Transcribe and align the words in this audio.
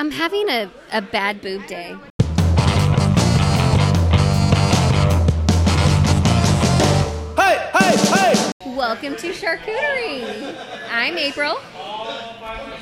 I'm 0.00 0.12
having 0.12 0.48
a, 0.48 0.70
a 0.92 1.02
bad 1.02 1.40
boob 1.40 1.66
day. 1.66 1.96
Hey, 7.36 7.70
hey, 7.74 7.96
hey! 7.96 8.52
Welcome 8.76 9.16
to 9.16 9.32
Charcuterie. 9.32 10.56
I'm 10.92 11.18
April. 11.18 11.58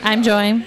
I'm 0.02 0.22
Joy. 0.22 0.62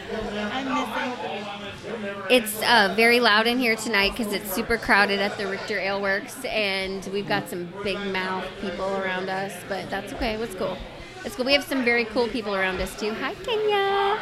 It's 2.32 2.60
uh, 2.64 2.94
very 2.96 3.20
loud 3.20 3.46
in 3.46 3.60
here 3.60 3.76
tonight 3.76 4.18
because 4.18 4.34
it's 4.34 4.52
super 4.52 4.80
crowded 4.80 5.20
at 5.20 5.38
the 5.38 5.46
Richter 5.46 5.78
Ale 5.78 6.02
Works, 6.02 6.44
and 6.46 7.08
we've 7.14 7.28
got 7.28 7.48
some 7.48 7.72
big 7.84 8.00
mouth 8.12 8.46
people 8.60 8.98
around 8.98 9.30
us, 9.30 9.54
but 9.70 9.88
that's 9.92 10.12
okay. 10.14 10.36
What's 10.38 10.56
cool? 10.56 10.80
It's 11.24 11.36
cool. 11.36 11.46
We 11.46 11.54
have 11.54 11.64
some 11.64 11.86
very 11.86 12.06
cool 12.06 12.28
people 12.28 12.56
around 12.56 12.82
us 12.82 13.00
too. 13.00 13.14
Hi, 13.14 13.36
Kenya. 13.36 14.20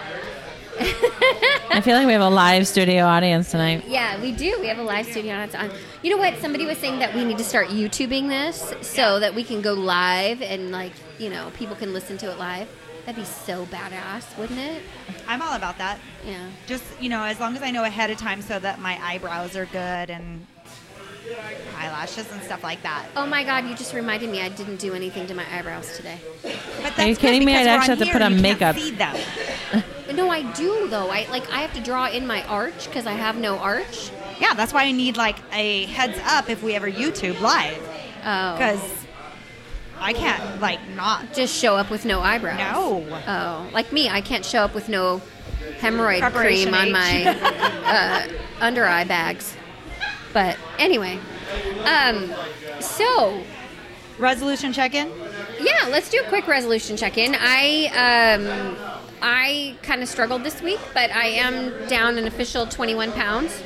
I 0.79 1.81
feel 1.81 1.95
like 1.95 2.07
we 2.07 2.13
have 2.13 2.21
a 2.21 2.29
live 2.29 2.67
studio 2.67 3.05
audience 3.05 3.51
tonight. 3.51 3.85
Yeah, 3.87 4.21
we 4.21 4.31
do. 4.31 4.57
We 4.59 4.67
have 4.67 4.77
a 4.77 4.83
live 4.83 5.05
studio 5.05 5.33
on. 5.33 5.41
It's 5.41 5.55
on. 5.55 5.71
You 6.01 6.11
know 6.11 6.17
what? 6.17 6.37
Somebody 6.39 6.65
was 6.65 6.77
saying 6.77 6.99
that 6.99 7.13
we 7.13 7.25
need 7.25 7.37
to 7.37 7.43
start 7.43 7.67
YouTubing 7.67 8.27
this 8.29 8.73
so 8.81 9.19
that 9.19 9.33
we 9.33 9.43
can 9.43 9.61
go 9.61 9.73
live 9.73 10.41
and 10.41 10.71
like 10.71 10.93
you 11.19 11.29
know 11.29 11.51
people 11.55 11.75
can 11.75 11.93
listen 11.93 12.17
to 12.19 12.31
it 12.31 12.37
live. 12.37 12.67
That'd 13.05 13.21
be 13.21 13.25
so 13.25 13.65
badass, 13.67 14.37
wouldn't 14.37 14.59
it? 14.59 14.81
I'm 15.27 15.41
all 15.41 15.55
about 15.55 15.77
that. 15.77 15.99
Yeah. 16.25 16.47
Just 16.67 16.83
you 16.99 17.09
know, 17.09 17.23
as 17.23 17.39
long 17.39 17.55
as 17.55 17.61
I 17.61 17.71
know 17.71 17.83
ahead 17.83 18.09
of 18.11 18.17
time, 18.17 18.41
so 18.41 18.59
that 18.59 18.79
my 18.79 18.99
eyebrows 19.01 19.55
are 19.55 19.65
good 19.65 20.09
and 20.09 20.45
eyelashes 21.77 22.31
and 22.31 22.41
stuff 22.43 22.63
like 22.63 22.81
that. 22.83 23.05
Oh 23.15 23.25
my 23.25 23.43
God! 23.43 23.65
You 23.67 23.75
just 23.75 23.93
reminded 23.93 24.29
me. 24.29 24.41
I 24.41 24.49
didn't 24.49 24.77
do 24.77 24.93
anything 24.93 25.27
to 25.27 25.33
my 25.33 25.45
eyebrows 25.55 25.95
today. 25.97 26.19
But 26.43 26.53
that's 26.81 26.99
Are 26.99 27.07
you 27.07 27.15
kidding 27.15 27.45
me? 27.45 27.55
I'd 27.55 27.67
actually 27.67 27.97
have 27.97 28.07
to 28.07 28.11
put 28.13 28.21
on 28.21 28.41
makeup. 28.41 28.75
see 28.77 28.91
them. 28.91 29.15
No, 30.13 30.29
I 30.29 30.41
do 30.53 30.87
though. 30.87 31.09
I 31.11 31.27
like 31.29 31.47
I 31.51 31.59
have 31.61 31.73
to 31.73 31.81
draw 31.81 32.07
in 32.07 32.25
my 32.25 32.41
arch 32.47 32.85
because 32.87 33.05
I 33.05 33.11
have 33.11 33.35
no 33.37 33.57
arch. 33.59 34.09
Yeah, 34.39 34.53
that's 34.55 34.73
why 34.73 34.85
I 34.85 34.91
need 34.91 35.15
like 35.17 35.35
a 35.51 35.85
heads 35.87 36.17
up 36.25 36.49
if 36.49 36.63
we 36.63 36.73
ever 36.75 36.89
YouTube 36.89 37.39
live 37.41 37.77
Oh. 38.25 38.53
because 38.53 38.81
I 39.99 40.13
can't 40.13 40.61
like 40.61 40.79
not. 40.95 41.33
just 41.33 41.53
show 41.53 41.75
up 41.75 41.91
with 41.91 42.05
no 42.05 42.21
eyebrows. 42.21 42.57
No. 42.57 43.05
Oh, 43.27 43.69
like 43.73 43.91
me, 43.91 44.07
I 44.09 44.21
can't 44.21 44.45
show 44.45 44.61
up 44.63 44.73
with 44.73 44.87
no 44.89 45.21
hemorrhoid 45.81 46.19
Preparation 46.21 46.71
cream 46.71 46.81
on 46.81 46.87
H. 46.87 46.93
my 46.93 47.25
uh, 47.85 48.27
under 48.61 48.85
eye 48.85 49.03
bags. 49.03 49.55
But 50.33 50.57
anyway, 50.77 51.19
um, 51.85 52.33
so 52.79 53.41
Resolution 54.17 54.73
check-in. 54.73 55.11
yeah, 55.59 55.87
let's 55.89 56.09
do 56.09 56.19
a 56.19 56.27
quick 56.27 56.47
resolution 56.47 56.97
check-in. 56.97 57.35
I 57.37 57.85
um, 58.33 58.75
I 59.21 59.75
kind 59.83 60.01
of 60.01 60.09
struggled 60.09 60.43
this 60.43 60.59
week, 60.61 60.79
but 60.93 61.11
I 61.11 61.27
am 61.27 61.87
down 61.87 62.17
an 62.17 62.25
official 62.25 62.65
21 62.65 63.11
pounds 63.11 63.61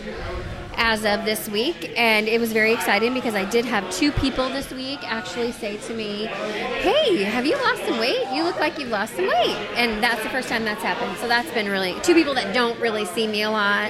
as 0.76 1.06
of 1.06 1.24
this 1.24 1.48
week, 1.48 1.94
and 1.98 2.28
it 2.28 2.42
was 2.42 2.52
very 2.52 2.74
exciting 2.74 3.14
because 3.14 3.34
I 3.34 3.46
did 3.46 3.64
have 3.64 3.90
two 3.92 4.12
people 4.12 4.50
this 4.50 4.72
week 4.72 5.00
actually 5.04 5.54
say 5.54 5.78
to 5.78 5.94
me, 5.94 6.26
"Hey, 6.26 7.24
have 7.24 7.46
you 7.46 7.56
lost 7.56 7.86
some 7.86 7.98
weight? 7.98 8.28
You 8.34 8.44
look 8.44 8.60
like 8.60 8.78
you've 8.78 8.90
lost 8.90 9.16
some 9.16 9.28
weight," 9.28 9.56
and 9.78 10.04
that's 10.04 10.22
the 10.22 10.30
first 10.30 10.50
time 10.50 10.66
that's 10.66 10.84
happened. 10.84 11.18
So 11.20 11.30
that's 11.30 11.52
been 11.52 11.70
really 11.70 11.96
two 12.04 12.14
people 12.14 12.34
that 12.34 12.54
don't 12.54 12.78
really 12.82 13.06
see 13.06 13.26
me 13.26 13.44
a 13.44 13.52
lot. 13.52 13.90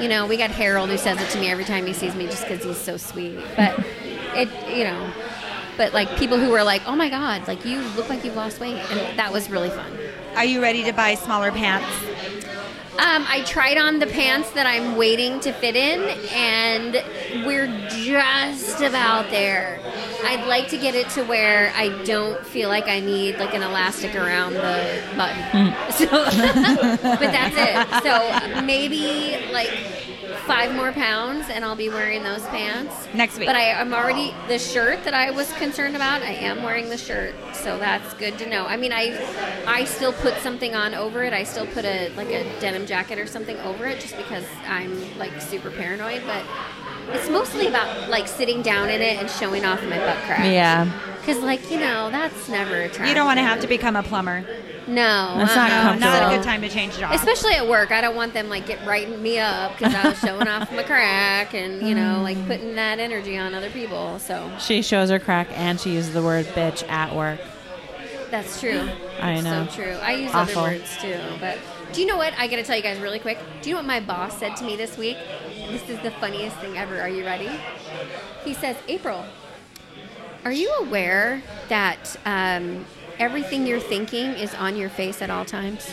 You 0.00 0.08
know, 0.08 0.26
we 0.26 0.36
got 0.36 0.50
Harold 0.50 0.90
who 0.90 0.98
says 0.98 1.20
it 1.20 1.30
to 1.30 1.40
me 1.40 1.50
every 1.50 1.64
time 1.64 1.86
he 1.86 1.92
sees 1.92 2.14
me 2.14 2.26
just 2.26 2.46
because 2.46 2.62
he's 2.62 2.76
so 2.76 2.96
sweet, 2.96 3.38
but 3.56 3.78
it, 4.34 4.48
you 4.76 4.84
know. 4.84 5.10
But 5.76 5.92
like 5.92 6.16
people 6.16 6.38
who 6.38 6.50
were 6.50 6.62
like, 6.62 6.82
"Oh 6.86 6.96
my 6.96 7.08
God, 7.08 7.46
like 7.48 7.64
you 7.64 7.80
look 7.96 8.08
like 8.08 8.24
you've 8.24 8.36
lost 8.36 8.60
weight," 8.60 8.78
and 8.90 9.18
that 9.18 9.32
was 9.32 9.50
really 9.50 9.70
fun. 9.70 9.90
Are 10.34 10.44
you 10.44 10.60
ready 10.60 10.84
to 10.84 10.92
buy 10.92 11.14
smaller 11.14 11.50
pants? 11.50 11.86
Um, 12.98 13.26
I 13.28 13.42
tried 13.46 13.76
on 13.76 13.98
the 13.98 14.06
pants 14.06 14.50
that 14.52 14.66
I'm 14.66 14.96
waiting 14.96 15.38
to 15.40 15.52
fit 15.52 15.76
in, 15.76 16.00
and 16.32 16.94
we're 17.46 17.66
just 17.90 18.80
about 18.80 19.30
there. 19.30 19.80
I'd 20.24 20.46
like 20.46 20.68
to 20.68 20.78
get 20.78 20.94
it 20.94 21.08
to 21.10 21.22
where 21.24 21.72
I 21.76 21.90
don't 22.04 22.44
feel 22.46 22.70
like 22.70 22.88
I 22.88 23.00
need 23.00 23.36
like 23.38 23.52
an 23.52 23.62
elastic 23.62 24.14
around 24.14 24.54
the 24.54 25.02
button. 25.16 25.74
So, 25.96 26.06
but 26.06 27.20
that's 27.20 27.54
it. 27.56 28.02
So 28.02 28.62
maybe 28.62 29.46
like 29.52 29.70
five 30.46 30.74
more 30.74 30.92
pounds, 30.92 31.48
and 31.50 31.64
I'll 31.64 31.76
be 31.76 31.88
wearing 31.88 32.22
those 32.22 32.42
pants 32.46 32.94
Next 33.12 33.38
week. 33.38 33.48
But 33.48 33.56
I, 33.56 33.72
I'm 33.72 33.92
already 33.92 34.34
the 34.48 34.58
shirt 34.58 35.04
that 35.04 35.14
I 35.14 35.30
was 35.30 35.52
concerned 35.54 35.96
about. 35.96 36.22
I 36.22 36.32
am 36.32 36.62
wearing 36.62 36.88
the 36.88 36.96
shirt, 36.96 37.34
so 37.52 37.78
that's 37.78 38.14
good 38.14 38.38
to 38.38 38.48
know. 38.48 38.66
I 38.66 38.76
mean, 38.76 38.92
I 38.92 39.16
I 39.66 39.84
still 39.84 40.12
put 40.12 40.36
something 40.38 40.74
on 40.74 40.94
over 40.94 41.24
it. 41.24 41.32
I 41.32 41.42
still 41.44 41.66
put 41.66 41.84
a 41.84 42.12
like 42.16 42.28
a 42.28 42.44
denim 42.60 42.86
jacket 42.86 43.18
or 43.18 43.26
something 43.26 43.58
over 43.60 43.86
it, 43.86 44.00
just 44.00 44.16
because 44.16 44.44
I'm 44.66 45.18
like 45.18 45.40
super 45.40 45.70
paranoid. 45.70 46.22
But 46.26 46.44
it's 47.12 47.28
mostly 47.28 47.66
about 47.66 48.08
like 48.08 48.28
sitting 48.28 48.62
down 48.62 48.88
in 48.88 49.00
it 49.00 49.18
and 49.18 49.30
showing 49.30 49.64
off 49.64 49.82
my 49.84 49.98
butt 49.98 50.16
crack. 50.24 50.44
Yeah. 50.44 50.90
Because 51.20 51.42
like 51.42 51.70
you 51.70 51.80
know 51.80 52.10
that's 52.10 52.48
never 52.48 52.82
attractive. 52.82 53.08
You 53.08 53.14
don't 53.14 53.26
want 53.26 53.38
to 53.38 53.44
have 53.44 53.60
to 53.60 53.66
become 53.66 53.96
a 53.96 54.02
plumber. 54.02 54.44
No, 54.88 55.34
That's 55.38 55.56
not 55.56 55.70
uh-uh. 55.70 55.94
No, 55.94 55.98
not 55.98 56.32
a 56.32 56.36
good 56.36 56.44
time 56.44 56.60
to 56.62 56.68
change 56.68 56.96
jobs. 56.96 57.16
Especially 57.16 57.54
at 57.54 57.66
work, 57.66 57.90
I 57.90 58.00
don't 58.00 58.14
want 58.14 58.34
them 58.34 58.48
like 58.48 58.66
get 58.66 58.86
writing 58.86 59.20
me 59.20 59.38
up 59.38 59.76
because 59.76 59.92
I 59.94 60.08
was 60.10 60.18
showing 60.20 60.46
off 60.46 60.70
my 60.70 60.84
crack 60.84 61.54
and 61.54 61.86
you 61.86 61.94
know 61.94 62.20
like 62.22 62.36
putting 62.46 62.76
that 62.76 63.00
energy 63.00 63.36
on 63.36 63.52
other 63.54 63.70
people. 63.70 64.18
So 64.20 64.50
She 64.60 64.82
shows 64.82 65.10
her 65.10 65.18
crack 65.18 65.48
and 65.52 65.80
she 65.80 65.94
uses 65.94 66.12
the 66.14 66.22
word 66.22 66.46
bitch 66.46 66.88
at 66.88 67.14
work. 67.16 67.40
that's 68.30 68.60
true. 68.60 68.88
I 69.20 69.40
know. 69.40 69.66
So 69.70 69.82
true. 69.82 69.92
I 70.02 70.12
use 70.12 70.30
Awful. 70.32 70.62
other 70.62 70.76
words 70.78 70.96
too. 70.98 71.18
But 71.40 71.58
do 71.92 72.00
you 72.00 72.06
know 72.06 72.16
what? 72.16 72.32
I 72.38 72.46
got 72.46 72.56
to 72.56 72.62
tell 72.62 72.76
you 72.76 72.82
guys 72.82 72.98
really 73.00 73.18
quick. 73.18 73.38
Do 73.62 73.68
you 73.68 73.74
know 73.74 73.80
what 73.80 73.86
my 73.86 74.00
boss 74.00 74.38
said 74.38 74.56
to 74.56 74.64
me 74.64 74.76
this 74.76 74.96
week? 74.96 75.16
This 75.68 75.88
is 75.88 75.98
the 76.00 76.10
funniest 76.12 76.56
thing 76.58 76.76
ever. 76.78 77.00
Are 77.00 77.08
you 77.08 77.24
ready? 77.24 77.50
He 78.44 78.54
says, 78.54 78.76
April, 78.88 79.24
are 80.44 80.52
you 80.52 80.70
aware 80.80 81.42
that 81.68 82.16
um, 82.24 82.84
everything 83.18 83.66
you're 83.66 83.80
thinking 83.80 84.26
is 84.32 84.54
on 84.54 84.76
your 84.76 84.88
face 84.88 85.22
at 85.22 85.30
all 85.30 85.44
times? 85.44 85.88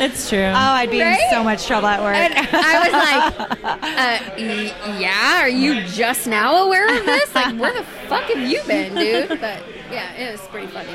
It's 0.00 0.28
true. 0.28 0.38
oh, 0.42 0.52
I'd 0.54 0.90
be 0.90 1.00
Right? 1.00 1.20
in 1.20 1.30
so 1.30 1.44
much 1.44 1.66
trouble 1.66 1.86
at 1.88 2.00
work. 2.00 2.16
And 2.16 2.34
I 2.52 2.78
was 2.80 2.92
like, 2.92 3.64
uh, 3.64 4.18
y- 4.36 4.98
yeah, 4.98 5.40
are 5.42 5.48
you 5.48 5.82
just 5.86 6.26
now 6.26 6.64
aware 6.64 6.86
of 6.98 7.04
this? 7.06 7.34
Like, 7.34 7.56
where 7.58 7.72
the 7.72 7.84
fuck 8.08 8.24
have 8.24 8.38
you 8.48 8.62
been, 8.66 8.94
dude? 8.94 9.28
But 9.40 9.62
yeah, 9.90 10.12
it 10.14 10.32
was 10.32 10.40
pretty 10.48 10.66
funny. 10.68 10.92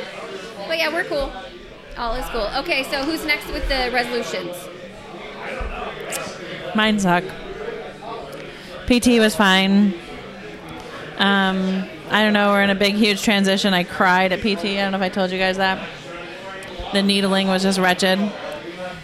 But 0.68 0.78
yeah, 0.78 0.92
we're 0.92 1.06
cool. 1.06 1.32
All 1.98 2.16
is 2.16 2.26
cool. 2.28 2.48
Okay, 2.58 2.84
so 2.84 3.04
who's 3.04 3.26
next 3.26 3.48
with 3.52 3.68
the 3.70 3.90
resolutions? 3.94 4.56
Mine 6.76 7.00
suck. 7.00 7.24
PT 8.88 9.20
was 9.20 9.36
fine. 9.36 9.94
Um, 11.18 11.88
I 12.12 12.24
don't 12.24 12.34
know. 12.34 12.50
We're 12.50 12.64
in 12.64 12.72
a 12.72 12.76
big, 12.76 12.96
huge 12.96 13.22
transition. 13.22 13.74
I 13.74 13.84
cried 13.84 14.32
at 14.32 14.40
PT. 14.40 14.66
I 14.66 14.78
don't 14.78 14.92
know 14.94 14.98
if 14.98 15.04
I 15.04 15.10
told 15.10 15.30
you 15.30 15.38
guys 15.38 15.58
that. 15.58 15.88
The 16.92 17.04
needling 17.04 17.48
was 17.48 17.62
just 17.62 17.78
wretched. 17.78 18.20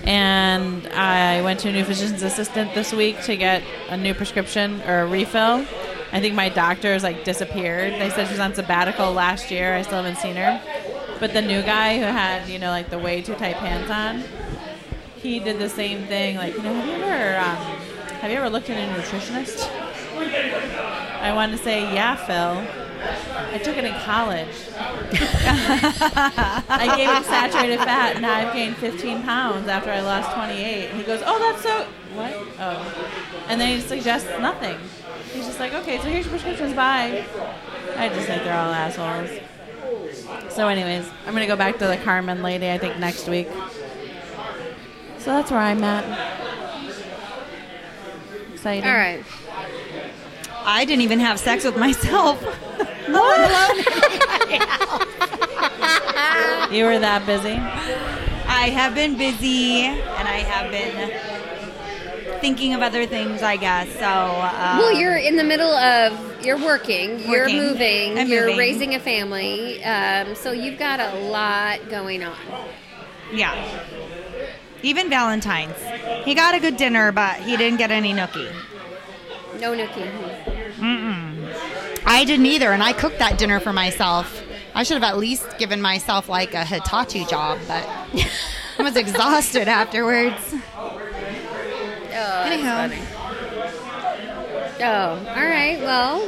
And 0.05 0.87
I 0.87 1.41
went 1.43 1.59
to 1.61 1.69
a 1.69 1.71
new 1.71 1.83
physician's 1.83 2.23
assistant 2.23 2.73
this 2.73 2.91
week 2.93 3.21
to 3.23 3.35
get 3.35 3.61
a 3.89 3.97
new 3.97 4.15
prescription 4.15 4.81
or 4.87 5.01
a 5.01 5.05
refill. 5.05 5.65
I 6.11 6.19
think 6.19 6.33
my 6.33 6.49
doctor's 6.49 7.03
like 7.03 7.23
disappeared. 7.23 7.93
They 7.93 8.09
said 8.09 8.25
she 8.25 8.33
was 8.33 8.39
on 8.39 8.55
sabbatical 8.55 9.11
last 9.11 9.51
year. 9.51 9.75
I 9.75 9.83
still 9.83 10.01
haven't 10.01 10.17
seen 10.17 10.35
her. 10.35 10.59
But 11.19 11.33
the 11.33 11.41
new 11.41 11.61
guy 11.61 11.97
who 11.97 12.05
had, 12.05 12.49
you 12.49 12.57
know, 12.57 12.69
like 12.69 12.89
the 12.89 12.99
way 12.99 13.21
too 13.21 13.35
tight 13.35 13.57
pants 13.57 13.91
on, 13.91 14.23
he 15.17 15.39
did 15.39 15.59
the 15.59 15.69
same 15.69 16.07
thing. 16.07 16.37
Like, 16.37 16.55
you 16.55 16.63
know, 16.63 16.73
have 16.73 16.87
you 16.87 17.03
ever, 17.03 17.37
um, 17.37 18.17
have 18.19 18.31
you 18.31 18.37
ever 18.37 18.49
looked 18.49 18.69
at 18.69 18.77
a 18.77 19.01
nutritionist? 19.01 19.69
I 21.21 21.33
wanted 21.33 21.57
to 21.57 21.63
say, 21.63 21.81
yeah, 21.93 22.15
Phil. 22.15 22.84
I 23.07 23.57
took 23.57 23.77
it 23.77 23.85
in 23.85 23.93
college. 24.01 24.47
I 26.69 26.93
gave 26.97 27.09
it 27.09 27.25
saturated 27.25 27.77
fat, 27.79 28.15
and 28.15 28.25
I've 28.25 28.53
gained 28.53 28.77
15 28.77 29.23
pounds 29.23 29.67
after 29.67 29.91
I 29.91 30.01
lost 30.01 30.33
28. 30.33 30.89
And 30.89 30.97
he 30.97 31.03
goes, 31.03 31.21
oh, 31.25 31.39
that's 31.39 31.63
so, 31.63 31.85
what? 32.15 32.33
Oh. 32.59 33.45
And 33.47 33.59
then 33.59 33.75
he 33.75 33.81
suggests 33.81 34.29
nothing. 34.39 34.77
He's 35.33 35.45
just 35.45 35.59
like, 35.59 35.73
okay, 35.73 35.97
so 35.97 36.03
here's 36.03 36.25
your 36.25 36.31
prescriptions, 36.31 36.73
bye. 36.73 37.25
I 37.97 38.09
just 38.09 38.27
think 38.27 38.43
they're 38.43 38.57
all 38.57 38.71
assholes. 38.71 39.29
So, 40.49 40.67
anyways, 40.67 41.09
I'm 41.25 41.35
to 41.35 41.45
go 41.45 41.55
back 41.55 41.77
to 41.79 41.87
the 41.87 41.97
Carmen 41.97 42.41
lady, 42.41 42.69
I 42.69 42.77
think, 42.77 42.97
next 42.97 43.27
week. 43.27 43.47
So 45.19 45.31
that's 45.31 45.51
where 45.51 45.59
I'm 45.59 45.83
at. 45.83 46.03
Excited. 48.53 48.87
All 48.87 48.95
right. 48.95 49.23
I 50.65 50.85
didn't 50.85 51.01
even 51.01 51.19
have 51.19 51.39
sex 51.39 51.63
with 51.63 51.77
myself. 51.77 52.43
You 56.71 56.83
were 56.85 56.99
that 56.99 57.23
busy? 57.25 57.53
I 58.47 58.69
have 58.69 58.95
been 58.95 59.17
busy 59.17 59.81
and 59.83 60.27
I 60.27 60.39
have 60.39 60.71
been 60.71 62.39
thinking 62.41 62.73
of 62.73 62.81
other 62.81 63.05
things, 63.05 63.41
I 63.43 63.55
guess. 63.57 63.87
So, 63.93 63.99
uh, 64.05 64.77
Well, 64.79 64.91
you're 64.93 65.15
in 65.17 65.35
the 65.37 65.43
middle 65.43 65.71
of 65.71 66.45
you're 66.45 66.57
working, 66.57 67.19
you're 67.21 67.43
Working. 67.43 67.57
moving, 67.57 68.19
I'm 68.19 68.27
you're 68.27 68.41
moving. 68.43 68.57
raising 68.57 68.95
a 68.95 68.99
family, 68.99 69.83
um, 69.83 70.35
so 70.35 70.51
you've 70.51 70.77
got 70.77 70.99
a 70.99 71.15
lot 71.19 71.89
going 71.89 72.23
on. 72.23 72.35
yeah. 73.33 73.55
Even 74.83 75.09
Valentine's. 75.09 75.73
He 76.25 76.35
got 76.35 76.53
a 76.53 76.59
good 76.59 76.77
dinner, 76.77 77.11
but 77.11 77.37
he 77.37 77.57
didn't 77.57 77.77
get 77.79 77.89
any 77.89 78.13
nookie. 78.13 78.51
No 79.59 79.73
Nookie. 79.73 80.54
I 82.05 82.23
didn't 82.25 82.45
either, 82.45 82.71
and 82.71 82.83
I 82.83 82.93
cooked 82.93 83.19
that 83.19 83.37
dinner 83.37 83.59
for 83.59 83.73
myself. 83.73 84.41
I 84.73 84.83
should 84.83 85.01
have 85.01 85.03
at 85.03 85.17
least 85.17 85.57
given 85.57 85.81
myself 85.81 86.29
like 86.29 86.53
a 86.53 86.65
Hitachi 86.65 87.25
job, 87.25 87.59
but 87.67 87.87
I 88.77 88.83
was 88.83 88.95
exhausted 88.95 89.67
afterwards. 89.67 90.35
Oh, 92.17 92.43
Anyhow, 92.45 92.89
Oh, 94.77 95.33
all 95.35 95.45
right. 95.45 95.79
Well, 95.79 96.19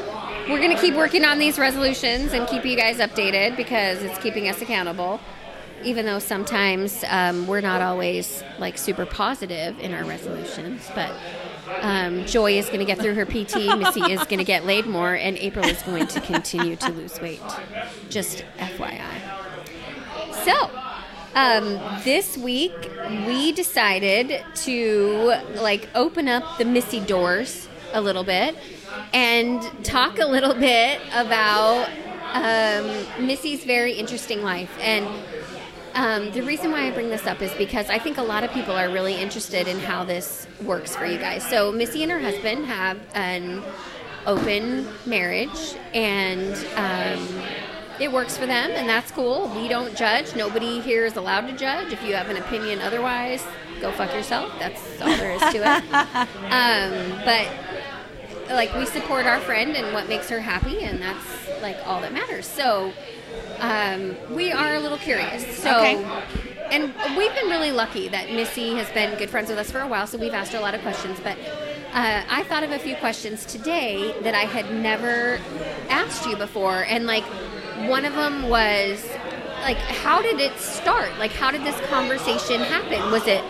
we're 0.49 0.59
going 0.59 0.73
to 0.73 0.81
keep 0.81 0.95
working 0.95 1.25
on 1.25 1.37
these 1.37 1.59
resolutions 1.59 2.31
and 2.31 2.47
keep 2.47 2.65
you 2.65 2.77
guys 2.77 2.99
updated 2.99 3.57
because 3.57 4.01
it's 4.01 4.17
keeping 4.19 4.47
us 4.47 4.61
accountable. 4.61 5.19
Even 5.83 6.05
though 6.05 6.19
sometimes 6.19 7.03
um, 7.09 7.45
we're 7.45 7.61
not 7.61 7.81
always 7.81 8.43
like 8.57 8.77
super 8.77 9.05
positive 9.05 9.77
in 9.79 9.93
our 9.93 10.05
resolutions, 10.05 10.89
but 10.95 11.11
um, 11.81 12.25
Joy 12.25 12.57
is 12.57 12.67
going 12.67 12.79
to 12.79 12.85
get 12.85 12.99
through 12.99 13.15
her 13.15 13.25
PT, 13.25 13.77
Missy 13.77 14.11
is 14.11 14.23
going 14.25 14.39
to 14.39 14.43
get 14.43 14.65
laid 14.65 14.85
more, 14.85 15.13
and 15.13 15.37
April 15.37 15.65
is 15.65 15.81
going 15.83 16.07
to 16.07 16.21
continue 16.21 16.75
to 16.77 16.91
lose 16.91 17.19
weight. 17.21 17.41
Just 18.09 18.43
FYI. 18.57 19.03
So, 20.43 20.69
um, 21.35 21.79
this 22.03 22.37
week 22.37 22.73
we 23.27 23.51
decided 23.51 24.43
to 24.55 25.35
like 25.55 25.89
open 25.93 26.27
up 26.27 26.57
the 26.57 26.65
Missy 26.65 26.99
doors 26.99 27.67
a 27.93 28.01
little 28.01 28.23
bit 28.23 28.55
and 29.13 29.61
talk 29.83 30.19
a 30.19 30.25
little 30.25 30.53
bit 30.53 31.01
about 31.13 31.89
um, 32.33 33.25
Missy's 33.25 33.63
very 33.63 33.93
interesting 33.93 34.41
life. 34.41 34.75
And 34.81 35.07
um, 35.97 36.31
the 36.31 36.41
reason 36.43 36.71
why 36.71 36.85
I 36.85 36.91
bring 36.91 37.09
this 37.09 37.25
up 37.25 37.41
is 37.41 37.51
because 37.55 37.89
I 37.89 37.97
think 37.97 38.19
a 38.19 38.23
lot 38.23 38.43
of 38.43 38.51
people 38.51 38.75
are 38.75 38.87
really 38.89 39.15
interested 39.15 39.67
in 39.67 39.79
how 39.79 40.03
this 40.03 40.47
works 40.63 40.95
for 40.95 41.07
you 41.07 41.17
guys. 41.17 41.43
So, 41.49 41.71
Missy 41.71 42.03
and 42.03 42.11
her 42.11 42.19
husband 42.19 42.67
have 42.67 42.99
an 43.15 43.63
open 44.27 44.87
marriage, 45.07 45.75
and 45.95 46.53
um, 46.75 47.27
it 47.99 48.11
works 48.11 48.37
for 48.37 48.45
them, 48.45 48.69
and 48.71 48.87
that's 48.87 49.09
cool. 49.09 49.49
We 49.59 49.67
don't 49.67 49.97
judge. 49.97 50.35
Nobody 50.35 50.81
here 50.81 51.03
is 51.05 51.15
allowed 51.15 51.47
to 51.47 51.57
judge. 51.57 51.91
If 51.91 52.03
you 52.03 52.13
have 52.13 52.29
an 52.29 52.37
opinion 52.37 52.79
otherwise, 52.79 53.43
go 53.81 53.91
fuck 53.91 54.13
yourself. 54.13 54.53
That's 54.59 55.01
all 55.01 55.07
there 55.07 55.31
is 55.31 55.41
to 55.41 55.57
it. 55.57 55.93
um, 56.51 57.21
but 57.25 57.47
like 58.53 58.71
we 58.75 58.85
support 58.85 59.25
our 59.25 59.39
friend 59.39 59.75
and 59.75 59.93
what 59.95 60.07
makes 60.07 60.29
her 60.29 60.41
happy, 60.41 60.83
and 60.83 61.01
that's 61.01 61.61
like 61.63 61.77
all 61.87 62.01
that 62.01 62.13
matters. 62.13 62.45
So 62.45 62.93
um, 63.59 64.15
we 64.33 64.51
are 64.51 64.75
a 64.75 64.79
little 64.79 64.97
curious. 64.97 65.45
So. 65.57 65.75
Okay. 65.77 66.45
And 66.69 66.93
we've 67.15 67.33
been 67.33 67.49
really 67.49 67.71
lucky 67.71 68.09
that 68.09 68.29
Missy 68.29 68.75
has 68.75 68.89
been 68.89 69.17
good 69.17 69.29
friends 69.29 69.49
with 69.49 69.57
us 69.57 69.71
for 69.71 69.79
a 69.79 69.87
while, 69.87 70.05
so 70.05 70.17
we've 70.17 70.33
asked 70.33 70.51
her 70.51 70.57
a 70.57 70.61
lot 70.61 70.75
of 70.75 70.81
questions. 70.81 71.17
But 71.21 71.37
uh, 71.93 72.23
I 72.29 72.43
thought 72.43 72.63
of 72.63 72.71
a 72.71 72.79
few 72.79 72.95
questions 72.97 73.45
today 73.45 74.13
that 74.21 74.35
I 74.35 74.41
had 74.43 74.73
never 74.73 75.39
asked 75.89 76.25
you 76.25 76.35
before, 76.35 76.83
and 76.83 77.05
like 77.05 77.23
one 77.89 78.03
of 78.03 78.13
them 78.15 78.49
was 78.49 79.09
like, 79.61 79.77
how 79.77 80.21
did 80.21 80.39
it 80.39 80.57
start? 80.57 81.17
Like, 81.19 81.31
how 81.31 81.51
did 81.51 81.63
this 81.63 81.79
conversation 81.89 82.61
happen? 82.61 83.11
Was 83.11 83.27
it 83.27 83.43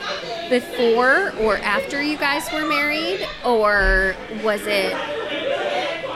before 0.49 1.31
or 1.39 1.57
after 1.57 2.01
you 2.01 2.17
guys 2.17 2.51
were 2.51 2.65
married, 2.67 3.27
or 3.45 4.15
was 4.43 4.61
it? 4.65 4.91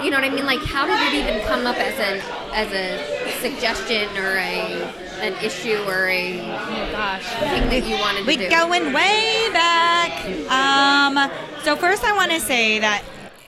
You 0.04 0.10
know 0.10 0.18
what 0.18 0.24
I 0.26 0.30
mean? 0.30 0.46
Like, 0.46 0.64
how 0.64 0.88
did 0.88 1.00
it 1.02 1.14
even 1.14 1.46
come 1.46 1.68
up 1.68 1.78
as 1.78 2.00
an 2.00 2.22
as 2.54 2.72
a 2.74 3.40
suggestion 3.42 4.10
or 4.18 4.38
a 4.38 4.94
an 5.22 5.34
issue 5.46 5.78
or 5.88 6.08
a 6.08 6.40
oh 6.42 6.92
gosh 6.92 7.24
thing 7.26 7.70
that 7.70 7.84
you 7.88 7.96
wanted 8.00 8.22
to 8.22 8.26
We 8.26 8.38
do? 8.38 8.50
going 8.50 8.92
way 8.94 9.50
back. 9.54 10.26
Um, 10.50 11.32
so 11.64 11.76
first, 11.76 12.04
I 12.04 12.14
want 12.16 12.32
to 12.32 12.40
say 12.40 12.80
that 12.80 13.04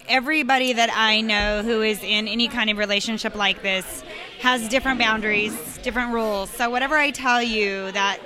everybody 0.08 0.74
that 0.74 0.92
I 0.94 1.22
know 1.22 1.64
who 1.64 1.82
is 1.82 2.04
in 2.04 2.28
any 2.28 2.48
kind 2.48 2.70
of 2.70 2.78
relationship 2.78 3.36
like 3.36 3.64
this 3.64 4.04
has 4.44 4.68
different 4.68 5.00
boundaries, 5.00 5.78
different 5.84 6.14
rules. 6.14 6.50
So 6.50 6.70
whatever 6.70 6.98
I 6.98 7.12
tell 7.12 7.42
you 7.42 7.90
that 7.94 8.20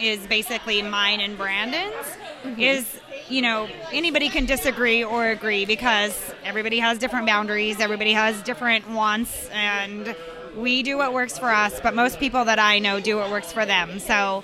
is 0.00 0.26
basically 0.26 0.82
mine 0.82 1.20
and 1.20 1.38
Brandon's 1.38 1.94
mm-hmm. 2.42 2.60
is 2.60 3.00
you 3.28 3.40
know 3.40 3.68
anybody 3.92 4.28
can 4.28 4.46
disagree 4.46 5.04
or 5.04 5.28
agree 5.28 5.64
because 5.64 6.34
everybody 6.42 6.80
has 6.80 6.98
different 6.98 7.26
boundaries 7.26 7.78
everybody 7.78 8.12
has 8.12 8.42
different 8.42 8.90
wants 8.90 9.48
and 9.50 10.16
we 10.56 10.82
do 10.82 10.98
what 10.98 11.12
works 11.12 11.38
for 11.38 11.48
us 11.48 11.80
but 11.80 11.94
most 11.94 12.18
people 12.18 12.44
that 12.44 12.58
i 12.58 12.80
know 12.80 12.98
do 12.98 13.16
what 13.16 13.30
works 13.30 13.52
for 13.52 13.64
them. 13.64 14.00
So 14.00 14.42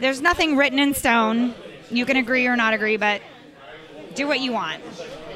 there's 0.00 0.20
nothing 0.20 0.56
written 0.56 0.78
in 0.78 0.94
stone. 0.94 1.54
You 1.90 2.06
can 2.06 2.16
agree 2.16 2.46
or 2.46 2.54
not 2.54 2.74
agree 2.74 2.96
but 2.96 3.20
do 4.14 4.28
what 4.28 4.38
you 4.38 4.52
want 4.52 4.80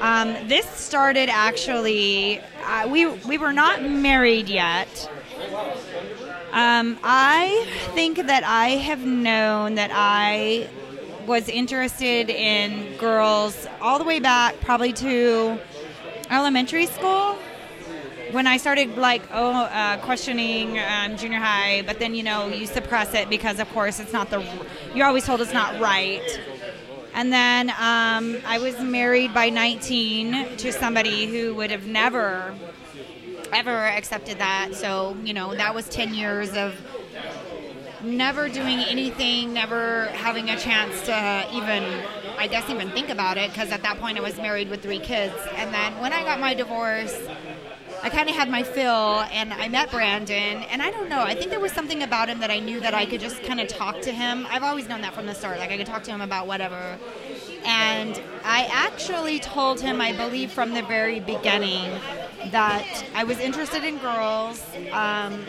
um, 0.00 0.48
this 0.48 0.66
started 0.66 1.28
actually 1.28 2.40
uh, 2.64 2.88
we 2.88 3.06
we 3.06 3.38
were 3.38 3.52
not 3.52 3.82
married 3.82 4.48
yet 4.48 5.10
um, 6.52 6.98
I 7.02 7.66
think 7.94 8.26
that 8.26 8.42
I 8.42 8.68
have 8.70 9.04
known 9.04 9.74
that 9.74 9.90
I 9.92 10.68
was 11.26 11.48
interested 11.48 12.30
in 12.30 12.96
girls 12.96 13.66
all 13.82 13.98
the 13.98 14.04
way 14.04 14.18
back, 14.18 14.58
probably 14.60 14.94
to 14.94 15.58
elementary 16.30 16.86
school. 16.86 17.36
When 18.30 18.46
I 18.46 18.56
started 18.56 18.96
like 18.96 19.22
oh 19.32 19.52
uh, 19.52 19.98
questioning 19.98 20.78
um, 20.78 21.16
junior 21.16 21.38
high, 21.38 21.82
but 21.82 21.98
then 21.98 22.14
you 22.14 22.22
know 22.22 22.48
you 22.48 22.66
suppress 22.66 23.14
it 23.14 23.28
because 23.28 23.58
of 23.58 23.70
course 23.72 24.00
it's 24.00 24.12
not 24.12 24.30
the 24.30 24.44
you're 24.94 25.06
always 25.06 25.24
told 25.24 25.40
it's 25.40 25.52
not 25.52 25.78
right. 25.80 26.40
And 27.18 27.32
then 27.32 27.70
um, 27.70 28.40
I 28.46 28.60
was 28.62 28.78
married 28.78 29.34
by 29.34 29.48
19 29.48 30.56
to 30.58 30.72
somebody 30.72 31.26
who 31.26 31.52
would 31.56 31.72
have 31.72 31.84
never 31.84 32.54
ever 33.52 33.72
accepted 33.72 34.38
that. 34.38 34.76
So, 34.76 35.16
you 35.24 35.34
know, 35.34 35.52
that 35.52 35.74
was 35.74 35.88
10 35.88 36.14
years 36.14 36.54
of 36.54 36.76
never 38.04 38.48
doing 38.48 38.78
anything, 38.78 39.52
never 39.52 40.04
having 40.12 40.48
a 40.50 40.56
chance 40.56 41.02
to 41.06 41.44
even, 41.52 41.82
I 42.38 42.46
guess, 42.46 42.70
even 42.70 42.88
think 42.90 43.08
about 43.08 43.36
it 43.36 43.50
because 43.50 43.72
at 43.72 43.82
that 43.82 43.98
point 43.98 44.16
I 44.16 44.20
was 44.20 44.36
married 44.36 44.70
with 44.70 44.80
three 44.80 45.00
kids. 45.00 45.34
And 45.56 45.74
then 45.74 45.98
when 45.98 46.12
I 46.12 46.22
got 46.22 46.38
my 46.38 46.54
divorce, 46.54 47.18
I 48.02 48.10
kind 48.10 48.28
of 48.28 48.34
had 48.34 48.48
my 48.48 48.62
fill 48.62 49.22
and 49.32 49.52
I 49.52 49.68
met 49.68 49.90
Brandon. 49.90 50.62
And 50.70 50.82
I 50.82 50.90
don't 50.90 51.08
know, 51.08 51.20
I 51.20 51.34
think 51.34 51.50
there 51.50 51.60
was 51.60 51.72
something 51.72 52.02
about 52.02 52.28
him 52.28 52.40
that 52.40 52.50
I 52.50 52.58
knew 52.60 52.80
that 52.80 52.94
I 52.94 53.06
could 53.06 53.20
just 53.20 53.42
kind 53.42 53.60
of 53.60 53.68
talk 53.68 54.00
to 54.02 54.12
him. 54.12 54.46
I've 54.50 54.62
always 54.62 54.88
known 54.88 55.00
that 55.02 55.14
from 55.14 55.26
the 55.26 55.34
start. 55.34 55.58
Like 55.58 55.70
I 55.70 55.76
could 55.76 55.86
talk 55.86 56.04
to 56.04 56.10
him 56.10 56.20
about 56.20 56.46
whatever. 56.46 56.98
And 57.64 58.20
I 58.44 58.68
actually 58.70 59.40
told 59.40 59.80
him, 59.80 60.00
I 60.00 60.12
believe 60.16 60.52
from 60.52 60.74
the 60.74 60.82
very 60.82 61.20
beginning, 61.20 62.00
that 62.50 63.04
I 63.14 63.24
was 63.24 63.38
interested 63.40 63.84
in 63.84 63.98
girls. 63.98 64.64
Um, 64.92 65.44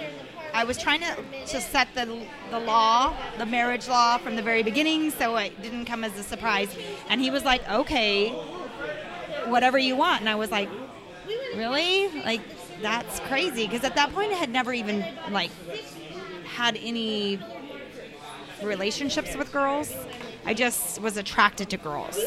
I 0.53 0.63
was 0.65 0.77
trying 0.77 1.01
to, 1.01 1.15
to 1.47 1.61
set 1.61 1.87
the, 1.93 2.25
the 2.49 2.59
law, 2.59 3.15
the 3.37 3.45
marriage 3.45 3.87
law 3.87 4.17
from 4.17 4.35
the 4.35 4.41
very 4.41 4.63
beginning, 4.63 5.11
so 5.11 5.37
it 5.37 5.61
didn't 5.61 5.85
come 5.85 6.03
as 6.03 6.17
a 6.17 6.23
surprise. 6.23 6.75
And 7.09 7.21
he 7.21 7.29
was 7.29 7.45
like, 7.45 7.67
okay, 7.69 8.29
whatever 9.45 9.77
you 9.77 9.95
want. 9.95 10.21
And 10.21 10.29
I 10.29 10.35
was 10.35 10.51
like, 10.51 10.69
really? 11.59 12.07
Like, 12.21 12.41
that's 12.81 13.19
crazy. 13.21 13.67
Because 13.67 13.83
at 13.83 13.95
that 13.95 14.13
point, 14.13 14.31
I 14.31 14.35
had 14.35 14.49
never 14.49 14.73
even, 14.73 15.05
like, 15.29 15.51
had 16.45 16.77
any 16.81 17.39
relationships 18.63 19.35
with 19.35 19.51
girls. 19.51 19.93
I 20.45 20.53
just 20.53 21.01
was 21.01 21.17
attracted 21.17 21.69
to 21.71 21.77
girls. 21.77 22.17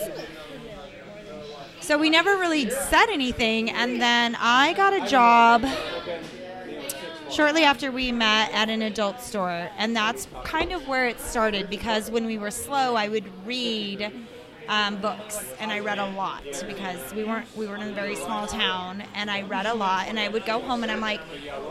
So 1.81 1.99
we 1.99 2.11
never 2.11 2.37
really 2.37 2.71
said 2.71 3.07
anything. 3.11 3.71
And 3.71 4.01
then 4.01 4.37
I 4.39 4.75
got 4.75 4.93
a 4.93 5.09
job 5.09 5.65
shortly 7.31 7.65
after 7.65 7.91
we 7.91 8.13
met 8.13 8.53
at 8.53 8.69
an 8.69 8.83
adult 8.83 9.21
store. 9.21 9.71
And 9.79 9.97
that's 9.97 10.29
kind 10.45 10.73
of 10.73 10.87
where 10.87 11.07
it 11.09 11.19
started 11.19 11.71
because 11.71 12.11
when 12.11 12.27
we 12.27 12.37
were 12.37 12.51
slow, 12.51 12.95
I 12.95 13.09
would 13.09 13.25
read 13.47 14.13
um, 14.69 14.97
books 14.97 15.53
and 15.61 15.73
I 15.73 15.81
read 15.81 15.99
a 15.99 16.07
lot 16.11 16.45
because 16.67 17.13
we 17.15 17.25
weren't 17.25 17.47
we 17.57 17.67
were 17.67 17.77
in 17.77 17.83
a 17.83 17.93
very 17.93 18.17
small 18.17 18.47
town 18.47 19.03
and 19.15 19.31
I 19.31 19.43
read 19.43 19.67
a 19.67 19.75
lot 19.75 20.09
and 20.09 20.19
I 20.19 20.29
would 20.29 20.45
go 20.45 20.61
home 20.61 20.83
and 20.83 20.93
I'm 20.93 21.01
like 21.01 21.21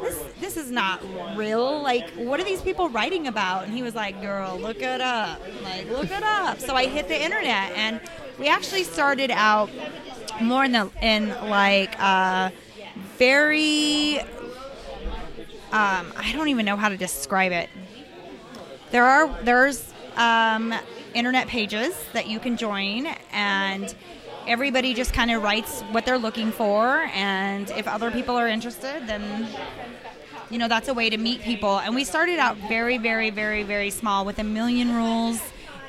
this 0.01 0.23
this 0.39 0.57
is 0.57 0.71
not 0.71 1.01
real. 1.35 1.81
Like 1.81 2.09
what 2.11 2.39
are 2.39 2.43
these 2.43 2.61
people 2.61 2.89
writing 2.89 3.27
about? 3.27 3.65
And 3.65 3.73
he 3.73 3.83
was 3.83 3.95
like 3.95 4.21
girl 4.21 4.59
look 4.59 4.81
it 4.81 5.01
up. 5.01 5.41
Like 5.63 5.89
look 5.89 6.11
it 6.11 6.23
up. 6.23 6.59
So 6.59 6.75
I 6.75 6.87
hit 6.87 7.07
the 7.07 7.21
internet 7.21 7.71
and 7.73 8.01
we 8.39 8.47
actually 8.47 8.83
started 8.83 9.31
out 9.31 9.69
more 10.41 10.65
in 10.65 10.71
the 10.71 10.89
in 11.01 11.29
like 11.49 11.95
uh, 11.99 12.49
very 13.17 14.19
um, 15.71 16.11
I 16.17 16.31
don't 16.33 16.49
even 16.49 16.65
know 16.65 16.75
how 16.75 16.89
to 16.89 16.97
describe 16.97 17.51
it. 17.53 17.69
There 18.91 19.05
are 19.05 19.27
there's 19.43 19.93
um, 20.17 20.73
internet 21.13 21.47
pages 21.47 21.93
that 22.13 22.27
you 22.27 22.39
can 22.39 22.57
join, 22.57 23.07
and 23.31 23.93
everybody 24.47 24.93
just 24.93 25.13
kind 25.13 25.31
of 25.31 25.43
writes 25.43 25.81
what 25.91 26.05
they're 26.05 26.17
looking 26.17 26.51
for, 26.51 27.09
and 27.13 27.69
if 27.71 27.87
other 27.87 28.11
people 28.11 28.35
are 28.35 28.47
interested, 28.47 29.07
then 29.07 29.47
you 30.49 30.57
know 30.57 30.67
that's 30.67 30.87
a 30.87 30.93
way 30.93 31.09
to 31.09 31.17
meet 31.17 31.41
people. 31.41 31.79
And 31.79 31.95
we 31.95 32.03
started 32.03 32.39
out 32.39 32.57
very, 32.57 32.97
very, 32.97 33.29
very, 33.29 33.63
very 33.63 33.89
small 33.89 34.25
with 34.25 34.39
a 34.39 34.43
million 34.43 34.93
rules. 34.93 35.41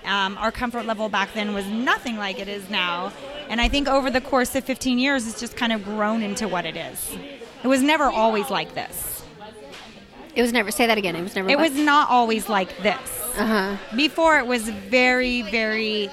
Um, 0.04 0.36
our 0.38 0.50
comfort 0.50 0.86
level 0.86 1.08
back 1.08 1.32
then 1.32 1.54
was 1.54 1.66
nothing 1.66 2.16
like 2.16 2.40
it 2.40 2.48
is 2.48 2.68
now. 2.68 3.12
And 3.48 3.60
I 3.60 3.68
think 3.68 3.88
over 3.88 4.10
the 4.10 4.20
course 4.20 4.54
of 4.56 4.64
15 4.64 4.98
years, 4.98 5.28
it's 5.28 5.38
just 5.38 5.56
kind 5.56 5.72
of 5.72 5.84
grown 5.84 6.22
into 6.22 6.48
what 6.48 6.64
it 6.64 6.76
is. 6.76 7.16
It 7.62 7.68
was 7.68 7.82
never 7.82 8.04
always 8.04 8.50
like 8.50 8.74
this. 8.74 9.22
It 10.34 10.42
was 10.42 10.52
never. 10.52 10.70
Say 10.70 10.86
that 10.86 10.98
again. 10.98 11.14
It 11.14 11.22
was 11.22 11.36
never. 11.36 11.48
It 11.50 11.58
was 11.58 11.76
not 11.76 12.10
always 12.10 12.48
like 12.48 12.76
this. 12.78 13.21
Uh 13.36 13.46
huh. 13.46 13.76
Before, 13.96 14.38
it 14.38 14.46
was 14.46 14.68
very, 14.68 15.42
very. 15.42 16.08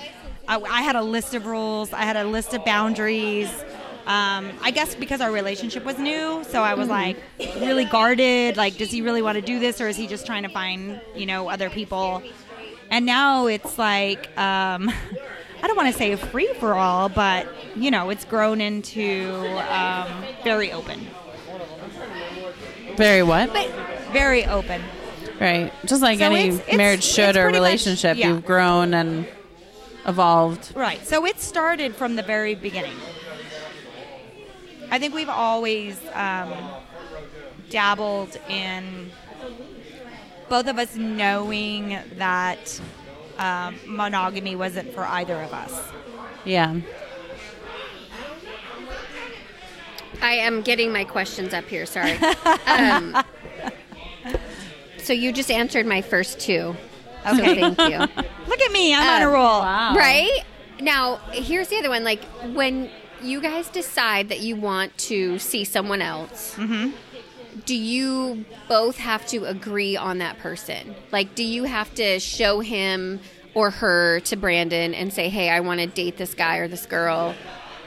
I, 0.48 0.60
I 0.60 0.82
had 0.82 0.96
a 0.96 1.04
list 1.04 1.34
of 1.36 1.46
rules. 1.46 1.94
I 1.94 2.04
had 2.04 2.16
a 2.16 2.24
list 2.24 2.54
of 2.54 2.64
boundaries. 2.66 3.50
Um, 4.08 4.52
I 4.64 4.72
guess 4.72 4.96
because 4.96 5.22
our 5.22 5.32
relationship 5.32 5.86
was 5.86 6.00
new, 6.00 6.44
so 6.50 6.64
I 6.64 6.74
was 6.74 6.88
like 6.88 7.18
really 7.60 7.86
guarded. 7.86 8.58
Like, 8.58 8.78
does 8.78 8.90
he 8.90 9.02
really 9.02 9.22
want 9.22 9.36
to 9.36 9.42
do 9.42 9.60
this, 9.60 9.80
or 9.80 9.88
is 9.88 9.98
he 9.98 10.08
just 10.08 10.26
trying 10.26 10.44
to 10.44 10.50
find 10.50 11.00
you 11.16 11.28
know 11.28 11.48
other 11.50 11.70
people? 11.70 12.24
And 12.90 13.06
now 13.06 13.46
it's 13.46 13.78
like 13.78 14.36
um, 14.36 14.90
I 15.62 15.68
don't 15.68 15.76
want 15.76 15.92
to 15.92 15.98
say 15.98 16.16
free 16.16 16.52
for 16.60 16.74
all, 16.74 17.10
but 17.10 17.48
you 17.76 17.92
know, 17.92 18.10
it's 18.10 18.26
grown 18.26 18.62
into 18.62 19.30
um, 19.72 20.08
very 20.44 20.72
open, 20.72 21.06
Very 22.96 23.22
what? 23.22 23.52
very 24.12 24.46
open. 24.46 24.82
Right. 25.40 25.72
Just 25.86 26.02
like 26.02 26.20
So 26.20 26.26
any 26.26 26.40
it's- 26.50 26.60
it's- 26.60 26.78
marriage 26.78 27.04
should 27.04 27.38
or 27.38 27.44
pretty 27.44 27.60
much- 27.60 27.68
relationship, 27.68 28.18
yeah. 28.18 28.28
you've 28.28 28.46
grown 28.46 28.94
and 28.94 29.26
evolved. 30.06 30.72
Right. 30.76 31.06
So 31.08 31.26
it 31.26 31.40
started 31.40 31.96
from 31.96 32.16
the 32.16 32.24
very 32.24 32.56
beginning. 32.56 32.96
I 34.92 34.98
think 35.00 35.14
we've 35.14 35.30
always 35.30 36.00
um, 36.14 36.52
dabbled 37.70 38.38
in 38.50 39.12
both 40.50 40.68
of 40.68 40.80
us 40.80 40.96
knowing 40.96 42.00
that 42.18 42.82
um, 43.38 43.76
monogamy 43.86 44.56
wasn't 44.56 44.92
for 44.94 45.06
either 45.06 45.40
of 45.42 45.54
us. 45.54 45.80
Yeah. 46.44 46.76
I 50.22 50.34
am 50.34 50.64
getting 50.64 50.92
my 50.92 51.04
questions 51.06 51.54
up 51.54 51.66
here. 51.66 51.86
Sorry. 51.86 52.14
um, 52.66 53.24
so 55.10 55.14
you 55.14 55.32
just 55.34 55.50
answered 55.50 55.88
my 55.88 56.02
first 56.04 56.40
two. 56.40 56.76
So 57.26 57.32
Okay. 57.34 57.56
thank 57.56 57.80
you. 57.80 57.98
Look 58.48 58.62
at 58.62 58.72
me, 58.72 58.94
I'm 58.94 59.02
on 59.08 59.22
a 59.24 59.26
Um, 59.26 59.34
roll. 59.34 59.62
Right? 59.98 60.44
Now, 60.80 61.16
here's 61.32 61.68
the 61.70 61.78
other 61.78 61.90
one. 61.90 62.04
Like, 62.04 62.24
when 62.54 62.92
you 63.24 63.42
guys 63.42 63.70
decide 63.70 64.30
that 64.30 64.42
you 64.42 64.56
want 64.56 64.96
to 65.10 65.40
see 65.40 65.64
someone 65.66 66.04
else, 66.04 66.56
do 67.66 67.76
you 67.76 68.46
both 68.68 68.98
have 69.00 69.26
to 69.28 69.46
agree 69.46 69.98
on 69.98 70.20
that 70.20 70.38
person? 70.38 70.94
Like, 71.12 71.34
do 71.34 71.44
you 71.44 71.64
have 71.64 71.92
to 71.96 72.20
show 72.20 72.60
him 72.60 73.20
or 73.56 73.72
her 73.72 74.20
to 74.22 74.36
Brandon 74.36 74.94
and 74.94 75.12
say, 75.12 75.28
hey, 75.30 75.50
I 75.50 75.60
want 75.62 75.80
to 75.82 75.88
date 75.88 76.18
this 76.18 76.36
guy 76.36 76.58
or 76.58 76.68
this 76.68 76.86
girl? 76.86 77.34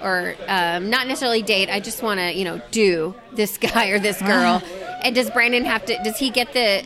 Or 0.02 0.34
um, 0.48 0.90
not 0.90 1.06
necessarily 1.06 1.42
date, 1.42 1.70
I 1.70 1.78
just 1.78 2.02
want 2.02 2.18
to, 2.18 2.32
you 2.36 2.44
know, 2.44 2.60
do 2.72 3.14
this 3.32 3.56
guy 3.68 3.86
or 3.90 4.00
this 4.00 4.20
girl. 4.20 4.60
and 5.04 5.14
does 5.14 5.30
Brandon 5.30 5.64
have 5.64 5.86
to, 5.86 5.96
does 6.02 6.18
he 6.18 6.28
get 6.30 6.52
the 6.52 6.84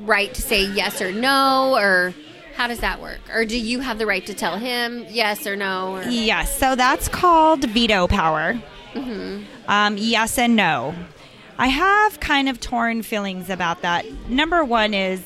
right 0.00 0.32
to 0.34 0.42
say 0.42 0.64
yes 0.64 1.00
or 1.02 1.12
no? 1.12 1.74
Or 1.76 2.14
how 2.56 2.66
does 2.66 2.80
that 2.80 3.00
work? 3.00 3.20
Or 3.32 3.44
do 3.44 3.58
you 3.58 3.80
have 3.80 3.98
the 3.98 4.06
right 4.06 4.24
to 4.26 4.34
tell 4.34 4.56
him 4.58 5.06
yes 5.08 5.46
or 5.46 5.56
no? 5.56 5.96
Or, 5.96 6.02
Yes, 6.04 6.58
so 6.58 6.74
that's 6.74 7.08
called 7.08 7.64
veto 7.70 8.06
power. 8.08 8.60
Um, 8.94 9.96
yes 9.96 10.38
and 10.38 10.56
no. 10.56 10.94
I 11.56 11.68
have 11.68 12.20
kind 12.20 12.48
of 12.48 12.60
torn 12.60 13.02
feelings 13.02 13.50
about 13.50 13.82
that. 13.82 14.04
Number 14.28 14.64
one 14.64 14.94
is 14.94 15.22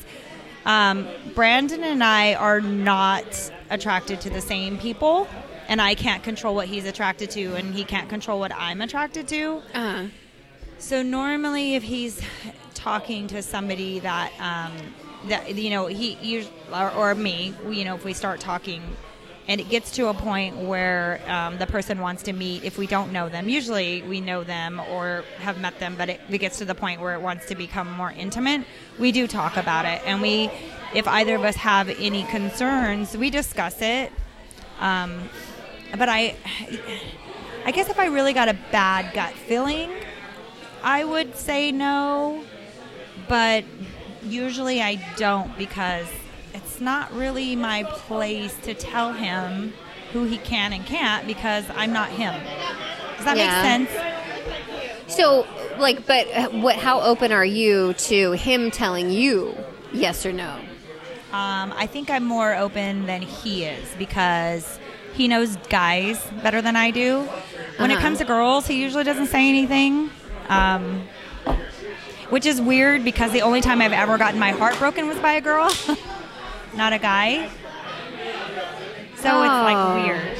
um, 0.65 1.07
Brandon 1.35 1.83
and 1.83 2.03
I 2.03 2.33
are 2.35 2.61
not 2.61 3.51
attracted 3.69 4.21
to 4.21 4.29
the 4.29 4.41
same 4.41 4.77
people, 4.77 5.27
and 5.67 5.81
I 5.81 5.95
can't 5.95 6.23
control 6.23 6.55
what 6.55 6.67
he's 6.67 6.85
attracted 6.85 7.29
to, 7.31 7.55
and 7.55 7.73
he 7.73 7.83
can't 7.83 8.09
control 8.09 8.39
what 8.39 8.51
I'm 8.55 8.81
attracted 8.81 9.27
to. 9.29 9.61
uh, 9.73 10.05
So 10.83 11.01
normally, 11.01 11.75
if 11.75 11.83
he's 11.83 12.19
talking 12.73 13.27
to 13.27 13.41
somebody 13.41 13.99
that 13.99 14.33
um, 14.37 14.73
that 15.29 15.55
you 15.55 15.69
know 15.69 15.87
he 15.87 16.45
or, 16.73 16.91
or 16.91 17.15
me, 17.15 17.53
you 17.69 17.85
know, 17.85 17.95
if 17.95 18.03
we 18.03 18.11
start 18.11 18.41
talking, 18.41 18.81
and 19.47 19.61
it 19.61 19.69
gets 19.69 19.91
to 19.91 20.09
a 20.09 20.13
point 20.13 20.57
where 20.57 21.21
um, 21.27 21.57
the 21.57 21.67
person 21.67 22.01
wants 22.01 22.23
to 22.23 22.33
meet, 22.33 22.65
if 22.65 22.77
we 22.77 22.85
don't 22.85 23.13
know 23.13 23.29
them, 23.29 23.47
usually 23.47 24.01
we 24.01 24.19
know 24.19 24.43
them 24.43 24.81
or 24.91 25.23
have 25.37 25.57
met 25.57 25.79
them, 25.79 25.95
but 25.97 26.09
it, 26.09 26.21
it 26.29 26.39
gets 26.39 26.57
to 26.57 26.65
the 26.65 26.75
point 26.75 26.99
where 26.99 27.13
it 27.13 27.21
wants 27.21 27.45
to 27.45 27.55
become 27.55 27.89
more 27.89 28.11
intimate. 28.11 28.65
We 28.99 29.13
do 29.13 29.25
talk 29.25 29.55
about 29.55 29.85
it, 29.85 30.01
and 30.05 30.21
we, 30.21 30.51
if 30.93 31.07
either 31.07 31.35
of 31.35 31.45
us 31.45 31.55
have 31.55 31.87
any 31.87 32.23
concerns, 32.25 33.15
we 33.15 33.29
discuss 33.29 33.81
it. 33.81 34.11
Um, 34.81 35.29
but 35.97 36.09
I, 36.09 36.35
I 37.65 37.71
guess 37.71 37.89
if 37.89 37.97
I 37.97 38.07
really 38.07 38.33
got 38.33 38.49
a 38.49 38.57
bad 38.69 39.13
gut 39.13 39.31
feeling, 39.31 39.89
I 40.83 41.03
would 41.03 41.35
say 41.37 41.71
no, 41.71 42.43
but 43.27 43.63
usually 44.25 44.81
I 44.81 44.95
don't 45.17 45.57
because 45.57 46.07
it's 46.53 46.81
not 46.81 47.11
really 47.13 47.55
my 47.55 47.83
place 47.83 48.55
to 48.63 48.73
tell 48.73 49.13
him 49.13 49.73
who 50.11 50.25
he 50.25 50.37
can 50.37 50.73
and 50.73 50.85
can't 50.85 51.25
because 51.25 51.65
I'm 51.75 51.93
not 51.93 52.09
him. 52.09 52.33
Does 53.15 53.25
that 53.25 53.37
Yeah. 53.37 53.47
make 53.77 53.87
sense? 53.89 55.15
So, 55.15 55.45
like, 55.77 56.05
but 56.05 56.27
uh, 56.33 56.49
what? 56.49 56.75
How 56.75 57.01
open 57.01 57.31
are 57.31 57.45
you 57.45 57.93
to 57.93 58.31
him 58.33 58.71
telling 58.71 59.09
you 59.11 59.55
yes 59.93 60.25
or 60.25 60.31
no? 60.33 60.51
Um, 61.31 61.73
I 61.75 61.87
think 61.87 62.09
I'm 62.09 62.23
more 62.25 62.55
open 62.55 63.05
than 63.05 63.21
he 63.21 63.63
is 63.65 63.87
because 63.97 64.79
he 65.13 65.27
knows 65.27 65.55
guys 65.69 66.23
better 66.43 66.61
than 66.61 66.75
I 66.75 66.91
do. 66.91 67.21
When 67.77 67.89
it 67.89 67.95
Uh-huh. 67.95 68.01
comes 68.01 68.19
to 68.19 68.25
girls, 68.25 68.67
he 68.67 68.81
usually 68.81 69.03
doesn't 69.03 69.27
say 69.27 69.47
anything. 69.49 70.09
Um, 70.49 71.07
which 72.29 72.45
is 72.45 72.59
weird 72.61 73.03
because 73.03 73.31
the 73.31 73.41
only 73.41 73.61
time 73.61 73.81
I've 73.81 73.91
ever 73.93 74.17
gotten 74.17 74.39
my 74.39 74.51
heart 74.51 74.77
broken 74.79 75.07
was 75.07 75.17
by 75.19 75.33
a 75.33 75.41
girl, 75.41 75.71
not 76.75 76.91
a 76.93 76.97
guy. 76.99 77.49
So 79.17 79.29
Oh. 79.31 79.43
it's 79.43 79.63
like 79.63 80.05
weird. 80.05 80.37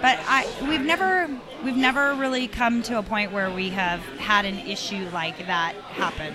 But 0.00 0.18
I 0.26 0.46
we've 0.68 0.80
never 0.84 1.28
we've 1.64 1.76
never 1.76 2.14
really 2.14 2.48
come 2.48 2.82
to 2.84 2.98
a 2.98 3.02
point 3.02 3.32
where 3.32 3.50
we 3.50 3.70
have 3.70 4.00
had 4.18 4.44
an 4.44 4.58
issue 4.60 5.08
like 5.12 5.38
that 5.46 5.74
happen. 5.92 6.34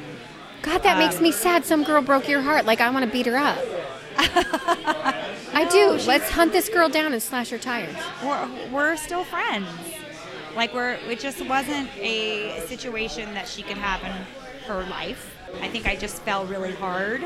God, 0.62 0.82
that 0.84 0.98
makes 0.98 1.18
Um, 1.18 1.24
me 1.24 1.32
sad. 1.32 1.66
Some 1.66 1.84
girl 1.84 2.02
broke 2.02 2.28
your 2.30 2.42
heart. 2.42 2.66
Like, 2.66 2.80
I 2.82 2.90
want 2.90 3.04
to 3.06 3.12
beat 3.12 3.26
her 3.26 3.36
up. 3.36 3.58
I 4.18 5.68
do. 5.70 5.92
Let's 6.08 6.30
hunt 6.30 6.52
this 6.54 6.70
girl 6.70 6.88
down 6.90 7.12
and 7.14 7.22
slash 7.22 7.50
her 7.50 7.58
tires. 7.58 7.96
we're, 8.24 8.48
we're 8.72 8.96
still 8.96 9.24
friends. 9.26 9.68
Like 10.56 10.74
we're 10.74 10.94
it 11.10 11.20
just 11.20 11.44
wasn't 11.46 11.90
a 11.98 12.60
situation 12.68 13.34
that 13.34 13.48
she 13.48 13.64
could 13.64 13.78
have 13.78 14.04
in 14.04 14.12
her 14.68 14.84
life. 14.90 15.30
I 15.62 15.68
think 15.70 15.86
I 15.88 15.96
just 15.96 16.22
fell 16.24 16.46
really 16.46 16.74
hard 16.74 17.24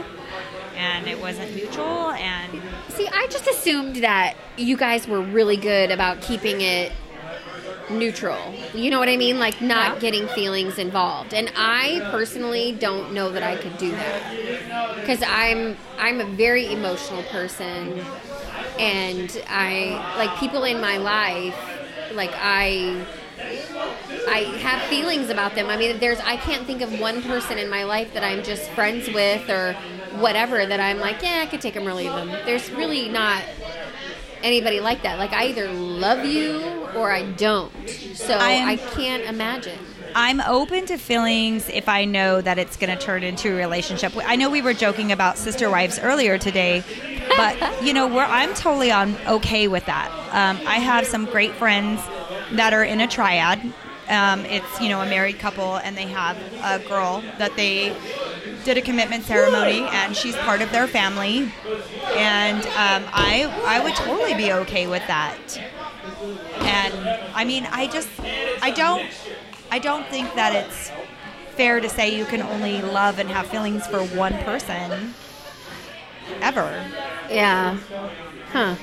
and 0.75 1.07
it 1.07 1.19
wasn't 1.19 1.53
mutual 1.55 2.11
and 2.11 2.61
See, 2.89 3.07
I 3.07 3.27
just 3.29 3.47
assumed 3.47 3.97
that 3.97 4.35
you 4.57 4.75
guys 4.77 5.07
were 5.07 5.21
really 5.21 5.57
good 5.57 5.91
about 5.91 6.21
keeping 6.21 6.61
it 6.61 6.91
neutral. 7.89 8.53
You 8.73 8.89
know 8.91 8.99
what 8.99 9.07
I 9.09 9.17
mean? 9.17 9.39
Like 9.39 9.61
not 9.61 9.93
Yeah. 9.95 9.99
getting 9.99 10.27
feelings 10.29 10.77
involved. 10.77 11.33
And 11.33 11.51
I 11.55 12.05
personally 12.11 12.73
don't 12.73 13.13
know 13.13 13.31
that 13.31 13.43
I 13.43 13.55
could 13.55 13.77
do 13.77 13.91
that. 13.91 15.05
Cuz 15.05 15.21
I'm 15.25 15.77
I'm 15.97 16.19
a 16.19 16.25
very 16.25 16.71
emotional 16.71 17.23
person 17.23 18.03
and 18.79 19.41
I 19.49 20.15
like 20.17 20.37
people 20.39 20.63
in 20.63 20.81
my 20.81 20.97
life 20.97 21.55
like 22.13 22.31
I 22.35 23.05
I 24.27 24.39
have 24.61 24.81
feelings 24.89 25.29
about 25.29 25.55
them. 25.55 25.67
I 25.67 25.77
mean, 25.77 25.99
there's 25.99 26.19
I 26.19 26.37
can't 26.37 26.65
think 26.65 26.81
of 26.81 26.99
one 26.99 27.21
person 27.21 27.57
in 27.57 27.69
my 27.69 27.83
life 27.83 28.13
that 28.13 28.23
I'm 28.23 28.43
just 28.43 28.69
friends 28.71 29.07
with 29.09 29.49
or 29.49 29.73
whatever 30.19 30.65
that 30.65 30.79
I'm 30.79 30.99
like, 30.99 31.21
yeah, 31.21 31.41
I 31.43 31.45
could 31.45 31.61
take 31.61 31.73
them 31.75 31.87
or 31.87 31.93
leave 31.93 32.11
them. 32.11 32.29
There's 32.45 32.69
really 32.71 33.09
not 33.09 33.43
anybody 34.43 34.79
like 34.79 35.03
that. 35.03 35.17
Like 35.19 35.33
I 35.33 35.47
either 35.47 35.71
love 35.71 36.25
you 36.25 36.87
or 36.95 37.11
I 37.11 37.23
don't. 37.31 37.71
So 38.15 38.33
I 38.37 38.51
am- 38.51 38.67
I 38.69 38.75
can't 38.77 39.23
imagine. 39.23 39.79
I'm 40.15 40.41
open 40.41 40.85
to 40.87 40.97
feelings 40.97 41.69
if 41.69 41.87
I 41.87 42.05
know 42.05 42.41
that 42.41 42.57
it's 42.57 42.77
going 42.77 42.95
to 42.95 43.03
turn 43.03 43.23
into 43.23 43.51
a 43.51 43.55
relationship. 43.55 44.13
I 44.17 44.35
know 44.35 44.49
we 44.49 44.61
were 44.61 44.73
joking 44.73 45.11
about 45.11 45.37
sister 45.37 45.69
wives 45.69 45.99
earlier 45.99 46.37
today, 46.37 46.83
but 47.35 47.81
you 47.83 47.93
know, 47.93 48.07
we're, 48.07 48.23
I'm 48.23 48.53
totally 48.53 48.91
on 48.91 49.15
okay 49.27 49.67
with 49.67 49.85
that. 49.85 50.11
Um, 50.31 50.65
I 50.67 50.75
have 50.75 51.05
some 51.05 51.25
great 51.25 51.53
friends 51.53 52.01
that 52.51 52.73
are 52.73 52.83
in 52.83 53.01
a 53.01 53.07
triad. 53.07 53.61
Um, 54.09 54.45
it's 54.45 54.79
you 54.79 54.87
know 54.87 55.01
a 55.01 55.05
married 55.05 55.37
couple, 55.37 55.77
and 55.77 55.97
they 55.97 56.07
have 56.07 56.37
a 56.63 56.79
girl 56.87 57.21
that 57.39 57.55
they 57.57 57.93
did 58.63 58.77
a 58.77 58.81
commitment 58.81 59.25
ceremony, 59.25 59.81
and 59.81 60.15
she's 60.15 60.35
part 60.37 60.61
of 60.61 60.71
their 60.71 60.87
family. 60.87 61.51
And 62.15 62.65
um, 62.67 63.03
I 63.13 63.53
I 63.65 63.83
would 63.83 63.95
totally 63.95 64.33
be 64.33 64.53
okay 64.53 64.87
with 64.87 65.05
that. 65.07 65.37
And 66.59 66.93
I 67.33 67.45
mean, 67.45 67.65
I 67.69 67.87
just, 67.87 68.09
I 68.61 68.71
don't, 68.71 69.05
I 69.71 69.79
don't 69.79 70.05
think 70.07 70.33
that 70.35 70.53
it's 70.53 70.91
fair 71.55 71.79
to 71.79 71.89
say 71.89 72.15
you 72.15 72.25
can 72.25 72.41
only 72.41 72.81
love 72.81 73.19
and 73.19 73.29
have 73.29 73.47
feelings 73.47 73.85
for 73.87 73.99
one 74.03 74.37
person 74.39 75.13
ever. 76.41 76.83
Yeah. 77.29 77.77
Huh. 78.51 78.75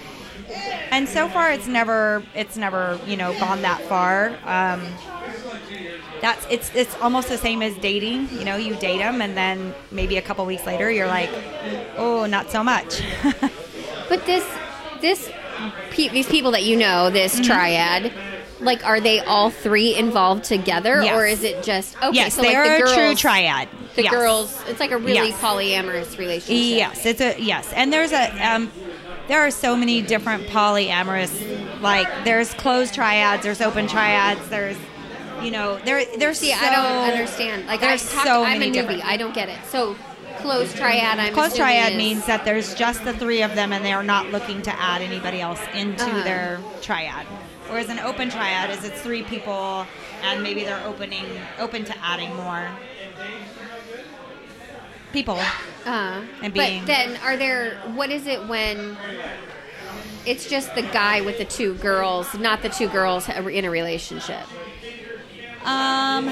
and 0.91 1.09
so 1.09 1.27
far 1.29 1.51
it's 1.51 1.67
never 1.67 2.23
it's 2.35 2.57
never 2.57 3.01
you 3.07 3.17
know 3.17 3.33
gone 3.33 3.63
that 3.63 3.81
far 3.83 4.37
um, 4.45 4.81
that's 6.21 6.47
it's 6.51 6.71
it's 6.75 6.95
almost 7.01 7.29
the 7.29 7.39
same 7.39 7.63
as 7.63 7.75
dating 7.79 8.29
you 8.39 8.45
know 8.45 8.57
you 8.57 8.75
date 8.77 8.99
them 8.99 9.23
and 9.23 9.37
then 9.37 9.75
maybe 9.91 10.17
a 10.19 10.23
couple 10.23 10.45
weeks 10.47 10.67
later 10.67 10.91
you're 10.91 11.07
like 11.09 11.31
oh 11.97 12.27
not 12.27 12.51
so 12.51 12.63
much 12.63 13.03
But 14.07 14.27
this, 14.27 14.47
this, 15.01 15.31
pe- 15.91 16.11
these 16.11 16.29
people 16.29 16.51
that 16.51 16.63
you 16.63 16.77
know, 16.77 17.09
this 17.09 17.37
Mm-hmm. 17.41 17.43
triad, 17.45 18.13
like, 18.61 18.85
are 18.87 19.01
they 19.01 19.21
all 19.21 19.51
three 19.51 19.95
involved 19.97 20.45
together, 20.45 21.03
Yes. 21.03 21.15
or 21.15 21.27
is 21.27 21.43
it 21.43 21.63
just 21.63 21.97
okay? 21.99 22.11
yes 22.17 22.35
so 22.35 22.43
they 22.43 22.49
like 22.49 22.57
are 22.57 22.65
the 22.77 22.79
girls, 22.85 22.93
a 22.93 22.95
true 22.95 23.15
triad 23.15 23.69
The 23.97 24.03
Yes. 24.05 24.13
girls, 24.13 24.63
it's 24.69 24.81
like 24.81 24.91
a 24.91 24.99
really 24.99 25.29
Yes. 25.31 25.41
polyamorous 25.41 26.19
relationship. 26.19 26.77
Yes, 26.79 27.07
it's 27.07 27.21
a 27.21 27.37
yes, 27.41 27.73
and 27.75 27.93
there's 27.93 28.13
a 28.13 28.31
um, 28.47 28.71
there 29.29 29.41
are 29.41 29.51
so 29.51 29.75
many 29.77 30.03
different 30.03 30.47
polyamorous 30.49 31.31
like 31.81 32.09
there's 32.25 32.53
closed 32.55 32.95
triads, 32.95 33.43
there's 33.43 33.61
open 33.61 33.87
triads, 33.87 34.47
there's 34.49 34.77
you 35.43 35.51
know 35.51 35.79
there 35.85 36.05
there's 36.19 36.39
See, 36.39 36.53
so, 36.53 36.59
I 36.59 36.71
don't 36.71 37.11
understand. 37.13 37.67
Like, 37.67 37.83
I 37.83 37.89
there's 37.89 38.11
talked, 38.13 38.27
so 38.27 38.45
I'm 38.45 38.63
a 38.63 38.67
newbie. 38.67 38.73
different- 38.73 39.05
I 39.05 39.17
don't 39.17 39.35
get 39.35 39.49
it. 39.49 39.59
So, 39.69 39.95
closed 40.39 40.77
triad. 40.77 41.19
I'm 41.19 41.33
Closed 41.35 41.57
triad 41.57 41.93
is- 41.93 41.99
means 41.99 42.27
that 42.27 42.45
there's 42.45 42.75
just 42.75 43.05
the 43.05 43.13
three 43.13 43.43
of 43.43 43.55
them 43.55 43.73
and 43.73 43.85
they 43.85 43.93
are 43.93 44.03
not 44.03 44.31
looking 44.31 44.63
to 44.63 44.81
add 44.81 45.01
anybody 45.03 45.41
else 45.41 45.61
into 45.75 46.05
Uh-huh. 46.05 46.23
their 46.25 46.61
triad. 46.83 47.27
Whereas 47.69 47.89
an 47.89 47.99
open 48.01 48.31
triad 48.31 48.71
is 48.71 48.85
it's 48.85 49.01
three 49.01 49.23
people 49.23 49.87
and 50.23 50.43
maybe 50.43 50.65
they're 50.65 50.85
opening 50.85 51.25
open 51.59 51.85
to 51.85 51.95
adding 52.05 52.35
more 52.37 52.69
people. 55.13 55.39
Uh, 55.87 56.23
and 56.43 56.53
being- 56.53 56.81
But 56.81 56.87
then, 56.87 57.17
are 57.23 57.37
there? 57.37 57.77
What 57.95 58.11
is 58.11 58.27
it 58.27 58.47
when? 58.49 58.97
It's 60.27 60.49
just 60.49 60.75
the 60.75 60.83
guy 60.83 61.21
with 61.21 61.39
the 61.39 61.45
two 61.45 61.75
girls, 61.75 62.33
not 62.35 62.63
the 62.63 62.69
two 62.71 62.89
girls 62.89 63.29
in 63.29 63.65
a 63.65 63.71
relationship. 63.71 64.47
Um, 65.65 66.27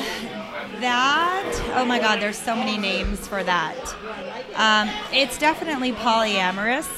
that 0.80 1.72
oh 1.74 1.84
my 1.84 1.98
God, 1.98 2.20
there's 2.20 2.38
so 2.38 2.56
many 2.56 2.76
names 2.78 3.26
for 3.28 3.42
that. 3.44 3.76
Um, 4.56 4.90
it's 5.12 5.38
definitely 5.38 5.92
polyamorous. 5.92 6.88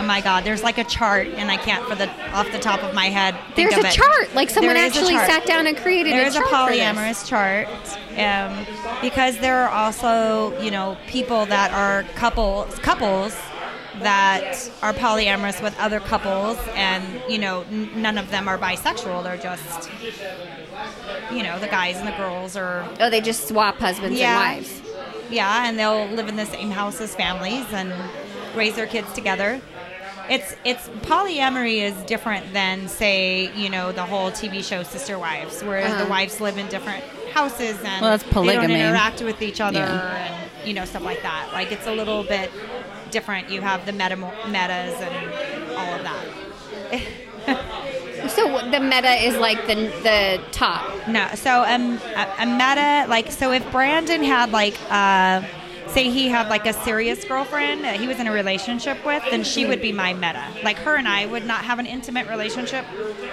Oh 0.00 0.02
my 0.02 0.22
God, 0.22 0.44
there's 0.44 0.62
like 0.62 0.78
a 0.78 0.84
chart, 0.84 1.26
and 1.26 1.50
I 1.50 1.58
can't 1.58 1.84
for 1.86 1.94
the 1.94 2.08
off 2.32 2.50
the 2.52 2.58
top 2.58 2.82
of 2.82 2.94
my 2.94 3.06
head. 3.10 3.34
Think 3.54 3.70
There's 3.70 3.84
a 3.84 3.88
it. 3.88 3.92
chart. 3.92 4.34
Like 4.34 4.48
someone 4.48 4.74
There 4.74 4.82
a 4.82 4.86
actually 4.86 5.14
sat 5.14 5.44
down 5.44 5.66
and 5.66 5.76
created 5.76 6.14
There 6.14 6.24
a 6.24 6.28
a 6.28 6.32
chart 6.32 6.46
this. 6.70 6.80
polyamorous 6.80 7.28
chart, 7.28 7.68
um, 8.16 8.66
because 9.02 9.36
there 9.40 9.58
are 9.58 9.68
also 9.68 10.58
you 10.62 10.70
know 10.70 10.96
people 11.06 11.44
that 11.46 11.70
are 11.72 12.04
couples 12.14 12.78
couples 12.78 13.36
that 14.00 14.70
are 14.82 14.94
polyamorous 14.94 15.62
with 15.62 15.78
other 15.78 16.00
couples, 16.00 16.56
and 16.74 17.04
you 17.28 17.36
know 17.38 17.66
n- 17.70 17.90
none 18.00 18.16
of 18.16 18.30
them 18.30 18.48
are 18.48 18.56
bisexual. 18.56 19.22
They're 19.22 19.36
just 19.36 19.90
you 21.30 21.42
know 21.42 21.58
the 21.58 21.68
guys 21.68 21.98
and 21.98 22.08
the 22.08 22.12
girls 22.16 22.56
are 22.56 22.88
Oh, 23.00 23.10
they 23.10 23.20
just 23.20 23.48
swap 23.48 23.76
husbands 23.76 24.18
Yeah. 24.18 24.40
and 24.52 24.56
wives. 24.64 24.80
yeah, 25.28 25.68
and 25.68 25.78
they'll 25.78 26.06
live 26.06 26.28
in 26.28 26.36
the 26.36 26.46
same 26.46 26.70
house 26.70 27.02
as 27.02 27.14
families 27.14 27.66
and 27.72 27.92
raise 28.56 28.74
their 28.76 28.86
kids 28.86 29.12
together. 29.12 29.60
It's 30.30 30.54
it's 30.64 30.88
polyamory 31.10 31.78
is 31.82 31.94
different 32.04 32.52
than 32.52 32.86
say 32.88 33.52
you 33.54 33.68
know 33.68 33.90
the 33.90 34.04
whole 34.04 34.30
TV 34.30 34.62
show 34.62 34.82
Sister 34.84 35.18
Wives, 35.18 35.62
where 35.64 35.84
Uh-huh. 35.84 36.04
the 36.04 36.08
wives 36.08 36.40
live 36.40 36.56
in 36.56 36.68
different 36.68 37.02
houses 37.34 37.76
and 37.84 38.00
Well, 38.02 38.10
that's 38.16 38.22
they 38.24 38.54
don't 38.54 38.70
interact 38.70 39.22
with 39.22 39.42
each 39.42 39.60
other 39.60 39.80
Yeah. 39.80 40.16
and 40.26 40.68
you 40.68 40.72
know 40.74 40.84
stuff 40.84 41.02
like 41.02 41.22
that. 41.22 41.48
Like 41.52 41.72
it's 41.72 41.86
a 41.88 41.92
little 41.92 42.22
bit 42.22 42.50
different. 43.10 43.50
You 43.50 43.60
have 43.60 43.84
the 43.86 43.92
meta 43.92 44.16
metas 44.16 44.94
and 45.00 45.16
all 45.78 45.94
of 45.94 46.02
that. 46.08 46.24
So 48.28 48.42
the 48.70 48.80
meta 48.80 49.12
is 49.26 49.36
like 49.36 49.66
the 49.66 49.74
the 50.08 50.40
top. 50.52 51.08
No, 51.08 51.26
so 51.34 51.64
um, 51.64 51.98
a, 52.14 52.28
a 52.44 52.46
meta 52.46 53.06
like 53.08 53.32
so 53.32 53.50
if 53.50 53.68
Brandon 53.72 54.22
had 54.22 54.52
like 54.52 54.76
uh, 54.90 55.42
say 55.92 56.10
he 56.10 56.28
had 56.28 56.48
like 56.48 56.66
a 56.66 56.72
serious 56.72 57.24
girlfriend 57.24 57.84
that 57.84 57.98
he 58.00 58.06
was 58.06 58.18
in 58.18 58.26
a 58.26 58.32
relationship 58.32 59.04
with, 59.04 59.22
then 59.30 59.44
she 59.44 59.66
would 59.66 59.80
be 59.80 59.92
my 59.92 60.14
meta. 60.14 60.44
Like 60.62 60.76
her 60.78 60.96
and 60.96 61.08
I 61.08 61.26
would 61.26 61.44
not 61.44 61.64
have 61.64 61.78
an 61.78 61.86
intimate 61.86 62.28
relationship, 62.28 62.84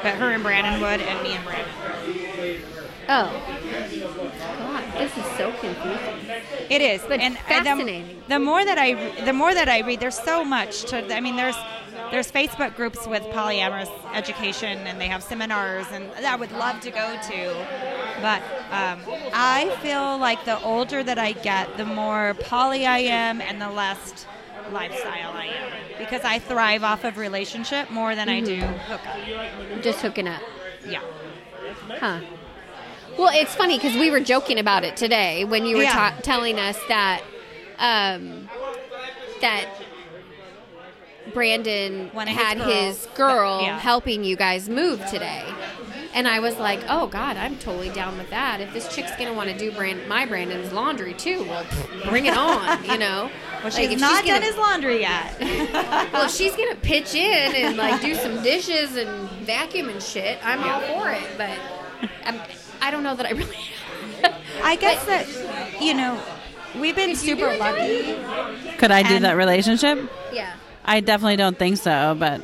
but 0.04 0.16
her 0.16 0.32
and 0.32 0.44
Brandon 0.44 0.82
would, 0.82 1.02
and 1.02 1.24
me 1.24 1.34
and 1.34 1.46
Brandon. 1.46 2.62
Oh. 3.10 3.32
God, 4.60 4.84
this 4.98 5.18
is 5.18 5.26
so 5.38 5.52
confusing. 5.52 6.42
It 6.70 6.82
is, 6.82 7.02
But 7.02 7.22
and 7.22 7.38
and 7.38 7.38
fascinating. 7.38 8.22
The, 8.28 8.34
the 8.36 8.40
more 8.40 8.66
that 8.66 8.78
I 8.78 9.24
the 9.24 9.34
more 9.34 9.54
that 9.54 9.70
I 9.70 9.80
read, 9.80 10.02
there's 10.02 10.20
so 10.20 10.44
much 10.44 10.84
to. 10.86 11.16
I 11.16 11.22
mean, 11.22 11.38
there's 11.38 11.56
there's 12.12 12.32
Facebook 12.32 12.76
groups 12.76 13.06
with 13.08 13.24
polyamorous 13.24 13.90
education, 14.14 14.80
and 14.88 15.00
they 15.00 15.08
have 15.08 15.24
seminars, 15.24 15.86
and 15.92 16.10
that 16.12 16.26
I 16.26 16.36
would 16.36 16.52
love 16.52 16.80
to 16.82 16.92
go 16.92 17.18
to. 17.30 17.68
But 18.22 18.42
um, 18.72 19.00
I 19.34 19.76
feel 19.82 20.18
like 20.18 20.44
the 20.46 20.62
older 20.64 21.04
that 21.04 21.18
I 21.20 21.34
get, 21.34 21.78
the 21.78 21.86
more 21.86 22.34
poly 22.42 22.86
I 22.86 23.00
am, 23.00 23.42
and 23.42 23.62
the 23.62 23.70
less 23.70 24.26
lifestyle 24.72 25.32
I 25.32 25.46
am, 25.46 25.72
because 25.98 26.24
I 26.24 26.40
thrive 26.40 26.84
off 26.84 27.04
of 27.04 27.18
relationship 27.18 27.90
more 27.90 28.16
than 28.16 28.28
I 28.30 28.42
do 28.42 28.56
hookup. 28.58 29.82
Just 29.84 30.00
hooking 30.02 30.28
up. 30.28 30.42
Yeah. 30.88 31.02
Huh. 32.00 32.22
Well, 33.18 33.32
it's 33.34 33.56
funny 33.56 33.78
because 33.78 33.96
we 33.96 34.12
were 34.12 34.20
joking 34.20 34.60
about 34.60 34.84
it 34.84 34.96
today 34.96 35.44
when 35.46 35.66
you 35.66 35.78
were 35.78 35.84
Yeah. 35.84 35.92
ta- 35.94 36.20
telling 36.22 36.60
us 36.60 36.78
that 36.88 37.22
um, 37.80 38.50
that 39.42 39.66
Brandon 41.34 42.10
One 42.14 42.28
of 42.28 42.34
his 42.36 42.44
had 42.44 42.58
girls. 42.58 42.74
his 42.74 43.08
girl 43.16 43.62
Yeah. 43.62 43.80
helping 43.80 44.24
you 44.24 44.36
guys 44.36 44.70
move 44.70 45.06
today. 45.08 45.44
And 46.14 46.28
I 46.28 46.40
was 46.40 46.58
like, 46.58 46.80
"Oh 46.90 47.06
God, 47.08 47.38
I'm 47.38 47.58
totally 47.58 47.90
down 47.90 48.18
with 48.18 48.30
that. 48.32 48.60
If 48.60 48.74
this 48.74 48.88
chick's 48.94 49.12
gonna 49.18 49.34
want 49.34 49.50
to 49.50 49.58
do 49.58 49.72
brand 49.72 50.08
my 50.08 50.26
Brandon's 50.26 50.72
laundry 50.74 51.14
too, 51.14 51.44
well, 51.44 51.64
bring 52.06 52.26
it 52.26 52.36
on, 52.36 52.84
you 52.90 52.98
know." 52.98 53.30
Well, 53.30 53.64
Like, 53.66 53.74
she's 53.74 53.92
if 53.92 54.00
not 54.00 54.24
gonna- 54.26 54.40
done 54.40 54.42
his 54.42 54.58
laundry 54.58 55.02
yet. 55.02 55.36
well, 56.14 56.28
she's 56.28 56.56
gonna 56.56 56.76
pitch 56.76 57.14
in 57.14 57.56
and 57.56 57.78
like 57.78 58.02
do 58.02 58.16
some 58.16 58.42
dishes 58.42 58.96
and 58.96 59.30
vacuum 59.46 59.90
and 59.90 60.02
shit, 60.02 60.40
I'm 60.44 60.64
all 60.64 60.80
for 60.82 61.12
it. 61.12 61.28
But 61.38 61.52
I'm, 62.26 62.40
I 62.82 62.90
don't 62.90 63.04
know 63.04 63.16
that 63.16 63.26
I 63.28 63.32
really. 63.32 63.58
I 64.64 64.76
guess 64.76 65.06
that 65.06 65.28
you 65.82 65.94
know 65.94 66.20
we've 66.80 66.96
been 66.96 67.16
Could 67.16 67.24
you 67.28 67.36
do 67.36 67.42
super 67.42 67.58
lucky. 67.58 68.16
Could 68.78 68.92
I 68.92 69.04
do 69.04 69.16
And- 69.18 69.26
that 69.26 69.36
relationship? 69.38 70.12
yeah. 70.34 70.54
I 70.88 71.02
definitely 71.02 71.36
don't 71.36 71.58
think 71.58 71.78
so, 71.78 72.16
but 72.18 72.42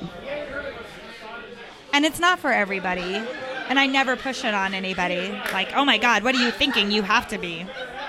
And 1.94 2.06
it's 2.06 2.20
not 2.20 2.40
for 2.40 2.52
everybody. 2.52 3.22
And 3.70 3.80
I 3.80 3.88
never 3.88 4.16
push 4.16 4.44
it 4.44 4.54
on 4.54 4.74
anybody. 4.74 5.32
Like, 5.54 5.74
oh 5.76 5.86
my 5.86 5.98
God, 5.98 6.24
what 6.24 6.36
are 6.36 6.40
you 6.44 6.52
thinking? 6.52 6.92
You 6.92 7.02
have 7.04 7.28
to 7.30 7.38
be. 7.38 7.66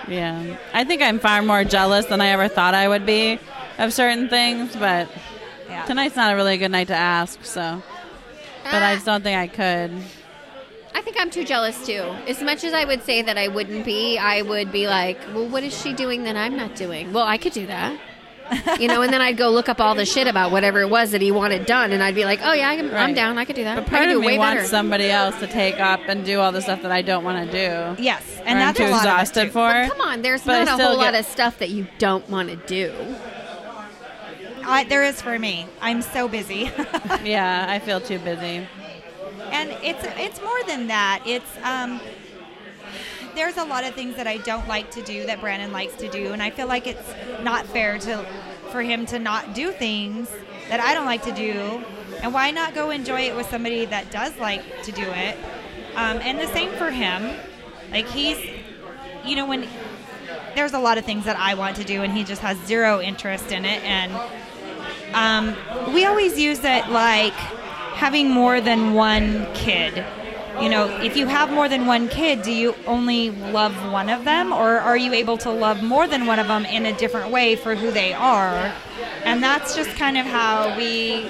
yeah. 0.08 0.56
I 0.72 0.84
think 0.84 1.00
I'm 1.00 1.18
far 1.20 1.40
more 1.42 1.64
jealous 1.64 2.06
than 2.06 2.20
I 2.20 2.28
ever 2.28 2.48
thought 2.48 2.74
I 2.74 2.88
would 2.88 3.06
be 3.06 3.38
of 3.78 3.92
certain 3.92 4.28
things, 4.28 4.74
but 4.76 5.08
Yeah. 5.68 5.84
tonight's 5.84 6.16
not 6.16 6.32
a 6.32 6.36
really 6.36 6.58
good 6.58 6.70
night 6.72 6.88
to 6.88 6.94
ask, 6.96 7.44
so. 7.44 7.82
But 8.64 8.82
I 8.82 8.94
just 8.94 9.06
don't 9.06 9.22
think 9.22 9.38
I 9.38 9.46
could. 9.46 9.92
I 10.94 11.00
think 11.02 11.16
I'm 11.18 11.30
too 11.30 11.44
jealous 11.44 11.84
too. 11.86 12.02
As 12.26 12.42
much 12.42 12.64
as 12.64 12.72
I 12.72 12.84
would 12.84 13.02
say 13.04 13.22
that 13.22 13.36
I 13.38 13.48
wouldn't 13.48 13.84
be, 13.84 14.18
I 14.18 14.42
would 14.42 14.72
be 14.72 14.86
like, 14.88 15.18
well, 15.34 15.48
what 15.48 15.62
is 15.62 15.78
she 15.80 15.92
doing 15.92 16.24
that 16.24 16.36
I'm 16.36 16.56
not 16.56 16.74
doing? 16.76 17.12
Well, 17.12 17.24
I 17.24 17.36
could 17.38 17.52
do 17.52 17.66
that. 17.66 17.98
You 18.78 18.88
know, 18.88 19.02
and 19.02 19.12
then 19.12 19.20
I'd 19.20 19.36
go 19.36 19.50
look 19.50 19.68
up 19.68 19.80
all 19.80 19.94
the 19.94 20.04
shit 20.04 20.26
about 20.26 20.50
whatever 20.52 20.80
it 20.80 20.88
was 20.90 21.10
that 21.12 21.20
he 21.22 21.30
wanted 21.32 21.66
done, 21.66 21.92
and 21.92 22.02
I'd 22.02 22.14
be 22.14 22.24
like, 22.24 22.40
oh 22.42 22.52
yeah, 22.52 22.68
I 22.68 22.76
can, 22.76 22.94
I'm 22.94 23.14
down. 23.14 23.38
I 23.38 23.44
could 23.44 23.56
do 23.56 23.64
that. 23.64 23.76
But 23.76 23.86
I 23.86 23.88
part 23.88 24.02
could 24.04 24.10
do 24.10 24.18
of 24.18 24.24
it 24.24 24.28
me 24.28 24.38
wants 24.38 24.56
better. 24.62 24.68
somebody 24.68 25.10
else 25.10 25.38
to 25.40 25.46
take 25.46 25.80
up 25.80 26.00
and 26.08 26.24
do 26.24 26.40
all 26.40 26.52
the 26.52 26.60
stuff 26.62 26.82
that 26.82 26.92
I 26.92 27.02
don't 27.02 27.24
want 27.24 27.50
to 27.50 27.52
do. 27.96 28.02
Yes. 28.02 28.22
or 28.40 28.42
And 28.46 28.58
I'm 28.58 28.74
that's 28.74 28.78
too 28.78 28.84
a 28.84 28.90
lot 28.90 28.92
of 28.92 29.04
it, 29.06 29.08
exhausted 29.22 29.44
too. 29.46 29.50
for. 29.50 29.68
But 29.72 29.88
come 29.90 30.00
on, 30.00 30.22
there's 30.22 30.42
But 30.42 30.64
not 30.64 30.68
a 30.68 30.74
still 30.74 30.88
whole 30.88 30.96
lot 30.98 31.14
of 31.14 31.24
stuff 31.26 31.58
that 31.58 31.70
you 31.70 31.86
don't 31.98 32.28
want 32.28 32.48
to 32.50 32.56
do. 32.56 32.92
I, 34.66 34.84
there 34.84 35.04
is 35.04 35.20
for 35.20 35.38
me. 35.38 35.66
I'm 35.80 36.02
so 36.02 36.28
busy. 36.28 36.70
Yeah, 37.24 37.66
I 37.68 37.78
feel 37.78 38.00
too 38.00 38.18
busy. 38.18 38.66
and 39.50 39.70
it's 39.82 40.02
it's 40.18 40.42
more 40.42 40.62
than 40.66 40.88
that. 40.88 41.22
It's 41.26 41.50
um 41.62 42.00
there's 43.34 43.56
a 43.56 43.64
lot 43.64 43.84
of 43.84 43.94
things 43.94 44.16
that 44.16 44.26
I 44.26 44.38
don't 44.38 44.66
like 44.68 44.90
to 44.92 45.02
do 45.02 45.26
that 45.26 45.40
Brandon 45.40 45.72
likes 45.72 45.94
to 45.96 46.08
do, 46.08 46.32
and 46.32 46.42
I 46.42 46.50
feel 46.50 46.66
like 46.66 46.86
it's 46.86 47.14
not 47.42 47.66
fair 47.66 47.98
to 47.98 48.24
for 48.70 48.82
him 48.82 49.06
to 49.06 49.18
not 49.18 49.54
do 49.54 49.70
things 49.70 50.30
that 50.68 50.80
I 50.80 50.94
don't 50.94 51.06
like 51.06 51.22
to 51.24 51.32
do. 51.32 51.84
And 52.22 52.32
why 52.32 52.50
not 52.50 52.74
go 52.74 52.90
enjoy 52.90 53.22
it 53.22 53.36
with 53.36 53.48
somebody 53.48 53.84
that 53.84 54.10
does 54.10 54.36
like 54.38 54.82
to 54.84 54.92
do 54.92 55.02
it? 55.02 55.36
Um, 55.94 56.18
and 56.22 56.38
the 56.38 56.46
same 56.48 56.72
for 56.72 56.90
him. 56.90 57.38
Like 57.90 58.08
he's, 58.08 58.38
you 59.24 59.36
know, 59.36 59.46
when 59.46 59.68
there's 60.54 60.72
a 60.72 60.78
lot 60.78 60.98
of 60.98 61.04
things 61.04 61.24
that 61.24 61.36
I 61.36 61.54
want 61.54 61.76
to 61.76 61.84
do, 61.84 62.02
and 62.02 62.12
he 62.12 62.24
just 62.24 62.42
has 62.42 62.58
zero 62.66 63.00
interest 63.00 63.52
in 63.52 63.64
it. 63.64 63.82
And 63.84 64.12
um, 65.14 65.92
we 65.92 66.04
always 66.06 66.38
use 66.38 66.60
it 66.64 66.88
like 66.88 67.32
having 67.32 68.30
more 68.30 68.60
than 68.60 68.94
one 68.94 69.46
kid. 69.54 70.04
You 70.60 70.68
know, 70.68 71.00
if 71.00 71.16
you 71.16 71.26
have 71.26 71.50
more 71.50 71.68
than 71.68 71.86
one 71.86 72.08
kid, 72.08 72.42
do 72.42 72.52
you 72.52 72.74
only 72.86 73.30
love 73.30 73.74
one 73.90 74.08
of 74.08 74.24
them, 74.24 74.52
or 74.52 74.78
are 74.78 74.96
you 74.96 75.12
able 75.12 75.36
to 75.38 75.50
love 75.50 75.82
more 75.82 76.06
than 76.06 76.26
one 76.26 76.38
of 76.38 76.48
them 76.48 76.64
in 76.64 76.86
a 76.86 76.92
different 76.92 77.30
way 77.30 77.56
for 77.56 77.74
who 77.74 77.90
they 77.90 78.12
are? 78.12 78.72
And 79.24 79.42
that's 79.42 79.74
just 79.74 79.90
kind 79.96 80.16
of 80.16 80.26
how 80.26 80.76
we 80.76 81.28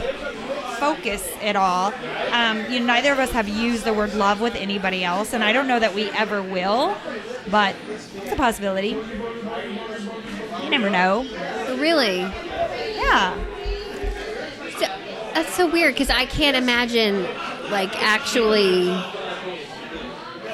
focus 0.79 1.27
it 1.43 1.57
all. 1.57 1.95
Um, 2.33 2.71
you 2.71 2.81
know, 2.81 2.87
neither 2.87 3.13
of 3.13 3.19
us 3.19 3.31
have 3.31 3.49
used 3.49 3.85
the 3.85 3.95
word 3.95 4.15
love 4.15 4.41
with 4.41 4.55
anybody 4.57 5.05
else, 5.05 5.33
and 5.33 5.43
I 5.43 5.53
don't 5.53 5.67
know 5.67 5.79
that 5.79 5.95
we 5.95 6.11
ever 6.11 6.43
will, 6.43 6.95
but 7.51 7.75
it's 8.17 8.33
a 8.33 8.37
possibility. 8.37 8.97
You 10.63 10.71
never 10.71 10.91
know. 10.91 11.23
Really? 11.79 12.19
Yeah. 12.19 13.35
So, 14.79 14.87
that's 15.35 15.55
so 15.55 15.71
weird 15.71 15.95
because 15.95 16.11
I 16.11 16.27
can't 16.27 16.57
imagine 16.57 17.27
like 17.71 18.03
actually 18.03 18.87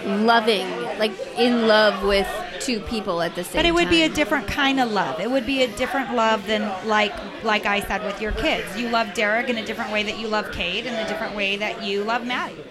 loving, 0.04 0.68
like 0.98 1.12
in 1.36 1.66
love 1.66 2.04
with 2.04 2.28
two 2.60 2.80
people 2.80 3.22
at 3.22 3.34
the 3.34 3.42
same 3.42 3.52
time. 3.52 3.62
But 3.62 3.66
it 3.66 3.74
would 3.74 3.90
be 3.90 4.02
a 4.02 4.08
different 4.08 4.46
kind 4.46 4.80
of 4.80 4.90
love. 4.90 5.20
It 5.20 5.30
would 5.30 5.46
be 5.46 5.62
a 5.62 5.76
different 5.76 6.14
love 6.14 6.46
than 6.46 6.62
like 6.86 7.12
like 7.42 7.66
I 7.66 7.80
said 7.80 8.04
with 8.04 8.20
your 8.20 8.32
kids. 8.32 8.78
You 8.78 8.88
love 8.88 9.14
Derek 9.14 9.48
in 9.48 9.56
a 9.58 9.64
different 9.64 9.92
way 9.92 10.02
that 10.02 10.18
you 10.18 10.28
love 10.28 10.52
Kate, 10.52 10.86
in 10.86 10.94
a 10.94 11.08
different 11.08 11.34
way 11.34 11.56
that 11.56 11.82
you 11.82 12.04
love 12.04 12.26
Maddie. 12.26 12.64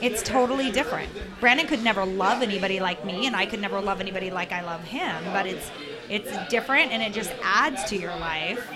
It's 0.00 0.22
totally 0.22 0.70
different. 0.70 1.10
Brandon 1.40 1.66
could 1.66 1.82
never 1.82 2.06
love 2.06 2.42
anybody 2.42 2.80
like 2.80 3.04
me, 3.04 3.26
and 3.26 3.36
I 3.36 3.44
could 3.44 3.60
never 3.60 3.80
love 3.80 4.00
anybody 4.00 4.30
like 4.30 4.50
I 4.50 4.62
love 4.62 4.82
him. 4.82 5.24
But 5.32 5.46
it's 5.46 5.70
it's 6.08 6.48
different, 6.48 6.92
and 6.92 7.02
it 7.02 7.12
just 7.12 7.32
adds 7.42 7.84
to 7.84 7.96
your 7.96 8.16
life. 8.16 8.66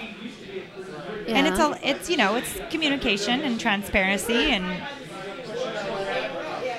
And 1.29 1.47
it's 1.47 1.59
all 1.59 1.75
it's 1.83 2.11
you 2.11 2.17
know 2.17 2.37
it's 2.37 2.59
communication 2.71 3.41
and 3.41 3.59
transparency 3.59 4.51
and 4.53 4.65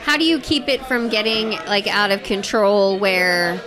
How 0.03 0.17
do 0.17 0.23
you 0.23 0.39
keep 0.39 0.67
it 0.67 0.85
from 0.85 1.09
getting 1.09 1.51
like 1.67 1.87
out 1.87 2.11
of 2.11 2.23
control 2.23 2.99
where 2.99 3.59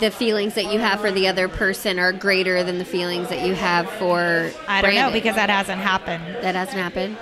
the 0.00 0.10
feelings 0.10 0.54
that 0.54 0.72
you 0.72 0.78
have 0.78 1.00
for 1.00 1.10
the 1.10 1.28
other 1.28 1.48
person 1.48 1.98
are 1.98 2.12
greater 2.12 2.62
than 2.62 2.78
the 2.78 2.84
feelings 2.84 3.28
that 3.28 3.46
you 3.46 3.54
have 3.54 3.88
for 3.92 4.50
I 4.66 4.82
don't 4.82 4.94
know 4.94 5.10
because 5.10 5.34
that 5.34 5.50
hasn't 5.50 5.80
happened. 5.80 6.24
that 6.42 6.54
hasn't 6.54 6.78
happened. 6.78 7.16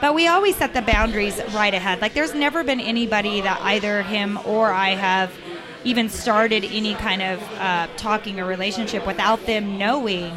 But 0.00 0.14
we 0.14 0.26
always 0.26 0.56
set 0.56 0.74
the 0.74 0.82
boundaries 0.82 1.40
right 1.54 1.72
ahead. 1.72 2.00
Like 2.00 2.14
there's 2.14 2.34
never 2.34 2.64
been 2.64 2.80
anybody 2.80 3.40
that 3.40 3.60
either 3.60 4.02
him 4.02 4.38
or 4.44 4.70
I 4.70 4.90
have 4.90 5.32
even 5.84 6.08
started 6.08 6.64
any 6.64 6.94
kind 6.94 7.22
of 7.22 7.42
uh, 7.58 7.88
talking 7.96 8.40
or 8.40 8.44
relationship 8.44 9.06
without 9.06 9.46
them 9.46 9.78
knowing 9.78 10.32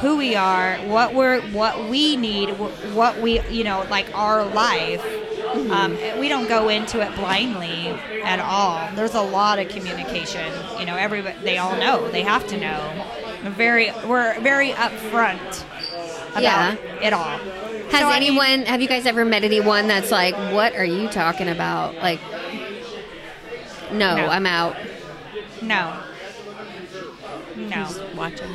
who 0.00 0.16
we 0.16 0.34
are, 0.34 0.76
what 0.86 1.14
we're, 1.14 1.40
what 1.52 1.88
we 1.88 2.16
need, 2.16 2.50
what 2.94 3.20
we, 3.20 3.40
you 3.48 3.64
know, 3.64 3.84
like 3.90 4.06
our 4.14 4.44
life. 4.46 5.04
Um, 5.70 5.96
we 6.20 6.28
don't 6.28 6.48
go 6.48 6.68
into 6.68 7.00
it 7.00 7.14
blindly 7.16 7.88
at 8.22 8.38
all. 8.40 8.88
There's 8.94 9.14
a 9.14 9.20
lot 9.22 9.58
of 9.58 9.68
communication. 9.68 10.52
You 10.78 10.86
know, 10.86 10.96
everybody 10.96 11.36
they 11.42 11.58
all 11.58 11.76
know. 11.76 12.08
They 12.10 12.22
have 12.22 12.46
to 12.48 12.56
know. 12.58 13.06
We're 13.44 13.50
very, 13.50 13.90
we're 14.06 14.38
very 14.40 14.70
upfront 14.70 15.64
about 16.32 16.42
Yeah. 16.42 16.74
it 17.02 17.12
all. 17.12 17.24
Has 17.90 18.00
So, 18.00 18.06
I 18.06 18.20
mean- 18.20 18.28
anyone 18.38 18.66
have 18.66 18.80
you 18.80 18.86
guys 18.88 19.06
ever 19.06 19.24
met 19.24 19.42
anyone 19.42 19.88
that's 19.88 20.10
like, 20.12 20.36
What 20.52 20.76
are 20.76 20.84
you 20.84 21.08
talking 21.08 21.48
about? 21.48 21.96
Like 21.96 22.20
No, 23.90 24.16
No. 24.16 24.26
I'm 24.28 24.46
out. 24.46 24.76
No. 25.62 25.96
No. 27.56 27.88
Watching. 28.16 28.50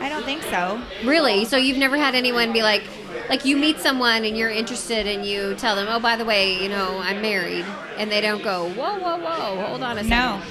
I 0.00 0.08
don't 0.08 0.24
think 0.24 0.42
so. 0.44 0.82
Really? 1.04 1.44
So 1.44 1.56
you've 1.56 1.76
never 1.76 1.96
had 1.96 2.14
anyone 2.14 2.52
be 2.52 2.62
like 2.62 2.82
like 3.28 3.44
you 3.44 3.56
meet 3.56 3.78
someone 3.78 4.24
and 4.24 4.36
you're 4.36 4.50
interested 4.50 5.06
and 5.06 5.24
you 5.24 5.54
tell 5.56 5.76
them, 5.76 5.86
Oh, 5.88 6.00
by 6.00 6.16
the 6.16 6.24
way, 6.24 6.60
you 6.62 6.68
know, 6.68 6.98
I'm 6.98 7.20
married 7.22 7.64
and 7.96 8.10
they 8.10 8.20
don't 8.20 8.42
go, 8.42 8.68
Whoa, 8.70 8.98
whoa, 8.98 9.18
whoa, 9.18 9.66
hold 9.66 9.82
on 9.82 9.98
a 9.98 10.04
second. 10.04 10.10
No. 10.10 10.42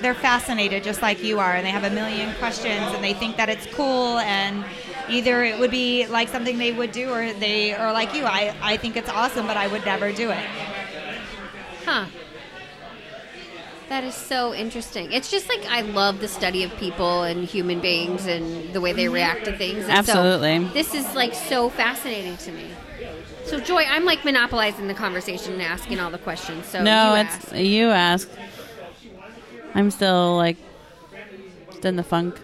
They're 0.00 0.14
fascinated 0.14 0.84
just 0.84 1.02
like 1.02 1.22
you 1.22 1.38
are 1.38 1.52
and 1.54 1.66
they 1.66 1.70
have 1.70 1.84
a 1.84 1.90
million 1.90 2.34
questions 2.36 2.94
and 2.94 3.02
they 3.02 3.14
think 3.14 3.36
that 3.36 3.48
it's 3.48 3.66
cool 3.74 4.18
and 4.18 4.64
either 5.08 5.44
it 5.44 5.58
would 5.58 5.70
be 5.70 6.06
like 6.06 6.28
something 6.28 6.58
they 6.58 6.72
would 6.72 6.92
do 6.92 7.10
or 7.10 7.32
they 7.34 7.72
are 7.74 7.92
like 7.92 8.14
you. 8.14 8.24
I, 8.24 8.54
I 8.62 8.76
think 8.76 8.96
it's 8.96 9.08
awesome 9.08 9.46
but 9.46 9.56
I 9.56 9.66
would 9.66 9.84
never 9.84 10.12
do 10.12 10.30
it. 10.30 10.46
Huh. 11.84 12.06
That 13.88 14.04
is 14.04 14.14
so 14.14 14.54
interesting. 14.54 15.12
It's 15.12 15.30
just 15.30 15.48
like 15.48 15.64
I 15.66 15.82
love 15.82 16.20
the 16.20 16.28
study 16.28 16.64
of 16.64 16.74
people 16.76 17.22
and 17.22 17.44
human 17.44 17.80
beings 17.80 18.26
and 18.26 18.72
the 18.72 18.80
way 18.80 18.92
they 18.92 19.08
react 19.08 19.44
to 19.44 19.56
things. 19.56 19.84
And 19.86 20.06
so 20.06 20.12
Absolutely. 20.14 20.64
this 20.72 20.94
is 20.94 21.14
like 21.14 21.34
so 21.34 21.68
fascinating 21.68 22.36
to 22.38 22.52
me. 22.52 22.70
So 23.44 23.60
Joy, 23.60 23.84
I'm 23.88 24.04
like 24.04 24.24
monopolizing 24.24 24.88
the 24.88 24.94
conversation 24.94 25.52
and 25.54 25.62
asking 25.62 26.00
all 26.00 26.10
the 26.10 26.18
questions. 26.18 26.66
So 26.66 26.82
no, 26.82 27.14
you 27.14 27.20
it's 27.20 27.52
ask. 27.52 27.56
you 27.56 27.88
ask. 27.90 28.30
I'm 29.74 29.90
still 29.90 30.36
like 30.36 30.56
in 31.84 31.96
the 31.96 32.02
funk. 32.02 32.40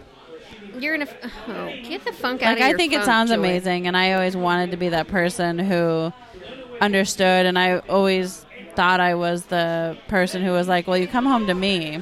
you're 0.79 0.93
in 0.93 1.01
a 1.01 1.07
oh, 1.47 1.73
get 1.83 2.05
the 2.05 2.13
funk 2.13 2.43
out 2.43 2.59
Like 2.59 2.61
I 2.61 2.73
think 2.73 2.93
it 2.93 3.03
sounds 3.03 3.31
Joy. 3.31 3.37
amazing, 3.37 3.87
and 3.87 3.97
I 3.97 4.13
always 4.13 4.37
wanted 4.37 4.71
to 4.71 4.77
be 4.77 4.89
that 4.89 5.07
person 5.07 5.57
who 5.57 6.13
understood, 6.79 7.45
and 7.45 7.57
I 7.57 7.79
always 7.79 8.45
thought 8.75 8.99
I 8.99 9.15
was 9.15 9.45
the 9.45 9.97
person 10.07 10.43
who 10.43 10.51
was 10.51 10.67
like, 10.67 10.87
"Well, 10.87 10.97
you 10.97 11.07
come 11.07 11.25
home 11.25 11.47
to 11.47 11.53
me, 11.53 12.01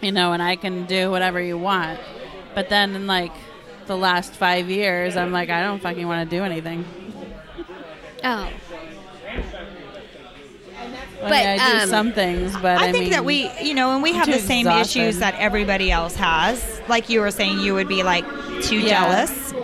you 0.00 0.12
know, 0.12 0.32
and 0.32 0.42
I 0.42 0.56
can 0.56 0.84
do 0.86 1.10
whatever 1.10 1.40
you 1.40 1.56
want." 1.58 2.00
But 2.54 2.68
then, 2.68 2.94
in 2.94 3.06
like 3.06 3.32
the 3.86 3.96
last 3.96 4.32
five 4.34 4.70
years, 4.70 5.16
I'm 5.16 5.32
like, 5.32 5.50
I 5.50 5.62
don't 5.62 5.80
fucking 5.80 6.06
want 6.06 6.28
to 6.28 6.36
do 6.36 6.42
anything. 6.44 6.84
Oh, 8.22 8.48
I 11.22 11.28
But, 11.28 11.30
mean, 11.30 11.46
I 11.60 11.72
do 11.72 11.82
um, 11.84 11.88
some 11.88 12.12
things, 12.12 12.52
but 12.60 12.78
I, 12.78 12.88
I, 12.88 12.92
think 12.92 13.04
mean, 13.04 13.12
that 13.12 13.24
we, 13.24 13.50
you 13.62 13.72
know, 13.74 13.94
and 13.94 14.02
we 14.02 14.12
have 14.12 14.26
the 14.26 14.38
same 14.38 14.66
exhausted. 14.66 15.00
issues 15.00 15.18
that 15.20 15.34
everybody 15.38 15.90
else 15.90 16.14
has. 16.16 16.80
Like 16.88 17.08
you 17.08 17.20
were 17.20 17.30
saying, 17.30 17.60
you 17.60 17.72
would 17.74 17.88
be 17.88 18.02
like 18.02 18.26
too 18.62 18.78
Yeah. 18.78 18.88
jealous. 19.24 19.54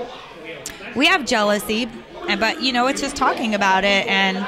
We 0.96 1.06
have 1.06 1.24
jealousy, 1.26 1.88
and 2.28 2.40
but 2.40 2.62
you 2.62 2.72
know, 2.72 2.86
it's 2.86 3.00
just 3.00 3.14
talking 3.16 3.54
about 3.54 3.84
it 3.84 4.06
and 4.06 4.38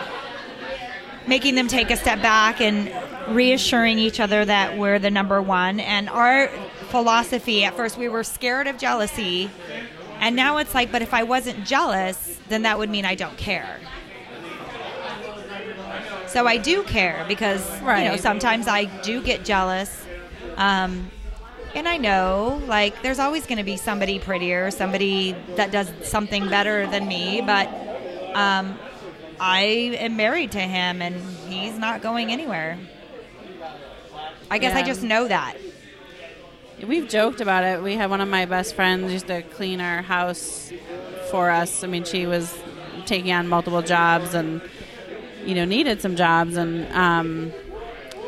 making 1.26 1.54
them 1.54 1.68
take 1.68 1.90
a 1.90 1.96
step 1.96 2.20
back 2.22 2.61
and 2.61 2.92
reassuring 3.35 3.98
each 3.98 4.20
other 4.20 4.44
that 4.44 4.76
we're 4.76 4.98
the 4.98 5.11
number 5.11 5.40
one. 5.40 5.80
And 5.80 6.08
our 6.08 6.48
philosophy 6.90 7.64
at 7.64 7.76
first, 7.76 7.96
we 7.96 8.08
were 8.08 8.24
scared 8.24 8.66
of 8.66 8.78
jealousy, 8.78 9.50
and 10.20 10.37
now 10.37 10.58
it's 10.58 10.74
like, 10.74 10.92
but 10.92 11.02
if 11.02 11.14
I 11.14 11.22
wasn't 11.22 11.64
jealous, 11.64 12.38
then 12.48 12.62
that 12.62 12.78
would 12.78 12.90
mean 12.90 13.04
I 13.04 13.14
don't 13.14 13.37
care. 13.37 13.80
So 16.26 16.46
I 16.46 16.56
do 16.56 16.82
care 16.85 17.24
because 17.28 17.62
you 17.80 17.87
know 17.87 18.16
sometimes 18.16 18.66
I 18.66 18.85
do 19.02 19.22
get 19.22 19.44
jealous, 19.44 20.02
um, 20.56 21.11
and 21.74 21.87
I 21.87 21.98
know 21.98 22.62
like 22.66 23.02
there's 23.02 23.18
always 23.18 23.46
going 23.46 23.58
to 23.58 23.64
be 23.64 23.76
somebody 23.76 24.18
prettier, 24.18 24.70
somebody 24.70 25.32
that 25.56 25.70
does 25.70 25.92
something 26.02 26.48
better 26.48 26.87
than 26.87 27.06
me. 27.06 27.42
But 27.42 27.68
um, 28.35 28.78
I 29.44 29.62
am 29.98 30.16
married 30.16 30.52
to 30.52 30.61
him, 30.61 31.02
and 31.02 31.16
he's 31.48 31.76
not 31.76 32.00
going 32.00 32.31
anywhere. 32.31 32.78
I 34.48 34.59
guess 34.59 34.76
I 34.76 34.85
just 34.85 35.02
know 35.02 35.26
that. 35.26 35.57
We've 36.87 37.09
joked 37.09 37.40
about 37.40 37.64
it. 37.64 37.83
We 37.83 37.96
had 37.96 38.09
one 38.09 38.20
of 38.20 38.28
my 38.28 38.44
best 38.44 38.76
friends 38.76 39.12
used 39.12 39.26
to 39.26 39.42
clean 39.42 39.81
our 39.81 40.00
house 40.00 40.72
for 41.33 41.50
us. 41.50 41.83
I 41.83 41.88
mean, 41.88 42.05
she 42.05 42.24
was 42.24 42.57
taking 43.05 43.33
on 43.33 43.48
multiple 43.48 43.83
jobs 43.83 44.33
and 44.35 44.62
you 45.44 45.57
know 45.57 45.64
needed 45.64 46.00
some 46.00 46.14
jobs 46.14 46.57
and 46.57 46.87
um, 46.92 47.52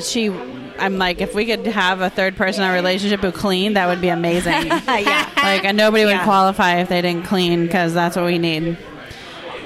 she. 0.00 0.30
I'm 0.76 0.98
like, 0.98 1.20
if 1.20 1.32
we 1.32 1.46
could 1.46 1.64
have 1.66 2.00
a 2.00 2.10
third 2.10 2.34
person 2.34 2.64
in 2.64 2.68
our 2.68 2.74
relationship 2.74 3.20
who 3.20 3.30
cleaned, 3.30 3.76
that 3.76 3.86
would 3.86 4.00
be 4.00 4.08
amazing. 4.08 4.52
yeah. 4.66 5.30
like, 5.36 5.64
and 5.64 5.76
nobody 5.76 6.04
would 6.04 6.22
qualify 6.22 6.80
if 6.80 6.88
they 6.88 7.00
didn't 7.00 7.26
clean 7.26 7.66
because 7.66 7.94
that's 7.94 8.16
what 8.16 8.24
we 8.24 8.38
need. 8.38 8.76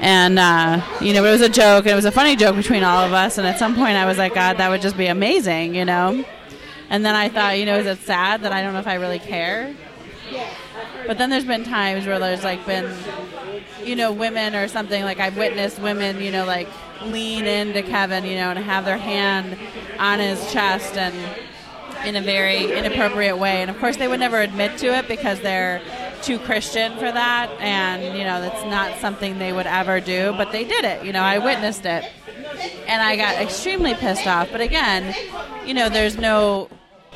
And 0.00 0.38
uh, 0.38 0.80
you 1.00 1.12
know, 1.12 1.24
it 1.24 1.30
was 1.30 1.40
a 1.40 1.48
joke, 1.48 1.84
and 1.84 1.92
it 1.92 1.96
was 1.96 2.04
a 2.04 2.12
funny 2.12 2.36
joke 2.36 2.56
between 2.56 2.84
all 2.84 3.04
of 3.04 3.12
us. 3.12 3.38
And 3.38 3.46
at 3.46 3.58
some 3.58 3.74
point, 3.74 3.96
I 3.96 4.06
was 4.06 4.18
like, 4.18 4.34
God, 4.34 4.58
that 4.58 4.68
would 4.68 4.80
just 4.80 4.96
be 4.96 5.06
amazing, 5.06 5.74
you 5.74 5.84
know. 5.84 6.24
And 6.90 7.04
then 7.04 7.14
I 7.14 7.28
thought, 7.28 7.58
you 7.58 7.66
know, 7.66 7.78
is 7.78 7.86
it 7.86 7.98
sad 7.98 8.42
that 8.42 8.52
I 8.52 8.62
don't 8.62 8.72
know 8.72 8.78
if 8.78 8.86
I 8.86 8.94
really 8.94 9.18
care? 9.18 9.74
But 11.06 11.18
then 11.18 11.30
there's 11.30 11.44
been 11.44 11.64
times 11.64 12.06
where 12.06 12.18
there's 12.18 12.44
like 12.44 12.64
been, 12.66 12.94
you 13.82 13.96
know, 13.96 14.12
women 14.12 14.54
or 14.54 14.68
something 14.68 15.02
like 15.04 15.20
I've 15.20 15.36
witnessed 15.36 15.78
women, 15.78 16.20
you 16.20 16.30
know, 16.30 16.44
like 16.44 16.68
lean 17.02 17.46
into 17.46 17.82
Kevin, 17.82 18.24
you 18.24 18.36
know, 18.36 18.50
and 18.50 18.58
have 18.58 18.84
their 18.84 18.98
hand 18.98 19.58
on 19.98 20.18
his 20.18 20.52
chest 20.52 20.96
and 20.96 21.14
in 22.04 22.16
a 22.16 22.20
very 22.20 22.72
inappropriate 22.72 23.38
way. 23.38 23.62
And 23.62 23.70
of 23.70 23.78
course, 23.78 23.96
they 23.96 24.06
would 24.06 24.20
never 24.20 24.40
admit 24.40 24.78
to 24.78 24.88
it 24.96 25.08
because 25.08 25.40
they're 25.40 25.80
too 26.22 26.38
Christian 26.38 26.92
for 26.94 27.10
that, 27.10 27.50
and 27.60 28.02
you 28.18 28.24
know, 28.24 28.40
that's 28.40 28.64
not 28.66 28.98
something 29.00 29.38
they 29.38 29.52
would 29.52 29.66
ever 29.66 30.00
do. 30.00 30.34
But 30.36 30.52
they 30.52 30.64
did 30.64 30.84
it. 30.84 31.04
You 31.04 31.12
know, 31.12 31.22
I 31.22 31.38
witnessed 31.38 31.84
it, 31.86 32.04
and 32.86 33.02
I 33.02 33.16
got 33.16 33.36
extremely 33.36 33.94
pissed 33.94 34.26
off. 34.26 34.48
But 34.52 34.60
again, 34.60 35.14
you 35.66 35.74
know, 35.74 35.88
there's 35.88 36.16
no. 36.16 36.68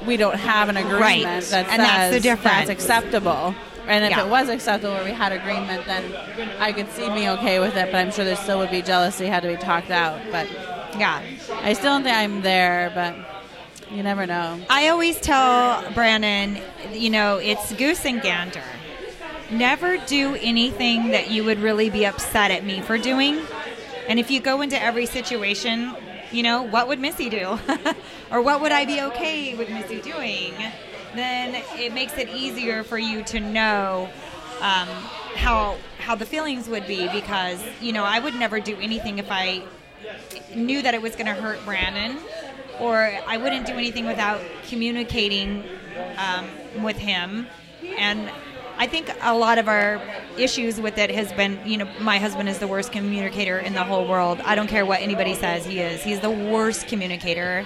We 0.06 0.16
don't 0.16 0.34
have 0.34 0.68
an 0.68 0.76
agreement 0.76 1.00
Right. 1.00 1.42
that 1.44 1.68
And 1.68 1.80
that's 1.80 2.08
the 2.10 2.14
says 2.16 2.22
difference. 2.22 2.56
that's 2.66 2.70
acceptable. 2.70 3.54
And 3.86 4.04
if 4.04 4.10
Yeah. 4.10 4.24
it 4.24 4.28
was 4.28 4.48
acceptable 4.48 4.94
where 4.94 5.04
we 5.04 5.12
had 5.12 5.30
agreement, 5.30 5.86
then 5.86 6.02
I 6.58 6.72
could 6.72 6.90
see 6.92 7.08
me 7.08 7.28
okay 7.30 7.60
with 7.60 7.76
it. 7.76 7.92
But 7.92 7.98
I'm 7.98 8.10
sure 8.10 8.24
there 8.24 8.34
still 8.34 8.58
would 8.58 8.70
be 8.72 8.82
jealousy 8.82 9.26
had 9.26 9.42
to 9.44 9.48
be 9.48 9.56
talked 9.56 9.90
out. 9.92 10.18
But 10.32 10.48
Yeah. 10.98 11.20
I 11.62 11.72
still 11.74 11.92
don't 11.92 12.02
think 12.02 12.16
I'm 12.16 12.42
there. 12.42 12.90
But 12.96 13.14
you 13.94 14.02
never 14.02 14.26
know. 14.26 14.58
I 14.68 14.88
always 14.88 15.20
tell 15.20 15.84
Brandon, 15.94 16.58
you 16.92 17.10
know, 17.10 17.36
it's 17.36 17.72
goose 17.74 18.04
and 18.04 18.20
gander. 18.20 18.62
Never 19.52 19.98
do 19.98 20.34
anything 20.36 21.08
that 21.08 21.30
you 21.30 21.44
would 21.44 21.58
really 21.58 21.90
be 21.90 22.06
upset 22.06 22.50
at 22.50 22.64
me 22.64 22.80
for 22.80 22.96
doing. 22.96 23.38
And 24.08 24.18
if 24.18 24.30
you 24.30 24.40
go 24.40 24.62
into 24.62 24.82
every 24.82 25.04
situation, 25.04 25.94
you 26.30 26.42
know, 26.42 26.62
what 26.62 26.88
would 26.88 26.98
Missy 26.98 27.28
do? 27.28 27.58
or 28.30 28.40
what 28.40 28.62
would 28.62 28.72
I 28.72 28.86
be 28.86 29.02
okay 29.02 29.54
with 29.54 29.68
Missy 29.68 30.00
doing? 30.00 30.54
Then 31.14 31.62
it 31.76 31.92
makes 31.92 32.16
it 32.16 32.30
easier 32.30 32.82
for 32.82 32.98
you 32.98 33.22
to 33.24 33.40
know 33.40 34.08
um, 34.62 34.88
how 35.34 35.76
how 35.98 36.14
the 36.14 36.24
feelings 36.24 36.68
would 36.68 36.86
be 36.86 37.08
because 37.08 37.62
you 37.80 37.92
know 37.92 38.04
I 38.04 38.18
would 38.18 38.34
never 38.34 38.60
do 38.60 38.76
anything 38.80 39.18
if 39.18 39.30
I 39.30 39.62
knew 40.54 40.80
that 40.82 40.94
it 40.94 41.02
was 41.02 41.14
going 41.14 41.26
to 41.26 41.34
hurt 41.34 41.62
Brandon, 41.64 42.16
or 42.80 43.12
I 43.26 43.36
wouldn't 43.36 43.66
do 43.66 43.74
anything 43.74 44.06
without 44.06 44.40
communicating 44.68 45.64
um, 46.16 46.48
with 46.82 46.96
him. 46.96 47.46
And 47.98 48.30
I 48.82 48.88
think 48.88 49.14
a 49.22 49.32
lot 49.32 49.58
of 49.58 49.68
our 49.68 50.02
issues 50.36 50.80
with 50.80 50.98
it 50.98 51.08
has 51.12 51.32
been, 51.34 51.60
you 51.64 51.76
know, 51.76 51.88
my 52.00 52.18
husband 52.18 52.48
is 52.48 52.58
the 52.58 52.66
worst 52.66 52.90
communicator 52.90 53.56
in 53.56 53.74
the 53.74 53.84
whole 53.84 54.08
world. 54.08 54.40
I 54.40 54.56
don't 54.56 54.66
care 54.66 54.84
what 54.84 55.00
anybody 55.00 55.36
says, 55.36 55.64
he 55.64 55.78
is. 55.78 56.02
He's 56.02 56.18
the 56.18 56.32
worst 56.32 56.88
communicator, 56.88 57.64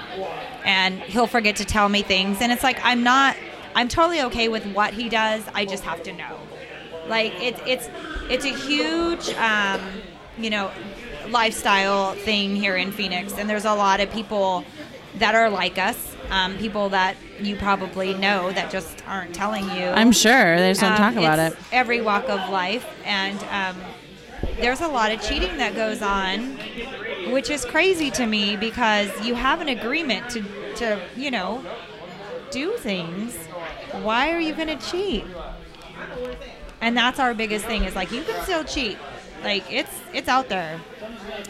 and 0.67 1.01
he'll 1.01 1.27
forget 1.27 1.57
to 1.57 1.65
tell 1.65 1.89
me 1.89 2.03
things. 2.03 2.43
And 2.43 2.53
it's 2.53 2.63
like 2.63 2.79
I'm 2.83 3.03
not. 3.03 3.35
I'm 3.75 3.89
totally 3.89 4.21
okay 4.25 4.51
with 4.51 4.67
what 4.75 4.93
he 4.93 5.09
does. 5.09 5.43
I 5.55 5.65
just 5.65 5.85
have 5.85 6.03
to 6.03 6.13
know. 6.13 6.39
Like 7.09 7.33
it's 7.41 7.63
it's 7.65 7.89
it's 8.29 8.45
a 8.45 8.55
huge 8.55 9.31
um, 9.37 9.81
you 10.37 10.51
know 10.51 10.71
lifestyle 11.31 12.13
thing 12.13 12.55
here 12.55 12.77
in 12.77 12.93
Phoenix, 12.93 13.39
and 13.39 13.49
there's 13.49 13.65
a 13.65 13.75
lot 13.75 14.01
of 14.01 14.11
people 14.11 14.67
that 15.17 15.35
are 15.35 15.51
like 15.51 15.79
us. 15.79 16.15
Um, 16.31 16.59
people 16.59 16.89
that 16.89 17.17
you 17.41 17.55
probably 17.55 18.13
know 18.15 18.51
that 18.51 18.71
just 18.71 19.07
aren't 19.07 19.33
telling 19.33 19.65
you. 19.65 19.87
I'm 19.87 20.11
sure 20.11 20.57
they 20.59 20.71
just 20.71 20.81
don't 20.81 20.93
Um, 20.93 20.99
talk 20.99 21.15
about 21.15 21.39
it. 21.39 21.57
Every 21.71 22.01
walk 22.01 22.29
of 22.29 22.51
life, 22.51 22.85
and 23.05 23.39
um, 23.53 23.77
there's 24.57 24.81
a 24.81 24.89
lot 24.89 25.13
of 25.13 25.23
cheating 25.23 25.59
that 25.59 25.77
goes 25.77 26.03
on, 26.03 26.59
which 27.31 27.49
is 27.49 27.65
crazy 27.65 28.11
to 28.13 28.27
me 28.27 28.57
because 28.57 29.09
you 29.25 29.37
have 29.37 29.61
an 29.61 29.69
agreement 29.69 30.29
to, 30.31 30.43
to 30.77 31.01
you 31.17 31.31
know, 31.31 31.65
do 32.51 32.73
things. 32.79 33.37
Why 34.03 34.33
are 34.33 34.41
you 34.41 34.53
going 34.53 34.77
to 34.77 34.91
cheat? 34.91 35.25
And 36.81 36.97
that's 36.97 37.21
our 37.21 37.35
biggest 37.35 37.67
thing 37.67 37.85
is 37.85 37.95
like 37.95 38.11
you 38.11 38.23
can 38.25 38.43
still 38.43 38.65
cheat, 38.65 38.99
like 39.45 39.71
it's 39.73 39.91
it's 40.13 40.29
out 40.29 40.49
there, 40.49 40.81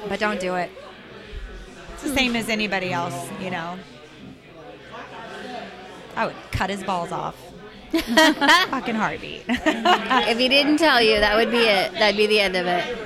but 0.08 0.20
don't 0.20 0.38
do 0.38 0.54
it. 0.56 0.70
It's 1.96 2.02
the 2.02 2.14
same 2.14 2.36
as 2.36 2.50
anybody 2.50 2.92
else, 2.92 3.30
you 3.40 3.50
know. 3.50 3.78
I 6.14 6.26
would 6.26 6.36
cut 6.52 6.68
his 6.68 6.84
balls 6.84 7.10
off. 7.10 7.34
Fucking 7.90 8.94
heartbeat. 8.94 9.44
If 9.48 10.36
he 10.36 10.48
didn't 10.50 10.76
tell 10.76 11.00
you, 11.00 11.20
that 11.20 11.36
would 11.36 11.50
be 11.50 11.64
it. 11.64 11.92
That'd 11.92 12.18
be 12.18 12.26
the 12.26 12.38
end 12.38 12.54
of 12.54 12.66
it. 12.66 12.98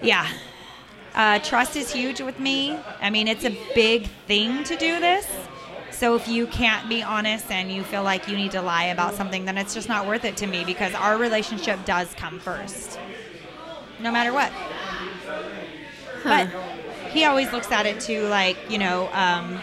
yeah. 0.00 0.26
Uh, 1.14 1.40
trust 1.40 1.76
is 1.76 1.92
huge 1.92 2.22
with 2.22 2.40
me. 2.40 2.78
I 3.02 3.10
mean, 3.10 3.28
it's 3.28 3.44
a 3.44 3.54
big 3.74 4.06
thing 4.26 4.64
to 4.64 4.74
do 4.74 4.98
this. 4.98 5.26
So 5.90 6.14
if 6.14 6.26
you 6.26 6.46
can't 6.46 6.88
be 6.88 7.02
honest 7.02 7.50
and 7.50 7.70
you 7.70 7.82
feel 7.82 8.02
like 8.02 8.28
you 8.28 8.36
need 8.36 8.52
to 8.52 8.62
lie 8.62 8.84
about 8.84 9.14
something, 9.14 9.44
then 9.44 9.58
it's 9.58 9.74
just 9.74 9.90
not 9.90 10.06
worth 10.06 10.24
it 10.24 10.38
to 10.38 10.46
me 10.46 10.64
because 10.64 10.94
our 10.94 11.18
relationship 11.18 11.84
does 11.84 12.14
come 12.14 12.38
first, 12.38 12.98
no 14.00 14.10
matter 14.10 14.32
what. 14.32 14.52
But 16.24 16.48
he 17.18 17.24
always 17.24 17.50
looks 17.52 17.72
at 17.72 17.84
it 17.84 18.00
too, 18.00 18.28
like 18.28 18.56
you 18.70 18.78
know, 18.78 19.08
um, 19.12 19.58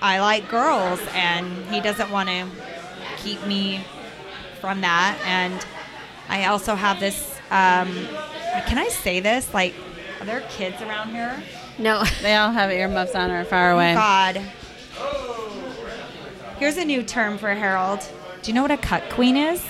I 0.00 0.20
like 0.20 0.48
girls, 0.48 1.00
and 1.12 1.46
he 1.66 1.82
doesn't 1.82 2.10
want 2.10 2.30
to 2.30 2.46
keep 3.18 3.44
me 3.46 3.84
from 4.58 4.80
that. 4.80 5.20
And 5.26 5.64
I 6.30 6.46
also 6.46 6.74
have 6.74 6.98
this. 6.98 7.38
Um, 7.50 7.92
can 8.66 8.78
I 8.78 8.88
say 8.88 9.20
this? 9.20 9.52
Like, 9.52 9.74
are 10.20 10.24
there 10.24 10.40
kids 10.48 10.80
around 10.80 11.10
here? 11.10 11.42
No. 11.78 12.04
They 12.22 12.36
all 12.36 12.50
have 12.50 12.70
earmuffs 12.70 13.14
on 13.14 13.30
or 13.30 13.44
far 13.44 13.72
away. 13.72 13.92
Oh 13.92 13.96
god. 13.96 14.36
Here's 16.58 16.78
a 16.78 16.84
new 16.84 17.02
term 17.02 17.36
for 17.36 17.52
Harold. 17.52 18.00
Do 18.40 18.50
you 18.50 18.54
know 18.54 18.62
what 18.62 18.70
a 18.70 18.76
cuckquean 18.78 19.52
is? 19.52 19.62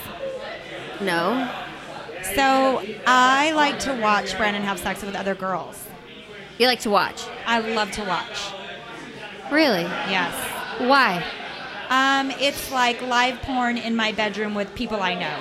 No. 1.01 1.51
So 2.37 2.85
I 3.07 3.51
like 3.53 3.81
to 3.81 3.95
watch 3.95 4.37
Brandon 4.37 4.63
have 4.63 4.79
sex 4.79 5.03
with 5.03 5.17
other 5.17 5.35
girls. 5.35 5.83
You 6.63 6.69
like 6.69 6.83
to 6.83 6.91
watch? 6.91 7.25
I 7.45 7.59
love 7.59 7.91
to 7.91 8.05
watch. 8.05 8.53
Really? 9.51 9.83
Yes. 9.83 10.33
Why? 10.79 11.25
Um, 11.89 12.31
it's 12.39 12.71
like 12.71 13.03
live 13.03 13.43
porn 13.43 13.77
in 13.77 13.97
my 13.97 14.13
bedroom 14.13 14.55
with 14.55 14.73
people 14.77 15.03
I 15.03 15.15
know. 15.15 15.39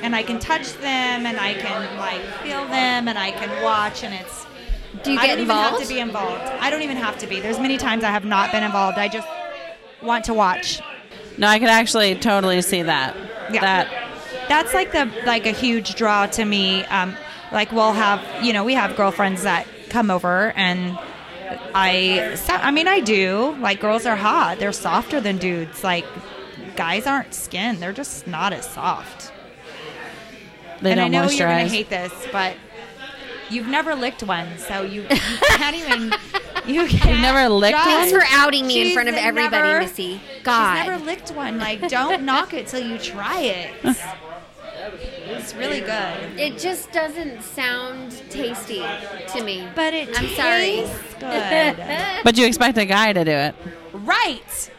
And 0.00 0.16
I 0.16 0.22
can 0.22 0.38
touch 0.38 0.72
them 0.78 1.26
and 1.26 1.38
I 1.38 1.52
can 1.52 1.98
like 1.98 2.22
feel 2.42 2.64
them 2.68 3.06
and 3.06 3.18
I 3.18 3.32
can 3.32 3.62
watch 3.62 4.02
and 4.02 4.14
it's 4.14 4.46
Do 5.02 5.12
you 5.12 5.18
get 5.18 5.24
I 5.24 5.26
don't 5.26 5.40
even 5.40 5.56
have 5.56 5.82
to 5.82 5.88
be 5.88 6.00
involved. 6.00 6.42
I 6.42 6.70
don't 6.70 6.80
even 6.80 6.96
have 6.96 7.18
to 7.18 7.26
be. 7.26 7.40
There's 7.40 7.60
many 7.60 7.76
times 7.76 8.02
I 8.02 8.10
have 8.10 8.24
not 8.24 8.50
been 8.50 8.64
involved. 8.64 8.96
I 8.96 9.08
just 9.08 9.28
want 10.02 10.24
to 10.24 10.32
watch. 10.32 10.80
No, 11.36 11.48
I 11.48 11.58
could 11.58 11.68
actually 11.68 12.14
totally 12.14 12.62
see 12.62 12.80
that. 12.80 13.14
Yeah. 13.52 13.60
That 13.60 14.48
That's 14.48 14.72
like 14.72 14.90
the 14.90 15.12
like 15.26 15.44
a 15.44 15.52
huge 15.52 15.96
draw 15.96 16.24
to 16.28 16.46
me. 16.46 16.82
Um, 16.86 17.14
like 17.52 17.72
we'll 17.72 17.92
have 17.92 18.42
you 18.42 18.54
know 18.54 18.64
we 18.64 18.72
have 18.72 18.96
girlfriends 18.96 19.42
that 19.42 19.66
come 19.90 20.10
over 20.10 20.52
and 20.56 20.98
I 21.74 22.36
I 22.48 22.70
mean 22.70 22.88
I 22.88 23.00
do 23.00 23.56
like 23.60 23.80
girls 23.80 24.06
are 24.06 24.16
hot. 24.16 24.58
They're 24.58 24.72
softer 24.72 25.20
than 25.20 25.38
dudes. 25.38 25.84
Like 25.84 26.04
guys 26.76 27.06
aren't 27.06 27.34
skin. 27.34 27.80
They're 27.80 27.92
just 27.92 28.26
not 28.26 28.52
as 28.52 28.68
soft. 28.68 29.32
they 30.80 30.92
and 30.92 30.98
don't 30.98 31.06
I 31.06 31.08
know 31.08 31.26
moisturize. 31.28 31.38
you're 31.38 31.48
gonna 31.48 31.68
hate 31.68 31.88
this, 31.90 32.12
but 32.32 32.54
you've 33.50 33.68
never 33.68 33.94
licked 33.94 34.22
one, 34.22 34.48
so 34.58 34.82
you, 34.82 35.02
you 35.02 35.08
can't 35.48 35.76
even. 35.76 36.12
You 36.66 36.86
can't 36.88 37.20
never 37.20 37.48
licked 37.48 37.76
judge. 37.76 37.86
one? 37.86 37.94
Thanks 38.08 38.12
for 38.12 38.22
outing 38.36 38.66
me 38.66 38.88
in 38.88 38.94
front 38.94 39.08
of 39.10 39.14
everybody, 39.16 39.68
never- 39.68 39.80
Missy. 39.80 40.20
God. 40.44 40.78
She's 40.78 40.86
never 40.88 41.04
licked 41.04 41.30
one. 41.32 41.58
Like, 41.58 41.88
don't 41.88 42.22
knock 42.24 42.54
it 42.54 42.66
till 42.68 42.80
you 42.80 42.96
try 42.98 43.40
it. 43.40 43.96
It's 45.44 45.54
really 45.54 45.80
good. 45.80 46.40
It 46.40 46.58
just 46.58 46.90
doesn't 46.90 47.42
sound 47.42 48.12
tasty 48.30 48.82
to 49.28 49.44
me. 49.44 49.68
But 49.74 49.92
it 49.92 50.08
I'm 50.18 50.28
sorry. 50.28 50.86
good. 51.20 51.76
But 52.24 52.38
you 52.38 52.46
expect 52.46 52.78
a 52.78 52.86
guy 52.86 53.12
to 53.12 53.24
do 53.26 53.30
it. 53.30 53.54
right. 53.92 54.70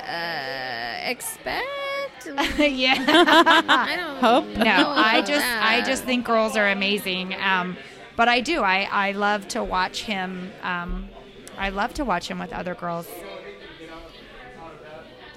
Uh, 0.00 1.08
expect? 1.08 2.26
yeah. 2.58 2.96
I 3.06 3.94
don't 3.94 4.16
Hope? 4.20 4.46
No, 4.56 4.64
I 4.64 5.18
about 5.18 5.26
just 5.28 5.46
I 5.46 5.80
just 5.82 6.02
think 6.02 6.26
girls 6.26 6.56
are 6.56 6.68
amazing. 6.68 7.36
Um, 7.40 7.76
but 8.16 8.26
I 8.28 8.40
do. 8.40 8.62
I, 8.62 8.88
I 8.90 9.12
love 9.12 9.46
to 9.48 9.62
watch 9.62 10.02
him. 10.02 10.50
Um, 10.64 11.08
I 11.56 11.68
love 11.68 11.94
to 11.94 12.04
watch 12.04 12.26
him 12.26 12.40
with 12.40 12.52
other 12.52 12.74
girls. 12.74 13.06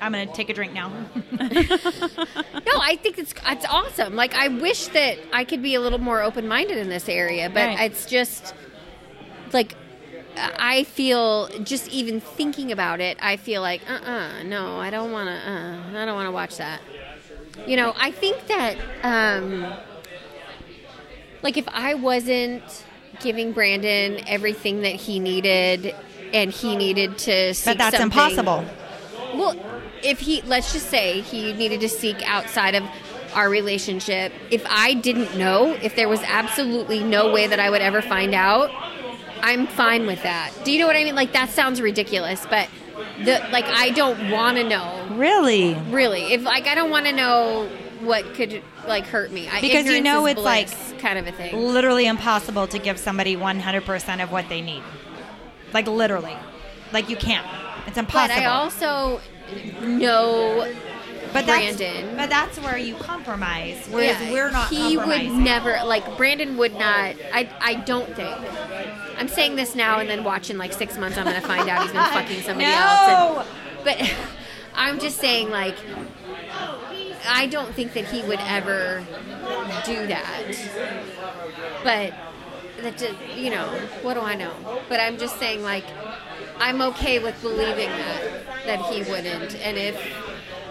I'm 0.01 0.11
gonna 0.11 0.27
take 0.27 0.49
a 0.49 0.53
drink 0.53 0.73
now. 0.73 0.91
No, 2.67 2.81
I 2.81 2.97
think 2.97 3.17
it's 3.17 3.33
it's 3.45 3.65
awesome. 3.65 4.15
Like 4.15 4.33
I 4.33 4.49
wish 4.49 4.87
that 4.89 5.17
I 5.31 5.45
could 5.45 5.61
be 5.61 5.75
a 5.75 5.79
little 5.79 5.99
more 5.99 6.21
open 6.21 6.47
minded 6.49 6.77
in 6.77 6.89
this 6.89 7.07
area, 7.07 7.49
but 7.49 7.65
Right. 7.67 7.79
it's 7.91 8.05
just 8.05 8.53
like 9.53 9.75
I 10.35 10.83
feel 10.83 11.47
just 11.63 11.87
even 11.89 12.19
thinking 12.19 12.71
about 12.73 12.99
it, 12.99 13.17
I 13.21 13.37
feel 13.37 13.61
like 13.61 13.81
uh 13.89 13.93
uh 13.93 14.43
no, 14.43 14.77
I 14.79 14.89
don't 14.89 15.11
want 15.13 15.29
to 15.29 15.33
uh, 15.49 16.01
I 16.01 16.05
don't 16.05 16.15
want 16.15 16.27
to 16.27 16.31
watch 16.31 16.57
that. 16.57 16.81
You 17.65 17.77
know, 17.77 17.93
I 17.97 18.11
think 18.11 18.47
that 18.47 18.77
um 19.03 19.73
like 21.41 21.55
if 21.57 21.67
I 21.69 21.93
wasn't 21.93 22.63
giving 23.21 23.53
Brandon 23.53 24.19
everything 24.27 24.81
that 24.81 24.95
he 24.95 25.19
needed 25.19 25.95
and 26.33 26.51
he 26.51 26.75
needed 26.75 27.17
to 27.19 27.53
seek 27.53 27.65
but 27.65 27.77
that's 27.77 27.99
impossible. 28.03 28.65
well, 29.33 29.55
if 30.03 30.19
he, 30.19 30.41
let's 30.43 30.73
just 30.73 30.89
say 30.89 31.21
he 31.21 31.53
needed 31.53 31.81
to 31.81 31.89
seek 31.89 32.21
outside 32.27 32.75
of 32.75 32.83
our 33.33 33.49
relationship, 33.49 34.31
if 34.49 34.65
I 34.67 34.93
didn't 34.93 35.37
know, 35.37 35.73
if 35.81 35.95
there 35.95 36.09
was 36.09 36.21
absolutely 36.23 37.03
no 37.03 37.31
way 37.31 37.47
that 37.47 37.59
I 37.59 37.69
would 37.69 37.81
ever 37.81 38.01
find 38.01 38.33
out, 38.33 38.71
I'm 39.41 39.67
fine 39.67 40.07
with 40.07 40.23
that. 40.23 40.51
Do 40.63 40.71
you 40.71 40.79
know 40.79 40.87
what 40.87 40.95
I 40.95 41.03
mean? 41.03 41.15
Like, 41.15 41.33
that 41.33 41.49
sounds 41.49 41.79
ridiculous, 41.81 42.45
but 42.49 42.67
the, 43.23 43.45
like, 43.51 43.65
I 43.65 43.91
don't 43.91 44.31
want 44.31 44.57
to 44.57 44.63
know, 44.63 45.07
Really? 45.11 45.75
really. 45.89 46.33
If, 46.33 46.43
like, 46.43 46.67
I 46.67 46.75
don't 46.75 46.89
want 46.89 47.05
to 47.05 47.13
know 47.13 47.69
what 48.01 48.33
could, 48.33 48.63
like, 48.87 49.05
hurt 49.05 49.31
me. 49.31 49.47
I, 49.47 49.61
Because 49.61 49.85
you 49.85 50.01
know 50.01 50.25
it's, 50.25 50.39
like, 50.39 50.69
kind 50.99 51.19
of 51.19 51.27
a 51.27 51.31
thing. 51.31 51.55
Literally 51.55 52.07
impossible 52.07 52.67
to 52.67 52.79
give 52.79 52.97
somebody 52.97 53.35
100% 53.35 54.23
of 54.23 54.31
what 54.31 54.49
they 54.49 54.61
need. 54.61 54.83
Like 55.73 55.87
literally. 55.87 56.35
Like 56.93 57.09
you 57.09 57.17
can't. 57.17 57.45
It's 57.87 57.97
impossible 57.97 58.35
But. 58.35 58.43
I 58.43 58.45
also 58.45 59.21
know 59.81 60.71
but 61.33 61.45
that's, 61.45 61.77
Brandon. 61.77 62.15
But 62.15 62.29
that's 62.29 62.59
where 62.59 62.77
you 62.77 62.95
compromise. 62.95 63.87
Whereas 63.89 64.21
Yeah, 64.21 64.31
we're 64.31 64.51
not. 64.51 64.69
He 64.69 64.97
would 64.97 65.31
never 65.31 65.79
like 65.85 66.17
Brandon 66.17 66.57
would 66.57 66.73
not. 66.73 67.15
I 67.33 67.49
I 67.59 67.75
don't 67.75 68.13
think. 68.15 68.35
I'm 69.17 69.27
saying 69.27 69.55
this 69.55 69.75
now, 69.75 69.99
and 69.99 70.09
then 70.09 70.23
watch 70.23 70.49
in 70.49 70.57
like 70.57 70.73
six 70.73 70.97
months, 70.97 71.17
I'm 71.17 71.25
gonna 71.25 71.41
find 71.41 71.69
out 71.69 71.83
he's 71.83 71.91
been 71.91 72.03
fucking 72.11 72.41
somebody 72.41 72.71
else. 72.71 73.45
And, 73.47 73.83
but 73.83 74.13
I'm 74.75 74.99
just 74.99 75.17
saying, 75.17 75.49
like, 75.49 75.75
I 77.27 77.47
don't 77.47 77.73
think 77.73 77.93
that 77.93 78.05
he 78.05 78.21
would 78.23 78.39
ever 78.41 79.03
do 79.85 80.07
that. 80.07 80.43
But 81.83 82.13
that 82.81 82.97
just, 82.97 83.15
you 83.35 83.49
know, 83.49 83.67
what 84.03 84.13
do 84.13 84.19
I 84.19 84.35
know? 84.35 84.53
But 84.87 84.99
I'm 84.99 85.17
just 85.17 85.39
saying, 85.39 85.63
like, 85.63 85.85
I'm 86.59 86.81
okay 86.81 87.19
with 87.19 87.39
believing 87.41 87.89
that 87.89 88.21
that 88.65 88.81
he 88.93 88.99
wouldn't, 89.09 89.55
and 89.55 89.77
if 89.77 89.95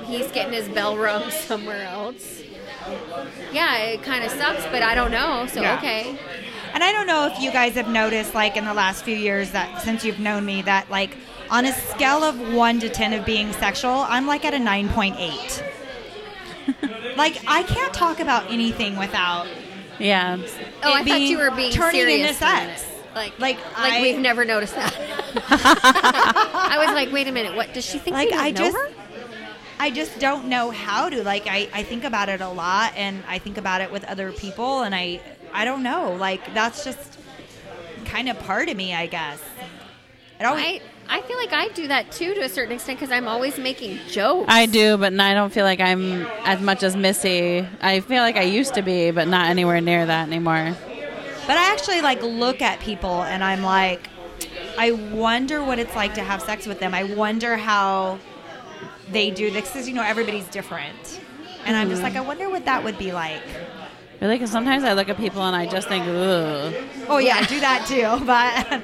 he's 0.05 0.31
getting 0.33 0.53
his 0.53 0.68
bell 0.68 0.96
rung 0.96 1.31
somewhere 1.46 1.85
else. 1.87 2.42
Yeah, 3.53 3.79
it 3.79 4.03
kind 4.03 4.22
of 4.25 4.31
sucks, 4.31 4.64
but 4.66 4.83
I 4.83 4.94
don't 4.94 5.11
know. 5.11 5.46
So 5.46 5.61
Yeah. 5.62 5.77
okay. 5.79 6.16
And 6.75 6.85
I 6.85 6.92
don't 6.92 7.07
know 7.07 7.27
if 7.27 7.40
you 7.40 7.51
guys 7.51 7.75
have 7.75 7.88
noticed, 7.88 8.35
like 8.35 8.57
in 8.57 8.64
the 8.64 8.75
last 8.75 9.03
few 9.05 9.16
years, 9.16 9.51
that 9.53 9.81
since 9.83 10.05
you've 10.05 10.20
known 10.20 10.44
me, 10.44 10.62
that 10.62 10.90
like 10.90 11.16
on 11.51 11.64
a 11.64 11.72
scale 11.72 12.22
of 12.22 12.53
one 12.55 12.79
to 12.81 12.88
ten 12.88 13.12
of 13.12 13.25
being 13.25 13.53
sexual, 13.55 14.05
I'm 14.09 14.27
like 14.27 14.44
at 14.44 14.55
a 14.55 14.59
nine 14.59 14.88
point 14.90 15.16
eight. 15.18 15.64
like 17.16 17.38
I 17.46 17.62
can't 17.62 17.94
talk 17.94 18.20
about 18.20 18.51
anything 18.51 18.96
without 18.96 19.46
Yeah. 19.99 20.37
Oh, 20.83 20.92
I 20.92 21.01
it 21.01 21.07
thought 21.09 21.20
you 21.20 21.38
were 21.38 21.51
being 21.53 21.72
turning 21.72 22.01
serious. 22.01 22.29
into 22.31 22.35
for 22.38 22.44
a 22.44 22.55
minute. 22.57 22.79
sex. 22.79 22.92
Like, 23.16 23.38
Like, 23.40 23.57
like 23.79 23.92
I- 23.94 24.02
we've 24.02 24.18
never 24.18 24.44
noticed 24.44 24.74
that. 24.74 24.94
I 25.48 26.76
was 26.85 26.94
like, 26.94 27.11
wait 27.11 27.26
a 27.29 27.33
minute, 27.33 27.57
what 27.57 27.72
does 27.72 27.85
she 27.85 27.98
think? 27.98 28.14
like 28.14 28.26
we 28.26 28.33
don't 28.33 28.40
I 28.44 28.50
know 28.50 28.57
just 28.57 28.76
her? 28.76 28.90
I 29.79 29.90
just 29.90 30.18
don't 30.18 30.46
know 30.48 30.70
how 30.70 31.09
to. 31.09 31.24
Like 31.24 31.46
I, 31.46 31.68
I 31.72 31.83
think 31.83 32.05
about 32.05 32.29
it 32.29 32.40
a 32.42 32.48
lot 32.48 32.92
and 32.94 33.22
I 33.26 33.38
think 33.38 33.57
about 33.57 33.81
it 33.81 33.90
with 33.90 34.05
other 34.05 34.33
people 34.33 34.83
and 34.83 34.94
I 34.94 35.20
I 35.52 35.64
don't 35.64 35.83
know. 35.83 36.12
Like 36.14 36.55
that's 36.55 36.85
just 36.85 37.18
kind 38.05 38.29
of 38.29 38.38
part 38.40 38.68
of 38.68 38.76
me, 38.76 38.94
I 38.94 39.07
guess. 39.07 39.40
It 40.38 40.44
always 40.44 40.64
I 40.64 40.81
I 41.09 41.22
feel 41.22 41.38
like 41.38 41.52
I 41.55 41.68
do 41.68 41.88
that 41.88 42.12
too 42.12 42.35
to 42.35 42.40
a 42.42 42.48
certain 42.50 42.72
extent 42.74 42.98
because 42.98 43.12
I'm 43.12 43.29
always 43.29 43.59
making 43.59 43.98
jokes. 44.11 44.46
I 44.52 44.66
do, 44.66 44.96
but 44.98 45.18
I 45.18 45.33
don't 45.35 45.52
feel 45.52 45.64
like 45.64 45.81
I'm 45.81 46.26
as 46.44 46.61
much 46.61 46.83
as 46.83 46.94
Missy. 46.96 47.66
I 47.81 48.00
feel 48.00 48.22
like 48.22 48.37
I 48.37 48.42
used 48.42 48.74
to 48.74 48.83
be, 48.83 49.11
but 49.11 49.26
not 49.29 49.48
anywhere 49.48 49.81
near 49.81 50.05
that 50.05 50.26
anymore. 50.26 50.74
But 51.47 51.57
I 51.57 51.73
actually 51.73 52.01
like 52.01 52.23
look 52.23 52.61
at 52.63 52.81
people 52.81 53.23
and 53.23 53.43
I'm 53.45 53.63
like, 53.63 54.09
I 54.79 54.93
wonder 54.93 55.63
what 55.65 55.79
it's 55.79 55.95
like 55.95 56.15
to 56.15 56.23
have 56.23 56.43
sex 56.43 56.67
with 56.67 56.81
them. 56.81 56.95
I 56.95 57.05
wonder 57.05 57.57
how 57.57 58.19
they 59.11 59.31
do 59.31 59.51
this 59.51 59.71
because 59.71 59.89
you 59.89 59.95
know 59.95 60.03
everybody's 60.03 60.49
different, 60.49 61.21
and 61.65 61.77
I'm 61.77 61.89
just 61.89 62.03
mm-hmm. 62.03 62.15
like, 62.15 62.17
I 62.17 62.27
wonder 62.27 62.51
what 62.51 62.65
that 62.65 62.85
would 62.85 62.99
be 62.99 63.13
like. 63.13 63.43
Really, 64.21 64.35
because 64.37 64.51
sometimes 64.51 64.83
I 64.83 64.95
look 64.95 65.09
at 65.09 65.17
people 65.17 65.43
and 65.43 65.55
I 65.55 65.67
just 65.67 65.89
think, 65.89 66.05
ugh. 66.07 66.75
Oh 67.09 67.19
yeah, 67.19 67.37
I 67.37 67.45
do 67.45 67.61
that 67.61 67.87
too. 67.87 68.25
But 68.27 68.83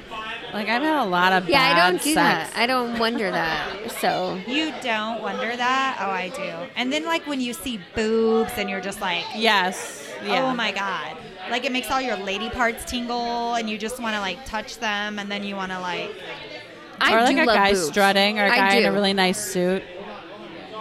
Like 0.53 0.69
I've 0.69 0.83
had 0.83 1.01
a 1.01 1.05
lot 1.05 1.33
of 1.33 1.49
yeah, 1.49 1.63
I 1.63 1.73
don't 1.73 2.01
do 2.01 2.13
sex. 2.13 2.51
that. 2.51 2.53
I 2.55 2.67
don't 2.67 2.99
wonder 2.99 3.31
that. 3.31 3.91
So 3.99 4.39
you 4.45 4.71
don't 4.83 5.19
wonder 5.23 5.55
that? 5.55 5.97
Oh, 5.99 6.11
I 6.11 6.29
do. 6.29 6.71
And 6.75 6.93
then 6.93 7.05
like 7.05 7.25
when 7.25 7.41
you 7.41 7.53
see 7.53 7.79
boobs 7.95 8.51
and 8.57 8.69
you're 8.69 8.79
just 8.81 9.01
like, 9.01 9.25
Yes. 9.35 10.07
Yeah. 10.23 10.43
oh 10.45 10.53
my 10.55 10.71
god, 10.71 11.17
like 11.49 11.65
it 11.65 11.71
makes 11.71 11.89
all 11.91 12.01
your 12.01 12.17
lady 12.17 12.49
parts 12.49 12.85
tingle, 12.85 13.55
and 13.55 13.69
you 13.69 13.77
just 13.77 14.01
want 14.01 14.15
to 14.15 14.19
like 14.19 14.43
touch 14.45 14.77
them, 14.79 15.19
and 15.19 15.31
then 15.31 15.43
you 15.43 15.55
want 15.55 15.71
to 15.71 15.79
like. 15.79 16.11
I 17.01 17.13
or 17.15 17.21
like 17.21 17.35
do 17.35 17.43
a 17.43 17.45
love 17.45 17.55
guy 17.55 17.73
boobs. 17.73 17.87
strutting 17.87 18.39
or 18.39 18.45
a 18.45 18.49
guy 18.49 18.75
in 18.75 18.85
a 18.85 18.91
really 18.91 19.13
nice 19.13 19.43
suit. 19.43 19.83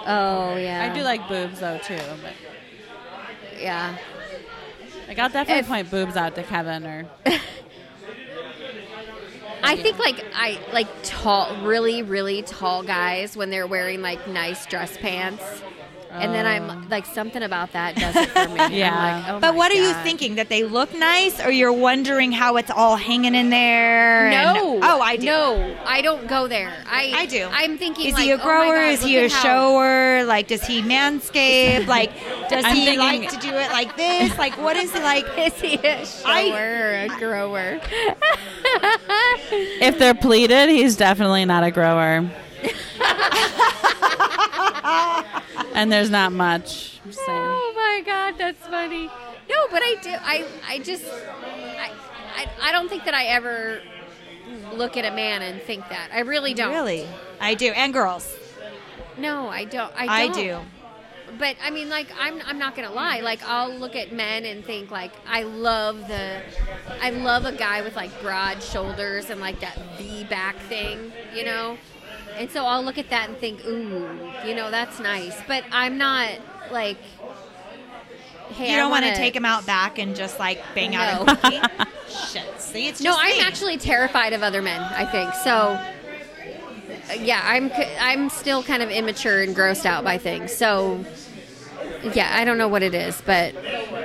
Oh 0.06 0.56
yeah. 0.56 0.88
I 0.90 0.94
do 0.96 1.02
like 1.02 1.26
boobs 1.28 1.60
though 1.60 1.78
too. 1.78 1.96
But 1.96 2.34
yeah. 3.60 3.96
like 5.08 5.18
I'll 5.18 5.28
definitely 5.28 5.60
If- 5.60 5.68
point 5.68 5.90
boobs 5.90 6.16
out 6.16 6.34
to 6.36 6.42
Kevin 6.42 6.86
or 6.86 7.06
I 9.64 9.76
think 9.76 9.98
like 9.98 10.24
I 10.34 10.58
like 10.72 10.88
tall, 11.04 11.64
really, 11.64 12.02
really 12.02 12.42
tall 12.42 12.82
guys 12.82 13.36
when 13.36 13.50
they're 13.50 13.66
wearing 13.66 14.02
like 14.02 14.26
nice 14.26 14.66
dress 14.66 14.96
pants, 14.96 15.42
and 16.12 16.34
then 16.34 16.46
I'm 16.46 16.70
oh. 16.70 16.82
like 16.90 17.06
something 17.06 17.42
about 17.42 17.72
that 17.72 17.96
does 17.96 18.14
it 18.16 18.28
for 18.30 18.48
me. 18.48 18.60
I'm 18.60 18.72
Yeah. 18.82 18.94
like, 19.22 19.28
oh 19.30 19.40
But 19.40 19.52
my 19.52 19.56
what 19.56 19.72
are 19.72 19.74
you 19.82 19.92
thinking? 20.02 20.34
That 20.36 20.48
they 20.48 20.64
look 20.64 20.94
nice, 20.96 21.40
or 21.44 21.50
you're 21.50 21.72
wondering 21.72 22.32
how 22.32 22.56
it's 22.56 22.70
all 22.70 22.96
hanging 22.96 23.34
in 23.34 23.50
there? 23.50 24.26
and- 24.28 24.54
No. 24.56 24.80
oh, 24.82 25.00
I 25.00 25.16
do. 25.16 25.26
No, 25.26 25.76
I 25.86 26.02
don't 26.02 26.26
go 26.26 26.46
there. 26.48 26.72
I 26.86 27.12
I 27.14 27.26
do. 27.26 27.48
I'm 27.50 27.78
thinking. 27.78 28.06
Is 28.06 28.14
like, 28.14 28.24
he 28.24 28.30
a 28.30 28.34
oh 28.34 28.38
grower? 28.42 28.74
God, 28.76 28.92
is 28.94 29.02
he 29.02 29.16
a 29.18 29.24
at 29.24 29.32
how- 29.32 29.42
shower? 29.42 30.24
Like, 30.24 30.48
does 30.48 30.64
he 30.66 30.82
manscape? 30.82 31.86
like, 31.86 32.12
does 32.48 32.64
I'm 32.64 32.76
he 32.76 32.84
thinking- 32.84 33.22
like 33.22 33.30
to 33.30 33.38
do 33.38 33.54
it 33.54 33.70
like 33.70 33.96
this? 33.96 34.36
Like, 34.38 34.56
what 34.58 34.76
is 34.76 34.92
he 34.92 35.00
like? 35.00 35.26
Is 35.38 35.54
he 35.60 35.74
a 35.76 36.04
shower 36.06 36.30
I- 36.30 36.50
or 36.60 36.94
a 37.04 37.18
grower? 37.18 37.80
if 39.80 39.98
they're 39.98 40.14
pleated, 40.14 40.68
he's 40.68 40.96
definitely 40.96 41.44
not 41.44 41.64
a 41.64 41.70
grower. 41.70 42.28
and 45.74 45.90
there's 45.90 46.10
not 46.10 46.32
much. 46.32 47.00
I'm 47.04 47.10
just 47.10 47.24
saying. 47.24 47.42
oh 47.42 47.72
my 47.74 48.02
god, 48.04 48.34
that's 48.38 48.66
funny. 48.66 49.06
No, 49.48 49.56
but 49.70 49.82
I 49.82 49.96
do. 50.02 50.10
I 50.10 50.46
I 50.66 50.78
just 50.78 51.04
I, 51.04 51.90
I 52.36 52.48
I 52.62 52.72
don't 52.72 52.88
think 52.88 53.04
that 53.04 53.14
I 53.14 53.26
ever 53.26 53.80
look 54.74 54.96
at 54.96 55.04
a 55.04 55.14
man 55.14 55.42
and 55.42 55.60
think 55.62 55.88
that. 55.88 56.10
I 56.12 56.20
really 56.20 56.54
don't. 56.54 56.72
Really, 56.72 57.06
I 57.40 57.54
do, 57.54 57.72
and 57.72 57.92
girls. 57.92 58.34
No, 59.18 59.48
I 59.48 59.64
don't. 59.64 59.92
I, 59.96 60.06
I 60.06 60.26
don't. 60.28 60.36
do. 60.36 60.58
But 61.38 61.56
I 61.62 61.70
mean, 61.70 61.88
like, 61.88 62.08
I'm 62.18 62.40
I'm 62.46 62.58
not 62.58 62.74
gonna 62.74 62.92
lie. 62.92 63.20
Like, 63.20 63.42
I'll 63.44 63.74
look 63.74 63.96
at 63.96 64.12
men 64.12 64.44
and 64.44 64.64
think 64.64 64.90
like, 64.90 65.12
I 65.26 65.44
love 65.44 66.06
the, 66.08 66.42
I 67.00 67.10
love 67.10 67.46
a 67.46 67.52
guy 67.52 67.82
with 67.82 67.96
like 67.96 68.10
broad 68.22 68.62
shoulders 68.62 69.30
and 69.30 69.40
like 69.40 69.60
that 69.60 69.78
V 69.98 70.24
back 70.24 70.56
thing, 70.68 71.12
you 71.34 71.44
know. 71.44 71.78
And 72.38 72.50
so 72.50 72.64
I'll 72.66 72.82
look 72.82 72.98
at 72.98 73.10
that 73.10 73.28
and 73.28 73.38
think, 73.38 73.64
ooh, 73.64 74.08
you 74.46 74.54
know, 74.54 74.70
that's 74.70 74.98
nice. 75.00 75.36
But 75.46 75.64
I'm 75.70 75.98
not 75.98 76.30
like, 76.70 76.96
hey, 78.50 78.70
You 78.70 78.76
don't 78.76 78.90
want 78.90 79.04
to 79.04 79.14
take 79.14 79.34
him 79.36 79.44
out 79.44 79.66
back 79.66 79.98
and 79.98 80.14
just 80.16 80.38
like 80.38 80.62
bang 80.74 80.94
out 80.94 81.26
No. 81.26 81.32
a 81.32 81.36
cookie. 81.36 81.60
Shit. 82.08 82.60
See, 82.60 82.88
it's 82.88 83.00
just 83.00 83.04
No, 83.04 83.14
I'm 83.18 83.36
me. 83.38 83.42
actually 83.42 83.78
terrified 83.78 84.32
of 84.32 84.42
other 84.42 84.62
men. 84.62 84.80
I 84.80 85.04
think 85.06 85.34
so. 85.34 85.78
Yeah, 87.20 87.40
I'm 87.44 87.70
I'm 88.00 88.28
still 88.30 88.62
kind 88.62 88.82
of 88.82 88.90
immature 88.90 89.42
and 89.42 89.54
grossed 89.56 89.84
out 89.86 90.04
by 90.04 90.18
things. 90.18 90.52
So, 90.52 91.04
yeah, 92.14 92.30
I 92.34 92.44
don't 92.44 92.58
know 92.58 92.68
what 92.68 92.82
it 92.82 92.94
is, 92.94 93.20
but 93.26 93.54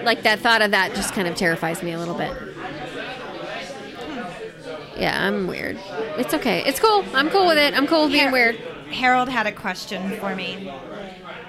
like 0.04 0.24
that 0.24 0.40
thought 0.40 0.62
of 0.62 0.72
that 0.72 0.94
just 0.96 1.14
kind 1.14 1.28
of 1.28 1.36
terrifies 1.36 1.82
me 1.84 1.92
a 1.94 2.00
little 2.00 2.16
bit. 2.16 2.34
Yeah, 4.98 5.26
I'm 5.28 5.48
weird. 5.48 5.78
It's 6.18 6.34
okay. 6.34 6.64
It's 6.66 6.80
cool. 6.80 7.06
I'm 7.14 7.30
cool 7.30 7.46
with 7.48 7.58
it. 7.58 7.74
I'm 7.76 7.88
cool 7.88 8.04
with 8.04 8.12
being 8.12 8.24
Here- 8.26 8.32
weird. 8.32 8.56
Harold 8.92 9.28
had 9.30 9.48
a 9.48 9.52
question 9.52 10.18
for 10.20 10.36
me. 10.36 10.72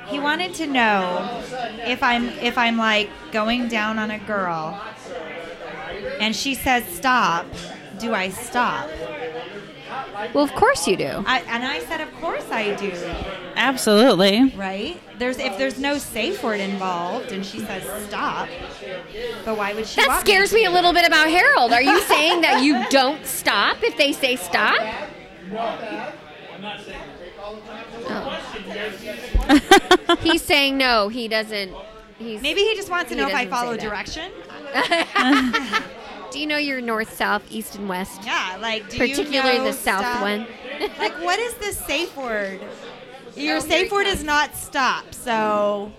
He 0.08 0.18
wanted 0.18 0.54
to 0.54 0.66
know 0.66 1.42
if 1.86 2.02
I'm 2.02 2.28
if 2.40 2.58
I'm 2.58 2.76
like 2.76 3.08
going 3.30 3.68
down 3.68 3.98
on 3.98 4.10
a 4.10 4.18
girl 4.18 4.80
and 6.20 6.34
she 6.34 6.54
says 6.54 6.84
stop, 6.88 7.46
do 8.00 8.12
I 8.14 8.30
stop? 8.30 8.88
Well, 10.34 10.42
of 10.44 10.52
course 10.54 10.86
you 10.88 10.96
do. 10.96 11.22
I, 11.26 11.40
and 11.46 11.64
I 11.64 11.78
said, 11.80 12.00
of 12.00 12.12
course 12.20 12.44
I 12.50 12.74
do. 12.74 12.92
Absolutely. 13.54 14.52
Right? 14.56 15.00
There's 15.18 15.38
if 15.38 15.56
there's 15.58 15.78
no 15.78 15.98
safe 15.98 16.42
word 16.42 16.60
involved 16.60 17.32
and 17.32 17.44
she 17.44 17.60
says 17.60 17.82
stop, 18.08 18.48
but 19.44 19.56
why 19.56 19.74
would 19.74 19.86
she? 19.86 20.00
That 20.00 20.08
want 20.08 20.20
scares 20.20 20.50
to? 20.50 20.56
me 20.56 20.64
a 20.64 20.70
little 20.70 20.92
bit 20.92 21.06
about 21.06 21.28
Harold. 21.28 21.72
Are 21.72 21.82
you 21.82 22.00
saying 22.02 22.40
that 22.42 22.62
you 22.62 22.84
don't 22.90 23.24
stop 23.48 23.82
if 23.82 23.96
they 23.96 24.12
say 24.12 24.36
stop? 24.36 24.78
Oh. 25.52 26.12
He's 30.20 30.42
saying 30.42 30.76
no. 30.76 31.08
He 31.08 31.28
doesn't. 31.28 31.72
He's 32.18 32.42
Maybe 32.42 32.60
he 32.60 32.74
just 32.74 32.90
wants 32.90 33.10
to 33.10 33.16
know 33.16 33.28
if 33.28 33.34
I 33.34 33.46
follow 33.46 33.76
say 33.76 33.84
direction. 33.84 34.30
Do 36.30 36.38
you 36.38 36.46
know 36.46 36.58
your 36.58 36.82
north, 36.82 37.14
south, 37.14 37.42
east, 37.50 37.76
and 37.76 37.88
west? 37.88 38.20
Yeah, 38.22 38.58
like 38.60 38.90
do 38.90 38.98
Particularly 38.98 39.52
you 39.52 39.58
know 39.60 39.64
the 39.64 39.72
south 39.72 40.00
stop? 40.00 40.20
one. 40.20 40.46
like, 40.98 41.14
what 41.22 41.38
is 41.38 41.54
the 41.54 41.72
safe 41.72 42.14
word? 42.18 42.60
Your 43.34 43.56
Oh, 43.56 43.60
safe 43.60 43.90
word 43.90 44.04
comes. 44.04 44.18
is 44.18 44.24
not 44.24 44.54
stop. 44.54 45.14
So 45.14 45.90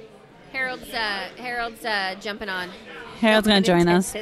Harold's 0.54 0.94
uh, 0.94 1.30
Harold's 1.38 1.84
uh, 1.84 2.16
jumping 2.22 2.48
on. 2.50 2.70
Harold's 3.22 3.48
gonna 3.48 3.62
join 3.62 3.88
us. 3.88 4.16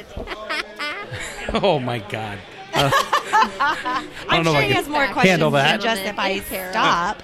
Oh 1.52 1.78
my 1.78 1.98
God. 1.98 2.38
Uh, 2.74 2.90
I 2.92 4.06
I'm 4.28 4.44
don't 4.44 4.54
sure 4.54 4.62
if 4.62 4.68
he 4.68 4.74
has 4.74 4.88
more 4.88 5.06
questions 5.06 5.30
handle 5.30 5.50
that. 5.52 5.80
than 5.80 5.82
just 5.96 6.02
if 6.02 6.18
I 6.18 6.40
stop. 6.40 7.22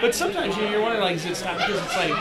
But 0.00 0.14
sometimes 0.14 0.56
you 0.56 0.62
know, 0.62 0.70
you're 0.70 0.80
wondering, 0.80 1.02
like, 1.02 1.16
is 1.16 1.26
it 1.26 1.36
stop 1.36 1.56
because 1.58 1.76
it's 1.82 1.96
like, 1.96 2.12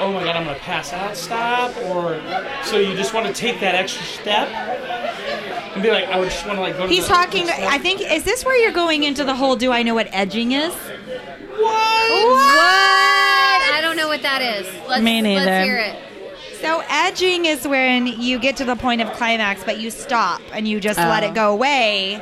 oh 0.00 0.12
my 0.12 0.24
god, 0.24 0.36
I'm 0.36 0.44
gonna 0.44 0.58
pass 0.58 0.92
out, 0.92 1.16
stop, 1.16 1.76
or 1.84 2.20
so 2.64 2.78
you 2.78 2.94
just 2.96 3.12
want 3.14 3.26
to 3.26 3.32
take 3.34 3.60
that 3.60 3.74
extra 3.74 4.04
step 4.04 4.48
and 4.48 5.82
be 5.82 5.90
like, 5.90 6.06
I 6.06 6.18
would 6.18 6.30
just 6.30 6.46
want 6.46 6.56
to 6.58 6.62
like 6.62 6.76
go. 6.76 6.86
To 6.86 6.92
He's 6.92 7.06
the 7.06 7.14
talking. 7.14 7.46
next 7.46 7.58
step. 7.58 7.72
I 7.72 7.78
think 7.78 8.00
is 8.00 8.24
this 8.24 8.44
where 8.44 8.56
you're 8.56 8.72
going 8.72 9.02
into 9.02 9.24
the 9.24 9.34
whole? 9.34 9.56
Do 9.56 9.72
I 9.72 9.82
know 9.82 9.94
what 9.94 10.08
edging 10.12 10.52
is? 10.52 10.72
What? 10.72 11.60
What? 11.60 13.62
I 13.74 13.80
don't 13.82 13.96
know 13.96 14.08
what 14.08 14.16
what 14.16 14.22
that 14.22 14.40
is. 14.40 14.66
Let's, 14.88 15.02
Me 15.02 15.20
neither. 15.20 15.44
Let's 15.44 15.66
hear 15.66 15.76
it. 15.76 15.96
So 16.66 16.82
edging 16.88 17.44
is 17.44 17.66
when 17.66 18.06
you 18.08 18.38
get 18.40 18.56
to 18.56 18.64
the 18.64 18.74
point 18.76 19.00
of 19.00 19.12
climax, 19.12 19.62
but 19.64 19.78
you 19.78 19.90
stop 19.90 20.40
and 20.52 20.66
you 20.66 20.80
just 20.80 20.98
let 20.98 21.22
Oh. 21.22 21.26
it 21.28 21.34
go 21.34 21.52
away. 21.52 22.16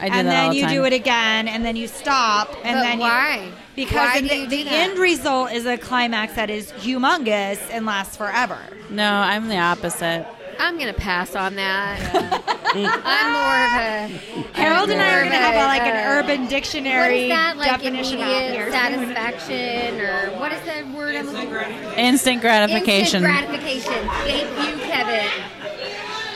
I 0.00 0.08
do 0.08 0.14
and 0.14 0.28
that 0.28 0.30
then 0.30 0.46
all 0.48 0.54
you 0.54 0.62
time. 0.62 0.72
do 0.74 0.84
it 0.84 0.92
again, 0.94 1.48
and 1.48 1.64
then 1.64 1.76
you 1.76 1.86
stop, 1.88 2.54
and 2.64 2.76
But 2.76 2.82
then 2.84 2.98
you- 2.98 3.04
why? 3.04 3.48
because 3.76 3.94
Why 4.14 4.20
the, 4.20 4.34
you 4.36 4.44
do 4.44 4.56
the 4.56 4.62
that? 4.64 4.72
end 4.72 4.98
result 4.98 5.52
is 5.52 5.66
a 5.66 5.76
climax 5.76 6.34
that 6.34 6.48
is 6.50 6.72
humongous 6.72 7.58
and 7.70 7.84
lasts 7.84 8.16
forever. 8.16 8.56
No, 8.88 9.12
I'm 9.12 9.48
the 9.48 9.58
opposite. 9.58 10.24
I'm 10.60 10.78
gonna 10.78 10.92
pass 10.92 11.34
on 11.34 11.54
that. 11.56 11.98
I'm 12.72 13.32
more 13.32 13.60
of 13.66 13.72
a 13.74 14.52
Harold 14.60 14.90
and 14.90 15.00
I 15.02 15.14
are 15.16 15.20
going 15.22 15.32
to 15.32 15.36
have 15.38 15.54
a, 15.54 15.66
like 15.66 15.82
an 15.82 16.06
Uh, 16.06 16.20
Urban 16.20 16.46
Dictionary 16.46 17.22
is 17.24 17.28
that 17.30 17.56
like 17.56 17.68
definition 17.68 18.20
out 18.20 18.42
here. 18.52 18.70
satisfaction 18.70 20.00
or 20.00 20.30
what 20.38 20.52
is 20.52 20.60
that 20.66 20.86
word 20.94 21.16
I'm 21.16 21.26
looking 21.26 21.48
for? 21.48 21.62
Instant 21.98 22.40
gratification. 22.40 23.24
Instant 23.24 23.48
gratification. 23.48 24.08
Thank 24.22 24.68
you, 24.68 24.78
Kevin. 24.86 25.26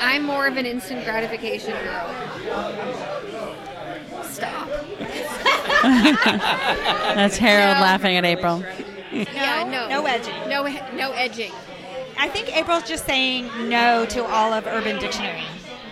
I'm 0.00 0.24
more 0.24 0.48
of 0.48 0.56
an 0.56 0.66
instant 0.66 1.04
gratification 1.04 1.72
girl. 1.84 2.10
Stop. 4.24 4.68
That's 7.14 7.36
Harold 7.36 7.76
No. 7.76 7.80
laughing 7.82 8.16
at 8.16 8.24
April. 8.24 8.64
yeah, 9.12 9.62
no. 9.70 9.88
no 9.88 10.06
edging. 10.06 10.34
No, 10.48 10.64
no 10.96 11.12
edging. 11.12 11.52
I 12.18 12.28
think 12.28 12.56
April's 12.56 12.84
just 12.84 13.06
saying 13.06 13.50
no 13.68 14.06
to 14.06 14.24
all 14.24 14.52
of 14.52 14.66
Urban 14.66 14.98
Dictionary. 14.98 15.42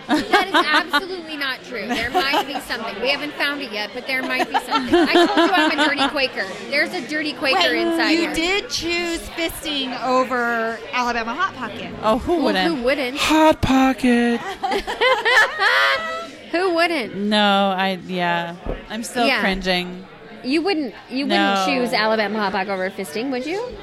That 0.07 0.47
is 0.49 0.53
absolutely 0.53 1.37
not 1.37 1.63
true. 1.63 1.87
There 1.87 2.09
might 2.09 2.45
be 2.45 2.59
something. 2.61 3.01
We 3.01 3.09
haven't 3.09 3.31
found 3.35 3.61
it 3.61 3.71
yet, 3.71 3.91
but 3.93 4.05
there 4.05 4.21
might 4.21 4.49
be 4.49 4.59
something. 4.59 4.93
I 4.93 5.13
told 5.13 5.29
you 5.49 5.53
I'm 5.55 5.71
a 5.79 5.85
dirty 5.87 6.07
Quaker. 6.09 6.45
There's 6.69 6.91
a 6.93 7.07
dirty 7.07 7.31
Quaker 7.33 7.73
inside 7.73 8.11
you 8.11 8.21
here. 8.23 8.33
did 8.33 8.69
choose 8.69 9.21
fisting 9.29 9.97
over 10.05 10.77
Alabama 10.91 11.33
Hot 11.33 11.53
Pocket. 11.55 11.93
Oh, 12.03 12.17
who 12.17 12.33
Well, 12.35 12.43
wouldn't? 12.45 12.75
who 12.75 12.83
wouldn't? 12.83 13.17
Hot 13.17 13.61
pocket. 13.61 14.41
Who 16.51 16.75
wouldn't? 16.75 17.15
No, 17.15 17.73
I 17.75 17.99
yeah. 18.05 18.55
I'm 18.89 19.01
still 19.03 19.25
Yeah. 19.25 19.39
cringing. 19.39 20.05
You 20.43 20.61
wouldn't. 20.61 20.93
You 21.09 21.25
No. 21.25 21.35
wouldn't 21.35 21.65
choose 21.65 21.93
Alabama 21.93 22.37
hot 22.39 22.51
Pocket 22.51 22.69
over 22.71 22.89
fisting, 22.91 23.31
would 23.31 23.43
you? 23.45 23.75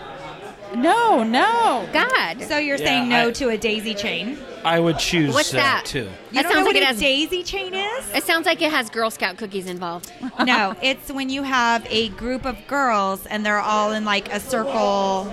No, 0.74 1.22
no. 1.24 1.88
God. 1.92 2.42
So 2.42 2.58
you're 2.58 2.76
Yeah, 2.78 2.84
saying 2.84 3.08
no 3.08 3.28
I- 3.28 3.32
to 3.32 3.48
a 3.50 3.58
daisy 3.58 3.94
chain? 3.94 4.38
I 4.64 4.78
would 4.78 4.98
choose 4.98 5.32
What's 5.34 5.54
uh, 5.54 5.56
that? 5.56 5.84
too. 5.86 6.00
You 6.00 6.06
That 6.32 6.42
don't 6.42 6.42
sounds 6.42 6.54
know 6.54 6.58
like 6.58 6.66
what 6.66 6.76
it 6.76 6.82
a 6.82 6.86
has- 6.86 7.00
daisy 7.00 7.42
chain 7.42 7.72
is? 7.74 8.10
It 8.14 8.24
sounds 8.24 8.44
like 8.46 8.60
it 8.60 8.70
has 8.70 8.90
Girl 8.90 9.10
Scout 9.10 9.38
cookies 9.38 9.66
involved. 9.66 10.12
no, 10.44 10.74
it's 10.82 11.10
when 11.10 11.30
you 11.30 11.42
have 11.42 11.86
a 11.88 12.10
group 12.10 12.44
of 12.44 12.56
girls 12.66 13.24
and 13.26 13.44
they're 13.44 13.58
all 13.60 13.92
in 13.92 14.04
like 14.04 14.30
a 14.32 14.38
circle. 14.38 15.32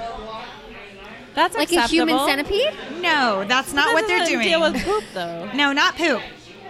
That's 1.35 1.55
Like 1.55 1.71
a 1.71 1.85
human 1.87 2.17
centipede? 2.25 2.73
No, 2.99 3.45
that's 3.47 3.71
not 3.71 3.87
That 3.87 3.93
what 3.93 4.07
they're 4.07 4.19
doesn't 4.19 4.33
doing. 4.33 4.47
Deal 4.47 4.59
with 4.61 4.83
poop 4.83 5.03
though. 5.13 5.51
no, 5.53 5.71
not 5.71 5.95
poop. 5.95 6.21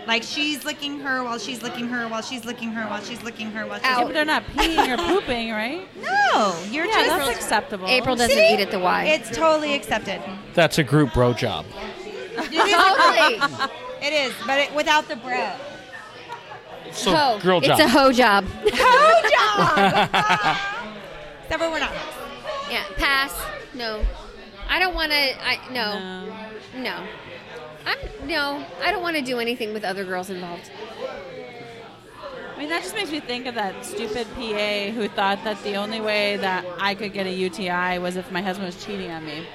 Like 0.07 0.23
she's 0.23 0.63
licking 0.63 1.01
her 1.01 1.21
while 1.21 1.37
she's 1.37 1.61
licking 1.61 1.89
her 1.89 2.07
while 2.07 2.21
she's 2.21 2.45
licking 2.45 2.69
her 2.69 2.87
while 2.87 3.01
she's 3.03 3.21
licking 3.23 3.51
her 3.51 3.67
while 3.67 3.77
she's. 3.79 3.85
Yeah, 3.87 4.03
but 4.05 4.13
they're 4.13 4.23
not 4.23 4.43
peeing 4.55 4.87
or 4.87 4.97
pooping, 4.97 5.51
right? 5.51 5.85
No, 6.01 6.57
you're 6.71 6.85
Yeah, 6.85 6.93
just. 6.93 7.09
that's 7.25 7.37
acceptable. 7.37 7.87
April 7.89 8.15
doesn't 8.15 8.35
See? 8.35 8.53
eat 8.53 8.61
at 8.61 8.71
the 8.71 8.79
Y. 8.79 9.03
It's 9.05 9.29
totally 9.35 9.73
accepted. 9.75 10.21
That's 10.53 10.77
a 10.77 10.83
group 10.83 11.13
bro 11.13 11.33
job. 11.33 11.65
totally. 12.35 12.55
It 14.01 14.13
is, 14.13 14.33
but 14.45 14.59
it, 14.59 14.73
without 14.73 15.09
the 15.09 15.17
bread. 15.17 15.59
So 16.93 17.13
Ho. 17.13 17.39
girl 17.39 17.59
it's 17.61 17.79
a 17.79 17.87
hoe 17.89 18.13
job. 18.13 18.45
Ho 18.73 19.29
job. 19.29 20.07
Except 21.43 21.61
for 21.61 21.69
we're 21.69 21.79
not. 21.79 21.91
Yeah, 22.71 22.83
pass. 22.95 23.33
No. 23.73 24.05
I 24.69 24.79
don't 24.79 24.95
want 24.95 25.11
to. 25.11 25.17
I 25.17 25.59
no. 25.71 25.99
No. 25.99 26.81
No. 26.81 27.07
I'm 27.87 28.27
no. 28.27 28.65
I 28.81 28.91
don't 28.91 29.01
want 29.01 29.15
to 29.15 29.21
do 29.21 29.39
anything 29.39 29.73
with 29.73 29.85
other 29.85 30.03
girls 30.03 30.29
involved. 30.29 30.69
I 32.53 32.59
mean, 32.59 32.69
that 32.69 32.81
just 32.81 32.95
makes 32.95 33.11
me 33.11 33.21
think 33.21 33.45
of 33.45 33.55
that 33.55 33.85
stupid 33.85 34.27
PA 34.35 34.91
who 34.91 35.07
thought 35.07 35.43
that 35.45 35.61
the 35.63 35.75
only 35.75 36.01
way 36.01 36.35
that 36.37 36.65
I 36.79 36.95
could 36.95 37.13
get 37.13 37.27
a 37.27 37.31
UTI 37.31 37.99
was 37.99 38.17
if 38.17 38.29
my 38.31 38.41
husband 38.41 38.65
was 38.65 38.83
cheating 38.83 39.09
on 39.11 39.23
me. 39.25 39.47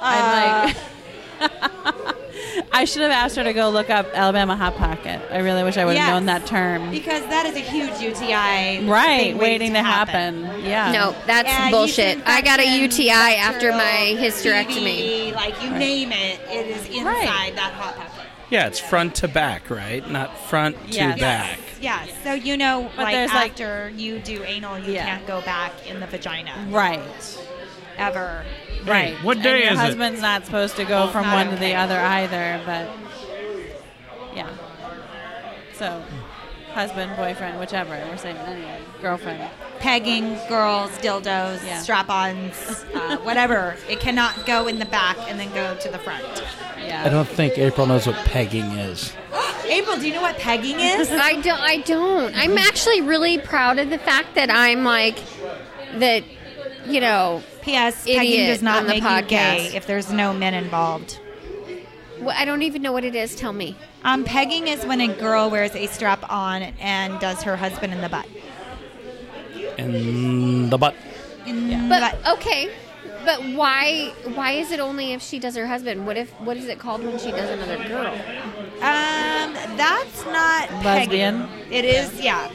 I'm 0.00 0.64
like, 0.64 0.76
uh, 0.76 0.80
I 2.72 2.84
should 2.84 3.02
have 3.02 3.10
asked 3.10 3.36
her 3.36 3.44
to 3.44 3.52
go 3.52 3.68
look 3.70 3.90
up 3.90 4.06
Alabama 4.14 4.56
Hot 4.56 4.76
Pocket. 4.76 5.20
I 5.30 5.38
really 5.38 5.62
wish 5.62 5.76
I 5.76 5.84
would 5.84 5.96
have 5.96 6.06
Yes. 6.06 6.12
known 6.14 6.26
that 6.26 6.46
term. 6.46 6.90
Because 6.90 7.22
that 7.26 7.44
is 7.46 7.56
a 7.56 7.60
huge 7.60 8.00
UTI. 8.00 8.86
Right, 8.88 9.18
thing 9.32 9.38
waiting 9.38 9.72
to 9.74 9.82
happen. 9.82 10.44
Yeah. 10.62 10.92
No, 10.92 11.14
that's 11.26 11.48
Yeah, 11.48 11.70
bullshit. 11.70 12.18
I 12.26 12.40
got 12.42 12.60
a 12.60 12.62
infection, 12.64 12.82
UTI 13.06 13.36
after 13.36 13.72
my 13.72 13.78
bacterial, 13.78 14.18
hysterectomy. 14.64 15.30
TB, 15.30 15.34
like 15.34 15.62
you 15.62 15.70
name 15.70 16.12
it, 16.12 16.40
it 16.50 16.66
is 16.68 16.86
inside 16.88 17.04
Right. 17.04 17.54
that 17.56 17.72
hot 17.74 17.96
pocket. 17.96 18.26
Yeah, 18.50 18.66
it's 18.66 18.80
front 18.80 19.14
to 19.16 19.28
back, 19.28 19.68
right? 19.70 20.08
Not 20.10 20.36
front 20.48 20.76
to 20.92 20.96
Yes. 20.98 21.20
back. 21.20 21.58
Yeah, 21.80 22.00
so 22.24 22.32
you 22.34 22.56
know, 22.56 22.90
But 22.96 23.04
like 23.04 23.14
there's, 23.14 23.32
like- 23.32 23.52
after 23.52 23.90
you 23.96 24.18
do 24.18 24.42
anal, 24.44 24.78
you 24.78 24.92
Yeah. 24.94 25.06
can't 25.06 25.26
go 25.26 25.40
back 25.40 25.72
in 25.88 26.00
the 26.00 26.06
vagina 26.06 26.52
Right. 26.68 27.00
ever. 27.96 28.44
Right. 28.86 29.14
what 29.24 29.36
And 29.38 29.44
day 29.44 29.62
your 29.64 29.72
is 29.72 29.78
it? 29.78 29.82
husband's 29.82 30.20
not 30.20 30.44
supposed 30.46 30.76
to 30.76 30.84
go 30.84 31.08
from 31.08 31.22
Not 31.26 31.46
one 31.46 31.50
to 31.54 31.56
the 31.60 31.74
other 31.74 31.98
either, 31.98 32.60
but 32.66 32.88
yeah. 34.34 34.48
So, 35.74 36.02
husband, 36.72 37.16
boyfriend, 37.16 37.58
whichever 37.58 37.90
we're 38.08 38.16
saying 38.16 38.36
anyway, 38.36 38.78
girlfriend. 39.00 39.48
Pegging, 39.78 40.34
girls, 40.48 40.90
dildos, 40.98 41.64
Yeah. 41.64 41.80
strap-ons, 41.80 42.84
uh, 42.94 43.16
whatever. 43.22 43.76
It 43.88 44.00
cannot 44.00 44.44
go 44.46 44.66
in 44.68 44.78
the 44.78 44.84
back 44.84 45.16
and 45.28 45.40
then 45.40 45.50
go 45.54 45.74
to 45.76 45.88
the 45.90 45.98
front. 45.98 46.24
Yeah. 46.78 47.04
I 47.04 47.08
don't 47.08 47.28
think 47.28 47.56
April 47.58 47.86
knows 47.86 48.06
what 48.06 48.16
pegging 48.26 48.66
is. 48.72 49.12
April, 49.66 49.96
do 49.96 50.06
you 50.06 50.14
know 50.14 50.22
what 50.22 50.36
pegging 50.38 50.78
is? 50.80 51.10
I 51.12 51.40
don't. 51.40 51.60
I 51.60 51.78
don't. 51.78 52.34
I'm 52.36 52.58
actually 52.58 53.00
really 53.00 53.38
proud 53.38 53.78
of 53.78 53.88
the 53.90 53.98
fact 53.98 54.34
that 54.34 54.50
I'm 54.50 54.84
like 54.84 55.18
that. 55.94 56.24
You 56.86 57.00
know, 57.00 57.42
P.S. 57.62 58.04
Idiot 58.06 58.18
Pegging 58.18 58.46
does 58.46 58.62
not 58.62 58.78
on 58.78 58.82
the 58.84 58.88
make 59.00 59.02
you 59.02 59.22
gay 59.28 59.70
if 59.74 59.86
there's 59.86 60.10
no 60.12 60.32
men 60.32 60.54
involved. 60.54 61.20
wh- 62.24 62.28
I 62.40 62.44
don't 62.44 62.62
even 62.62 62.82
know 62.82 62.92
what 62.92 63.04
it 63.04 63.14
is. 63.14 63.34
Tell 63.34 63.52
me. 63.52 63.76
Um, 64.04 64.24
pegging 64.24 64.68
is 64.68 64.84
when 64.86 65.00
a 65.00 65.08
girl 65.08 65.50
wears 65.50 65.74
a 65.74 65.86
strap 65.86 66.30
on 66.30 66.62
and 66.80 67.18
does 67.20 67.42
her 67.42 67.56
husband 67.56 67.92
in 67.92 68.00
the 68.00 68.08
butt. 68.08 68.26
In 69.78 70.70
the 70.70 70.78
butt. 70.78 70.94
In 71.46 71.68
the 71.68 71.76
But 71.88 72.00
butt. 72.24 72.38
okay. 72.38 72.70
But 73.24 73.40
why? 73.54 74.12
Why 74.34 74.52
is 74.52 74.70
it 74.70 74.80
only 74.80 75.12
if 75.12 75.22
she 75.22 75.38
does 75.38 75.56
her 75.56 75.66
husband? 75.66 76.06
What 76.06 76.16
if? 76.16 76.30
What 76.40 76.56
is 76.56 76.66
it 76.66 76.78
called 76.78 77.04
when 77.04 77.18
she 77.18 77.30
does 77.30 77.50
another 77.50 77.76
girl? 77.88 78.14
Um, 78.80 79.52
that's 79.76 80.24
not 80.24 80.70
Lesbian? 80.82 81.46
pegging. 81.46 81.72
It 81.72 81.84
is, 81.84 82.20
yeah. 82.20 82.50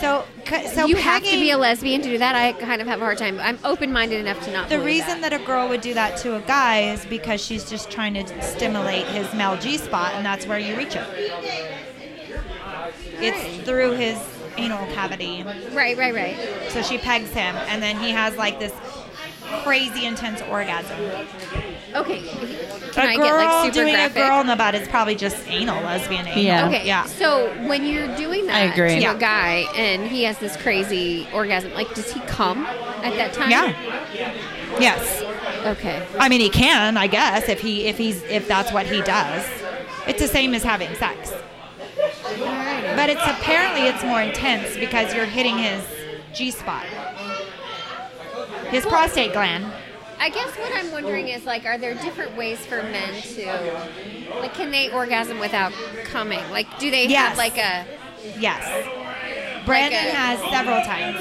So, 0.00 0.24
so 0.72 0.86
you 0.86 0.96
have 0.96 1.22
to 1.22 1.30
be 1.32 1.50
a 1.50 1.58
lesbian 1.58 2.02
to 2.02 2.08
do 2.08 2.18
that. 2.18 2.34
I 2.34 2.52
kind 2.52 2.80
of 2.80 2.86
have 2.86 3.00
a 3.00 3.04
hard 3.04 3.18
time. 3.18 3.38
I'm 3.40 3.58
open-minded 3.64 4.18
enough 4.20 4.42
to 4.44 4.52
not. 4.52 4.68
The 4.68 4.80
reason 4.80 5.20
that. 5.20 5.32
a 5.32 5.38
girl 5.38 5.68
would 5.68 5.82
do 5.82 5.92
that 5.94 6.16
to 6.18 6.36
a 6.36 6.40
guy 6.40 6.92
is 6.92 7.04
because 7.06 7.44
she's 7.44 7.68
just 7.68 7.90
trying 7.90 8.14
to 8.14 8.42
stimulate 8.42 9.06
his 9.06 9.32
male 9.34 9.56
G 9.58 9.76
spot, 9.76 10.14
and 10.14 10.24
that's 10.24 10.46
where 10.46 10.58
you 10.58 10.76
reach 10.76 10.96
it. 10.96 11.06
It's 13.18 13.64
through 13.66 13.92
his 13.92 14.18
anal 14.56 14.86
cavity. 14.94 15.42
Right, 15.72 15.96
right, 15.96 16.14
right. 16.14 16.36
So 16.70 16.82
she 16.82 16.98
pegs 16.98 17.30
him, 17.30 17.54
and 17.68 17.82
then 17.82 17.98
he 17.98 18.10
has 18.10 18.36
like 18.36 18.58
this 18.58 18.72
crazy 19.62 20.04
intense 20.06 20.42
orgasm. 20.42 20.98
Okay. 21.94 22.20
Can 22.92 23.06
a 23.06 23.12
I 23.12 23.16
girl 23.16 23.24
get 23.24 23.34
like 23.34 23.64
super 23.64 23.74
doing 23.84 23.94
graphic? 23.94 24.16
a 24.22 24.26
girl 24.28 24.40
in 24.40 24.46
the 24.46 24.56
butt 24.56 24.74
is 24.74 24.86
probably 24.88 25.14
just 25.14 25.36
anal 25.48 25.82
lesbian 25.82 26.26
anal. 26.26 26.42
Yeah. 26.42 26.66
Okay. 26.68 26.86
Yeah. 26.86 27.04
So 27.06 27.48
when 27.66 27.84
you're 27.86 28.14
doing 28.16 28.46
that 28.46 28.54
I 28.56 28.60
agree. 28.72 28.96
to 28.96 29.00
Yeah. 29.00 29.14
a 29.14 29.18
guy 29.18 29.64
and 29.74 30.06
he 30.06 30.24
has 30.24 30.38
this 30.38 30.56
crazy 30.56 31.26
orgasm, 31.32 31.72
like 31.74 31.92
does 31.94 32.12
he 32.12 32.20
come 32.20 32.66
at 32.66 33.14
that 33.16 33.32
time? 33.32 33.50
Yeah. 33.50 33.72
Yes. 34.78 35.22
Okay. 35.64 36.06
I 36.18 36.28
mean, 36.28 36.40
he 36.40 36.50
can, 36.50 36.96
I 36.96 37.06
guess, 37.06 37.48
if 37.48 37.60
he 37.60 37.86
if 37.86 37.96
he's 37.96 38.22
if 38.24 38.46
that's 38.48 38.72
what 38.72 38.86
he 38.86 39.00
does. 39.02 39.44
It's 40.06 40.20
the 40.20 40.28
same 40.28 40.54
as 40.54 40.62
having 40.62 40.94
sex, 40.94 41.32
Alrighty. 42.22 42.94
but 42.94 43.10
it's 43.10 43.20
apparently 43.24 43.88
it's 43.88 44.04
more 44.04 44.22
intense 44.22 44.76
because 44.76 45.12
you're 45.12 45.24
hitting 45.26 45.58
his 45.58 45.82
G 46.32 46.52
spot, 46.52 46.84
his 48.70 48.84
prostate 48.86 49.32
gland. 49.32 49.66
I 50.18 50.30
guess 50.30 50.50
what 50.56 50.72
I'm 50.74 50.90
wondering 50.92 51.28
is 51.28 51.44
like, 51.44 51.66
are 51.66 51.76
there 51.76 51.94
different 51.94 52.36
ways 52.36 52.58
for 52.64 52.82
men 52.82 53.22
to, 53.22 54.36
like, 54.40 54.54
can 54.54 54.70
they 54.70 54.90
orgasm 54.90 55.38
without 55.38 55.72
coming? 56.04 56.40
Like, 56.50 56.78
do 56.78 56.90
they 56.90 57.06
Yes. 57.06 57.28
have 57.30 57.38
like 57.38 57.58
a? 57.58 57.84
Yes. 58.38 58.64
Brandon 59.66 59.98
a- 60.06 60.10
has 60.10 60.38
several 60.50 60.80
times. 60.82 61.18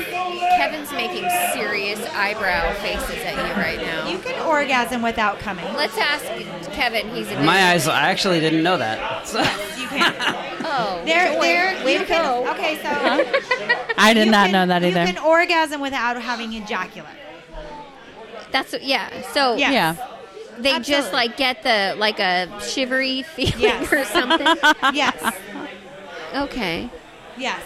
Kevin's 0.58 0.92
making 0.94 1.28
serious 1.54 2.00
eyebrow 2.16 2.74
faces 2.76 3.18
at 3.26 3.34
you 3.36 3.62
right 3.62 3.82
now. 3.82 4.08
You 4.08 4.18
can 4.20 4.40
orgasm 4.46 5.02
without 5.02 5.40
coming. 5.40 5.66
Let's 5.74 5.98
ask 5.98 6.24
Kevin. 6.72 7.10
He's 7.14 7.30
a 7.32 7.40
My 7.42 7.72
eyes, 7.72 7.88
I 7.88 8.10
actually 8.12 8.40
didn't 8.40 8.64
know 8.64 8.78
that. 8.78 9.28
So- 9.28 9.40
You 9.78 9.88
can. 9.88 10.14
Oh, 10.68 11.02
There, 11.06 11.32
boy, 11.36 11.42
there. 11.42 11.86
way 11.86 11.94
you 11.94 12.00
to 12.00 12.06
can, 12.06 12.24
go. 12.24 12.52
Okay, 12.52 12.78
so 12.82 12.90
I 14.00 14.14
did 14.16 14.30
not 14.30 14.46
can- 14.46 14.52
know 14.54 14.66
that 14.66 14.84
either. 14.84 15.02
You 15.06 15.14
can 15.14 15.24
orgasm 15.24 15.80
without 15.80 16.20
having 16.20 16.54
ejaculate. 16.54 17.14
That's 18.56 18.72
what, 18.74 18.84
yeah. 18.84 19.10
So 19.34 19.56
Yeah. 19.58 19.72
Yeah. 19.72 19.96
they 20.60 20.80
just 20.80 21.12
like 21.14 21.36
get 21.38 21.62
the 21.64 21.96
like 21.98 22.20
a 22.20 22.48
shivery 22.62 23.22
feeling 23.36 23.60
Yes. 23.60 23.92
or 23.92 24.04
something. 24.06 24.48
Yes. 24.94 25.36
okay. 26.36 26.90
Yes. 27.38 27.62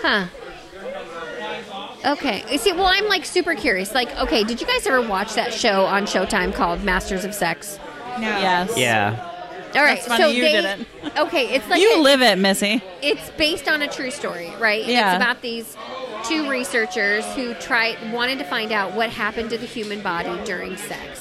Huh. 0.00 0.26
Okay. 2.04 2.44
You 2.50 2.58
See, 2.58 2.72
well, 2.72 2.86
I'm 2.86 3.08
like 3.08 3.24
super 3.24 3.54
curious. 3.54 3.94
Like, 3.94 4.16
okay, 4.18 4.42
did 4.42 4.60
you 4.60 4.66
guys 4.66 4.86
ever 4.86 5.00
watch 5.00 5.34
that 5.34 5.52
show 5.52 5.84
on 5.84 6.04
Showtime 6.04 6.52
called 6.54 6.82
Masters 6.82 7.24
of 7.24 7.34
Sex? 7.34 7.78
No. 8.18 8.28
Yes. 8.28 8.76
Yeah. 8.76 9.28
All 9.74 9.82
right. 9.82 9.96
That's 9.96 10.06
funny 10.06 10.22
so 10.24 10.28
you 10.30 10.42
they, 10.42 10.52
didn't. 10.52 10.88
Okay, 11.16 11.54
it's 11.54 11.68
like 11.68 11.80
You 11.80 11.96
a- 11.96 12.00
live 12.00 12.20
it, 12.22 12.38
Missy. 12.38 12.82
it's 13.02 13.30
based 13.30 13.68
on 13.68 13.82
a 13.82 13.88
true 13.88 14.10
story, 14.10 14.50
right? 14.60 14.82
And 14.82 14.90
Yeah. 14.92 15.14
It's 15.14 15.22
about 15.22 15.42
these 15.42 15.76
two 16.24 16.48
researchers 16.48 17.24
who 17.34 17.54
tried 17.54 17.96
wanted 18.12 18.38
to 18.38 18.44
find 18.44 18.70
out 18.72 18.92
what 18.92 19.10
happened 19.10 19.50
to 19.50 19.58
the 19.58 19.66
human 19.66 20.00
body 20.02 20.30
during 20.44 20.76
sex, 20.76 21.20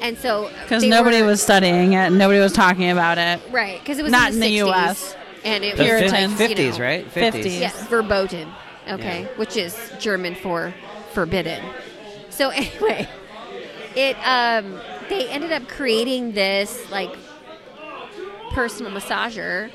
and 0.00 0.18
so 0.18 0.50
Because 0.62 0.82
nobody 0.84 1.20
were- 1.22 1.28
was 1.28 1.42
studying 1.42 1.92
it. 1.92 2.10
Nobody 2.10 2.40
was 2.40 2.52
talking 2.52 2.90
about 2.90 3.18
it. 3.18 3.40
right 3.50 3.78
because 3.80 3.98
it 3.98 4.02
was 4.02 4.12
not 4.12 4.32
in 4.32 4.40
the, 4.40 4.46
in 4.58 4.66
the 4.66 4.72
60s, 4.72 4.88
US. 4.90 5.16
and 5.44 5.62
it 5.64 5.76
The 5.76 5.82
was 5.82 5.88
Puritans. 5.90 6.12
like, 6.12 6.30
you 6.30 6.36
fifties, 6.56 6.78
know, 6.78 6.84
right? 6.84 7.14
50s. 7.14 7.60
Yes, 7.60 7.86
verboten. 7.88 8.48
Okay, 8.90 9.20
Yeah. 9.22 9.26
which 9.36 9.56
is 9.56 9.76
German 10.00 10.34
for 10.34 10.74
forbidden. 11.12 11.62
So 12.30 12.48
anyway, 12.50 13.08
it 13.94 14.16
um 14.26 14.80
they 15.08 15.28
ended 15.28 15.52
up 15.52 15.68
creating 15.68 16.32
this 16.32 16.90
like 16.90 17.10
personal 18.54 18.92
massager 18.92 19.70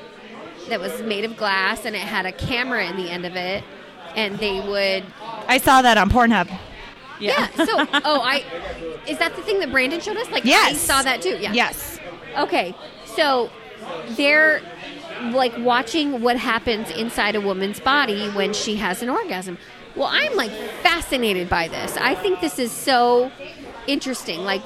that 0.68 0.80
was 0.80 1.02
made 1.02 1.24
of 1.24 1.36
glass 1.36 1.84
and 1.84 1.94
it 1.94 2.00
had 2.02 2.26
a 2.26 2.32
camera 2.32 2.84
in 2.86 2.96
the 2.96 3.10
end 3.10 3.24
of 3.26 3.36
it 3.36 3.62
and 4.16 4.38
they 4.38 4.60
would 4.60 5.04
I 5.46 5.58
saw 5.58 5.82
that 5.82 5.98
on 5.98 6.10
Pornhub. 6.10 6.48
yeah, 7.18 7.48
so 7.50 7.66
oh 8.04 8.20
I 8.22 8.42
is 9.06 9.18
that 9.18 9.36
the 9.36 9.42
thing 9.42 9.60
that 9.60 9.70
Brandon 9.70 10.00
showed 10.00 10.16
us 10.16 10.28
like 10.30 10.44
I 10.46 10.72
saw 10.74 11.02
that 11.02 11.22
too 11.22 11.36
yeah 11.40 11.52
Yes. 11.52 11.98
Okay, 12.38 12.74
so 13.06 13.50
they're 14.10 14.60
like 15.32 15.52
watching 15.58 16.22
what 16.22 16.36
happens 16.36 16.88
inside 16.90 17.34
a 17.34 17.40
woman's 17.40 17.80
body 17.80 18.28
when 18.30 18.52
she 18.52 18.76
has 18.76 19.02
an 19.02 19.08
orgasm. 19.10 19.58
Well, 19.96 20.08
I'm 20.10 20.36
like 20.36 20.52
fascinated 20.82 21.48
by 21.48 21.66
this. 21.68 21.96
I 21.96 22.14
think 22.14 22.40
this 22.40 22.58
is 22.60 22.70
so 22.70 23.32
interesting. 23.88 24.40
Like, 24.44 24.62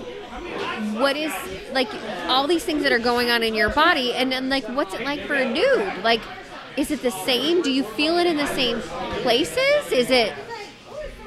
what 0.99 1.17
is 1.17 1.33
like 1.73 1.89
all 2.29 2.47
these 2.47 2.65
things 2.65 2.83
that 2.83 2.93
are 2.93 2.99
going 2.99 3.31
on 3.31 3.43
in 3.43 3.55
your 3.55 3.71
body, 3.71 4.13
and 4.15 4.31
then 4.31 4.49
like, 4.49 4.67
what's 4.69 4.95
it 4.95 5.03
like 5.03 5.27
for 5.27 5.35
a 5.35 5.53
dude? 5.53 6.03
Like, 6.03 6.21
is 6.77 6.91
it 6.91 7.03
the 7.03 7.11
same? 7.11 7.63
Do 7.63 7.71
you 7.71 7.85
feel 7.85 8.19
it 8.19 8.27
in 8.27 8.37
the 8.37 8.47
same 8.49 8.81
places? 9.23 9.93
Is 9.93 10.11
it? 10.11 10.35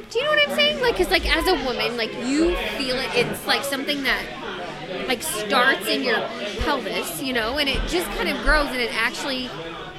Do 0.09 0.19
you 0.19 0.25
know 0.25 0.31
what 0.31 0.49
I'm 0.49 0.55
saying? 0.55 0.81
Like, 0.81 0.95
cause 0.95 1.09
like 1.09 1.25
as 1.35 1.47
a 1.47 1.65
woman, 1.65 1.97
like 1.97 2.13
you 2.25 2.55
feel 2.77 2.95
it. 2.97 3.09
It's 3.13 3.45
like 3.45 3.63
something 3.63 4.03
that 4.03 4.23
like 5.07 5.21
starts 5.21 5.87
in 5.87 6.03
your 6.03 6.19
pelvis, 6.59 7.21
you 7.21 7.33
know, 7.33 7.57
and 7.57 7.67
it 7.67 7.79
just 7.87 8.07
kind 8.17 8.29
of 8.29 8.41
grows, 8.43 8.67
and 8.67 8.77
it 8.77 8.93
actually 8.93 9.49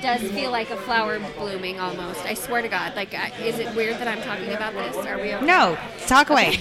does 0.01 0.21
feel 0.31 0.51
like 0.51 0.71
a 0.71 0.77
flower 0.77 1.19
blooming 1.37 1.81
almost. 1.81 2.25
I 2.25 2.35
swear 2.35 2.63
to 2.63 2.69
God. 2.69 2.95
Like, 2.95 3.15
I, 3.15 3.33
is 3.43 3.59
it 3.59 3.75
weird 3.75 3.97
that 3.97 4.09
I'm 4.09 4.23
talking 4.23 4.53
about 4.53 4.73
this? 4.75 4.97
Are 5.07 5.17
we? 5.17 5.35
Okay? 5.35 5.45
No. 5.45 5.77
Talk 6.07 6.31
away. 6.31 6.59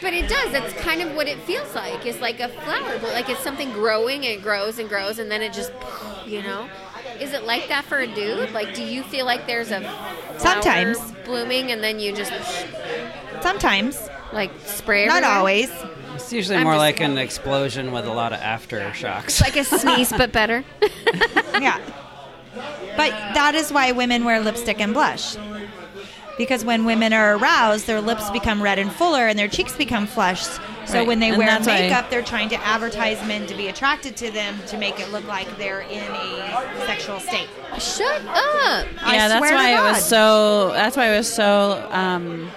But 0.00 0.14
it 0.14 0.28
does. 0.28 0.50
That's 0.52 0.72
kind 0.74 1.02
of 1.02 1.14
what 1.14 1.26
it 1.28 1.38
feels 1.40 1.74
like. 1.74 2.06
It's 2.06 2.20
like 2.20 2.40
a 2.40 2.48
flower, 2.48 2.98
but 3.00 3.12
like 3.12 3.28
it's 3.28 3.42
something 3.42 3.70
growing 3.72 4.24
and 4.24 4.32
it 4.34 4.42
grows 4.42 4.78
and 4.78 4.88
grows, 4.88 5.18
and 5.18 5.30
then 5.30 5.42
it 5.42 5.52
just, 5.52 5.72
you 6.26 6.42
know. 6.42 6.68
Is 7.20 7.32
it 7.34 7.44
like 7.44 7.68
that 7.68 7.84
for 7.84 7.98
a 7.98 8.06
dude? 8.06 8.50
Like, 8.52 8.74
do 8.74 8.82
you 8.82 9.02
feel 9.02 9.26
like 9.26 9.46
there's 9.46 9.70
a 9.70 9.82
Sometimes. 10.38 10.98
blooming, 11.26 11.70
and 11.70 11.82
then 11.84 11.98
you 12.00 12.14
just 12.14 12.32
Sometimes. 13.42 14.08
like 14.32 14.50
spray? 14.64 15.06
Not 15.06 15.18
everywhere? 15.22 15.38
always. 15.38 15.70
It's 16.14 16.32
usually 16.32 16.56
I'm 16.58 16.64
more 16.64 16.74
just- 16.74 16.80
like 16.80 17.00
an 17.00 17.18
explosion 17.18 17.92
with 17.92 18.06
a 18.06 18.12
lot 18.12 18.32
of 18.32 18.40
aftershocks. 18.40 19.24
It's 19.24 19.40
like 19.42 19.56
a 19.56 19.64
sneeze, 19.64 20.12
but 20.16 20.32
better. 20.32 20.64
Yeah. 21.60 21.78
But 22.96 23.10
that 23.34 23.54
is 23.54 23.70
why 23.70 23.92
women 23.92 24.24
wear 24.24 24.40
lipstick 24.40 24.80
and 24.80 24.94
blush. 24.94 25.36
Because 26.40 26.64
when 26.64 26.86
women 26.86 27.12
are 27.12 27.36
aroused, 27.36 27.86
their 27.86 28.00
lips 28.00 28.30
become 28.30 28.62
red 28.62 28.78
and 28.78 28.90
fuller 28.90 29.28
and 29.28 29.38
their 29.38 29.46
cheeks 29.46 29.76
become 29.76 30.06
flushed. 30.06 30.48
So 30.86 30.94
Right. 31.00 31.06
when 31.06 31.20
they 31.20 31.28
And 31.28 31.36
wear 31.36 31.46
that's 31.46 31.66
why- 31.66 31.80
makeup, 31.80 32.08
they're 32.08 32.22
trying 32.22 32.48
to 32.48 32.66
advertise 32.66 33.22
men 33.26 33.46
to 33.48 33.54
be 33.54 33.68
attracted 33.68 34.16
to 34.16 34.30
them 34.30 34.58
to 34.68 34.78
make 34.78 34.98
it 34.98 35.12
look 35.12 35.26
like 35.28 35.58
they're 35.58 35.82
in 35.82 36.02
a 36.02 36.86
sexual 36.86 37.20
state. 37.20 37.46
Shut 37.78 38.22
up. 38.26 38.86
I 39.04 39.14
yeah, 39.16 39.28
that's 39.28 39.38
swear 39.38 39.50
to 39.50 39.56
why 39.56 39.68
it 39.78 39.82
was 39.92 40.02
so. 40.02 40.70
That's 40.72 40.96
why 40.96 41.12
it 41.12 41.16
was 41.18 41.30
so 41.30 41.86
um, 41.92 42.50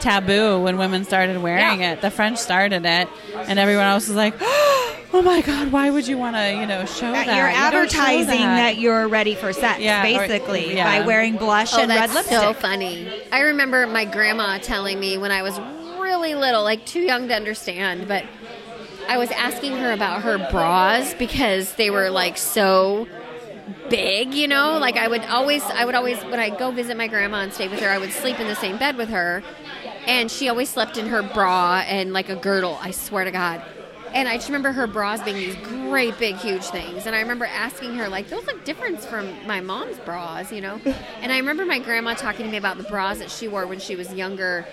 taboo 0.00 0.60
when 0.60 0.76
women 0.78 1.04
started 1.04 1.40
wearing 1.42 1.80
Yeah. 1.80 1.92
it. 1.92 2.00
The 2.00 2.10
French 2.10 2.38
started 2.38 2.84
it, 2.86 3.08
and 3.34 3.58
everyone 3.58 3.84
else 3.86 4.08
was 4.08 4.16
like, 4.16 4.34
"Oh 4.40 5.22
my 5.24 5.40
God, 5.42 5.72
why 5.72 5.90
would 5.90 6.06
you 6.06 6.18
want 6.18 6.36
to, 6.36 6.52
you 6.52 6.66
know, 6.66 6.84
show 6.84 7.12
That 7.12 7.26
that?" 7.26 7.36
you're 7.36 7.48
You 7.50 7.56
advertising 7.56 8.40
that. 8.40 8.56
that. 8.56 8.78
you're 8.78 9.08
ready 9.08 9.34
for 9.34 9.52
sex, 9.52 9.80
Yeah, 9.80 10.00
or- 10.00 10.02
basically, 10.04 10.74
yeah. 10.76 11.00
by 11.00 11.06
wearing 11.06 11.36
blush 11.36 11.74
Oh, 11.74 11.80
and 11.80 11.88
red 11.88 11.98
that's 12.10 12.14
lipstick. 12.14 12.38
so 12.38 12.52
funny. 12.52 13.08
I 13.32 13.40
remember 13.40 13.86
my 13.86 14.04
grandma 14.04 14.58
telling 14.58 14.98
me 15.00 15.18
when 15.18 15.30
I 15.32 15.42
was 15.42 15.58
really 15.98 16.34
little, 16.34 16.62
like 16.62 16.84
too 16.86 17.00
young 17.00 17.28
to 17.28 17.34
understand, 17.34 18.06
but 18.08 18.24
I 19.08 19.18
was 19.18 19.30
asking 19.30 19.76
her 19.76 19.92
about 19.92 20.22
her 20.22 20.36
bras 20.50 21.14
because 21.14 21.72
they 21.74 21.90
were 21.90 22.10
like 22.10 22.36
so 22.36 23.06
big, 23.88 24.34
you 24.34 24.48
know? 24.48 24.78
Like 24.78 24.96
I 24.96 25.08
would 25.08 25.22
always 25.22 25.62
I 25.64 25.84
would 25.84 25.94
always 25.94 26.18
when 26.24 26.40
I 26.40 26.50
go 26.50 26.70
visit 26.70 26.96
my 26.96 27.06
grandma 27.08 27.38
and 27.40 27.52
stay 27.52 27.68
with 27.68 27.80
her, 27.80 27.88
I 27.88 27.98
would 27.98 28.12
sleep 28.12 28.38
in 28.40 28.46
the 28.48 28.54
same 28.56 28.76
bed 28.78 28.96
with 28.96 29.08
her. 29.10 29.42
And 30.06 30.30
she 30.30 30.48
always 30.48 30.68
slept 30.68 30.96
in 30.96 31.06
her 31.08 31.22
bra 31.22 31.82
and 31.86 32.12
like 32.12 32.28
a 32.28 32.36
girdle, 32.36 32.78
I 32.80 32.92
swear 32.92 33.24
to 33.24 33.30
God. 33.30 33.62
And 34.14 34.28
I 34.28 34.36
just 34.36 34.48
remember 34.48 34.72
her 34.72 34.86
bras 34.86 35.20
being 35.22 35.36
these 35.36 35.56
great 35.56 36.16
big 36.18 36.36
huge 36.36 36.64
things. 36.64 37.06
And 37.06 37.14
I 37.14 37.20
remember 37.20 37.44
asking 37.44 37.96
her, 37.96 38.08
like, 38.08 38.28
those 38.30 38.46
look 38.46 38.64
different 38.64 39.00
from 39.00 39.28
my 39.46 39.60
mom's 39.60 39.98
bras, 39.98 40.50
you 40.52 40.60
know? 40.62 40.80
And 41.20 41.32
I 41.32 41.36
remember 41.36 41.66
my 41.66 41.80
grandma 41.80 42.14
talking 42.14 42.46
to 42.46 42.50
me 42.50 42.56
about 42.56 42.78
the 42.78 42.84
bras 42.84 43.18
that 43.18 43.30
she 43.30 43.46
wore 43.46 43.66
when 43.66 43.78
she 43.78 43.94
was 43.94 44.14
younger 44.14 44.64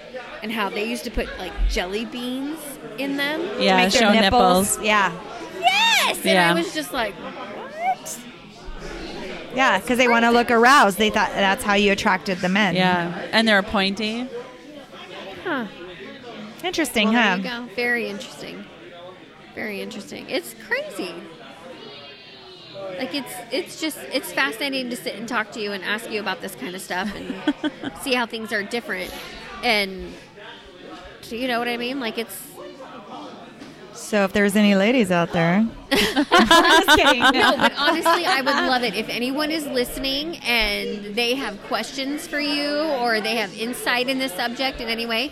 and 0.43 0.51
how 0.51 0.69
they 0.69 0.87
used 0.87 1.03
to 1.05 1.11
put 1.11 1.27
like 1.39 1.51
jelly 1.67 2.05
beans 2.05 2.59
in 2.97 3.17
them. 3.17 3.41
to 3.41 3.63
Yeah, 3.63 3.77
make 3.77 3.91
their 3.91 4.01
show 4.03 4.11
nipples. 4.13 4.79
Yeah. 4.81 5.11
Yes! 5.59 6.17
And 6.17 6.25
Yeah. 6.25 6.51
I 6.51 6.53
was 6.53 6.73
just 6.73 6.93
like, 6.93 7.13
what? 7.15 8.19
Yeah, 9.55 9.79
because 9.79 9.97
they 9.97 10.07
want 10.07 10.25
to 10.25 10.31
look 10.31 10.51
aroused. 10.51 10.97
They 10.97 11.09
thought 11.09 11.31
that's 11.31 11.63
how 11.63 11.73
you 11.73 11.91
attracted 11.91 12.37
the 12.39 12.49
men. 12.49 12.75
Yeah, 12.75 13.27
and 13.31 13.47
they're 13.47 13.61
pointy. 13.61 14.27
Huh. 15.43 15.65
Interesting, 16.63 17.09
Well, 17.09 17.21
huh? 17.21 17.37
there 17.43 17.61
you 17.61 17.67
go. 17.67 17.75
Very 17.75 18.07
interesting. 18.07 18.65
Very 19.55 19.81
interesting. 19.81 20.29
It's 20.29 20.55
crazy. 20.67 21.13
Like 22.97 23.13
it's 23.13 23.33
it's 23.51 23.81
just 23.81 23.97
it's 24.11 24.31
fascinating 24.31 24.89
to 24.89 24.95
sit 24.95 25.15
and 25.15 25.27
talk 25.27 25.51
to 25.53 25.59
you 25.59 25.71
and 25.73 25.83
ask 25.83 26.09
you 26.09 26.19
about 26.19 26.41
this 26.41 26.55
kind 26.55 26.75
of 26.75 26.81
stuff 26.81 27.13
and 27.15 27.43
see 28.01 28.13
how 28.13 28.25
things 28.25 28.51
are 28.53 28.63
different 28.63 29.11
and 29.63 30.13
do 31.23 31.37
you 31.37 31.47
know 31.47 31.57
what 31.59 31.67
I 31.67 31.77
mean? 31.77 31.99
Like 31.99 32.17
it's 32.17 32.35
So 34.03 34.25
if 34.25 34.33
there's 34.33 34.55
any 34.55 34.75
ladies 34.75 35.11
out 35.11 35.31
there, 35.31 35.55
I'm 35.55 35.71
just 35.91 36.97
kidding. 36.97 37.21
no, 37.21 37.55
but 37.57 37.73
honestly, 37.77 38.25
I 38.25 38.41
would 38.41 38.45
love 38.69 38.83
it 38.83 38.95
if 38.95 39.09
anyone 39.09 39.49
is 39.49 39.65
listening 39.65 40.37
and 40.39 41.15
they 41.15 41.35
have 41.35 41.59
questions 41.63 42.27
for 42.27 42.39
you 42.39 42.79
or 42.99 43.21
they 43.21 43.37
have 43.37 43.57
insight 43.57 44.09
in 44.09 44.19
this 44.19 44.33
subject 44.33 44.81
in 44.81 44.89
any 44.89 45.05
way. 45.05 45.31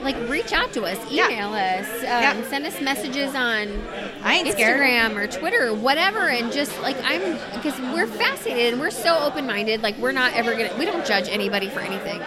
Like, 0.00 0.16
reach 0.28 0.52
out 0.52 0.72
to 0.74 0.82
us, 0.84 0.98
Yeah. 1.10 1.26
email 1.30 1.54
us, 1.54 1.88
um, 2.00 2.04
Yeah. 2.04 2.48
send 2.48 2.66
us 2.66 2.80
messages 2.80 3.34
on 3.34 3.82
I 4.22 4.34
ain't 4.34 4.52
scared. 4.52 4.80
Instagram 4.80 5.16
or 5.16 5.26
Twitter 5.26 5.68
or 5.68 5.74
whatever, 5.74 6.28
and 6.28 6.52
just 6.52 6.80
like 6.82 6.96
I'm 7.04 7.38
because 7.54 7.78
we're 7.80 8.06
fascinated 8.08 8.74
and 8.74 8.80
we're 8.82 8.90
so 8.90 9.16
open 9.18 9.46
minded. 9.46 9.82
Like, 9.82 9.96
we're 9.98 10.12
not 10.12 10.34
ever 10.34 10.52
gonna, 10.52 10.76
we 10.78 10.84
don't 10.84 11.06
judge 11.06 11.28
anybody 11.28 11.68
for 11.68 11.80
anything, 11.80 12.20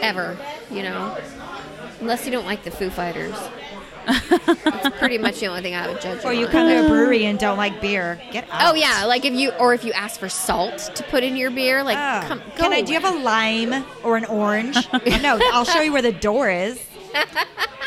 ever, 0.00 0.36
you 0.70 0.82
know, 0.82 1.16
unless 2.00 2.24
you 2.26 2.32
don't 2.32 2.46
like 2.46 2.62
the 2.64 2.70
Foo 2.70 2.90
Fighters. 2.90 3.34
That's 4.08 4.98
pretty 4.98 5.18
much 5.18 5.40
the 5.40 5.46
only 5.48 5.62
thing 5.62 5.74
I 5.74 5.86
would 5.88 6.00
judge. 6.00 6.20
For. 6.20 6.28
Or 6.28 6.32
you 6.32 6.46
on. 6.46 6.52
come 6.52 6.68
to 6.68 6.86
a 6.86 6.88
brewery 6.88 7.26
and 7.26 7.38
don't 7.38 7.56
like 7.58 7.80
beer. 7.80 8.20
Get 8.32 8.48
out. 8.50 8.72
Oh 8.72 8.74
yeah, 8.74 9.04
like 9.04 9.24
if 9.24 9.34
you 9.34 9.50
or 9.52 9.74
if 9.74 9.84
you 9.84 9.92
ask 9.92 10.18
for 10.18 10.28
salt 10.28 10.90
to 10.94 11.02
put 11.04 11.22
in 11.22 11.36
your 11.36 11.50
beer, 11.50 11.82
like 11.82 11.98
Oh. 11.98 12.26
come. 12.26 12.38
Go 12.56 12.62
Can 12.64 12.72
I? 12.72 12.80
Do 12.82 12.92
you 12.92 13.00
have 13.00 13.14
a 13.14 13.18
lime 13.18 13.84
or 14.02 14.16
an 14.16 14.24
orange? 14.24 14.76
no, 15.22 15.38
I'll 15.52 15.64
show 15.64 15.80
you 15.82 15.92
where 15.92 16.02
the 16.02 16.12
door 16.12 16.50
is. 16.50 16.82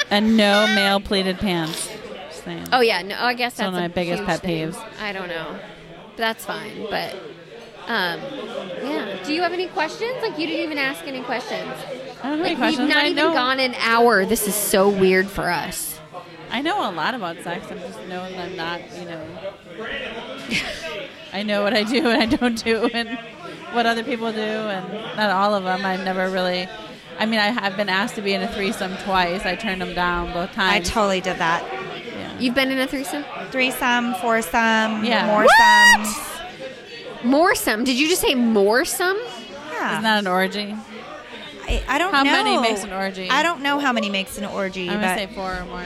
And 0.09 0.36
no 0.36 0.67
male 0.76 0.99
pleated 0.99 1.39
pants. 1.39 1.89
Just 2.30 2.43
saying. 2.43 2.67
Oh 2.74 2.82
yeah, 2.82 3.01
no. 3.01 3.15
I 3.17 3.34
guess 3.34 3.53
that's 3.55 3.65
one 3.72 3.74
that's 3.76 3.86
of 3.91 3.95
my 3.95 4.01
a 4.01 4.05
biggest 4.05 4.19
huge 4.19 4.28
pet 4.28 4.41
thing. 4.41 4.72
peeves. 4.74 5.01
I 5.01 5.13
don't 5.13 5.30
know. 5.30 5.57
That's 6.17 6.43
fine, 6.43 6.86
but 6.89 7.13
um, 7.88 8.19
yeah. 8.84 9.24
Do 9.24 9.34
you 9.34 9.41
have 9.41 9.53
any 9.53 9.67
questions? 9.67 10.15
Like 10.22 10.38
you 10.38 10.47
didn't 10.47 10.65
even 10.65 10.78
ask 10.78 11.05
any 11.07 11.22
questions. 11.24 11.61
I 12.22 12.28
don't 12.30 12.39
have 12.39 12.39
any 12.41 12.49
Like 12.49 12.57
questions. 12.57 12.80
we've 12.80 12.89
not 12.89 13.05
I 13.05 13.09
even 13.09 13.15
know, 13.15 13.32
gone 13.34 13.61
an 13.61 13.74
hour. 13.76 14.26
This 14.26 14.49
is 14.49 14.53
so 14.55 14.89
weird 14.89 15.28
for 15.28 15.49
us. 15.49 15.90
I 16.51 16.61
know 16.61 16.89
a 16.89 16.91
lot 16.91 17.13
about 17.15 17.37
sex. 17.43 17.65
I'm 17.71 17.79
just 17.79 17.99
knowing 18.07 18.33
that 18.35 18.49
I'm 18.49 18.55
not, 18.57 18.81
you 18.99 19.05
know. 19.05 19.25
I 21.33 21.43
know 21.43 21.63
what 21.63 21.73
I 21.73 21.83
do 21.83 22.07
and 22.09 22.21
I 22.21 22.25
don't 22.25 22.61
do, 22.63 22.89
and 22.93 23.17
what 23.73 23.85
other 23.85 24.03
people 24.03 24.31
do, 24.31 24.39
and 24.39 24.93
not 25.15 25.29
all 25.29 25.55
of 25.55 25.63
them. 25.63 25.85
I've 25.85 26.03
never 26.03 26.29
really. 26.29 26.67
I 27.17 27.25
mean, 27.25 27.39
I 27.39 27.47
have 27.47 27.77
been 27.77 27.89
asked 27.89 28.15
to 28.15 28.21
be 28.21 28.33
in 28.33 28.41
a 28.41 28.47
threesome 28.51 28.97
twice. 28.97 29.45
I 29.45 29.55
turned 29.55 29.81
them 29.81 29.93
down 29.93 30.33
both 30.33 30.51
times. 30.53 30.89
I 30.89 30.91
totally 30.91 31.21
did 31.21 31.37
that. 31.37 31.63
yeah. 32.07 32.37
You've 32.39 32.55
been 32.55 32.71
in 32.71 32.79
a 32.79 32.87
threesome? 32.87 33.23
Threesome, 33.51 34.15
foursome, 34.15 35.05
Yeah. 35.05 35.27
more 35.27 35.43
What? 35.45 36.05
some. 36.05 37.31
Moresome. 37.31 37.85
Did 37.85 37.99
you 37.99 38.07
just 38.09 38.21
say 38.21 38.33
moresome? 38.33 39.17
Yeah. 39.71 39.91
Isn't 39.91 40.03
that 40.03 40.19
an 40.19 40.27
orgy? 40.27 40.75
I, 41.67 41.83
I 41.87 41.97
don't 41.99 42.11
How 42.13 42.23
know. 42.23 42.31
How 42.31 42.43
many 42.43 42.59
makes 42.59 42.83
an 42.83 42.91
orgy? 42.91 43.29
I 43.29 43.43
don't 43.43 43.61
know 43.61 43.77
how 43.79 43.93
many 43.93 44.09
makes 44.09 44.37
an 44.39 44.45
orgy, 44.45 44.89
I'm 44.89 44.99
gonna 44.99 45.15
say 45.15 45.27
four 45.27 45.55
or 45.55 45.65
more, 45.65 45.83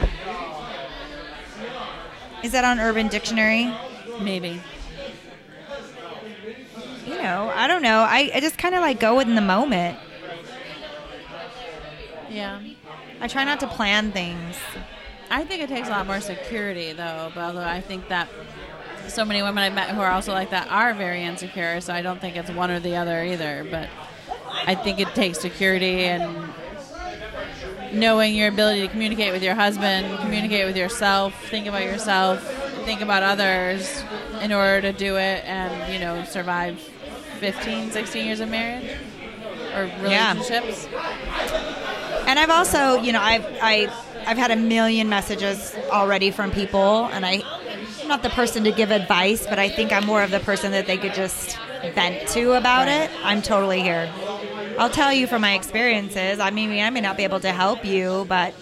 is 2.46 2.52
that 2.52 2.64
on 2.64 2.80
Urban 2.80 3.08
Dictionary? 3.08 3.74
maybe. 4.22 4.62
You 7.06 7.18
know, 7.22 7.52
I 7.54 7.68
don't 7.68 7.82
know. 7.82 8.00
I, 8.00 8.32
I 8.34 8.40
just 8.40 8.58
kind 8.58 8.76
of 8.76 8.82
like 8.82 9.00
go 9.00 9.20
in 9.20 9.36
the 9.36 9.42
moment. 9.42 9.98
Yeah. 12.30 12.62
I 13.22 13.28
try 13.28 13.44
not 13.44 13.60
to 13.62 13.68
plan 13.68 14.12
things. 14.12 14.58
I 15.30 15.44
think 15.44 15.64
it 15.64 15.70
takes 15.70 15.88
a 15.88 15.92
lot 15.92 16.06
more 16.08 16.20
security, 16.20 16.94
though. 16.94 17.32
But 17.34 17.42
although 17.42 17.64
I 17.64 17.82
think 17.82 18.10
that 18.10 18.30
so 19.08 19.26
many 19.26 19.42
women 19.42 19.64
I've 19.64 19.74
met 19.74 19.90
who 19.90 20.02
are 20.02 20.12
also 20.12 20.34
like 20.34 20.52
that 20.52 20.68
are 20.70 20.94
very 20.94 21.24
insecure, 21.24 21.82
so 21.82 21.94
I 21.94 22.02
don't 22.02 22.20
think 22.20 22.36
it's 22.36 22.50
one 22.52 22.72
or 22.72 22.80
the 22.80 22.96
other 22.96 23.24
either. 23.24 23.68
But 23.70 23.90
I 24.52 24.76
think 24.76 25.00
it 25.00 25.14
takes 25.16 25.40
security 25.40 26.06
and 26.06 26.54
knowing 27.96 28.36
your 28.36 28.50
ability 28.50 28.82
to 28.82 28.88
communicate 28.88 29.32
with 29.32 29.42
your 29.42 29.56
husband, 29.56 30.20
communicate 30.20 30.66
with 30.66 30.78
yourself, 30.78 31.34
think 31.46 31.68
about 31.68 31.84
yourself, 31.84 32.44
think 32.86 33.02
about 33.02 33.24
others 33.24 34.04
in 34.42 34.52
order 34.52 34.82
to 34.82 34.94
do 34.94 35.16
it 35.16 35.44
and, 35.46 35.92
you 35.92 36.00
know, 36.00 36.24
survive 36.26 36.80
15, 37.40 37.92
16 37.92 38.26
years 38.26 38.40
of 38.40 38.50
marriage 38.50 38.92
or 39.76 39.84
relationships. 40.02 40.88
Yeah. 40.92 42.26
And 42.28 42.40
I've 42.40 42.50
also, 42.50 43.02
you 43.02 43.12
know, 43.12 43.22
I've 43.22 43.46
I 43.62 43.88
I've 44.26 44.38
had 44.38 44.50
a 44.52 44.56
million 44.56 45.10
messages 45.10 45.76
already 45.92 46.32
from 46.32 46.52
people, 46.52 47.06
and 47.06 47.26
I, 47.26 47.44
I'm 48.02 48.08
not 48.08 48.24
the 48.24 48.30
person 48.30 48.64
to 48.64 48.72
give 48.72 48.90
advice, 48.90 49.46
but 49.46 49.60
I 49.60 49.70
think 49.70 49.92
I'm 49.92 50.06
more 50.06 50.24
of 50.24 50.32
the 50.32 50.40
person 50.40 50.72
that 50.72 50.88
they 50.88 50.98
could 50.98 51.14
just 51.14 51.58
vent 51.94 52.28
to 52.30 52.54
about 52.54 52.88
it. 52.88 53.12
I'm 53.24 53.44
totally 53.44 53.82
here. 53.82 54.12
I'll 54.78 54.90
tell 54.90 55.14
you 55.14 55.28
from 55.28 55.42
my 55.42 55.54
experiences. 55.54 56.40
I 56.40 56.50
mean, 56.52 56.72
I 56.80 56.90
may 56.90 57.02
not 57.02 57.18
be 57.18 57.24
able 57.24 57.40
to 57.42 57.52
help 57.52 57.86
you, 57.86 58.26
but 58.28 58.54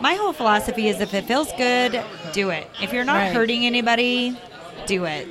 my 0.00 0.14
whole 0.14 0.32
philosophy 0.32 0.88
is 0.88 1.00
if 1.00 1.14
it 1.14 1.24
feels 1.24 1.52
good, 1.52 2.02
do 2.32 2.50
it. 2.50 2.68
If 2.80 2.92
you're 2.92 3.04
not 3.04 3.16
Right. 3.18 3.32
hurting 3.34 3.64
anybody, 3.64 4.36
do 4.86 5.04
it. 5.04 5.28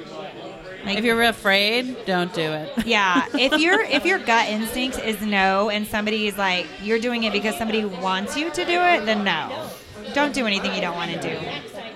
Like, 0.86 0.98
If 0.98 1.04
you're 1.06 1.22
afraid, 1.24 2.06
don't 2.06 2.34
do 2.34 2.42
it. 2.54 2.72
yeah, 2.86 3.28
if 3.38 3.60
your 3.62 3.82
if 3.98 4.04
your 4.04 4.18
gut 4.18 4.50
instinct 4.50 4.98
is 5.00 5.22
no, 5.22 5.70
and 5.70 5.86
somebody 5.86 6.28
is 6.28 6.38
like 6.40 6.66
you're 6.82 6.98
doing 7.00 7.24
it 7.24 7.34
because 7.34 7.56
somebody 7.56 7.86
wants 7.86 8.36
you 8.36 8.50
to 8.50 8.66
do 8.66 8.80
it, 8.82 9.06
then 9.06 9.24
no, 9.24 9.70
don't 10.16 10.34
do 10.34 10.48
anything 10.48 10.74
you 10.74 10.82
don't 10.82 10.96
want 10.96 11.12
to 11.12 11.20
do. 11.22 11.38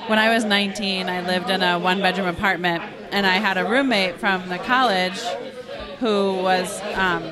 When 0.06 0.20
I 0.20 0.30
was 0.32 0.46
19, 0.46 1.10
I 1.10 1.22
lived 1.22 1.50
in 1.50 1.64
a 1.64 1.80
one 1.80 2.00
bedroom 2.00 2.28
apartment, 2.28 2.84
and 3.10 3.26
I 3.26 3.38
had 3.38 3.58
a 3.58 3.66
roommate 3.66 4.20
from 4.20 4.48
the 4.50 4.60
college 4.60 5.20
who 6.00 6.34
was 6.44 6.80
um, 6.94 7.24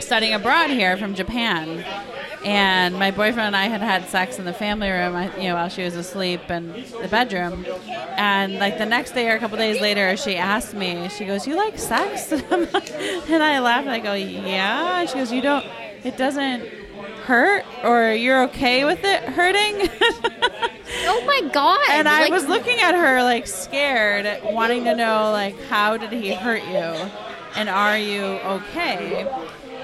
studying 0.00 0.34
abroad 0.34 0.70
here 0.70 0.96
from 0.96 1.14
Japan. 1.14 1.84
And 2.44 2.94
my 2.96 3.10
boyfriend 3.10 3.40
and 3.48 3.56
I 3.56 3.64
had 3.66 3.80
had 3.80 4.06
sex 4.08 4.38
in 4.38 4.44
the 4.44 4.52
family 4.52 4.88
room, 4.90 5.14
you 5.36 5.48
know, 5.48 5.54
while 5.54 5.68
she 5.68 5.82
was 5.82 5.96
asleep 5.96 6.48
in 6.50 6.72
the 7.02 7.08
bedroom. 7.08 7.66
And 8.16 8.58
like 8.58 8.78
the 8.78 8.86
next 8.86 9.12
day 9.12 9.28
or 9.30 9.34
a 9.34 9.38
couple 9.38 9.56
days 9.56 9.80
later, 9.80 10.16
she 10.16 10.36
asked 10.36 10.72
me, 10.74 11.08
she 11.08 11.24
goes, 11.24 11.46
"You 11.46 11.56
like 11.56 11.78
sex?" 11.78 12.30
and 12.32 13.42
I 13.42 13.58
laughed 13.58 13.86
and 13.86 13.90
I 13.90 13.98
go, 13.98 14.14
"Yeah." 14.14 15.00
And 15.00 15.08
she 15.08 15.16
goes, 15.16 15.32
"You 15.32 15.40
don't? 15.42 15.66
It 16.04 16.16
doesn't 16.16 16.62
hurt, 17.24 17.64
or 17.82 18.12
you're 18.12 18.44
okay 18.44 18.84
with 18.84 19.02
it 19.02 19.22
hurting?" 19.22 19.88
Oh 21.08 21.22
my 21.26 21.50
god! 21.52 21.78
and 21.90 22.08
I 22.08 22.22
Like, 22.22 22.30
was 22.32 22.46
looking 22.46 22.78
at 22.80 22.94
her 22.94 23.22
like 23.22 23.46
scared, 23.46 24.40
wanting 24.44 24.84
to 24.84 24.94
know 24.94 25.30
like 25.32 25.60
how 25.64 25.96
did 25.96 26.10
he 26.12 26.32
hurt 26.32 26.62
you, 26.64 27.10
and 27.56 27.68
are 27.68 27.98
you 27.98 28.22
okay? 28.24 29.26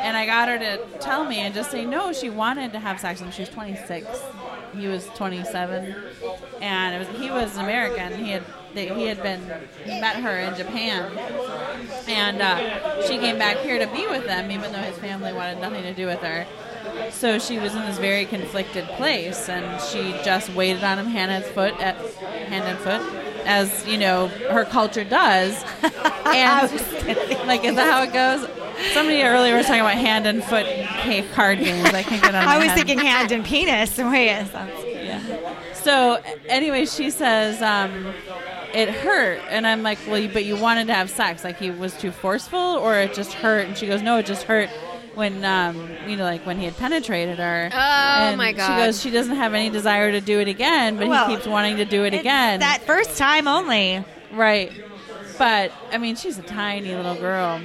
And 0.02 0.16
I 0.16 0.26
got 0.26 0.48
her 0.48 0.58
to 0.58 0.98
tell 0.98 1.24
me 1.24 1.38
and 1.38 1.54
just 1.54 1.70
say 1.70 1.84
no. 1.84 2.12
She 2.12 2.28
wanted 2.28 2.72
to 2.72 2.80
have 2.80 3.00
sex 3.00 3.20
with 3.20 3.28
him. 3.28 3.32
She 3.32 3.42
was 3.42 3.50
26. 3.50 4.06
He 4.76 4.88
was 4.88 5.06
27, 5.14 5.94
and 6.62 6.94
it 6.94 6.98
was 6.98 7.20
he 7.20 7.30
was 7.30 7.56
American. 7.58 8.24
He 8.24 8.30
had 8.30 8.42
they, 8.74 8.88
he 8.88 9.04
had 9.04 9.22
been 9.22 9.46
met 9.86 10.16
her 10.16 10.38
in 10.38 10.54
Japan, 10.56 11.12
and 12.08 12.40
uh, 12.40 13.06
she 13.06 13.18
came 13.18 13.38
back 13.38 13.58
here 13.58 13.78
to 13.78 13.92
be 13.92 14.06
with 14.06 14.24
them, 14.24 14.50
even 14.50 14.72
though 14.72 14.78
his 14.78 14.96
family 14.96 15.32
wanted 15.32 15.60
nothing 15.60 15.82
to 15.82 15.92
do 15.92 16.06
with 16.06 16.20
her. 16.20 16.46
So 17.10 17.38
she 17.38 17.58
was 17.58 17.74
in 17.74 17.82
this 17.82 17.98
very 17.98 18.24
conflicted 18.24 18.86
place, 18.96 19.48
and 19.48 19.80
she 19.82 20.12
just 20.24 20.52
waited 20.54 20.82
on 20.82 20.98
him 20.98 21.06
hand 21.06 21.30
and 21.30 21.44
foot, 21.44 21.78
at, 21.80 21.96
hand 22.48 22.64
and 22.64 22.78
foot, 22.78 23.02
as 23.44 23.86
you 23.86 23.98
know 23.98 24.28
her 24.28 24.64
culture 24.64 25.04
does. 25.04 25.62
And 26.32 26.72
like, 27.46 27.62
is 27.62 27.74
that 27.74 27.92
how 27.92 28.02
it 28.04 28.12
goes? 28.14 28.61
Somebody 28.92 29.22
earlier 29.22 29.56
was 29.56 29.66
talking 29.66 29.80
about 29.80 29.94
hand 29.94 30.26
and 30.26 30.42
foot 30.42 30.66
cave 30.66 31.28
card 31.32 31.58
games. 31.58 31.88
I 31.88 32.02
can't 32.02 32.22
get 32.22 32.34
on. 32.34 32.44
my 32.44 32.54
I 32.54 32.58
was 32.58 32.68
head. 32.68 32.76
thinking 32.78 32.98
hand 32.98 33.32
and 33.32 33.44
penis. 33.44 33.96
Wait, 33.98 34.28
it 34.28 34.48
Yeah. 35.04 35.72
So 35.74 36.20
anyway, 36.46 36.86
she 36.86 37.10
says 37.10 37.60
um, 37.60 38.12
it 38.74 38.88
hurt, 38.88 39.40
and 39.48 39.66
I'm 39.66 39.82
like, 39.82 39.98
well, 40.08 40.28
but 40.32 40.44
you 40.44 40.56
wanted 40.56 40.86
to 40.88 40.94
have 40.94 41.10
sex, 41.10 41.44
like 41.44 41.58
he 41.58 41.70
was 41.70 41.96
too 41.96 42.12
forceful, 42.12 42.58
or 42.58 42.98
it 42.98 43.14
just 43.14 43.32
hurt? 43.32 43.66
And 43.66 43.76
she 43.76 43.86
goes, 43.86 44.02
no, 44.02 44.16
it 44.18 44.26
just 44.26 44.44
hurt 44.44 44.70
when 45.14 45.44
um, 45.44 45.90
you 46.06 46.16
know, 46.16 46.24
like 46.24 46.46
when 46.46 46.58
he 46.58 46.64
had 46.64 46.76
penetrated 46.76 47.38
her. 47.38 47.68
Oh, 47.72 47.76
and 47.76 48.38
my 48.38 48.52
god! 48.52 48.66
She 48.66 48.84
goes, 48.86 49.02
she 49.02 49.10
doesn't 49.10 49.36
have 49.36 49.54
any 49.54 49.70
desire 49.70 50.12
to 50.12 50.20
do 50.20 50.40
it 50.40 50.48
again, 50.48 50.96
but 50.96 51.08
Well, 51.08 51.28
he 51.28 51.34
keeps 51.34 51.46
wanting 51.46 51.76
to 51.76 51.84
do 51.84 52.04
it 52.04 52.14
again. 52.14 52.60
That 52.60 52.82
first 52.82 53.18
time 53.18 53.46
only. 53.48 54.04
Right. 54.32 54.72
But 55.38 55.72
I 55.90 55.98
mean, 55.98 56.16
she's 56.16 56.38
a 56.38 56.42
tiny 56.42 56.94
little 56.94 57.16
girl. 57.16 57.60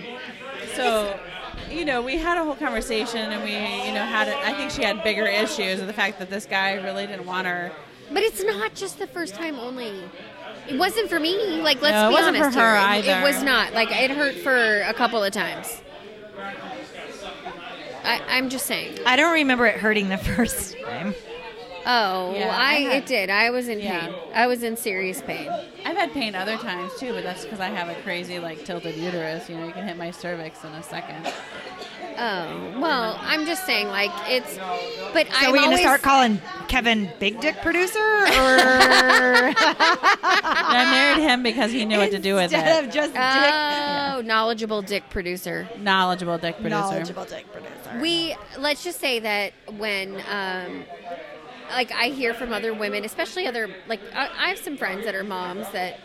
So, 0.77 1.19
you 1.69 1.85
know, 1.85 2.01
we 2.01 2.17
had 2.17 2.37
a 2.37 2.43
whole 2.43 2.55
conversation 2.55 3.31
and 3.31 3.43
we, 3.43 3.51
you 3.51 3.93
know, 3.93 4.03
had 4.05 4.27
it. 4.27 4.35
I 4.37 4.53
think 4.53 4.71
she 4.71 4.83
had 4.83 5.03
bigger 5.03 5.25
issues 5.25 5.79
with 5.79 5.87
the 5.87 5.93
fact 5.93 6.19
that 6.19 6.29
this 6.29 6.45
guy 6.45 6.73
really 6.75 7.05
didn't 7.07 7.25
want 7.25 7.47
her. 7.47 7.71
But 8.11 8.23
it's 8.23 8.43
not 8.43 8.73
just 8.73 8.99
the 8.99 9.07
first 9.07 9.35
time 9.35 9.59
only. 9.59 9.91
It 10.69 10.77
wasn't 10.77 11.09
for 11.09 11.19
me. 11.19 11.61
Like, 11.61 11.81
let's 11.81 11.93
No, 11.93 12.09
be 12.09 12.15
honest 12.23 12.55
her 12.57 12.95
here. 12.95 13.13
It- 13.13 13.19
It, 13.19 13.23
was 13.23 13.43
not. 13.43 13.73
Like, 13.73 13.89
it 13.91 14.11
hurt 14.11 14.35
for 14.35 14.81
a 14.81 14.93
couple 14.93 15.23
of 15.23 15.33
times. 15.33 15.81
I, 18.03 18.21
I'm 18.29 18.49
just 18.49 18.65
saying. 18.65 18.99
I 19.05 19.15
don't 19.17 19.33
remember 19.33 19.65
it 19.65 19.77
hurting 19.77 20.09
the 20.09 20.17
first 20.35 20.77
time. 20.79 21.13
Oh, 21.89 22.33
Yeah, 22.35 22.53
I, 22.53 22.61
I 22.71 22.73
had- 22.81 22.93
it 23.03 23.05
did. 23.05 23.29
I 23.29 23.49
was 23.49 23.69
in 23.69 23.79
Yeah. 23.79 24.01
pain. 24.07 24.13
I 24.35 24.45
was 24.47 24.61
in 24.61 24.75
serious 24.75 25.21
pain. 25.21 25.49
I've 25.85 25.95
had 25.95 26.11
pain 26.11 26.35
other 26.35 26.57
times 26.57 26.91
too, 26.99 27.13
but 27.13 27.23
that's 27.23 27.45
because 27.45 27.61
I 27.61 27.67
have 27.69 27.87
a 27.87 27.95
crazy, 28.01 28.39
like, 28.39 28.65
tilted 28.65 28.95
uterus. 28.97 29.49
You 29.49 29.55
know, 29.55 29.65
you 29.67 29.71
can 29.71 29.87
hit 29.87 29.95
my 29.97 30.11
cervix 30.11 30.63
in 30.65 30.71
a 30.73 30.83
second. 30.83 31.31
Oh 32.19 32.79
well, 32.79 33.15
I'm 33.21 33.45
just 33.45 33.63
saying, 33.67 33.89
like 33.89 34.09
it's. 34.27 34.57
But 35.13 35.27
So 35.27 35.33
I'm 35.35 35.51
we 35.51 35.59
gonna 35.59 35.67
always, 35.67 35.81
start 35.81 36.01
calling 36.01 36.41
Kevin 36.67 37.11
Big 37.19 37.39
Dick 37.39 37.61
producer, 37.61 37.99
or 37.99 38.25
I 39.53 40.87
married 40.91 41.21
him 41.29 41.43
because 41.43 41.71
he 41.71 41.85
knew 41.85 41.99
what 41.99 42.09
to 42.11 42.17
do 42.19 42.33
with 42.33 42.45
instead 42.45 42.65
it. 42.65 42.85
Instead 42.85 42.85
of 42.85 42.91
just 42.91 43.13
Dick. 43.13 43.21
Oh, 43.53 44.21
knowledgeable 44.25 44.81
dick 44.81 45.03
producer. 45.11 45.67
Knowledgeable 45.77 46.39
dick 46.39 46.55
dick? 46.55 46.61
producer. 46.63 46.79
Knowledgeable 46.79 47.25
dick 47.25 47.45
producer. 47.51 47.99
We 48.01 48.35
let's 48.57 48.83
just 48.83 48.99
say 48.99 49.19
that 49.19 49.53
when, 49.77 50.15
um, 50.31 50.85
like, 51.69 51.91
I 51.91 52.07
hear 52.09 52.33
from 52.33 52.53
other 52.53 52.73
women, 52.73 53.03
especially 53.05 53.47
other 53.47 53.69
like 53.87 53.99
I, 54.13 54.29
I 54.37 54.49
have 54.49 54.57
some 54.59 54.77
friends 54.77 55.05
that 55.05 55.15
are 55.15 55.23
moms 55.23 55.69
that 55.71 55.99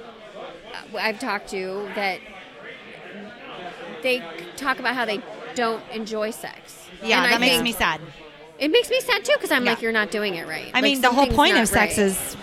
uh, 0.95 0.97
I've 0.99 1.19
talked 1.19 1.49
to 1.51 1.89
that 1.95 2.21
they 4.03 4.23
talk 4.57 4.79
about 4.79 4.95
how 4.95 5.05
they 5.05 5.21
don't 5.55 5.83
enjoy 5.93 6.31
sex. 6.31 6.89
yeah, 7.03 7.19
And 7.19 7.27
I 7.27 7.31
that 7.33 7.41
makes 7.41 7.53
think- 7.55 7.65
me 7.65 7.73
sad. 7.73 8.01
It 8.59 8.71
makes 8.71 8.91
me 8.91 9.01
sad 9.01 9.25
too 9.25 9.33
because 9.35 9.51
I'm 9.51 9.65
Yeah. 9.65 9.73
like, 9.73 9.83
you're 9.83 9.91
not 9.93 10.11
doing 10.13 10.37
it 10.37 10.47
right. 10.47 10.67
I 10.73 10.79
Like, 10.79 10.83
mean, 10.85 11.01
the 11.01 11.11
whole 11.11 11.27
point 11.27 11.57
of 11.57 11.67
sex 11.67 11.99
right. 11.99 12.07
is 12.07 12.37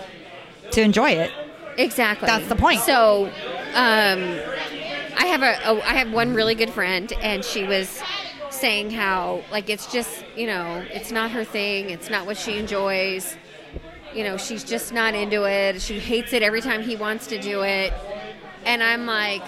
to 0.71 0.81
enjoy 0.81 1.11
it. 1.11 1.31
Exactly. 1.77 2.25
That's 2.25 2.47
the 2.47 2.57
point. 2.57 2.81
So, 2.81 3.27
um, 3.73 4.39
I 5.17 5.25
have 5.27 5.41
a, 5.43 5.59
a 5.69 5.81
I 5.81 5.93
have 5.93 6.11
one 6.11 6.33
really 6.33 6.55
good 6.55 6.71
friend, 6.71 7.11
and 7.21 7.43
she 7.45 7.63
was 7.63 8.01
saying 8.59 8.91
how 8.91 9.43
like 9.51 9.69
it's 9.69 9.91
just 9.91 10.25
you 10.35 10.47
know 10.47 10.83
it's 10.91 11.11
not 11.11 11.31
her 11.31 11.43
thing. 11.43 11.89
It's 11.89 12.09
not 12.09 12.25
what 12.25 12.37
she 12.37 12.57
enjoys. 12.57 13.37
You 14.13 14.23
know, 14.23 14.37
she's 14.37 14.63
just 14.63 14.91
not 14.91 15.13
into 15.13 15.45
it. 15.45 15.81
She 15.81 15.99
hates 15.99 16.33
it 16.33 16.41
every 16.41 16.61
time 16.61 16.81
he 16.81 16.95
wants 16.95 17.27
to 17.27 17.39
do 17.39 17.61
it. 17.61 17.93
And 18.65 18.81
I'm 18.81 19.05
like, 19.05 19.43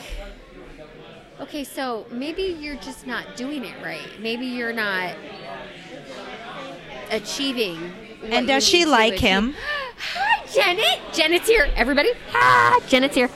okay, 1.40 1.64
so 1.64 2.06
maybe 2.12 2.44
you're 2.44 2.76
just 2.76 3.08
not 3.08 3.36
doing 3.36 3.66
it 3.66 3.74
right. 3.84 4.08
Maybe 4.20 4.46
you're 4.46 4.74
not 4.74 5.16
achieving. 7.10 7.92
And 8.24 8.48
does 8.48 8.64
she 8.64 8.86
like 8.86 9.14
achieve. 9.14 9.30
him? 9.30 9.56
Hi, 10.14 10.46
Janet. 10.54 11.00
Janet's 11.12 11.48
here. 11.48 11.68
Everybody. 11.76 12.12
Ah, 12.34 12.80
Janet's 12.88 13.16
here. 13.16 13.32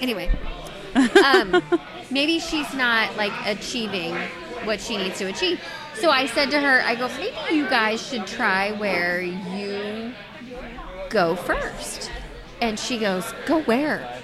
Anyway, 0.00 0.30
um, 1.24 1.60
maybe 2.10 2.38
she's 2.38 2.72
not 2.74 3.16
like 3.16 3.32
achieving 3.46 4.16
what 4.66 4.80
she 4.80 4.96
needs 4.96 5.18
to 5.18 5.26
achieve. 5.26 5.60
So 5.94 6.10
I 6.10 6.26
said 6.26 6.50
to 6.50 6.60
her, 6.60 6.82
I 6.82 6.94
go, 6.94 7.08
maybe 7.18 7.54
you 7.54 7.68
guys 7.68 8.06
should 8.06 8.26
try 8.26 8.72
where 8.72 9.20
you 9.20 10.12
go 11.10 11.36
first. 11.36 12.10
And 12.60 12.78
she 12.78 12.98
goes, 12.98 13.32
go 13.46 13.62
where? 13.62 14.20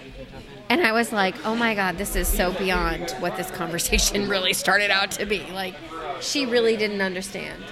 And 0.69 0.87
I 0.87 0.93
was 0.93 1.13
like, 1.13 1.35
oh 1.45 1.55
my 1.55 1.75
God, 1.75 1.99
this 1.99 2.15
is 2.15 2.29
so 2.29 2.53
beyond 2.53 3.11
what 3.19 3.37
this 3.37 3.51
conversation 3.53 4.29
really 4.29 4.53
started 4.53 4.91
out 4.91 5.11
to 5.13 5.27
be. 5.27 5.45
Like, 5.53 5.75
she 6.21 6.47
really 6.47 6.77
didn't 6.77 7.01
understand. 7.01 7.63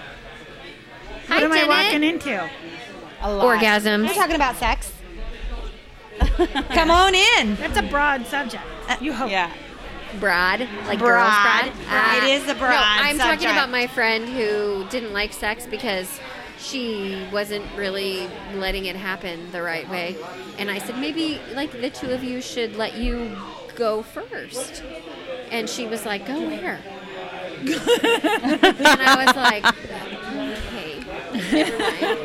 What 1.29 1.43
am 1.43 1.53
I 1.53 1.65
walking 1.67 2.03
into? 2.03 2.49
Orgasms. 3.21 4.07
We're 4.07 4.15
talking 4.15 4.37
about 4.37 4.57
sex. 4.57 4.93
Come 6.71 6.91
on 6.91 7.15
in. 7.15 7.55
That's 7.57 7.77
a 7.77 7.83
broad 7.83 8.27
subject. 8.27 8.63
Uh, 8.89 8.97
you 9.01 9.13
hope. 9.13 9.31
Yeah. 9.31 9.53
Broad, 10.21 10.61
like 10.87 10.99
Broad. 10.99 11.09
girls 11.09 11.31
broad. 11.31 11.63
Broad. 11.63 11.87
Ah. 11.89 12.17
It 12.19 12.25
is 12.31 12.49
a 12.49 12.55
broad 12.55 12.71
No, 12.71 12.79
I'm 12.81 13.19
talking 13.19 13.49
about 13.49 13.71
my 13.71 13.87
friend 13.87 14.29
who 14.29 14.87
didn't 14.91 15.13
like 15.13 15.33
sex 15.33 15.67
because 15.67 16.21
she 16.59 17.27
wasn't 17.33 17.65
really 17.77 18.29
letting 18.55 18.87
it 18.87 18.97
happen 18.97 19.51
the 19.53 19.63
right 19.63 19.89
way. 19.89 20.17
And 20.59 20.71
I 20.71 20.79
said 20.79 20.99
maybe 20.99 21.41
like 21.55 21.73
the 21.73 21.91
two 21.91 22.11
of 22.11 22.25
you 22.25 22.41
should 22.41 22.77
let 22.77 22.97
you 22.97 23.37
go 23.75 24.03
first. 24.03 24.83
And 25.51 25.69
she 25.69 25.87
was 25.87 26.05
like, 26.05 26.27
"Go 26.27 26.39
where?" 26.41 26.79
and 27.59 29.01
I 29.01 29.25
was 29.25 29.37
like, 29.37 29.65
"Okay. 31.35 32.25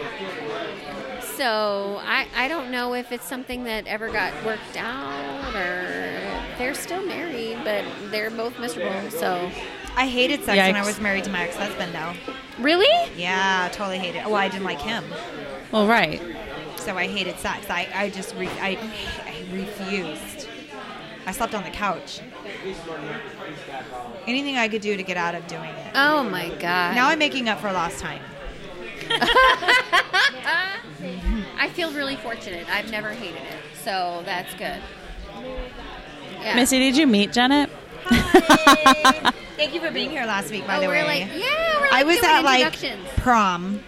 So 1.38 2.00
I, 2.04 2.28
I 2.36 2.48
don't 2.48 2.70
know 2.70 2.94
if 2.94 3.12
it's 3.12 3.26
something 3.26 3.64
that 3.64 3.88
ever 3.88 4.10
got 4.10 4.32
worked 4.46 4.78
out 4.78 5.56
or 5.56 6.33
they're 6.58 6.74
still 6.74 7.06
married, 7.06 7.58
but 7.64 7.84
they're 8.12 8.30
both 8.32 8.58
miserable. 8.60 9.10
So 9.12 9.49
I 9.95 10.08
hated 10.08 10.43
sex 10.43 10.58
when 10.58 10.76
I 10.76 10.86
was 10.86 10.99
married 10.99 11.24
to 11.26 11.30
my 11.32 11.43
ex-husband, 11.47 11.93
though. 11.93 12.14
really, 12.62 12.88
Yeah, 13.16 13.70
totally 13.72 13.99
hated. 13.99 14.20
it. 14.20 14.26
Well, 14.26 14.36
I 14.36 14.47
didn't 14.49 14.64
like 14.66 14.82
him, 14.82 15.04
Well, 15.72 15.88
right. 15.88 16.22
so 16.78 16.97
I 16.97 17.08
hated 17.08 17.38
sex. 17.39 17.70
I, 17.70 17.88
I 17.93 18.10
just 18.10 18.36
re- 18.36 18.47
I, 18.60 18.78
I 19.26 19.45
refused. 19.54 20.47
I 21.26 21.32
slept 21.32 21.54
on 21.56 21.64
the 21.64 21.70
couch. 21.70 22.20
Anything 24.28 24.58
I 24.58 24.68
could 24.68 24.82
do 24.82 24.97
to 24.97 25.04
get 25.04 25.16
out 25.16 25.36
of 25.36 25.47
doing 25.47 25.70
it. 25.70 25.91
oh 25.95 26.24
my 26.24 26.49
god! 26.49 26.95
Now 26.95 27.08
I'm 27.10 27.20
making 27.20 27.47
up 27.47 27.60
for 27.62 27.72
lost 27.72 27.99
time. 27.99 28.22
I 31.58 31.70
feel 31.74 31.91
really 31.93 32.16
fortunate. 32.18 32.68
I've 32.70 32.89
never 32.91 33.10
hated 33.12 33.41
it, 33.41 33.60
so 33.84 34.22
that's 34.26 34.54
good. 34.56 34.82
Yeah. 36.42 36.56
Missy, 36.56 36.80
did 36.80 36.98
you 36.98 37.08
meet 37.08 37.32
Janet? 37.32 37.70
Thank 39.56 39.74
you 39.74 39.82
for 39.82 39.92
being 39.92 40.10
here 40.10 40.26
last 40.26 40.52
week, 40.52 40.68
by 40.68 40.78
oh, 40.78 40.82
the 40.82 40.88
we're 40.88 41.06
way. 41.06 41.22
like, 41.22 41.42
yeah, 41.42 41.80
we're 41.80 41.88
like 41.88 41.94
I 41.94 42.04
was 42.04 42.20
doing 42.20 42.32
at 42.32 42.44
like 42.44 43.16
prom 43.18 43.84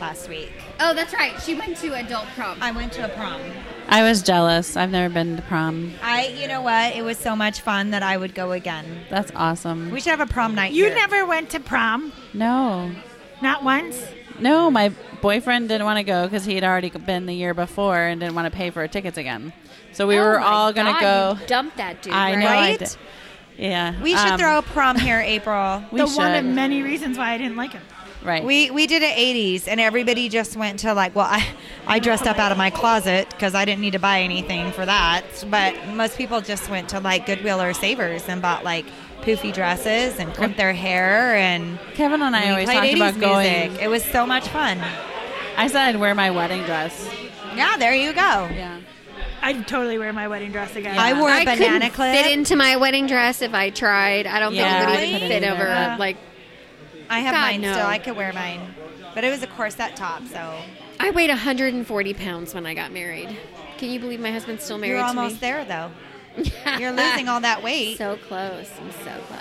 last 0.00 0.28
week. 0.28 0.52
Oh, 0.80 0.94
that's 0.94 1.12
right. 1.12 1.40
She 1.42 1.54
went 1.54 1.76
to 1.78 1.94
adult 1.94 2.26
prom. 2.34 2.58
I 2.60 2.72
went 2.72 2.92
to 2.94 3.04
a 3.04 3.08
prom. 3.08 3.40
I 3.88 4.02
was 4.02 4.22
jealous. 4.22 4.76
I've 4.76 4.90
never 4.90 5.12
been 5.12 5.36
to 5.36 5.42
prom. 5.42 5.92
I, 6.02 6.28
you 6.28 6.46
know 6.46 6.62
what? 6.62 6.94
It 6.94 7.02
was 7.02 7.18
so 7.18 7.34
much 7.34 7.60
fun 7.60 7.90
that 7.90 8.02
I 8.02 8.16
would 8.16 8.34
go 8.34 8.52
again. 8.52 8.84
That's 9.10 9.32
awesome. 9.34 9.90
We 9.90 10.00
should 10.00 10.10
have 10.10 10.20
a 10.20 10.26
prom 10.26 10.54
night. 10.54 10.72
You 10.72 10.86
here. 10.86 10.94
never 10.94 11.26
went 11.26 11.50
to 11.50 11.60
prom? 11.60 12.12
No. 12.32 12.90
Not 13.42 13.64
once? 13.64 14.00
No, 14.38 14.70
my 14.70 14.92
boyfriend 15.20 15.68
didn't 15.68 15.84
want 15.84 15.98
to 15.98 16.04
go 16.04 16.24
because 16.24 16.44
he 16.44 16.54
had 16.54 16.64
already 16.64 16.90
been 16.90 17.26
the 17.26 17.34
year 17.34 17.54
before 17.54 17.98
and 17.98 18.20
didn't 18.20 18.34
want 18.34 18.50
to 18.50 18.56
pay 18.56 18.70
for 18.70 18.86
tickets 18.86 19.18
again. 19.18 19.52
So 19.98 20.06
we 20.06 20.16
Oh 20.16 20.22
were 20.22 20.38
all 20.38 20.72
going 20.72 20.94
to 20.94 21.00
go. 21.00 21.36
You 21.40 21.46
dumped 21.48 21.76
that 21.78 22.02
dude. 22.02 22.12
I 22.12 22.30
right? 22.30 22.38
know 22.38 22.46
I 22.46 22.76
did. 22.76 22.96
Yeah. 23.56 24.00
We 24.00 24.14
should 24.14 24.28
um, 24.28 24.38
throw 24.38 24.58
a 24.58 24.62
prom 24.62 24.96
here, 24.96 25.18
April. 25.18 25.82
We 25.90 25.98
the 25.98 26.06
should. 26.06 26.16
one 26.18 26.34
of 26.36 26.44
many 26.44 26.82
reasons 26.82 27.18
why 27.18 27.32
I 27.32 27.38
didn't 27.38 27.56
like 27.56 27.72
him. 27.72 27.82
right. 28.22 28.44
We 28.44 28.70
we 28.70 28.86
did 28.86 29.02
it 29.02 29.16
80s, 29.16 29.66
and 29.66 29.80
everybody 29.80 30.28
just 30.28 30.56
went 30.56 30.78
to 30.80 30.94
like. 30.94 31.16
Well, 31.16 31.26
I 31.28 31.44
I 31.88 31.98
dressed 31.98 32.28
up 32.28 32.38
out 32.38 32.52
of 32.52 32.58
my 32.58 32.70
closet 32.70 33.28
because 33.30 33.56
I 33.56 33.64
didn't 33.64 33.80
need 33.80 33.94
to 33.94 33.98
buy 33.98 34.20
anything 34.20 34.70
for 34.70 34.86
that. 34.86 35.24
But 35.50 35.74
most 35.88 36.16
people 36.16 36.40
just 36.42 36.70
went 36.70 36.90
to 36.90 37.00
like 37.00 37.26
Goodwill 37.26 37.60
or 37.60 37.74
Savers 37.74 38.28
and 38.28 38.40
bought 38.40 38.62
like 38.62 38.86
poofy 39.22 39.52
dresses 39.52 40.20
and 40.20 40.32
crimped 40.32 40.58
their 40.58 40.74
hair 40.74 41.34
and. 41.34 41.76
Kevin 41.94 42.22
and 42.22 42.36
I 42.36 42.50
always 42.50 42.66
played 42.70 42.96
talked 42.96 43.16
80s 43.16 43.18
about 43.18 43.20
going. 43.20 43.68
music. 43.70 43.82
It 43.82 43.88
was 43.88 44.04
so 44.04 44.24
much 44.24 44.46
fun. 44.46 44.78
I 45.56 45.66
said 45.66 45.88
I'd 45.88 45.96
wear 45.96 46.14
my 46.14 46.30
wedding 46.30 46.62
dress. 46.62 47.10
Yeah, 47.56 47.76
there 47.76 47.96
you 47.96 48.12
go. 48.12 48.48
Yeah. 48.54 48.78
I'd 49.42 49.66
totally 49.68 49.98
wear 49.98 50.12
my 50.12 50.28
wedding 50.28 50.52
dress 50.52 50.74
again. 50.76 50.98
I 50.98 51.18
wore 51.18 51.28
a 51.30 51.32
I 51.32 51.44
banana 51.44 51.58
couldn't 51.86 51.90
clip. 51.92 52.14
fit 52.14 52.32
into 52.32 52.56
my 52.56 52.76
wedding 52.76 53.06
dress 53.06 53.40
if 53.42 53.54
I 53.54 53.70
tried. 53.70 54.26
I 54.26 54.40
don't 54.40 54.54
Yeah, 54.54 54.86
think 54.86 54.88
I 54.88 54.92
it 54.92 55.12
would 55.12 55.12
couldn't 55.20 55.28
fit 55.28 55.42
either. 55.44 55.54
over. 55.54 55.64
Yeah. 55.64 55.96
Like 55.98 56.16
I 57.10 57.20
have 57.20 57.34
God, 57.34 57.40
mine 57.40 57.60
no. 57.60 57.72
still. 57.72 57.86
I 57.86 57.98
could 57.98 58.16
wear 58.16 58.32
mine, 58.32 58.74
but 59.14 59.24
it 59.24 59.30
was 59.30 59.42
a 59.42 59.46
corset 59.46 59.96
top, 59.96 60.26
so 60.26 60.54
I 61.00 61.10
weighed 61.10 61.30
140 61.30 62.14
pounds 62.14 62.54
when 62.54 62.66
I 62.66 62.74
got 62.74 62.92
married. 62.92 63.36
Can 63.78 63.90
you 63.90 64.00
believe 64.00 64.20
my 64.20 64.32
husband's 64.32 64.64
still 64.64 64.76
married 64.78 64.90
you're 64.96 65.00
to 65.02 65.06
almost 65.08 65.34
me? 65.34 65.40
there 65.40 65.64
though. 65.64 65.90
You're 66.78 66.92
losing 66.92 67.28
all 67.28 67.40
that 67.40 67.62
weight. 67.64 67.98
So 67.98 68.16
close. 68.28 68.70
I'm 68.80 68.92
so 68.92 69.20
close. 69.26 69.40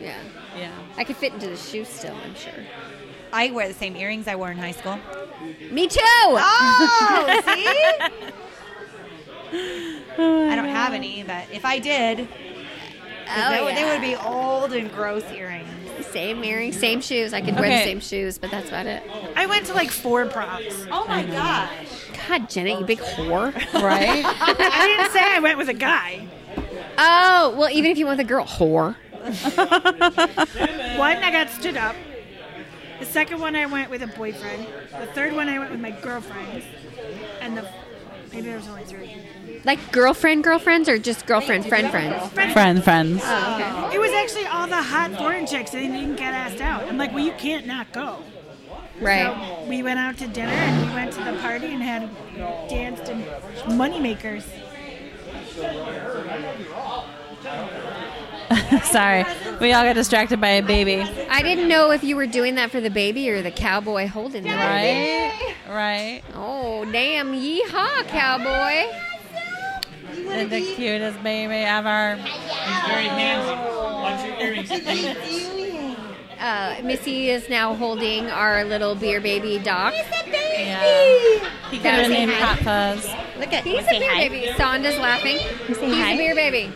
Yeah. 0.00 0.18
Yeah. 0.56 0.72
I 0.98 1.04
could 1.04 1.16
fit 1.16 1.32
into 1.32 1.46
the 1.48 1.56
shoes 1.56 1.88
still, 1.88 2.14
I'm 2.22 2.34
sure. 2.34 2.52
I 3.32 3.50
wear 3.50 3.66
the 3.68 3.72
same 3.74 3.96
earrings 3.96 4.26
I 4.28 4.36
wore 4.36 4.50
in 4.50 4.58
high 4.58 4.72
school. 4.72 4.98
Me 5.70 5.86
too! 5.88 6.00
Oh, 6.04 7.40
see? 7.46 8.08
I 9.52 10.54
don't 10.54 10.68
have 10.68 10.92
any, 10.92 11.22
but 11.22 11.46
if 11.52 11.64
I 11.64 11.78
did, 11.78 12.28
Oh, 13.32 13.50
they, 13.50 13.62
would, 13.62 13.76
they 13.76 13.84
would 13.84 14.00
be 14.00 14.16
old 14.16 14.72
and 14.72 14.92
gross 14.92 15.24
earrings. 15.30 15.68
Same 16.06 16.42
earrings, 16.42 16.76
same 16.76 17.00
shoes. 17.00 17.32
I 17.32 17.40
could 17.40 17.54
wear 17.54 17.68
the 17.68 17.74
Okay. 17.74 17.84
same 17.84 18.00
shoes, 18.00 18.38
but 18.38 18.50
that's 18.50 18.68
about 18.68 18.86
it. 18.86 19.02
I 19.36 19.46
went 19.46 19.66
to 19.66 19.74
like 19.74 19.90
four 19.90 20.26
proms. 20.26 20.86
Oh 20.90 21.06
my 21.06 21.22
mm. 21.22 21.30
gosh. 21.30 21.70
God, 22.28 22.50
Janet, 22.50 22.80
you 22.80 22.86
big 22.86 22.98
whore. 22.98 23.54
Right? 23.74 24.24
I 24.24 24.86
didn't 24.86 25.12
say 25.12 25.20
I 25.22 25.38
went 25.40 25.58
with 25.58 25.68
a 25.68 25.74
guy. 25.74 26.26
oh, 26.98 27.54
well, 27.56 27.70
even 27.70 27.90
if 27.90 27.98
you 27.98 28.06
went 28.06 28.18
with 28.18 28.26
a 28.26 28.28
girl, 28.28 28.46
whore. 28.46 28.96
One, 30.98 31.16
I 31.18 31.30
got 31.30 31.50
stood 31.50 31.76
up. 31.76 31.94
The 32.98 33.06
second 33.06 33.40
one, 33.40 33.54
I 33.54 33.66
went 33.66 33.90
with 33.90 34.02
a 34.02 34.06
boyfriend. 34.08 34.66
The 34.98 35.06
third 35.14 35.34
one, 35.34 35.48
I 35.48 35.58
went 35.58 35.70
with 35.70 35.80
my 35.80 35.90
girlfriend. 35.90 36.64
And 37.40 37.56
the 37.56 37.68
maybe 38.32 38.46
there 38.48 38.56
was 38.56 38.68
only 38.68 38.84
three. 38.84 39.16
Like 39.64 39.92
girlfriend, 39.92 40.44
girlfriends, 40.44 40.88
or 40.88 40.98
just 40.98 41.26
girlfriend, 41.26 41.66
friend, 41.66 41.90
friends? 41.90 42.32
Friend, 42.52 42.82
friends. 42.82 43.22
Oh, 43.24 43.54
okay. 43.54 43.96
It 43.96 44.00
was 44.00 44.12
actually 44.12 44.46
all 44.46 44.66
the 44.66 44.82
hot 44.82 45.12
foreign 45.16 45.46
chicks, 45.46 45.74
and 45.74 45.92
they 45.92 46.00
didn't 46.00 46.16
get 46.16 46.32
asked 46.32 46.60
out. 46.60 46.84
I'm 46.84 46.96
like, 46.98 47.12
well, 47.12 47.24
you 47.24 47.32
can't 47.32 47.66
not 47.66 47.92
go. 47.92 48.22
Right. 49.00 49.32
So 49.62 49.68
we 49.68 49.82
went 49.82 49.98
out 49.98 50.18
to 50.18 50.28
dinner 50.28 50.52
and 50.52 50.88
we 50.88 50.94
went 50.94 51.12
to 51.12 51.24
the 51.24 51.32
party 51.40 51.68
and 51.68 51.82
had 51.82 52.10
danced 52.68 53.08
and 53.08 53.24
moneymakers. 53.78 54.44
Sorry. 58.84 59.24
We 59.60 59.72
all 59.72 59.84
got 59.84 59.94
distracted 59.94 60.40
by 60.40 60.48
a 60.48 60.62
baby. 60.62 61.00
I 61.28 61.42
didn't 61.42 61.68
know 61.68 61.90
if 61.92 62.02
you 62.02 62.16
were 62.16 62.26
doing 62.26 62.56
that 62.56 62.70
for 62.70 62.80
the 62.80 62.90
baby 62.90 63.30
or 63.30 63.42
the 63.42 63.50
cowboy 63.50 64.06
holding 64.08 64.42
the 64.42 64.48
baby. 64.48 64.58
Right? 64.58 65.54
Right. 65.68 66.22
Oh, 66.34 66.84
damn. 66.90 67.32
Yeehaw, 67.32 68.06
cowboy. 68.08 68.92
The, 70.12 70.44
the 70.46 70.74
cutest 70.74 71.22
baby 71.22 71.54
ever. 71.54 72.16
He's 72.16 72.86
very 72.86 73.06
handsy. 73.06 74.02
Watch 74.02 74.26
your 74.26 74.36
earrings. 74.40 75.76
Uh, 76.40 76.74
Missy 76.82 77.28
is 77.28 77.50
now 77.50 77.74
holding 77.74 78.30
our 78.30 78.64
little 78.64 78.94
beer 78.94 79.20
baby 79.20 79.58
Doc. 79.58 79.92
Yeah. 80.26 80.80
He 81.70 81.76
could 81.76 81.86
have 81.86 82.06
Say 82.06 82.08
been 82.08 82.28
named 82.28 82.32
hi. 82.32 82.54
Hot 82.54 82.58
Fuzz. 82.60 83.04
Look 83.38 83.52
at 83.52 83.62
He's 83.62 83.84
a 83.84 83.90
beer 83.90 84.10
hi. 84.10 84.28
baby. 84.30 84.46
Sonda's 84.56 84.96
laughing. 84.96 85.36
He's 85.66 85.76
hi. 85.76 86.12
a 86.12 86.16
beer 86.16 86.34
baby. 86.34 86.72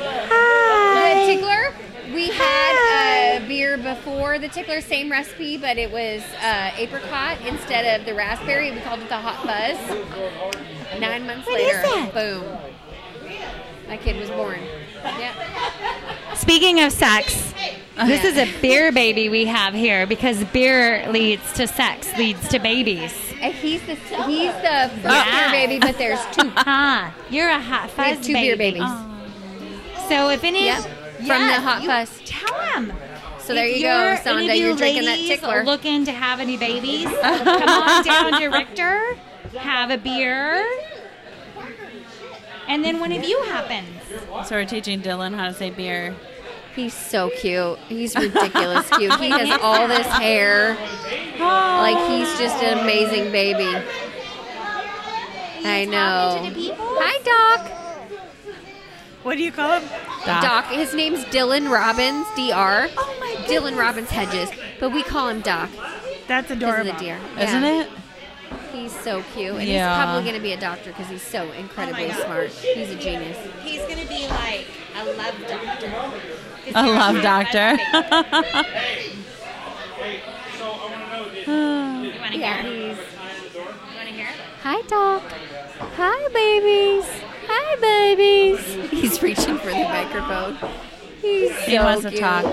The 0.00 1.26
tickler. 1.26 1.74
We 2.14 2.30
had 2.30 3.38
a 3.40 3.46
beer 3.46 3.76
before 3.76 4.38
the 4.38 4.48
tickler, 4.48 4.80
same 4.80 5.10
recipe, 5.10 5.56
but 5.56 5.78
it 5.78 5.90
was 5.92 6.22
uh, 6.42 6.72
apricot 6.76 7.38
instead 7.46 8.00
of 8.00 8.06
the 8.06 8.14
raspberry. 8.14 8.72
We 8.72 8.80
called 8.80 9.00
it 9.00 9.08
the 9.08 9.16
hot 9.16 9.46
fuzz. 9.46 11.00
Nine 11.00 11.26
months 11.26 11.46
What 11.46 11.60
later, 11.60 12.10
boom, 12.12 12.58
my 13.88 13.96
kid 13.96 14.18
was 14.18 14.28
born. 14.30 14.58
Yep. 15.04 15.34
Speaking 16.36 16.80
of 16.80 16.90
sex, 16.92 17.54
this 18.06 18.24
is 18.24 18.36
a 18.36 18.60
beer 18.60 18.90
baby 18.90 19.28
we 19.28 19.44
have 19.44 19.72
here 19.72 20.04
because 20.06 20.42
beer 20.46 21.06
leads 21.10 21.52
to 21.54 21.68
sex, 21.68 22.12
leads 22.18 22.48
to 22.48 22.58
babies. 22.58 23.14
And 23.40 23.54
he's 23.54 23.80
the 23.82 23.94
he's 23.94 24.52
the 24.54 24.90
first 25.00 25.04
Yeah. 25.04 25.50
beer 25.52 25.66
baby, 25.68 25.78
but 25.78 25.96
there's 25.96 26.20
two. 26.36 26.50
Huh. 26.56 27.10
You're 27.30 27.48
a 27.50 27.60
hot 27.60 27.84
We 27.84 27.90
fuzz 27.90 28.16
have 28.16 28.22
two 28.22 28.32
beer 28.34 28.56
babies. 28.56 28.82
So 30.10 30.28
if 30.30 30.42
any, 30.44 30.64
Yep. 30.66 30.82
From 31.18 31.46
the 31.46 31.60
hot 31.60 31.82
you 31.82 31.88
fuzz. 31.88 32.20
tell 32.24 32.52
them. 32.72 32.92
So 33.38 33.54
there 33.54 33.66
If 33.66 33.76
you 33.76 33.82
you're- 33.88 34.16
go, 34.16 34.30
any 34.32 34.48
Sonda. 34.48 34.56
you 34.58 34.66
You're 34.66 34.76
drinking 34.76 35.04
that 35.04 35.10
ladies 35.18 35.28
tickler. 35.28 35.64
Looking 35.64 36.04
to 36.06 36.12
have 36.12 36.40
any 36.40 36.56
babies? 36.56 37.04
come 37.06 37.68
on 37.68 38.04
down 38.04 38.40
to 38.40 38.48
Richter, 38.48 39.16
have 39.58 39.90
a 39.90 39.98
beer, 39.98 40.64
and 42.68 42.84
then 42.84 42.98
one 43.00 43.12
of 43.12 43.22
you 43.24 43.40
happens. 43.44 43.88
So 44.46 44.56
we're 44.56 44.64
teaching 44.66 45.00
Dylan 45.00 45.34
how 45.34 45.46
to 45.48 45.54
say 45.54 45.70
beer. 45.70 46.14
He's 46.74 46.94
so 46.94 47.30
cute. 47.30 47.78
He's 47.88 48.14
ridiculous 48.16 48.88
cute. 48.90 49.14
He 49.20 49.30
has 49.30 49.58
all 49.62 49.86
this 49.88 50.06
hair. 50.06 50.76
Like 51.38 51.98
he's 52.10 52.38
just 52.38 52.62
an 52.62 52.78
amazing 52.78 53.30
baby. 53.32 53.76
I 55.64 55.84
know. 55.84 56.50
Hi, 57.00 57.18
Doc. 57.24 57.76
What 59.22 59.36
do 59.36 59.42
you 59.42 59.52
call 59.52 59.78
him? 59.80 59.88
Doc. 60.24 60.66
His 60.66 60.94
name's 60.94 61.24
Dylan 61.26 61.70
Robbins, 61.70 62.26
Dr. 62.36 62.88
Oh 62.96 63.16
my 63.20 63.34
Dylan 63.46 63.76
Robbins 63.78 64.08
Hedges, 64.10 64.50
but 64.78 64.90
we 64.90 65.02
call 65.02 65.28
him 65.28 65.40
Doc 65.42 65.68
That's 66.26 66.48
because 66.48 66.50
of 66.50 66.56
adorable. 66.62 66.92
the 66.92 66.98
deer. 66.98 67.18
Isn't 67.38 67.62
Yeah. 67.62 67.82
it? 67.82 67.90
He's 68.72 68.92
so 69.00 69.22
cute, 69.34 69.56
and 69.56 69.64
Yeah. 69.68 69.88
he's 69.94 70.04
probably 70.04 70.22
going 70.22 70.36
to 70.36 70.40
be 70.42 70.52
a 70.52 70.60
doctor 70.60 70.90
because 70.90 71.08
he's 71.08 71.22
so 71.22 71.50
incredibly 71.52 72.06
oh 72.06 72.08
God. 72.08 72.24
smart. 72.24 72.48
He's 72.50 72.90
a 72.90 72.94
genius. 72.94 73.36
He's 73.62 73.82
gonna 73.82 74.06
be 74.06 74.26
like 74.28 74.66
a 74.96 75.04
love 75.04 75.34
doctor. 75.46 75.92
A 76.74 76.86
love 76.86 77.22
doctor. 77.22 77.78
Yeah, 82.32 82.62
he's. 82.62 82.96
You 83.54 83.62
wanna 83.96 84.10
hear? 84.10 84.28
Hi, 84.62 84.80
Doc. 84.82 85.22
Hi, 85.96 86.28
babies. 86.32 87.04
Hi, 87.52 87.76
babies. 87.80 88.90
He's 88.90 89.20
reaching 89.22 89.58
for 89.58 89.70
the 89.70 89.84
microphone. 89.84 90.56
He's 91.20 91.50
he 91.64 91.76
so 91.76 91.84
wants 91.84 92.02
to 92.04 92.10
cute. 92.10 92.20
talk. 92.20 92.44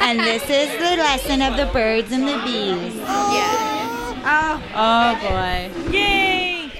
And 0.00 0.18
this 0.20 0.42
is 0.50 0.68
the 0.78 0.96
lesson 0.96 1.42
of 1.42 1.56
the 1.56 1.66
birds 1.72 2.10
and 2.10 2.26
the 2.26 2.40
bees. 2.44 2.96
Yeah. 2.96 4.20
Oh 4.24 4.62
Oh 4.74 5.14
boy. 5.20 5.92
Yay! 5.92 6.70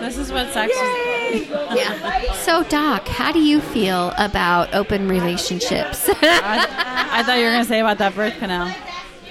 This 0.00 0.18
is 0.18 0.30
what 0.30 0.52
sex 0.52 0.72
is. 0.72 1.48
Yeah. 1.76 2.32
So, 2.34 2.62
Doc, 2.62 3.08
how 3.08 3.32
do 3.32 3.40
you 3.40 3.60
feel 3.60 4.12
about 4.18 4.72
open 4.72 5.08
relationships? 5.08 6.08
I, 6.22 7.08
I 7.10 7.22
thought 7.24 7.38
you 7.38 7.44
were 7.44 7.50
going 7.50 7.64
to 7.64 7.68
say 7.68 7.80
about 7.80 7.98
that 7.98 8.14
birth 8.14 8.38
canal. 8.38 8.72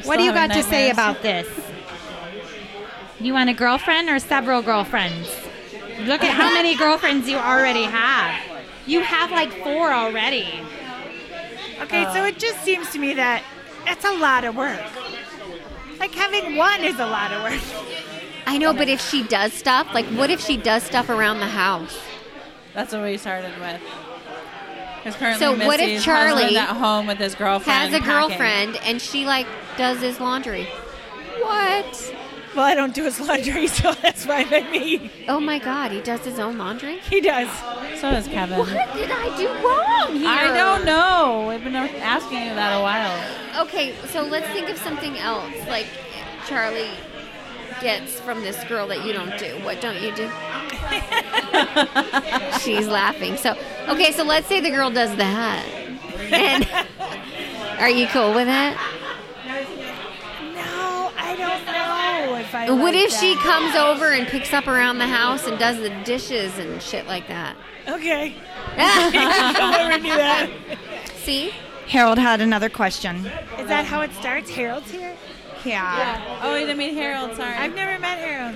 What 0.04 0.18
do 0.18 0.24
you 0.24 0.32
got 0.34 0.52
having 0.52 0.64
to 0.64 0.70
say 0.70 0.90
about 0.92 1.22
this? 1.22 1.48
You 3.26 3.34
want 3.34 3.50
a 3.50 3.54
girlfriend 3.54 4.08
or 4.08 4.20
several 4.20 4.62
girlfriends? 4.62 5.28
Look 6.02 6.24
at 6.24 6.30
how 6.36 6.54
many 6.54 6.76
girlfriends 6.76 7.28
you 7.28 7.38
already 7.38 7.86
have. 7.86 8.40
You 8.86 9.02
have 9.02 9.32
like 9.32 9.52
four 9.64 9.92
already. 9.92 10.48
Okay, 11.82 12.04
so 12.14 12.24
it 12.24 12.38
just 12.38 12.64
seems 12.64 12.92
to 12.92 13.00
me 13.00 13.16
that 13.16 13.42
it's 13.88 14.06
a 14.06 14.14
lot 14.14 14.44
of 14.44 14.56
work. 14.56 14.80
Like 16.00 16.14
having 16.14 16.56
one 16.56 16.84
is 16.84 17.00
a 17.00 17.08
lot 17.08 17.32
of 17.32 17.42
work. 17.42 17.60
I 18.46 18.60
know, 18.60 18.74
but 18.74 18.90
if 18.90 19.02
she 19.02 19.24
does 19.24 19.54
stuff, 19.54 19.92
like 19.92 20.06
what 20.06 20.30
if 20.30 20.40
she 20.40 20.56
does 20.56 20.84
stuff 20.84 21.10
around 21.10 21.40
the 21.40 21.48
house? 21.48 21.98
That's 22.76 22.94
what 22.94 23.02
we 23.02 23.18
started 23.18 23.60
with. 23.60 23.82
Because 24.98 25.16
currently 25.16 25.40
So 25.40 25.66
what 25.66 25.80
if 25.80 26.04
Charlie 26.04 26.58
at 26.58 26.78
home 26.78 27.08
with 27.08 27.18
his 27.18 27.34
girlfriend 27.34 27.92
Has 27.92 28.00
a 28.00 28.04
packing. 28.04 28.30
girlfriend 28.30 28.78
and 28.84 29.02
she 29.02 29.26
like 29.26 29.48
does 29.80 30.00
his 30.00 30.20
laundry. 30.20 30.66
What? 31.40 32.16
Well, 32.56 32.64
I 32.64 32.74
don't 32.74 32.96
do 32.96 33.04
his 33.04 33.20
laundry, 33.20 33.68
so 33.80 33.94
that's 33.94 34.26
fine 34.26 34.50
by 34.50 34.62
me. 34.72 35.12
Oh 35.28 35.42
my 35.42 35.60
God, 35.60 35.92
he 35.92 36.00
does 36.02 36.22
his 36.22 36.40
own 36.40 36.58
laundry. 36.58 37.00
He 37.00 37.20
does. 37.20 37.50
So 38.00 38.12
does 38.12 38.28
Kevin. 38.28 38.60
What 38.60 38.70
did 38.70 39.12
I 39.12 39.38
do 39.38 39.48
wrong 39.48 40.16
here? 40.16 40.30
I 40.30 40.54
don't 40.54 40.86
know. 40.86 41.50
I've 41.50 41.64
been 41.64 41.76
asking 41.76 42.38
you 42.40 42.56
that 42.56 42.78
a 42.78 42.82
while. 42.82 43.66
Okay, 43.66 43.94
so 44.08 44.24
let's 44.24 44.48
think 44.48 44.70
of 44.70 44.78
something 44.78 45.18
else. 45.18 45.54
Like 45.68 45.88
Charlie 46.48 46.92
gets 47.82 48.20
from 48.22 48.42
this 48.42 48.64
girl 48.66 48.88
that 48.88 49.06
you 49.06 49.12
don't 49.12 49.38
do. 49.38 49.58
What 49.64 49.82
don't 49.82 50.02
you 50.02 50.16
do? 50.16 50.30
She's 52.60 52.88
laughing. 52.88 53.36
So 53.38 53.58
okay, 53.90 54.14
so 54.14 54.24
let's 54.24 54.48
say 54.48 54.62
the 54.62 54.72
girl 54.72 54.92
does 54.92 55.14
that. 55.18 55.66
And 56.32 56.66
are 57.80 57.90
you 57.90 58.08
cool 58.08 58.34
with 58.34 58.48
that? 58.48 58.78
No, 61.26 61.32
I 61.32 62.22
don't 62.22 62.32
know 62.32 62.38
if 62.38 62.56
I. 62.56 62.70
What 62.70 62.94
like 62.94 62.96
if 62.96 63.12
she 63.12 63.36
comes 63.38 63.76
over 63.76 64.12
and 64.12 64.28
picks 64.28 64.54
up 64.54 64.68
around 64.68 65.00
the 65.00 65.08
house 65.08 65.48
and 65.48 65.58
does 65.58 65.78
the 65.78 65.90
dishes 66.04 66.58
and 66.60 66.82
shit 66.82 67.08
like 67.08 67.28
that? 67.28 67.56
Okay. 67.88 68.36
Come 69.56 69.74
over 69.74 69.92
and 69.92 70.04
do 70.04 70.10
that. 70.10 70.50
See? 71.16 71.52
Harold 71.88 72.18
had 72.18 72.42
another 72.42 72.70
question. 72.70 73.18
Is 73.58 73.68
that 73.68 73.86
how 73.86 74.02
it 74.02 74.12
starts? 74.14 74.50
Harold's 74.50 74.90
here? 74.92 75.16
Yeah. 75.64 76.40
Oh, 76.44 76.54
we 76.54 76.62
didn't 76.62 76.78
meet 76.78 76.94
Harold. 76.94 77.36
Sorry. 77.36 77.56
I've 77.56 77.76
never 77.76 78.00
met 78.00 78.20
Harold. 78.20 78.56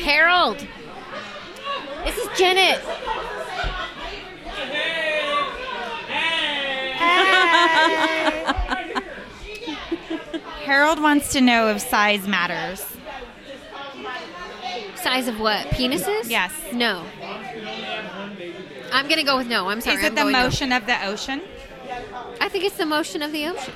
Harold. 0.00 0.66
This 2.04 2.16
is 2.16 2.28
Janet. 2.38 2.80
Harold 10.68 11.00
wants 11.00 11.32
to 11.32 11.40
know 11.40 11.68
if 11.68 11.80
size 11.80 12.28
matters. 12.28 12.84
Size 14.96 15.26
of 15.26 15.40
what? 15.40 15.66
Penises? 15.68 16.28
Yes. 16.28 16.52
No. 16.74 17.06
I'm 18.92 19.08
gonna 19.08 19.24
go 19.24 19.38
with 19.38 19.46
no. 19.46 19.70
I'm 19.70 19.80
sorry. 19.80 19.96
Is 19.96 20.02
it 20.02 20.08
I'm 20.08 20.14
the 20.14 20.20
going 20.20 20.32
no. 20.34 20.42
motion 20.42 20.72
of 20.72 20.84
the 20.84 21.06
ocean? 21.06 21.40
I 22.38 22.50
think 22.50 22.64
it's 22.64 22.76
the 22.76 22.84
motion 22.84 23.22
of 23.22 23.32
the 23.32 23.46
ocean. 23.46 23.72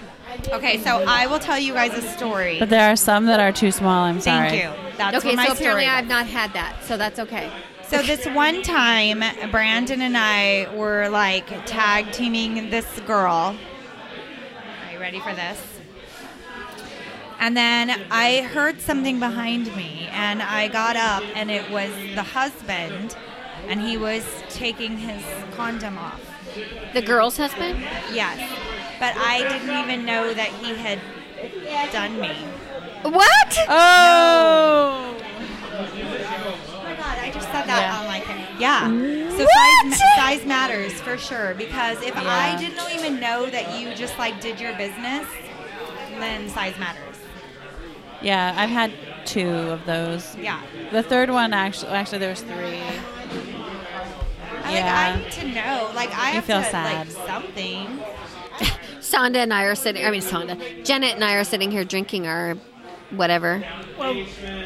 Okay, 0.49 0.83
so 0.83 1.03
I 1.09 1.27
will 1.27 1.39
tell 1.39 1.59
you 1.59 1.73
guys 1.73 1.95
a 1.95 2.03
story. 2.03 2.59
But 2.59 2.69
there 2.69 2.93
are 2.93 2.97
some 2.97 3.25
that 3.25 3.41
are 3.41 3.53
too 3.53 3.73
small. 3.73 4.05
I'm 4.05 4.21
sorry. 4.21 4.51
Thank 4.51 4.63
you. 4.63 4.97
That's 4.99 5.17
okay, 5.17 5.29
what 5.29 5.37
my 5.37 5.47
so 5.47 5.53
apparently 5.55 5.87
I've 5.87 6.07
not 6.07 6.27
had 6.27 6.53
that, 6.53 6.85
so 6.85 6.99
that's 6.99 7.19
okay. 7.19 7.51
So 7.89 8.03
this 8.03 8.27
one 8.27 8.63
time, 8.63 9.23
Brandon 9.51 10.03
and 10.03 10.17
I 10.19 10.69
were 10.75 11.09
like 11.09 11.47
tag 11.65 12.13
teaming 12.13 12.69
this 12.69 13.01
girl. 13.07 13.57
Are 14.87 14.93
you 14.93 14.99
ready 14.99 15.21
for 15.21 15.35
this? 15.35 15.72
And 17.43 17.57
then 17.57 17.91
I 18.09 18.43
heard 18.43 18.81
something 18.81 19.19
behind 19.19 19.75
me, 19.75 20.09
and 20.13 20.41
I 20.41 20.69
got 20.69 20.95
up, 20.95 21.25
and 21.35 21.51
it 21.51 21.69
was 21.73 21.91
the 22.15 22.23
husband, 22.23 23.17
and 23.67 23.81
he 23.81 23.97
was 23.97 24.25
taking 24.49 24.97
his 24.97 25.25
condom 25.57 25.99
off. 25.99 26.21
The 26.95 27.03
girl's 27.03 27.37
husband? 27.37 27.81
Yes, 28.13 28.39
but 29.01 29.17
I 29.17 29.39
didn't 29.49 29.77
even 29.77 30.07
know 30.07 30.33
that 30.33 30.51
he 30.51 30.77
had 30.77 31.01
done 31.91 32.21
me. 32.21 32.31
What? 33.03 33.59
Oh. 33.69 35.17
Oh 35.75 36.83
my 36.85 36.95
god, 36.95 37.19
I 37.19 37.31
just 37.35 37.47
said 37.51 37.67
that 37.67 37.81
Yeah. 37.81 37.99
on 37.99 38.07
like 38.07 38.25
yeah. 38.61 38.87
So 39.37 39.45
size, 39.45 40.01
size 40.15 40.47
matters 40.47 40.93
for 41.01 41.19
sure 41.19 41.55
because 41.55 42.01
if 42.03 42.15
Yeah. 42.15 42.23
I 42.25 42.57
didn't 42.57 42.89
even 42.95 43.19
know 43.19 43.47
that 43.47 43.81
you 43.81 43.93
just 43.95 44.17
like 44.17 44.41
did 44.41 44.61
your 44.61 44.75
business, 44.75 45.27
then 46.21 46.49
size 46.49 46.79
matters. 46.79 47.12
Yeah, 48.23 48.55
I've 48.57 48.71
had 48.71 48.93
two 49.25 49.49
of 49.49 49.85
those. 49.87 50.37
Yeah. 50.37 50.63
The 50.91 51.03
third 51.03 51.31
one 51.31 51.53
actually, 51.53 51.93
actually, 51.93 52.19
there 52.19 52.31
was 52.31 52.41
three. 52.43 52.81
I, 54.65 54.73
Yeah. 54.73 55.15
Like 55.15 55.17
I 55.17 55.23
need 55.23 55.33
to 55.33 55.49
know. 55.49 55.91
Like 55.95 56.11
I 56.17 56.29
You 56.29 56.35
have 56.37 56.45
feel 56.45 56.63
to 56.63 56.71
sad. 56.71 57.09
like 57.09 57.27
something. 57.27 57.99
Sonda 59.01 59.37
and 59.37 59.53
I 59.53 59.65
are 59.65 59.75
sitting. 59.75 60.05
I 60.05 60.11
mean, 60.11 60.21
Sonda, 60.23 60.85
Janet 60.85 61.15
and 61.15 61.25
I 61.25 61.35
are 61.35 61.45
sitting 61.45 61.71
here 61.71 61.85
drinking 61.85 62.27
our 62.27 62.55
whatever. 63.11 63.63
Well, 63.99 64.15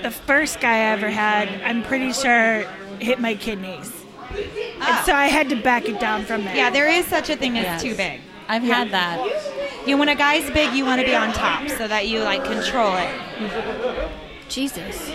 the 0.02 0.11
first 0.11 0.61
guy 0.61 0.74
I 0.76 0.92
ever 0.92 1.09
had, 1.09 1.48
I'm 1.62 1.82
pretty 1.82 2.12
sure 2.12 2.61
hit 3.00 3.18
my 3.20 3.34
kidneys. 3.34 3.92
And 4.30 4.82
ah. 4.82 5.02
so 5.07 5.14
I 5.14 5.26
had 5.26 5.48
to 5.48 5.57
back 5.62 5.88
it 5.88 5.98
down 5.98 6.24
from 6.24 6.44
there. 6.44 6.54
Yeah, 6.54 6.70
there 6.70 6.88
is 6.88 7.07
such 7.07 7.30
a 7.30 7.36
thing 7.36 7.57
as 7.59 7.64
Yes. 7.64 7.82
too 7.82 7.94
big. 7.96 8.20
I've 8.48 8.62
had 8.62 8.90
that. 8.90 9.18
You 9.87 9.93
know, 9.93 9.99
when 9.99 10.09
a 10.09 10.16
guy's 10.16 10.51
big, 10.51 10.74
you 10.74 10.84
want 10.84 11.01
to 11.01 11.07
be 11.07 11.14
on 11.14 11.32
top 11.32 11.68
so 11.68 11.87
that 11.87 12.09
you 12.09 12.22
like 12.22 12.45
control 12.45 12.97
it. 12.97 14.11
Jesus. 14.49 15.11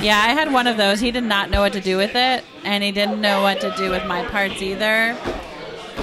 Yeah, 0.00 0.18
I 0.18 0.34
had 0.34 0.52
one 0.52 0.66
of 0.66 0.76
those. 0.76 1.00
He 1.00 1.10
did 1.10 1.24
not 1.24 1.48
know 1.50 1.60
what 1.60 1.72
to 1.72 1.80
do 1.80 1.96
with 1.96 2.14
it, 2.14 2.44
and 2.64 2.84
he 2.84 2.92
didn't 2.92 3.20
know 3.20 3.42
what 3.42 3.60
to 3.62 3.74
do 3.76 3.90
with 3.90 4.06
my 4.06 4.24
parts 4.26 4.60
either. 4.60 5.16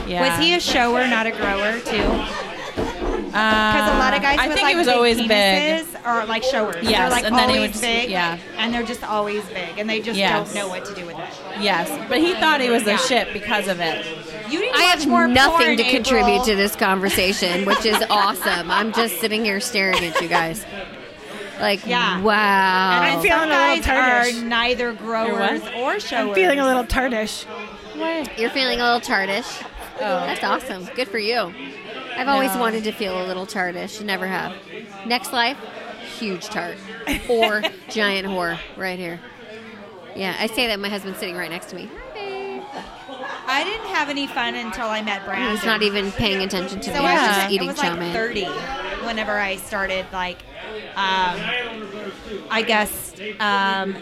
Yeah. 0.07 0.27
Was 0.27 0.39
he 0.43 0.55
a 0.55 0.59
shower, 0.59 1.07
not 1.07 1.27
a 1.27 1.31
grower, 1.31 1.79
too? 1.79 2.48
Because 3.31 3.73
Because 3.73 3.95
a 3.95 3.97
lot 3.99 4.13
of 4.13 4.21
guys 4.21 4.37
Uh, 4.37 4.41
I 4.41 4.47
with 4.47 4.55
think 4.55 4.63
like 4.65 4.71
he 4.73 4.77
was 4.77 4.87
big 4.87 4.95
always 4.95 5.17
big. 5.17 5.29
penises 5.29 6.05
are 6.05 6.25
like 6.25 6.43
showers. 6.43 6.85
they're 6.85 7.09
like 7.09 7.25
and 7.25 7.35
then 7.35 7.49
always 7.49 7.55
he 7.55 7.61
would- 7.69 7.81
big. 7.81 8.09
yeah. 8.09 8.37
and 8.57 8.73
they're 8.73 8.83
just 8.83 9.03
always 9.03 9.43
big, 9.45 9.77
and 9.77 9.89
they 9.89 9.99
just 10.01 10.17
Yes. 10.17 10.31
don't 10.53 10.55
know 10.55 10.67
what 10.67 10.85
to 10.85 10.93
do 10.95 11.05
with 11.05 11.17
it. 11.17 11.29
Yes, 11.61 11.89
but 12.09 12.19
he 12.19 12.33
thought 12.35 12.61
he 12.61 12.69
was 12.69 12.83
the 12.83 12.91
Yeah. 12.91 12.97
shit 12.97 13.33
because 13.33 13.67
of 13.67 13.79
it. 13.79 14.05
You 14.49 14.59
need 14.61 14.71
to 14.73 14.77
I 14.79 14.81
watch 14.81 14.99
have 14.99 15.07
more 15.07 15.27
nothing 15.27 15.65
porn, 15.65 15.77
to 15.77 15.83
contribute 15.83 16.27
April. 16.33 16.45
to 16.45 16.55
this 16.55 16.75
conversation, 16.75 17.65
which 17.65 17.85
is 17.85 18.03
awesome. 18.09 18.71
I'm 18.71 18.91
just 18.93 19.19
sitting 19.19 19.45
here 19.45 19.59
staring 19.59 20.03
at 20.03 20.19
you 20.21 20.27
guys. 20.27 20.65
Like, 21.61 21.85
Yeah. 21.85 22.19
wow. 22.21 22.91
And 22.95 23.05
I'm 23.05 23.13
Some 23.15 23.21
feeling 23.21 23.51
a 23.51 23.71
little 23.71 23.83
guys 23.83 24.33
are 24.35 24.41
neither 24.45 24.93
growers 24.93 25.61
or 25.75 25.99
showers. 25.99 26.29
I'm 26.29 26.33
feeling 26.33 26.59
a 26.59 26.65
little 26.65 26.85
tartish. 26.85 27.43
What? 27.95 28.39
You're 28.39 28.49
feeling 28.49 28.79
a 28.79 28.85
little 28.85 29.01
tartish. 29.01 29.61
Oh. 30.01 30.25
That's 30.25 30.43
awesome. 30.43 30.87
Good 30.95 31.09
for 31.09 31.19
you. 31.19 31.53
I've 32.19 32.27
always 32.27 32.53
No. 32.53 32.59
wanted 32.59 32.83
to 32.83 32.91
feel 32.91 33.23
a 33.23 33.25
little 33.25 33.45
tartish. 33.45 34.01
Never 34.03 34.27
have. 34.27 34.53
Next 35.05 35.31
life, 35.31 35.57
huge 36.17 36.45
tart. 36.47 36.75
Or 37.29 37.61
giant 37.89 38.27
whore 38.27 38.59
right 38.75 38.99
here. 38.99 39.19
Yeah, 40.15 40.35
I 40.39 40.47
say 40.47 40.67
that 40.67 40.79
my 40.79 40.89
husband's 40.89 41.19
sitting 41.19 41.37
right 41.37 41.49
next 41.49 41.67
to 41.69 41.75
me. 41.75 41.89
I 43.51 43.63
didn't 43.63 43.87
have 43.87 44.09
any 44.09 44.27
fun 44.27 44.53
until 44.55 44.87
I 44.87 45.01
met 45.01 45.25
Brandon. 45.25 45.55
He's 45.55 45.65
not 45.65 45.81
even 45.81 46.11
paying 46.11 46.41
attention 46.43 46.81
to 46.81 46.93
So 46.93 46.99
me. 46.99 47.05
I 47.07 47.13
was, 47.13 47.21
just 47.35 47.39
I 47.47 47.49
eating 47.51 47.67
was 47.67 47.77
chow 47.79 47.89
like 47.91 47.99
mein. 47.99 48.13
30 48.13 48.43
whenever 49.05 49.39
I 49.39 49.55
started, 49.55 50.05
like, 50.13 50.37
um, 50.95 51.39
I 52.51 52.63
guess, 52.67 53.15
um, 53.39 53.95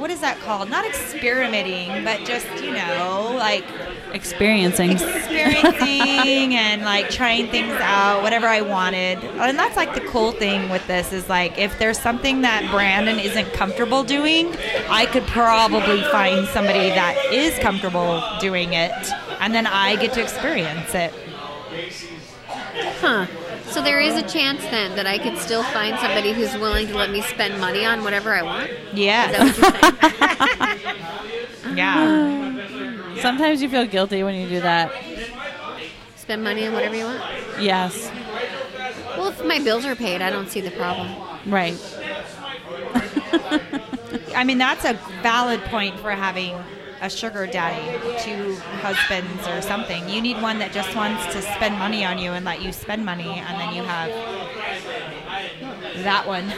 what 0.00 0.10
is 0.10 0.20
that 0.20 0.40
called? 0.40 0.70
Not 0.70 0.86
experimenting, 0.86 2.04
but 2.04 2.24
just, 2.24 2.46
you 2.62 2.72
know, 2.72 3.34
like 3.36 3.64
Experiencing. 4.12 4.92
experiencing 4.92 6.54
and 6.56 6.82
like 6.82 7.10
trying 7.10 7.48
things 7.48 7.72
out, 7.74 8.22
whatever 8.22 8.46
I 8.46 8.62
wanted. 8.62 9.18
And 9.22 9.58
that's 9.58 9.76
like 9.76 9.94
the 9.94 10.00
cool 10.00 10.32
thing 10.32 10.68
with 10.70 10.84
this 10.86 11.12
is 11.12 11.28
like 11.28 11.58
if 11.58 11.78
there's 11.78 11.98
something 11.98 12.40
that 12.40 12.68
Brandon 12.70 13.18
isn't 13.20 13.52
comfortable 13.52 14.02
doing, 14.02 14.54
I 14.88 15.06
could 15.06 15.26
probably 15.26 16.02
find 16.04 16.46
somebody 16.48 16.88
that 16.88 17.16
is 17.32 17.56
comfortable 17.60 18.22
doing 18.40 18.72
it, 18.72 18.92
and 19.38 19.54
then 19.54 19.66
I 19.66 19.96
get 19.96 20.12
to 20.14 20.22
experience 20.22 20.94
it. 20.94 21.12
Huh. 23.00 23.26
So 23.70 23.82
there 23.82 24.00
is 24.00 24.14
a 24.16 24.22
chance 24.26 24.62
then 24.64 24.96
that 24.96 25.06
I 25.06 25.18
could 25.18 25.38
still 25.38 25.62
find 25.62 25.96
somebody 25.98 26.32
who's 26.32 26.52
willing 26.56 26.88
to 26.88 26.94
let 26.96 27.10
me 27.10 27.22
spend 27.22 27.60
money 27.60 27.84
on 27.84 28.02
whatever 28.02 28.34
I 28.34 28.42
want. 28.42 28.70
Is 28.70 28.78
Yes. 28.94 29.32
that 29.32 29.40
what 29.46 30.74
you're 30.74 30.80
saying? 30.80 30.96
Yeah. 31.76 33.20
Sometimes 33.20 33.62
you 33.62 33.68
feel 33.68 33.86
guilty 33.86 34.22
when 34.24 34.34
you 34.34 34.48
do 34.48 34.60
that. 34.60 34.92
spend 36.16 36.42
money 36.42 36.66
on 36.66 36.72
whatever 36.72 36.96
you 36.96 37.04
want. 37.04 37.22
Yes. 37.60 38.10
Well, 39.16 39.28
if 39.28 39.44
my 39.44 39.60
bills 39.60 39.84
are 39.84 39.94
paid, 39.94 40.20
I 40.20 40.30
don't 40.30 40.48
see 40.50 40.60
the 40.60 40.72
problem. 40.72 41.08
Right. 41.46 41.76
I 44.34 44.42
mean, 44.44 44.58
that's 44.58 44.84
a 44.84 44.94
valid 45.22 45.60
point 45.64 45.98
for 46.00 46.10
having 46.10 46.56
a 47.00 47.08
sugar 47.08 47.46
daddy, 47.46 47.98
two 48.22 48.56
husbands 48.82 49.46
or 49.48 49.62
something. 49.62 50.08
You 50.08 50.20
need 50.20 50.40
one 50.42 50.58
that 50.58 50.72
just 50.72 50.94
wants 50.94 51.24
to 51.34 51.42
spend 51.42 51.78
money 51.78 52.04
on 52.04 52.18
you 52.18 52.32
and 52.32 52.44
let 52.44 52.62
you 52.62 52.72
spend 52.72 53.04
money, 53.04 53.28
and 53.28 53.60
then 53.60 53.74
you 53.74 53.82
have 53.82 54.10
that 56.04 56.26
one. 56.26 56.48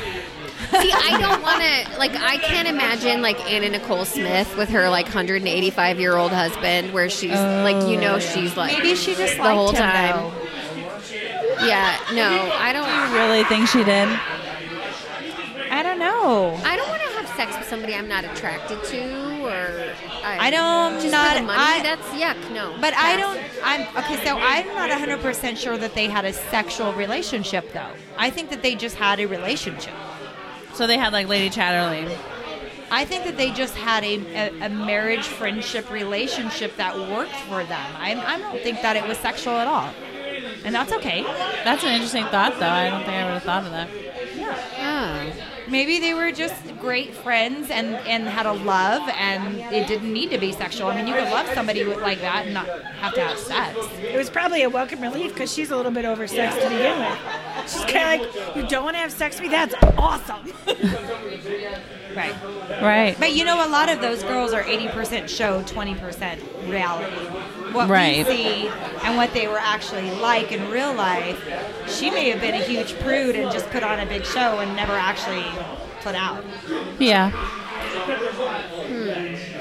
See, 0.70 0.92
I 0.92 1.18
don't 1.20 1.42
want 1.42 1.62
to 1.62 1.98
like. 1.98 2.12
I 2.16 2.38
can't 2.38 2.68
imagine 2.68 3.20
like 3.22 3.38
Anna 3.50 3.68
Nicole 3.70 4.04
Smith 4.04 4.56
with 4.56 4.68
her 4.70 4.88
like 4.88 5.06
185 5.06 6.00
year 6.00 6.16
old 6.16 6.32
husband, 6.32 6.92
where 6.92 7.08
she's 7.10 7.32
like, 7.32 7.86
you 7.88 8.00
know, 8.00 8.14
oh. 8.14 8.18
she's 8.20 8.56
like 8.56 8.72
Maybe 8.78 8.94
she 8.94 9.14
just 9.14 9.36
the 9.36 9.42
liked 9.42 9.56
whole 9.56 9.70
him, 9.70 9.76
time. 9.76 10.16
though. 10.16 11.66
Yeah, 11.66 11.96
no, 12.14 12.50
I 12.54 12.72
don't. 12.72 12.88
You 12.88 13.18
Really 13.18 13.44
think 13.44 13.68
she 13.68 13.84
did? 13.84 14.08
I 15.70 15.82
don't 15.82 15.98
know. 15.98 16.58
I 16.64 16.76
don't 16.76 16.88
want 16.88 17.02
to 17.02 17.08
have 17.08 17.26
sex 17.36 17.56
with 17.56 17.66
somebody 17.68 17.94
I'm 17.94 18.08
not 18.08 18.24
attracted 18.24 18.82
to, 18.84 19.31
or 19.52 19.94
I 20.24 20.50
don't- 20.50 21.00
just 21.00 21.12
not- 21.12 21.34
for 21.34 21.40
the 21.40 21.46
money. 21.46 21.58
I- 21.62 21.82
that's 21.82 22.06
yuck. 22.08 22.50
No, 22.52 22.74
But 22.80 22.94
I 22.94 23.16
don't. 23.16 23.38
I'm 23.62 23.82
okay. 23.98 24.24
So 24.24 24.38
I'm 24.38 24.66
not 24.68 24.90
100 24.90 25.20
percent 25.20 25.58
sure 25.58 25.76
that 25.78 25.94
they 25.94 26.06
had 26.06 26.24
a 26.24 26.32
sexual 26.32 26.92
relationship, 26.94 27.72
though. 27.72 27.92
I 28.16 28.30
think 28.30 28.50
that 28.50 28.62
they 28.62 28.74
just 28.74 28.96
had 28.96 29.20
a 29.20 29.26
relationship. 29.26 29.94
So 30.74 30.86
they 30.86 30.96
had 30.98 31.12
like 31.12 31.28
Lady 31.28 31.50
Chatterley. 31.50 32.10
I 32.90 33.04
think 33.06 33.24
that 33.24 33.36
they 33.38 33.50
just 33.52 33.74
had 33.74 34.04
a, 34.04 34.16
a, 34.34 34.66
a 34.66 34.68
marriage 34.68 35.26
friendship 35.26 35.90
relationship 35.90 36.76
that 36.76 36.94
worked 36.98 37.34
for 37.48 37.64
them. 37.64 37.90
I, 37.98 38.14
I 38.14 38.38
don't 38.38 38.60
think 38.62 38.82
that 38.82 38.96
it 38.96 39.06
was 39.08 39.16
sexual 39.18 39.54
at 39.54 39.66
all, 39.66 39.88
and 40.64 40.74
that's 40.74 40.92
okay. 40.92 41.22
That's 41.64 41.82
an 41.84 41.90
interesting 41.92 42.24
thought, 42.26 42.58
though. 42.60 42.68
I 42.68 42.90
don't 42.90 43.00
think 43.04 43.14
I 43.16 43.24
would 43.24 43.32
have 43.34 43.42
thought 43.44 43.64
of 43.64 43.70
that. 43.72 43.88
Oh. 44.78 45.32
Maybe 45.72 45.98
they 45.98 46.12
were 46.12 46.30
just 46.32 46.54
great 46.78 47.14
friends 47.14 47.70
and, 47.70 47.96
and 48.06 48.28
had 48.28 48.44
a 48.44 48.52
love, 48.52 49.08
and 49.16 49.56
it 49.74 49.88
didn't 49.88 50.12
need 50.12 50.28
to 50.28 50.36
be 50.36 50.52
sexual. 50.52 50.88
I 50.88 50.96
mean, 50.96 51.06
you 51.06 51.14
could 51.14 51.30
love 51.30 51.48
somebody 51.54 51.82
like 51.82 52.20
that 52.20 52.44
and 52.44 52.52
not 52.52 52.66
have 52.66 53.14
to 53.14 53.22
have 53.22 53.38
sex. 53.38 53.78
It 54.02 54.18
was 54.18 54.28
probably 54.28 54.64
a 54.64 54.68
welcome 54.68 55.00
relief 55.00 55.32
because 55.32 55.50
she's 55.50 55.70
a 55.70 55.76
little 55.76 55.90
bit 55.90 56.04
oversexed 56.04 56.60
to 56.60 56.68
begin 56.68 56.98
with. 56.98 57.18
She's 57.62 57.84
kind 57.86 58.20
of 58.20 58.36
like, 58.36 58.56
you 58.56 58.68
don't 58.68 58.84
want 58.84 58.96
to 58.96 59.00
have 59.00 59.12
sex 59.12 59.36
with 59.36 59.44
me? 59.44 59.48
That's 59.48 59.74
awesome. 59.96 60.52
Right. 62.16 62.34
Right. 62.82 63.16
But 63.18 63.32
you 63.34 63.44
know, 63.44 63.66
a 63.66 63.70
lot 63.70 63.88
of 63.90 64.00
those 64.00 64.22
girls 64.22 64.52
are 64.52 64.62
80% 64.62 65.28
show, 65.28 65.62
20% 65.62 66.38
reality. 66.68 67.16
What 67.72 67.88
Right. 67.88 68.26
we 68.26 68.36
see 68.36 68.70
and 69.04 69.16
what 69.16 69.32
they 69.32 69.48
were 69.48 69.58
actually 69.58 70.10
like 70.10 70.52
in 70.52 70.68
real 70.70 70.92
life, 70.92 71.38
she 71.88 72.10
may 72.10 72.28
have 72.30 72.40
been 72.40 72.54
a 72.54 72.62
huge 72.64 72.98
prude 73.00 73.34
and 73.36 73.50
just 73.50 73.68
put 73.70 73.82
on 73.82 73.98
a 74.00 74.06
big 74.06 74.24
show 74.24 74.58
and 74.60 74.76
never 74.76 74.92
actually 74.92 75.44
put 76.02 76.14
out. 76.14 76.44
Yeah. 76.98 77.30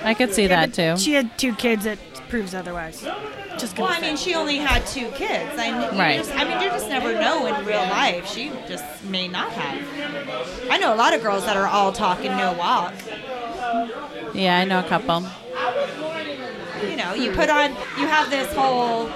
I 0.03 0.13
could 0.13 0.33
see 0.33 0.47
that 0.47 0.73
too. 0.73 0.97
She 0.97 1.13
had 1.13 1.37
two 1.37 1.53
kids. 1.55 1.85
That 1.85 1.99
proves 2.31 2.55
otherwise. 2.55 3.01
Just 3.59 3.77
Well, 3.77 3.89
I 3.89 3.99
mean, 3.99 4.15
she 4.15 4.33
only 4.35 4.55
had 4.55 4.87
two 4.87 5.11
kids. 5.11 5.59
I, 5.59 5.67
you 5.67 5.99
Right. 5.99 6.17
Just, 6.17 6.31
I 6.31 6.45
mean, 6.45 6.61
you 6.61 6.69
just 6.69 6.87
never 6.87 7.11
know 7.13 7.45
in 7.45 7.65
real 7.65 7.81
life. 7.81 8.25
She 8.25 8.49
just 8.69 9.03
may 9.03 9.27
not 9.27 9.51
have. 9.51 10.71
I 10.71 10.77
know 10.77 10.93
a 10.93 10.95
lot 10.95 11.13
of 11.13 11.21
girls 11.21 11.43
that 11.43 11.57
are 11.57 11.67
all 11.67 11.91
talk 11.91 12.23
and 12.23 12.37
no 12.37 12.53
walk. 12.53 12.93
Yeah, 14.33 14.59
I 14.59 14.63
know 14.63 14.79
a 14.79 14.83
couple. 14.83 15.27
you 16.89 16.95
know, 16.95 17.13
you 17.13 17.33
put 17.33 17.49
on, 17.49 17.71
you 17.99 18.07
have 18.07 18.29
this 18.29 18.51
whole 18.53 19.11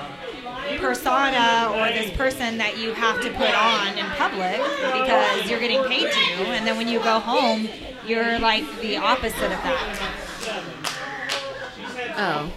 persona 0.78 1.72
or 1.74 1.88
this 1.88 2.12
person 2.18 2.58
that 2.58 2.78
you 2.78 2.94
have 2.94 3.22
to 3.22 3.32
put 3.32 3.56
on 3.56 3.98
in 3.98 4.06
public 4.18 4.58
because 4.92 5.50
you're 5.50 5.62
getting 5.62 5.86
paid 5.86 6.12
to, 6.12 6.50
and 6.52 6.68
then 6.68 6.76
when 6.76 6.90
you 6.90 7.00
go 7.00 7.20
home, 7.20 7.70
you're 8.06 8.40
like 8.40 8.66
the 8.82 8.98
opposite 8.98 9.54
of 9.54 9.62
that. 9.64 10.12
Oh. 12.18 12.52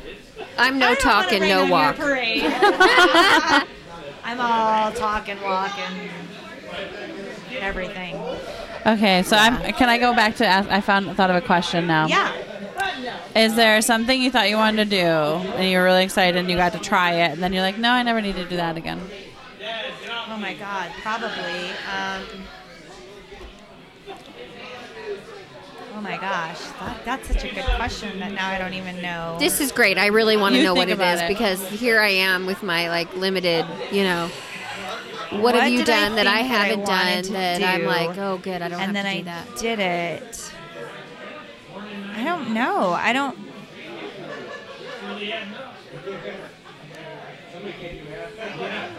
I'm 0.59 0.79
no 0.79 0.87
I 0.87 0.95
don't 0.95 1.01
talk 1.01 1.33
and 1.33 1.49
no 1.49 1.63
on 1.63 1.71
walk. 1.71 1.97
I'm 4.25 4.41
all 4.41 4.93
talk 4.93 5.29
and 5.29 5.41
walk 5.41 5.79
and 5.79 6.11
everything. 7.59 8.17
Okay, 8.87 9.23
so 9.23 9.37
I'm. 9.37 9.73
Can 9.75 9.89
I 9.89 9.99
go 9.99 10.15
back 10.15 10.37
to? 10.37 10.47
Ask, 10.47 10.71
I 10.71 10.81
found 10.81 11.17
thought 11.17 11.31
of 11.31 11.37
a 11.37 11.41
question 11.41 11.87
now. 11.87 12.07
Yeah. 12.07 12.33
Is 13.35 13.55
there 13.55 13.81
something 13.83 14.21
you 14.21 14.31
thought 14.31 14.49
you 14.51 14.57
wanted 14.57 14.91
to 14.91 14.97
do 14.97 15.07
and 15.07 15.71
you 15.71 15.79
were 15.79 15.85
really 15.85 16.03
excited 16.03 16.37
and 16.37 16.51
you 16.51 16.57
got 16.57 16.73
to 16.73 16.79
try 16.79 17.13
it 17.13 17.33
and 17.33 17.43
then 17.43 17.53
you're 17.53 17.63
like, 17.63 17.79
no, 17.79 17.91
I 17.91 18.03
never 18.03 18.21
need 18.21 18.35
to 18.35 18.45
do 18.45 18.57
that 18.57 18.77
again? 18.77 19.01
Oh 20.29 20.37
my 20.37 20.55
God, 20.55 20.91
probably. 21.03 21.71
Um, 21.93 22.23
my 26.09 26.17
gosh, 26.17 26.61
that, 26.81 27.05
that's 27.05 27.29
such 27.29 27.45
a 27.45 27.55
good 27.55 27.65
question 27.77 28.19
that 28.21 28.33
now 28.33 28.49
I 28.49 28.59
don't 28.59 28.75
even 28.75 29.01
know. 29.03 29.37
This 29.39 29.61
is 29.61 29.73
great. 29.73 29.99
I 29.99 30.07
really 30.07 30.37
want 30.37 30.55
to 30.55 30.63
know 30.63 30.75
what 30.75 30.89
it 30.89 30.93
is 30.93 30.99
it 30.99 31.03
about 31.03 31.15
is 31.17 31.21
it. 31.23 31.29
because 31.29 31.69
here 31.69 32.01
I 32.01 32.09
am 32.09 32.47
with 32.47 32.63
my 32.63 32.89
like 32.89 33.15
limited, 33.17 33.67
you 33.93 34.03
know. 34.05 34.29
What, 35.31 35.43
What 35.43 35.55
have 35.57 35.71
you 35.71 35.85
done 35.85 36.15
that 36.17 36.27
I 36.27 36.43
that 36.43 36.43
I 36.43 36.43
haven't 36.43 36.81
wanted 36.81 36.89
done 36.89 37.25
to 37.25 37.33
that 37.33 37.63
I'm 37.63 37.85
like, 37.85 38.17
oh, 38.17 38.39
good, 38.39 38.63
I 38.63 38.69
don't 38.69 38.81
and 38.81 38.97
have 38.97 39.05
then 39.05 39.05
to 39.05 39.23
do 39.23 39.31
I 39.31 39.35
that. 39.35 39.57
did 39.59 39.79
it. 39.79 40.53
I 42.15 42.25
don't 42.25 42.55
know. 42.55 42.91
I 42.93 43.13
don't. 43.13 43.39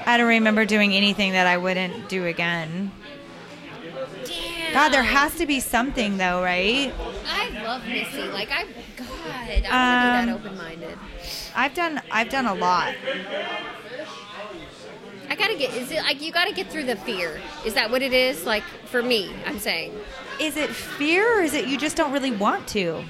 I 0.05 0.17
don't 0.17 0.27
remember 0.27 0.65
doing 0.65 0.93
anything 0.93 1.31
that 1.33 1.47
I 1.47 1.57
wouldn't 1.57 2.09
do 2.09 2.25
again. 2.25 2.91
God, 4.73 4.89
there 4.89 5.03
has 5.03 5.35
to 5.35 5.45
be 5.45 5.59
something 5.59 6.17
though, 6.17 6.41
right? 6.43 6.93
I 7.27 7.49
love 7.63 7.85
Missy. 7.87 8.23
Like 8.23 8.49
I, 8.51 8.63
God, 8.95 9.07
I 9.09 9.47
want 9.47 9.55
to 9.55 9.61
be 9.61 9.67
Um, 9.67 9.71
that 9.71 10.29
open-minded. 10.29 10.97
I've 11.55 11.73
done 11.73 12.01
I've 12.11 12.29
done 12.29 12.45
a 12.45 12.53
lot. 12.53 12.93
I 15.29 15.35
gotta 15.35 15.55
get. 15.55 15.73
Is 15.75 15.91
it 15.91 16.01
like 16.01 16.21
you 16.21 16.31
gotta 16.31 16.53
get 16.53 16.67
through 16.71 16.85
the 16.85 16.95
fear? 16.95 17.39
Is 17.65 17.75
that 17.75 17.91
what 17.91 18.01
it 18.01 18.13
is? 18.13 18.45
Like 18.45 18.63
for 18.85 19.01
me, 19.03 19.31
I'm 19.45 19.59
saying. 19.59 19.93
Is 20.39 20.57
it 20.57 20.69
fear 20.69 21.39
or 21.39 21.41
is 21.43 21.53
it 21.53 21.67
you 21.67 21.77
just 21.77 21.95
don't 21.95 22.11
really 22.11 22.31
want 22.31 22.67
to? 22.69 23.03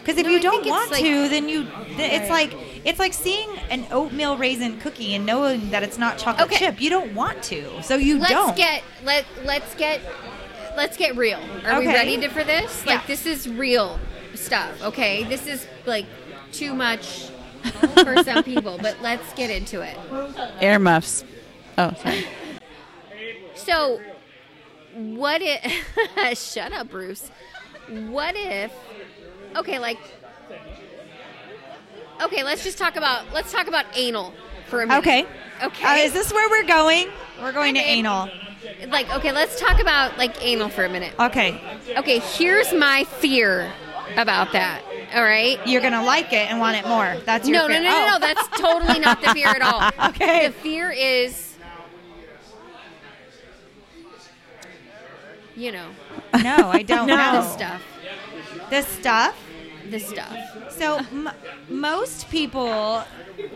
Because 0.00 0.18
if 0.18 0.24
No, 0.26 0.30
you 0.32 0.38
I 0.38 0.40
don't 0.40 0.66
want 0.66 0.90
like- 0.90 1.02
to, 1.02 1.28
then 1.28 1.48
you 1.48 1.64
th- 1.96 2.12
it's 2.20 2.30
like 2.30 2.54
it's 2.84 2.98
like 2.98 3.12
seeing 3.12 3.48
an 3.70 3.86
oatmeal 3.90 4.36
raisin 4.36 4.78
cookie 4.80 5.14
and 5.14 5.24
knowing 5.26 5.70
that 5.70 5.82
it's 5.82 5.98
not 5.98 6.18
chocolate 6.18 6.46
Okay. 6.48 6.58
chip. 6.58 6.80
You 6.80 6.90
don't 6.90 7.14
want 7.14 7.42
to, 7.44 7.82
so 7.82 7.96
you 7.96 8.18
let's 8.18 8.32
don't. 8.32 8.56
get 8.56 8.82
let 9.04 9.24
let's 9.44 9.74
get 9.74 10.00
let's 10.76 10.96
get 10.96 11.16
real. 11.16 11.40
Are 11.64 11.80
we 11.80 11.86
ready 11.86 12.16
to, 12.18 12.28
for 12.28 12.44
this? 12.44 12.84
Like 12.86 13.00
Yeah. 13.00 13.06
this 13.06 13.26
is 13.26 13.48
real 13.48 13.98
stuff. 14.34 14.82
Okay, 14.82 15.24
this 15.24 15.46
is 15.46 15.66
like 15.86 16.06
too 16.52 16.74
much 16.74 17.28
for 18.04 18.22
some 18.24 18.42
people, 18.44 18.78
but 18.80 19.00
let's 19.02 19.32
get 19.34 19.50
into 19.50 19.80
it. 19.82 19.96
Air 20.60 20.72
Earmuffs. 20.72 21.24
Oh, 21.78 21.92
sorry. 22.02 22.26
So, 23.54 24.00
what 24.94 25.40
if? 25.42 26.38
shut 26.38 26.72
up, 26.72 26.90
Bruce. 26.90 27.30
What 27.88 28.34
if? 28.36 28.72
Okay, 29.56 29.78
like. 29.78 29.98
Okay, 32.22 32.44
let's 32.44 32.62
just 32.62 32.78
talk 32.78 32.96
about 32.96 33.32
let's 33.32 33.52
talk 33.52 33.66
about 33.68 33.86
anal 33.94 34.32
for 34.68 34.82
a 34.82 34.86
minute. 34.86 34.98
okay. 35.00 35.26
Okay. 35.62 35.84
Uh, 35.84 36.04
is 36.06 36.12
this 36.12 36.32
where 36.32 36.48
we're 36.50 36.66
going? 36.66 37.08
We're 37.40 37.52
going 37.52 37.74
to 37.74 37.80
Okay. 37.80 37.98
anal. 37.98 38.28
Like 38.88 39.12
okay? 39.16 39.32
Let's 39.32 39.58
talk 39.60 39.80
about 39.80 40.18
like 40.18 40.42
anal 40.44 40.68
for 40.68 40.84
a 40.84 40.88
minute. 40.88 41.14
Okay. 41.18 41.60
Okay, 41.96 42.18
here's 42.20 42.72
my 42.72 43.04
fear 43.04 43.70
about 44.16 44.52
that. 44.52 44.82
All 45.14 45.22
right. 45.22 45.58
You're 45.66 45.80
gonna 45.82 46.04
like 46.04 46.32
it 46.32 46.50
and 46.50 46.58
want 46.60 46.76
it 46.76 46.86
more. 46.86 47.16
That's 47.24 47.48
your 47.48 47.58
No, 47.58 47.66
no, 47.68 47.74
fear. 47.74 47.82
no, 47.82 47.90
no, 47.90 48.06
Oh. 48.06 48.10
no. 48.12 48.18
That's 48.18 48.48
totally 48.60 48.98
not 48.98 49.20
the 49.22 49.28
fear 49.34 49.48
at 49.48 49.62
all. 49.62 49.90
Okay. 50.10 50.46
The 50.48 50.52
fear 50.52 50.90
is, 50.90 51.54
you 55.56 55.72
know, 55.72 55.88
No, 56.42 56.70
I 56.70 56.82
don't 56.86 57.06
No. 57.06 57.16
know. 57.16 57.32
the 57.32 57.42
stuff. 57.48 57.82
This 58.70 58.86
stuff. 58.86 59.36
this 59.86 60.06
stuff. 60.08 60.36
So 60.76 60.96
m- 60.98 61.30
most 61.68 62.28
people 62.30 63.04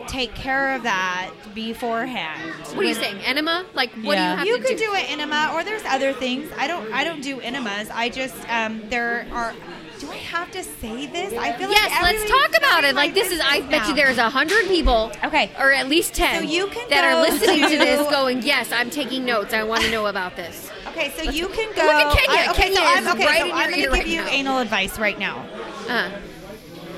take 0.06 0.34
care 0.34 0.74
of 0.74 0.82
that 0.84 1.30
beforehand. 1.54 2.52
What 2.74 2.78
are 2.78 2.88
you 2.88 2.94
saying? 2.94 3.18
Enema? 3.24 3.64
Like, 3.74 3.92
what 4.02 4.16
Yeah. 4.16 4.36
do 4.36 4.40
you 4.48 4.54
You 4.56 4.58
have 4.60 4.66
to 4.66 4.74
could 4.74 4.78
do 4.82 4.94
an 4.94 5.04
enema, 5.06 5.50
or 5.54 5.64
there's 5.64 5.84
other 5.84 6.12
things. 6.12 6.50
I 6.56 6.66
don't. 6.66 6.92
I 6.92 7.04
don't 7.04 7.20
do 7.22 7.40
enemas. 7.40 7.88
I 7.90 8.08
just 8.08 8.34
um, 8.48 8.82
there 8.88 9.26
are. 9.32 9.54
Do 9.98 10.10
I 10.10 10.16
have 10.16 10.50
to 10.52 10.62
say 10.62 11.06
this? 11.06 11.32
I 11.32 11.52
feel 11.52 11.68
like 11.68 11.76
Yes, 11.78 12.02
like 12.02 12.16
let's 12.18 12.30
talk 12.30 12.56
about 12.58 12.84
it. 12.84 12.94
Like 12.94 13.14
this 13.14 13.32
is, 13.32 13.40
I 13.40 13.60
business 13.60 13.70
bet 13.78 13.88
you 13.88 13.94
there's 13.94 14.18
a 14.18 14.28
hundred 14.28 14.66
people, 14.66 15.10
Okay. 15.24 15.50
or 15.58 15.72
at 15.72 15.88
least 15.88 16.12
ten, 16.14 16.42
So 16.42 16.48
you 16.50 16.66
can 16.66 16.86
that 16.90 17.02
are 17.02 17.22
listening 17.22 17.62
to, 17.62 17.68
to- 17.70 17.78
this, 17.78 18.10
going, 18.10 18.42
"Yes, 18.42 18.70
I'm 18.72 18.90
taking 18.90 19.24
notes. 19.24 19.54
I 19.54 19.62
want 19.62 19.84
to 19.84 19.90
know 19.90 20.06
about 20.06 20.36
this." 20.36 20.70
Okay, 20.88 21.12
so 21.16 21.30
you 21.30 21.48
can 21.48 21.68
go. 21.74 21.82
Look 21.82 21.94
at 21.94 22.18
Kenya. 22.18 22.40
I, 22.40 22.50
okay, 22.50 22.62
Kenya 22.62 22.76
so 22.76 22.84
I'm, 22.84 23.08
okay, 23.08 23.26
right 23.26 23.40
so 23.40 23.52
I'm 23.52 23.70
your 23.70 23.70
gonna 23.70 23.76
give 23.82 23.92
right 23.92 24.06
you 24.06 24.20
now. 24.20 24.28
anal 24.28 24.58
advice 24.58 24.98
right 24.98 25.18
now. 25.18 25.46
Uh, 25.88 26.10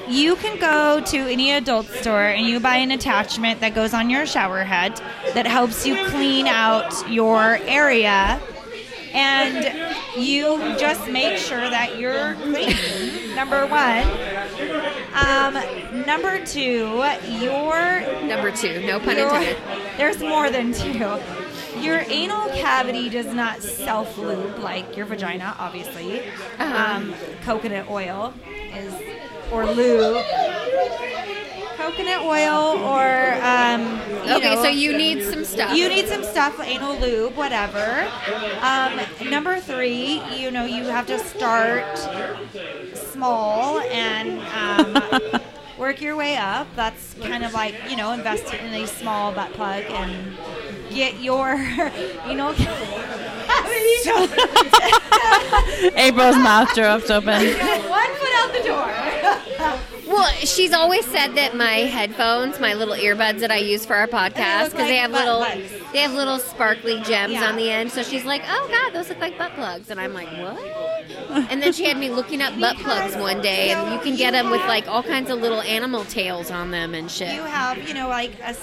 You 0.08 0.36
can 0.36 0.58
go 0.58 1.00
to 1.04 1.16
any 1.18 1.52
adult 1.52 1.86
store 1.86 2.22
and 2.24 2.46
you 2.46 2.60
buy 2.60 2.76
an 2.76 2.90
attachment 2.90 3.60
that 3.60 3.74
goes 3.74 3.92
on 3.94 4.08
your 4.10 4.26
shower 4.26 4.64
head 4.64 5.00
that 5.34 5.46
helps 5.46 5.86
you 5.86 5.96
clean 6.06 6.46
out 6.46 7.08
your 7.10 7.56
area. 7.62 8.40
And 9.12 9.64
you 10.16 10.58
just 10.78 11.08
make 11.10 11.38
sure 11.38 11.60
that 11.70 11.98
you're 11.98 12.34
clean. 12.36 13.34
number 13.34 13.66
one. 13.66 14.06
Um, 15.14 16.04
number 16.06 16.44
two, 16.44 17.02
your 17.40 18.00
number 18.26 18.50
two, 18.50 18.86
no 18.86 19.00
pun 19.00 19.16
your- 19.16 19.28
intended. 19.34 19.56
there's 19.96 20.20
more 20.20 20.50
than 20.50 20.72
two. 20.72 21.18
Your 21.80 22.00
anal 22.08 22.48
cavity 22.50 23.08
does 23.08 23.26
not 23.32 23.62
self 23.62 24.18
lube 24.18 24.58
like 24.58 24.96
your 24.96 25.06
vagina, 25.06 25.54
obviously. 25.58 26.20
Uh-huh. 26.58 26.96
Um, 26.96 27.14
coconut 27.44 27.88
oil 27.88 28.34
is, 28.74 28.92
or 29.52 29.66
lube. 29.66 30.24
Coconut 31.76 32.22
oil, 32.22 32.78
or 32.82 33.34
um, 33.42 34.00
Okay, 34.28 34.54
know, 34.54 34.62
so 34.62 34.68
you 34.68 34.96
need 34.96 35.22
some 35.22 35.44
stuff. 35.44 35.74
you 35.76 35.88
need 35.88 36.06
some 36.06 36.22
stuff, 36.22 36.60
anal 36.60 36.98
lube, 36.98 37.34
whatever. 37.36 38.06
Um, 38.60 39.00
number 39.30 39.58
three, 39.60 40.20
you 40.36 40.50
know, 40.50 40.64
you 40.64 40.84
have 40.84 41.06
to 41.06 41.18
start 41.18 41.84
small 42.94 43.80
and 43.80 44.40
um, 44.54 45.40
work 45.78 46.00
your 46.02 46.16
way 46.16 46.36
up. 46.36 46.66
That's 46.76 47.14
kind 47.22 47.44
of 47.44 47.54
like, 47.54 47.74
you 47.88 47.96
know, 47.96 48.12
invest 48.12 48.52
in 48.52 48.74
a 48.74 48.86
small 48.86 49.32
butt 49.32 49.52
plug 49.54 49.84
and 49.88 50.36
get 50.90 51.20
your, 51.20 51.54
you 52.28 52.34
know, 52.34 52.52
April's 55.96 56.36
mouth 56.36 56.72
dropped 56.74 57.10
open. 57.10 57.42
one 57.88 58.12
foot 58.14 58.34
out 58.36 58.52
the 58.52 58.62
door. 58.64 58.88
Well, 60.08 60.26
she's 60.36 60.72
always 60.72 61.04
said 61.06 61.34
that 61.34 61.54
my 61.54 61.80
headphones, 61.80 62.58
my 62.58 62.72
little 62.74 62.94
earbuds 62.94 63.40
that 63.40 63.50
I 63.50 63.58
use 63.58 63.84
for 63.84 63.94
our 63.94 64.06
podcast, 64.06 64.70
because 64.70 64.88
they 64.88 65.00
like 65.00 65.00
have 65.02 65.10
little, 65.12 65.38
plugs. 65.44 65.72
they 65.92 65.98
have 65.98 66.12
little 66.14 66.38
sparkly 66.38 67.00
gems 67.02 67.34
Yeah. 67.34 67.44
on 67.48 67.56
the 67.56 67.70
end. 67.70 67.92
So 67.92 68.02
she's 68.02 68.24
like, 68.24 68.42
"Oh 68.48 68.68
God, 68.70 68.94
those 68.94 69.08
look 69.10 69.20
like 69.20 69.36
butt 69.36 69.54
plugs," 69.54 69.90
and 69.90 70.00
I'm 70.00 70.14
like, 70.14 70.28
"What?" 70.28 70.58
And 71.50 71.62
then 71.62 71.72
she 71.74 71.84
had 71.84 71.98
me 71.98 72.08
looking 72.10 72.40
up 72.40 72.58
butt 72.58 72.78
plugs 72.78 73.16
one 73.16 73.42
day, 73.42 73.70
and 73.72 73.92
you 73.92 74.00
can 74.00 74.16
get 74.16 74.30
them 74.32 74.50
with 74.50 74.62
like 74.66 74.88
all 74.88 75.02
kinds 75.02 75.28
of 75.30 75.40
little 75.40 75.60
animal 75.60 76.04
tails 76.06 76.50
on 76.50 76.70
them 76.70 76.94
and 76.94 77.10
shit. 77.10 77.34
You 77.34 77.42
have, 77.42 77.86
you 77.86 77.92
know, 77.94 78.08
like 78.08 78.32
a, 78.40 78.54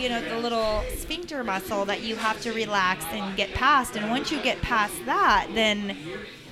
you 0.00 0.08
know, 0.08 0.20
the 0.22 0.38
little 0.38 0.82
sphincter 0.96 1.44
muscle 1.44 1.84
that 1.84 2.02
you 2.02 2.16
have 2.16 2.40
to 2.42 2.52
relax 2.52 3.04
and 3.12 3.36
get 3.36 3.54
past. 3.54 3.94
And 3.96 4.10
once 4.10 4.32
you 4.32 4.40
get 4.40 4.60
past 4.60 4.94
that, 5.06 5.46
then, 5.54 5.96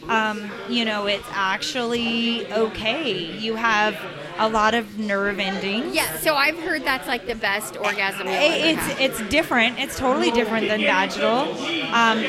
um, 0.08 0.50
you 0.68 0.84
know, 0.84 1.06
it's 1.06 1.26
actually 1.30 2.50
okay. 2.52 3.38
You 3.38 3.54
have 3.56 3.96
a 4.38 4.48
lot 4.48 4.74
of 4.74 4.98
nerve 4.98 5.38
endings. 5.38 5.94
Yeah, 5.94 6.16
so 6.18 6.34
I've 6.34 6.58
heard 6.58 6.84
that's 6.84 7.06
like 7.06 7.26
the 7.26 7.34
best 7.34 7.76
orgasm 7.76 8.26
you'll 8.26 8.36
ever 8.36 8.66
It's 8.66 8.80
have. 8.80 9.00
it's 9.00 9.28
different. 9.28 9.78
It's 9.78 9.98
totally 9.98 10.30
different 10.30 10.68
than 10.68 10.80
vaginal. 10.80 11.52
Um, 11.92 12.22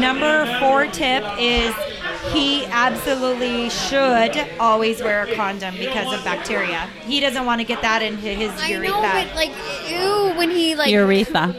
number 0.00 0.46
four 0.60 0.86
tip 0.86 1.24
is 1.38 1.74
he 2.32 2.66
absolutely 2.66 3.70
should 3.70 4.36
always 4.60 5.00
wear 5.02 5.22
a 5.24 5.34
condom 5.34 5.74
because 5.76 6.12
of 6.16 6.22
bacteria. 6.24 6.80
He 7.02 7.18
doesn't 7.20 7.46
want 7.46 7.60
to 7.60 7.64
get 7.66 7.80
that 7.82 8.02
into 8.02 8.28
his 8.28 8.50
urethra. 8.68 8.96
I 8.96 9.24
know, 9.24 9.28
but 9.30 9.34
like, 9.34 9.52
ew, 9.88 10.38
when 10.38 10.50
he 10.50 10.74
like 10.74 10.90
Urethra. 10.90 11.54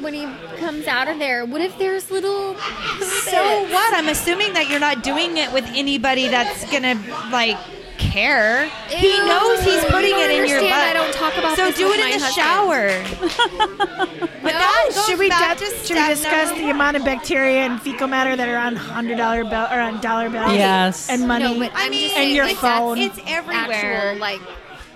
When 0.00 0.14
he 0.14 0.26
comes 0.58 0.86
out 0.86 1.08
of 1.08 1.18
there, 1.18 1.44
what 1.44 1.60
if 1.60 1.76
there's 1.78 2.10
little? 2.10 2.54
So 3.00 3.62
what? 3.72 3.94
I'm 3.94 4.08
assuming 4.08 4.52
that 4.54 4.68
you're 4.70 4.80
not 4.80 5.02
doing 5.02 5.36
it 5.36 5.52
with 5.52 5.64
anybody 5.74 6.28
that's 6.28 6.70
gonna 6.70 6.94
like 7.30 7.56
care. 7.98 8.68
he 8.88 9.08
knows 9.26 9.62
he's 9.64 9.84
putting 9.86 10.12
it 10.14 10.30
in 10.30 10.46
your 10.46 10.60
butt. 10.60 10.70
understand. 10.70 10.74
I 10.74 10.92
don't 10.92 11.14
talk 11.14 11.36
about 11.38 11.56
so 11.56 11.66
this 11.66 11.76
do 11.76 11.90
it 11.92 12.00
in 12.00 12.18
the 12.18 12.26
husband. 12.26 12.34
shower. 12.34 14.18
but 14.42 14.52
that 14.52 15.04
Should 15.06 15.18
we, 15.18 15.28
back 15.28 15.58
di- 15.58 15.64
to 15.64 15.70
should 15.84 15.96
we 15.96 16.02
step 16.04 16.08
discuss 16.10 16.48
number 16.50 16.64
the 16.64 16.70
amount 16.70 16.96
of 16.98 17.04
bacteria 17.04 17.60
and 17.60 17.80
fecal 17.80 18.06
matter 18.06 18.36
that 18.36 18.48
are 18.48 18.56
on 18.58 18.76
hundred 18.76 19.16
dollar 19.16 19.44
bill 19.44 19.66
or 19.70 19.80
on 19.80 20.00
dollar 20.00 20.28
bills? 20.30 20.52
Yes. 20.52 21.08
and 21.08 21.26
money. 21.26 21.44
No, 21.58 21.68
I 21.74 21.88
mean, 21.88 22.10
and 22.14 22.30
your 22.32 22.44
like, 22.44 22.60
that's 22.60 22.78
phone. 22.78 22.98
It's 22.98 23.18
everywhere. 23.26 23.72
Actual, 24.10 24.20
like, 24.20 24.40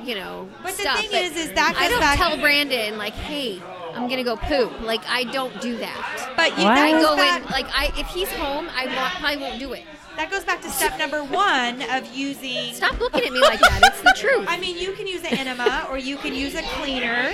you 0.05 0.15
know, 0.15 0.49
But 0.63 0.73
the 0.77 0.83
stuff. 0.83 1.01
thing 1.01 1.11
is, 1.25 1.37
is 1.37 1.53
that 1.53 1.75
I 1.79 1.89
don't 1.89 2.01
back- 2.01 2.17
tell 2.19 2.37
Brandon 2.39 2.97
like, 2.99 3.15
hey, 3.15 3.61
I'm 3.95 4.09
gonna 4.09 4.25
go 4.25 4.37
poop. 4.37 4.81
Like, 4.83 5.03
I 5.09 5.25
don't 5.25 5.61
do 5.61 5.77
that. 5.79 6.33
but 6.37 6.57
you, 6.59 6.65
What? 6.65 6.79
I 6.79 6.93
go 6.93 7.17
back, 7.17 7.43
in 7.45 7.51
like, 7.51 7.67
I 7.69 7.93
if 7.99 8.07
he's 8.09 8.31
home, 8.33 8.69
I 8.75 8.87
want, 8.87 9.15
probably 9.15 9.37
won't 9.39 9.59
do 9.59 9.73
it. 9.73 9.85
that 10.17 10.31
goes 10.31 10.45
back 10.45 10.61
to 10.63 10.71
step 10.71 10.99
number 10.99 11.23
one 11.25 11.83
of 11.91 12.15
using. 12.15 12.75
Stop 12.75 12.99
looking 13.01 13.25
at 13.25 13.33
me 13.33 13.41
like 13.41 13.61
that. 13.61 13.81
It's 13.85 14.01
the 14.03 14.15
truth. 14.17 14.47
I 14.49 14.59
mean, 14.59 14.77
you 14.79 14.93
can 14.93 15.07
use 15.07 15.21
an 15.23 15.37
enema 15.39 15.87
or 15.91 15.99
you 15.99 16.17
can 16.17 16.35
use 16.35 16.55
a 16.55 16.63
cleaner. 16.63 17.33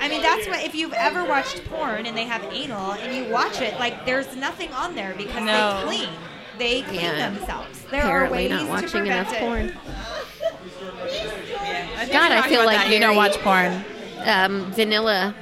I 0.00 0.08
mean, 0.08 0.22
that's 0.22 0.46
what 0.48 0.62
if 0.64 0.74
you've 0.74 0.92
ever 0.92 1.24
watched 1.24 1.64
porn 1.66 2.06
and 2.06 2.16
they 2.16 2.24
have 2.24 2.42
anal 2.52 2.92
and 2.92 3.14
you 3.16 3.32
watch 3.32 3.60
it, 3.60 3.78
like 3.78 4.04
there's 4.04 4.34
nothing 4.36 4.72
on 4.72 4.94
there 4.94 5.14
because 5.16 5.42
No. 5.44 5.80
they 5.80 5.96
clean. 5.96 6.08
They 6.58 6.82
clean 6.82 7.00
Yeah. 7.00 7.30
themselves. 7.30 7.80
There 7.90 8.00
Apparently 8.00 8.38
are 8.38 8.42
ways 8.42 8.50
not 8.50 8.60
to 8.64 8.66
watching 8.70 8.88
prevent 8.90 9.28
enough 9.28 9.32
it. 9.32 9.40
porn. 9.40 9.78
God, 11.98 12.08
God, 12.12 12.32
I 12.32 12.48
feel 12.48 12.64
like 12.64 12.88
you 12.90 12.98
don't 13.00 13.16
watch 13.16 13.36
porn. 13.38 13.84
Um, 14.24 14.72
vanilla 14.72 15.34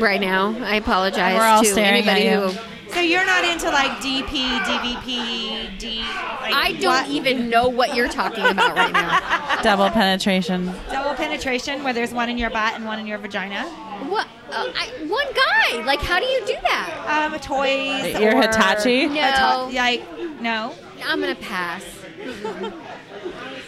right 0.00 0.20
now. 0.20 0.54
I 0.64 0.76
apologize 0.76 1.34
We're 1.36 1.42
all 1.44 1.62
to 1.62 1.68
staring 1.68 2.06
at 2.08 2.16
anybody 2.18 2.24
you. 2.24 2.50
who. 2.58 2.70
So 2.92 3.00
you're 3.00 3.26
not 3.26 3.44
into 3.44 3.66
like 3.70 3.90
DP, 3.98 4.58
DVP, 4.60 5.78
D. 5.78 5.98
Like 5.98 6.54
I 6.54 6.72
don't 6.80 6.92
what- 6.92 7.08
even 7.10 7.48
know 7.50 7.68
what 7.68 7.96
you're 7.96 8.08
talking 8.08 8.44
about 8.46 8.76
right 8.76 8.92
now. 8.92 9.60
Double 9.62 9.90
penetration. 9.90 10.66
double 10.90 11.14
penetration 11.14 11.82
where 11.82 11.92
there's 11.92 12.12
one 12.12 12.28
in 12.28 12.38
your 12.38 12.50
butt 12.50 12.74
and 12.74 12.84
one 12.84 12.98
in 13.00 13.06
your 13.06 13.18
vagina. 13.18 13.62
What? 14.08 14.28
Uh, 14.50 14.70
I, 14.76 14.90
one 15.08 15.26
guy. 15.34 15.84
Like, 15.84 16.00
how 16.00 16.20
do 16.20 16.26
you 16.26 16.44
do 16.46 16.54
that? 16.62 17.30
Um, 17.32 17.40
toys. 17.40 18.20
Your 18.20 18.36
or 18.36 18.42
Hitachi? 18.42 19.06
No. 19.08 19.14
Hita- 19.14 19.74
like 19.74 20.40
no. 20.40 20.74
I'm 21.04 21.20
gonna 21.20 21.34
pass. 21.34 21.82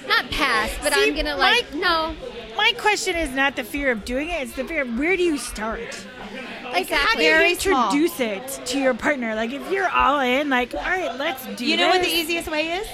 Not 0.07 0.31
pass, 0.31 0.71
but 0.83 0.93
See, 0.93 1.03
I'm 1.09 1.17
gonna 1.17 1.37
like 1.37 1.75
no. 1.75 2.15
My 2.57 2.73
question 2.79 3.17
is 3.17 3.31
not 3.31 3.57
the 3.57 3.65
fear 3.65 3.91
of 3.93 4.05
doing 4.05 4.29
it; 4.31 4.43
it's 4.43 4.53
the 4.55 4.65
fear 4.65 4.83
of 4.83 4.99
where 4.99 5.17
do 5.17 5.23
you 5.23 5.39
start? 5.39 6.07
Like, 6.73 6.89
how 6.89 7.15
do 7.17 7.23
you 7.23 7.31
Very 7.31 7.55
small. 7.55 7.87
introduce 7.93 8.21
it 8.21 8.61
to 8.67 8.79
your 8.79 8.95
partner? 8.95 9.35
Like, 9.35 9.53
if 9.53 9.71
you're 9.71 9.89
all 9.89 10.21
in, 10.21 10.51
like, 10.51 10.75
all 10.75 10.81
right, 10.81 11.17
let's 11.19 11.45
do 11.45 11.53
it. 11.53 11.61
You 11.61 11.77
know 11.77 11.89
what 11.89 12.03
the 12.03 12.09
easiest 12.09 12.51
way 12.51 12.73
is? 12.73 12.89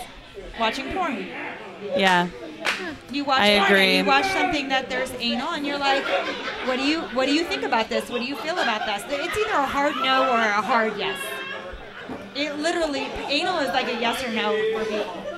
Watching 0.61 0.93
porn. 0.93 1.27
Yeah. 1.97 2.29
You 3.11 3.25
watch 3.25 3.41
I 3.41 3.59
porn 3.59 3.73
agree. 3.73 3.97
and 3.97 4.07
you 4.07 4.13
watch 4.13 4.27
something 4.27 4.69
that 4.69 4.89
there's 4.89 5.11
anal 5.19 5.49
and 5.55 5.67
you're 5.67 5.79
like, 5.79 6.05
what 6.67 6.77
do 6.77 6.83
you 6.85 7.01
what 7.17 7.27
do 7.27 7.35
you 7.35 7.43
think 7.45 7.63
about 7.65 7.89
this? 7.89 8.09
What 8.09 8.21
do 8.21 8.25
you 8.27 8.37
feel 8.37 8.59
about 8.59 8.87
this? 8.87 9.03
It's 9.09 9.37
either 9.37 9.51
a 9.53 9.67
hard 9.67 9.97
no 9.97 10.31
or 10.31 10.39
a 10.39 10.63
hard 10.63 10.97
yes. 10.97 11.19
It 12.37 12.57
literally 12.59 13.09
anal 13.29 13.59
is 13.59 13.69
like 13.69 13.89
a 13.89 14.01
yes 14.01 14.23
or 14.25 14.31
no 14.33 14.53
for 14.79 14.85
people. 14.85 15.32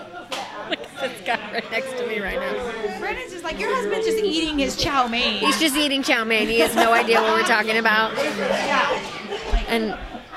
This 0.70 1.20
guy 1.26 1.52
right 1.52 1.70
next 1.70 1.96
to 1.98 2.06
me 2.06 2.20
right 2.20 2.38
now. 2.38 2.98
Brandon's 2.98 3.32
just 3.32 3.44
like, 3.44 3.58
your 3.58 3.74
husband's 3.74 4.06
just 4.06 4.22
eating 4.24 4.58
his 4.58 4.76
chow 4.76 5.06
mein. 5.06 5.38
He's 5.38 5.58
just 5.60 5.76
eating 5.76 6.02
chow 6.02 6.24
mein. 6.24 6.48
He 6.48 6.60
has 6.60 6.74
no 6.74 6.92
idea 6.92 7.20
what 7.20 7.32
we're 7.34 7.42
talking 7.46 7.76
about. 7.76 8.16
And 9.68 9.96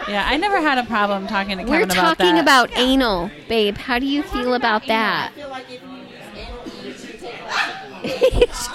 Yeah, 0.10 0.26
I 0.28 0.38
never 0.38 0.60
had 0.62 0.78
a 0.78 0.84
problem 0.86 1.28
talking 1.28 1.58
to 1.58 1.64
Kevin 1.64 1.70
we're 1.80 1.84
about 1.84 2.18
talking 2.18 2.38
about 2.40 2.72
anal, 2.78 3.30
babe. 3.48 3.78
How 3.78 4.00
do 4.00 4.06
you 4.06 4.24
feel 4.24 4.54
about 4.54 4.86
that? 4.88 5.32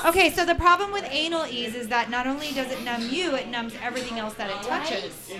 Okay, 0.04 0.30
so 0.30 0.44
the 0.44 0.54
problem 0.56 0.92
with 0.92 1.06
anal 1.10 1.46
ease 1.46 1.74
is 1.74 1.88
that 1.88 2.10
not 2.10 2.26
only 2.26 2.52
does 2.52 2.70
it 2.72 2.82
numb 2.84 3.08
you, 3.08 3.34
it 3.36 3.48
numbs 3.48 3.74
everything 3.82 4.18
else 4.18 4.34
that 4.34 4.50
it 4.50 4.60
touches. 4.66 5.30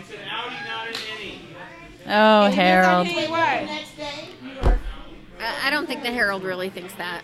Oh, 2.07 2.47
It 2.47 2.51
depends 2.51 2.53
on 2.53 2.53
Harold. 2.53 3.07
who 3.09 3.21
you 3.21 3.35
are. 3.35 3.69
I 5.43 5.67
I 5.69 5.71
don't 5.71 5.87
think 5.87 6.03
the 6.03 6.11
Harold 6.11 6.43
really 6.45 6.71
thinks 6.71 6.95
that. 6.95 7.23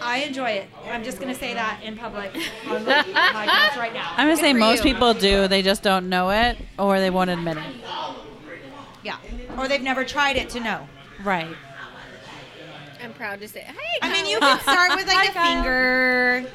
I 0.00 0.18
enjoy 0.24 0.50
it. 0.50 0.68
I'm 0.90 1.04
just 1.04 1.20
gonna 1.20 1.34
say 1.34 1.54
that 1.54 1.80
in 1.84 1.96
public 1.96 2.34
on 2.68 2.84
the 2.84 2.90
podcast 2.90 3.76
right 3.76 3.92
now. 3.94 4.12
I'm 4.16 4.26
gonna 4.28 4.36
say 4.36 4.52
for 4.52 4.58
most 4.58 4.84
you. 4.84 4.92
people 4.92 5.14
do. 5.14 5.46
They 5.48 5.62
just 5.62 5.82
don't 5.82 6.08
know 6.08 6.30
it, 6.30 6.58
or 6.78 6.98
they 6.98 7.10
won't 7.10 7.30
admit 7.30 7.56
it. 7.58 7.64
Yeah, 9.04 9.16
or 9.56 9.68
they've 9.68 9.80
never 9.82 10.04
tried 10.04 10.36
it 10.36 10.48
to 10.50 10.60
know. 10.60 10.88
Right. 11.24 11.54
I'm 13.02 13.12
proud 13.14 13.40
to 13.40 13.48
say. 13.48 13.60
Hey, 13.60 13.74
I 14.00 14.12
mean, 14.12 14.26
you 14.26 14.38
can 14.38 14.60
start 14.60 14.90
with 14.96 15.06
like 15.08 15.16
Hi, 15.16 15.24
a 15.24 15.32
Kyle. 15.32 15.62
finger. 15.62 16.50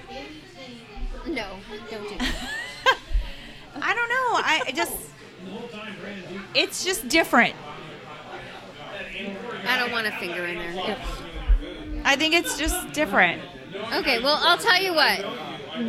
No, 1.28 1.48
don't 1.92 2.08
do 2.10 2.18
that. 2.18 2.36
I 3.82 3.94
don't 3.94 4.10
know. 4.10 4.42
I 4.44 4.64
I 4.68 4.72
just, 4.72 4.94
it's 6.56 6.84
just 6.86 7.08
different. 7.10 7.54
I 9.88 9.92
want 9.92 10.08
a 10.08 10.12
finger 10.12 10.46
in 10.46 10.58
there. 10.58 10.98
I 12.04 12.16
think 12.16 12.34
it's 12.34 12.58
just 12.58 12.92
different. 12.94 13.42
Okay, 13.94 14.20
well, 14.20 14.40
I'll 14.42 14.58
tell 14.58 14.82
you 14.82 14.94
what. 14.94 15.26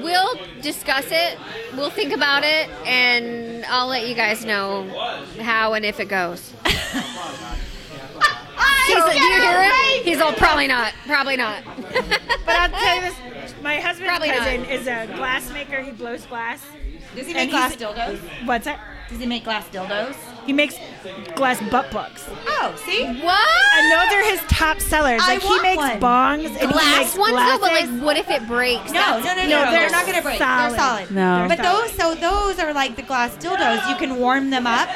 We'll 0.03 0.35
discuss 0.61 1.07
it. 1.11 1.39
We'll 1.75 1.91
think 1.91 2.13
about 2.13 2.45
it, 2.45 2.69
and 2.87 3.65
I'll 3.67 3.87
let 3.89 4.07
you 4.07 4.15
guys 4.15 4.45
know 4.45 4.85
how 5.41 5.73
and 5.75 5.85
if 5.85 5.99
it 6.01 6.09
goes. 6.09 6.53
He's, 8.87 9.05
do 9.05 9.19
you 9.19 9.33
hear 9.41 9.63
him? 9.65 9.73
He's 10.05 10.21
all 10.21 10.33
probably 10.33 10.67
not. 10.67 10.93
Probably 11.07 11.37
not. 11.37 11.63
But 11.93 12.55
I'll 12.57 12.71
tell 12.71 12.95
you 12.97 13.01
this: 13.03 13.55
my 13.63 13.77
husband's 13.77 14.09
Probably 14.09 14.29
not. 14.29 14.39
cousin 14.39 14.65
is 14.65 14.87
a 14.87 15.07
glass 15.15 15.53
maker. 15.53 15.83
He 15.83 15.91
blows 15.91 16.25
glass. 16.27 16.65
Does 17.15 17.27
he 17.27 17.33
And 17.35 17.43
make 17.43 17.51
glass 17.51 17.75
he's- 17.75 17.83
dildos? 17.93 18.19
What's 18.47 18.65
that? 18.65 18.81
Does 19.11 19.19
he 19.21 19.27
make 19.27 19.45
glass 19.45 19.69
dildos? 19.69 20.17
He 20.49 20.55
makes 20.55 20.77
glass 21.37 21.61
butt 21.71 21.91
plugs, 21.91 22.25
Oh, 22.49 22.75
see? 22.87 23.05
what? 23.05 23.49
and 23.77 23.93
those 23.93 24.13
are 24.15 24.25
his 24.31 24.41
top 24.49 24.81
sellers. 24.81 25.21
I 25.23 25.35
Like 25.35 25.43
he 25.43 25.49
want 25.49 25.63
makes 25.63 25.77
one. 25.77 26.01
bongs 26.01 26.47
and 26.47 26.57
he 26.57 26.67
Glass 26.69 26.99
makes 26.99 27.19
ones, 27.19 27.35
though, 27.37 27.59
but 27.61 27.73
like, 27.73 27.89
what 28.03 28.17
if 28.17 28.31
it 28.31 28.47
breaks? 28.49 28.91
No, 28.91 29.19
no, 29.19 29.25
no, 29.25 29.35
no, 29.35 29.43
no. 29.43 29.49
they're 29.49 29.71
They're 29.73 29.91
not 29.91 30.07
gonna 30.07 30.23
break. 30.23 30.39
solid. 30.39 30.71
They're 30.73 30.79
solid. 30.79 31.11
No. 31.11 31.39
They're 31.47 31.49
But 31.49 31.59
solid. 31.65 31.91
those, 31.91 31.93
so 31.93 32.15
those 32.15 32.59
are 32.59 32.73
like 32.73 32.97
the 32.97 33.03
glass 33.03 33.37
dildos. 33.37 33.91
You 33.91 33.97
can 33.97 34.17
warm 34.17 34.49
them 34.49 34.67
up. 34.67 34.89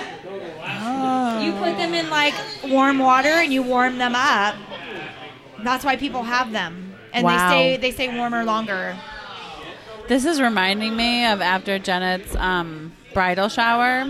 Oh. 0.65 1.41
You 1.45 1.53
put 1.53 1.77
them 1.77 1.93
in 1.93 2.09
like 2.09 2.35
warm 2.65 2.99
water 2.99 3.29
and 3.29 3.53
you 3.53 3.63
warm 3.63 3.99
them 3.99 4.15
up. 4.17 4.55
That's 5.63 5.85
why 5.85 5.97
people 5.97 6.23
have 6.23 6.51
them, 6.51 6.95
and 7.13 7.25
Wow. 7.25 7.51
they 7.51 7.55
stay 7.55 7.77
they 7.77 7.91
stay 7.93 8.17
warmer 8.17 8.43
longer. 8.43 8.97
This 10.09 10.25
is 10.25 10.41
reminding 10.41 10.97
me 10.97 11.27
of 11.27 11.41
after 11.43 11.79
Janet's 11.79 12.35
um, 12.37 12.93
bridal 13.15 13.49
shower 13.49 14.05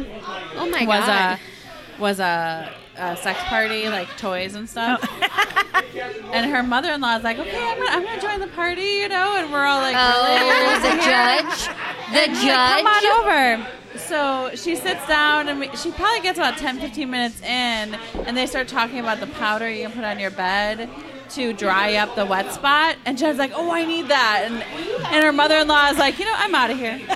Oh 0.57 0.69
my 0.70 0.85
was 0.87 1.05
god. 1.07 1.39
a 1.39 2.01
was 2.01 2.20
a, 2.20 2.73
a 2.97 3.16
sex 3.16 3.39
party, 3.45 3.89
like 3.89 4.09
toys 4.16 4.55
and 4.55 4.69
stuff. 4.69 5.01
Oh. 5.05 5.83
and 6.33 6.51
her 6.51 6.62
mother-in-law 6.62 7.19
is 7.19 7.23
like, 7.23 7.39
"Okay, 7.39 7.62
I'm 7.65 7.79
gonna, 7.79 7.91
I'm 7.91 8.03
gonna 8.05 8.20
join 8.20 8.41
the 8.41 8.49
party," 8.49 8.83
you 8.83 9.09
know, 9.09 9.37
and 9.37 9.53
we're 9.53 9.62
all 9.65 9.81
like, 9.81 9.95
Oh, 9.97 10.81
the 10.83 10.89
"Really?" 10.89 11.05
judge. 11.05 11.69
The 12.12 12.35
She's 12.35 12.45
like, 12.45 12.85
Come 12.85 12.87
on 12.87 13.03
judge. 13.03 13.65
over. 13.65 13.99
So 14.09 14.51
she 14.57 14.74
sits 14.77 15.07
down 15.07 15.49
and 15.49 15.61
we, 15.61 15.69
she 15.77 15.91
probably 15.93 16.20
gets 16.20 16.39
about 16.39 16.57
10, 16.59 16.79
15 16.81 17.09
minutes 17.11 17.41
in, 17.43 17.95
and 18.27 18.37
they 18.37 18.47
start 18.47 18.69
talking 18.69 18.99
about 19.01 19.20
the 19.20 19.27
powder 19.29 19.70
you 19.70 19.85
can 19.85 19.93
put 19.93 20.05
on 20.05 20.19
your 20.19 20.31
bed 20.31 20.89
to 21.31 21.53
dry 21.55 21.95
up 21.97 22.15
the 22.16 22.27
wet 22.27 22.53
spot. 22.53 22.97
And 23.07 23.16
Jen's 23.16 23.39
like, 23.39 23.53
"Oh, 23.55 23.70
I 23.70 23.85
need 23.85 24.09
that," 24.09 24.45
and 24.47 24.62
and 25.07 25.24
her 25.24 25.33
mother-in-law 25.33 25.91
is 25.91 25.99
like, 25.99 26.19
"You 26.19 26.24
know, 26.24 26.35
I'm 26.37 26.55
out 26.55 26.70
of 26.70 26.79
here." 26.79 27.01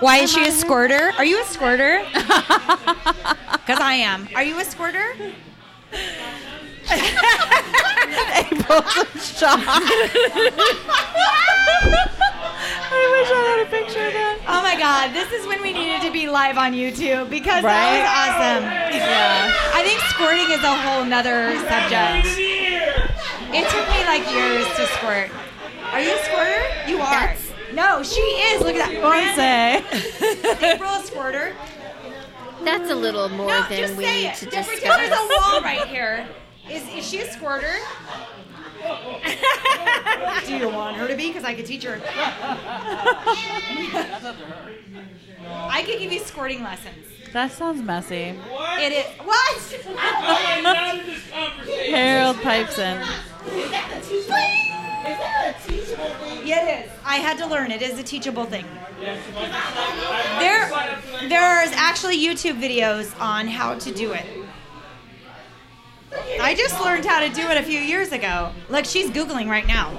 Why 0.00 0.18
is 0.18 0.32
she 0.32 0.46
a 0.46 0.50
squirter? 0.52 1.12
Are 1.18 1.24
you 1.24 1.40
a 1.40 1.44
squirter? 1.44 2.02
Because 3.60 3.78
I 3.86 3.92
am. 3.94 4.26
Are 4.34 4.42
you 4.42 4.58
a 4.58 4.64
squirter? 4.64 5.14
April's 8.32 8.96
in 8.96 9.20
shock. 9.20 9.60
I 12.92 13.06
wish 13.14 13.30
I 13.30 13.42
had 13.46 13.60
a 13.66 13.70
picture 13.70 14.06
of 14.06 14.12
that. 14.14 14.38
Oh 14.48 14.60
my 14.62 14.74
God! 14.76 15.12
This 15.14 15.30
is 15.32 15.46
when 15.46 15.62
we 15.62 15.72
needed 15.72 16.02
to 16.02 16.10
be 16.10 16.26
live 16.28 16.58
on 16.58 16.72
YouTube 16.72 17.30
because 17.30 17.62
Right? 17.62 17.70
that 18.02 18.02
was 18.02 18.10
awesome. 18.10 18.64
Yeah. 18.90 19.54
I 19.74 19.82
think 19.86 20.00
squirting 20.10 20.50
is 20.50 20.62
a 20.64 20.74
whole 20.74 21.04
nother 21.04 21.54
subject. 21.70 22.26
It 23.54 23.64
took 23.70 23.86
me 23.94 24.02
like 24.10 24.26
years 24.34 24.66
to 24.66 24.86
squirt. 24.98 25.30
Are 25.92 26.00
you 26.00 26.10
a 26.10 26.18
squirter? 26.26 26.90
You 26.90 26.98
are. 26.98 27.10
That's- 27.38 27.49
no, 27.74 28.02
she 28.02 28.20
is. 28.20 28.60
Look 28.62 28.74
at 28.76 28.90
that. 28.90 29.02
Won't 29.02 29.34
say. 29.36 30.74
April 30.74 31.00
squirter. 31.02 31.54
That's 32.64 32.90
a 32.90 32.94
little 32.94 33.28
more 33.30 33.46
No, 33.48 33.62
than 33.68 33.96
we 33.96 34.04
need 34.04 34.26
it. 34.26 34.34
to 34.36 34.46
Just 34.50 34.68
pretend 34.68 35.00
there's 35.00 35.12
a 35.18 35.28
wall 35.38 35.60
right 35.62 35.86
here. 35.86 36.26
Is, 36.70 36.86
is 36.94 37.08
she 37.08 37.20
a 37.20 37.30
squirter? 37.32 37.74
Do 40.46 40.56
you 40.56 40.68
want 40.68 40.96
her 40.96 41.06
to 41.08 41.16
be? 41.16 41.28
Because 41.28 41.44
I 41.44 41.54
could 41.54 41.66
teach 41.66 41.84
her. 41.84 42.00
I 45.48 45.82
could 45.86 45.98
give 45.98 46.12
you 46.12 46.20
squirting 46.20 46.62
lessons. 46.62 47.06
That 47.32 47.52
sounds 47.52 47.80
messy. 47.82 48.32
What? 48.32 48.80
It 48.82 48.92
is 48.92 49.06
what? 49.24 49.60
Harold 51.90 52.36
pipes 52.42 52.78
in. 52.78 53.02
Yeah, 56.44 56.66
it 56.68 56.86
is. 56.86 56.90
I 57.04 57.16
had 57.16 57.38
to 57.38 57.46
learn. 57.46 57.70
It 57.70 57.82
is 57.82 57.98
a 57.98 58.02
teachable 58.02 58.44
thing. 58.44 58.64
There, 60.38 60.68
there's 61.28 61.72
actually 61.72 62.18
YouTube 62.18 62.60
videos 62.60 63.18
on 63.20 63.46
how 63.48 63.74
to 63.76 63.92
do 63.92 64.12
it. 64.12 64.26
I 66.40 66.54
just 66.54 66.80
learned 66.80 67.04
how 67.04 67.20
to 67.20 67.28
do 67.28 67.42
it 67.48 67.56
a 67.56 67.62
few 67.62 67.78
years 67.78 68.10
ago. 68.12 68.52
Look, 68.68 68.84
she's 68.84 69.10
googling 69.10 69.48
right 69.48 69.66
now. 69.66 69.90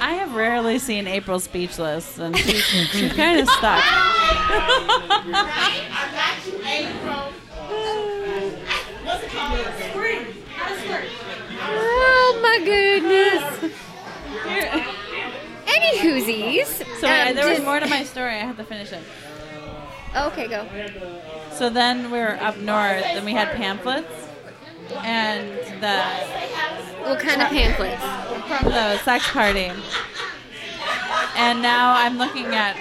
I 0.00 0.12
have 0.14 0.34
rarely 0.34 0.78
seen 0.78 1.06
April 1.08 1.40
speechless, 1.40 2.18
and 2.18 2.36
she's, 2.36 2.62
she's 2.62 3.12
kind 3.14 3.40
of 3.40 3.48
stuck. 3.48 3.82
Oh 11.60 12.38
my 12.42 12.64
goodness. 12.64 13.72
Whoosies? 16.08 16.66
So 17.00 17.06
Um, 17.06 17.34
there 17.34 17.48
was 17.48 17.60
more 17.60 17.78
to 17.80 17.86
my 17.86 18.02
story. 18.04 18.34
I 18.34 18.38
had 18.50 18.56
to 18.56 18.64
finish 18.64 18.92
it. 18.92 19.02
Okay, 20.16 20.48
go. 20.48 20.66
So 21.52 21.68
then 21.68 22.10
we 22.10 22.18
were 22.18 22.38
up 22.40 22.56
north, 22.58 23.04
and 23.04 23.24
we 23.26 23.32
had 23.32 23.48
pamphlets, 23.52 24.10
and 25.04 25.48
the 25.82 25.98
What 27.08 27.20
kind 27.20 27.42
of 27.42 27.48
pamphlets? 27.48 28.02
from 28.48 28.72
the 28.72 28.98
sex 28.98 29.28
party. 29.30 29.70
And 31.36 31.60
now 31.62 31.92
I'm 31.94 32.16
looking 32.18 32.46
at, 32.54 32.76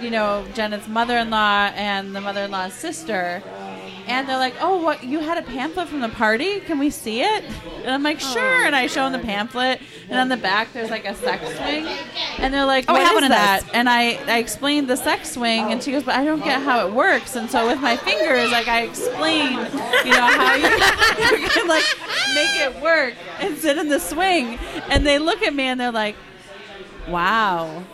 you 0.00 0.10
know, 0.10 0.44
Janet's 0.54 0.88
mother-in-law 0.88 1.70
and 1.76 2.14
the 2.14 2.20
mother-in-law's 2.20 2.74
sister, 2.74 3.40
and 4.06 4.28
they're 4.28 4.38
like, 4.38 4.54
"Oh, 4.60 4.82
what? 4.82 5.02
You 5.04 5.20
had 5.20 5.38
a 5.38 5.42
pamphlet 5.42 5.88
from 5.88 6.00
the 6.00 6.08
party? 6.08 6.60
Can 6.60 6.78
we 6.78 6.90
see 6.90 7.22
it?" 7.22 7.44
And 7.82 7.90
I'm 7.90 8.02
like, 8.02 8.20
"Sure." 8.20 8.62
Oh, 8.62 8.66
and 8.66 8.76
I 8.76 8.86
show 8.86 9.08
them 9.08 9.20
the 9.20 9.26
pamphlet, 9.26 9.80
and 10.08 10.18
on 10.18 10.28
the 10.28 10.36
back 10.36 10.72
there's 10.72 10.90
like 10.90 11.04
a 11.04 11.14
sex 11.14 11.42
swing, 11.56 11.86
and 12.38 12.52
they're 12.52 12.66
like, 12.66 12.84
Oh, 12.88 12.94
I 12.94 12.98
"What 12.98 13.06
have 13.06 13.14
one 13.14 13.24
of 13.24 13.30
that?" 13.30 13.62
those. 13.62 13.70
And 13.72 13.88
I 13.88 14.18
I 14.26 14.38
explained 14.38 14.88
the 14.88 14.96
sex 14.96 15.32
swing, 15.32 15.72
and 15.72 15.82
she 15.82 15.92
goes, 15.92 16.02
"But 16.02 16.16
I 16.16 16.24
don't 16.24 16.42
get 16.44 16.62
how 16.62 16.86
it 16.86 16.92
works." 16.92 17.36
And 17.36 17.50
so 17.50 17.66
with 17.66 17.80
my 17.80 17.96
fingers, 17.96 18.50
like 18.50 18.68
I 18.68 18.82
explain, 18.82 19.52
you 19.52 20.12
know, 20.12 20.28
how 20.38 20.54
you, 20.54 20.68
you 21.42 21.48
can 21.48 21.68
like 21.68 21.84
make 22.34 22.54
it 22.60 22.82
work 22.82 23.14
and 23.40 23.56
sit 23.58 23.78
in 23.78 23.88
the 23.88 24.00
swing, 24.00 24.58
and 24.90 25.06
they 25.06 25.18
look 25.18 25.42
at 25.42 25.54
me 25.54 25.64
and 25.64 25.80
they're 25.80 25.92
like, 25.92 26.16
"Wow." 27.08 27.84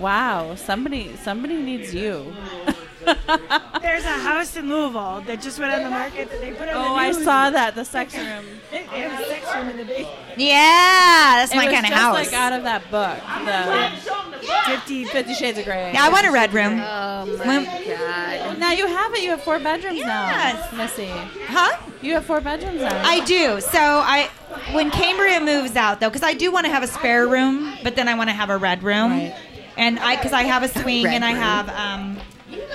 Wow, 0.00 0.56
somebody 0.56 1.14
somebody 1.22 1.54
needs 1.54 1.94
you. 1.94 2.34
There's 3.82 4.04
a 4.04 4.08
house 4.08 4.56
in 4.56 4.68
Louisville 4.68 5.22
that 5.26 5.40
just 5.42 5.58
went 5.58 5.72
on 5.72 5.82
the 5.84 5.90
market 5.90 6.30
that 6.30 6.40
they 6.40 6.52
put 6.52 6.68
on 6.68 6.74
Oh, 6.76 6.94
the 6.94 7.00
I 7.00 7.10
news. 7.10 7.24
saw 7.24 7.50
that 7.50 7.74
the 7.74 7.84
sex 7.84 8.14
room. 8.16 8.44
They 8.70 8.78
have 8.84 9.20
a 9.20 9.26
sex 9.26 9.54
room 9.54 9.68
in 9.68 9.76
the 9.76 9.84
base. 9.84 10.06
Yeah, 10.36 11.36
that's 11.38 11.52
It 11.52 11.56
my 11.56 11.64
was 11.66 11.72
kind 11.74 11.84
of 11.86 11.90
just 11.90 12.02
house. 12.02 12.14
like 12.14 12.32
out 12.32 12.52
of 12.52 12.62
that 12.64 12.90
book, 12.90 13.18
the 13.44 14.70
50, 14.72 15.04
Fifty 15.06 15.34
Shades 15.34 15.58
of 15.58 15.64
Grey. 15.64 15.92
yeah, 15.92 16.04
I 16.04 16.08
want 16.10 16.26
a 16.26 16.30
red 16.30 16.52
room. 16.52 16.80
Oh 16.80 17.26
my 17.26 17.46
When- 17.46 17.64
god. 17.64 18.58
Now 18.58 18.72
you 18.72 18.86
have 18.86 19.14
it. 19.14 19.22
You 19.22 19.30
have 19.30 19.42
four 19.42 19.58
bedrooms 19.58 20.00
now. 20.00 20.26
Yes. 20.28 20.72
now, 20.72 20.78
Missy. 20.78 21.06
Huh? 21.46 21.76
You 22.02 22.14
have 22.14 22.24
four 22.24 22.40
bedrooms 22.40 22.80
now. 22.80 23.02
I 23.04 23.20
do. 23.24 23.60
So 23.60 23.78
I, 23.78 24.28
when 24.72 24.90
Cambria 24.90 25.40
moves 25.40 25.76
out 25.76 26.00
though, 26.00 26.08
because 26.08 26.22
I 26.22 26.34
do 26.34 26.50
want 26.52 26.66
to 26.66 26.72
have 26.72 26.82
a 26.82 26.86
spare 26.86 27.26
room, 27.26 27.74
but 27.82 27.96
then 27.96 28.08
I 28.08 28.14
want 28.14 28.28
to 28.30 28.34
have 28.34 28.50
a 28.50 28.56
red 28.56 28.82
room, 28.82 29.10
Right. 29.12 29.34
and 29.76 29.98
I 29.98 30.16
because 30.16 30.32
I 30.32 30.42
have 30.42 30.62
a 30.62 30.68
swing 30.68 31.04
Red 31.04 31.14
and 31.14 31.24
I 31.24 31.32
room. 31.32 31.40
have 31.42 31.68
um, 31.70 32.18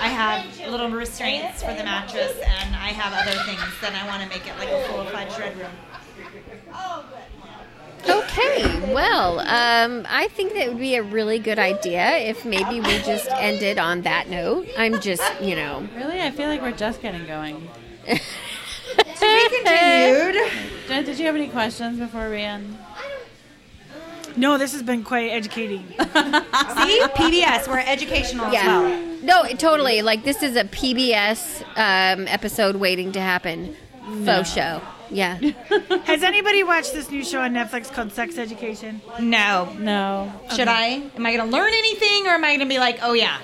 I 0.00 0.08
have 0.08 0.70
little 0.70 0.90
restraints 0.90 1.62
for 1.62 1.74
the 1.74 1.84
mattress, 1.84 2.32
and 2.38 2.74
I 2.74 2.88
have 2.88 3.12
other 3.12 3.38
things. 3.44 3.60
Then 3.80 3.94
I 3.94 4.06
want 4.06 4.22
to 4.22 4.28
make 4.28 4.46
it 4.46 4.56
like 4.58 4.68
a 4.68 4.82
full 4.88 5.04
fledged 5.04 5.38
red 5.38 5.56
room. 5.58 5.70
Okay, 8.08 8.94
well, 8.94 9.40
um, 9.40 10.06
I 10.08 10.28
think 10.28 10.54
that 10.54 10.68
would 10.68 10.78
be 10.78 10.94
a 10.94 11.02
really 11.02 11.38
good 11.38 11.58
idea 11.58 12.16
if 12.16 12.46
maybe 12.46 12.80
we 12.80 12.98
just 13.02 13.28
ended 13.32 13.78
on 13.78 14.02
that 14.02 14.30
note. 14.30 14.68
I'm 14.78 15.00
just, 15.00 15.22
you 15.42 15.54
know. 15.54 15.86
really, 15.94 16.20
I 16.20 16.30
feel 16.30 16.48
like 16.48 16.62
we're 16.62 16.72
just 16.72 17.02
getting 17.02 17.26
going. 17.26 17.68
Continued. 19.20 20.36
Jen, 20.88 21.04
did 21.04 21.18
you 21.18 21.26
have 21.26 21.36
any 21.36 21.48
questions 21.48 21.98
before 21.98 22.30
we 22.30 22.40
end? 22.40 22.78
No, 24.36 24.58
this 24.58 24.72
has 24.72 24.82
been 24.82 25.02
quite 25.04 25.30
educating. 25.30 25.86
See, 25.98 27.00
PBS, 27.14 27.68
we're 27.68 27.78
educational 27.80 28.46
as 28.46 28.52
Yeah. 28.54 28.80
well. 28.80 29.06
No, 29.22 29.44
totally. 29.56 30.02
Like 30.02 30.24
this 30.24 30.42
is 30.42 30.56
a 30.56 30.64
PBS 30.64 31.62
um, 31.76 32.26
episode 32.28 32.76
waiting 32.76 33.12
to 33.12 33.20
happen. 33.20 33.76
Faux 34.24 34.52
show. 34.52 34.80
Yeah. 35.10 35.36
Has 36.04 36.22
anybody 36.22 36.62
watched 36.64 36.92
this 36.94 37.10
new 37.10 37.24
show 37.24 37.40
on 37.40 37.52
Netflix 37.52 37.92
called 37.92 38.12
Sex 38.12 38.38
Education? 38.38 39.00
No. 39.20 39.68
No. 39.78 40.32
Should 40.54 40.68
I? 40.68 41.02
Am 41.16 41.26
I 41.26 41.36
going 41.36 41.50
to 41.50 41.52
learn 41.56 41.72
anything 41.72 42.26
or 42.26 42.30
am 42.30 42.44
I 42.44 42.48
going 42.56 42.60
to 42.60 42.66
be 42.66 42.78
like, 42.78 42.98
oh 43.02 43.12
yeah? 43.12 43.38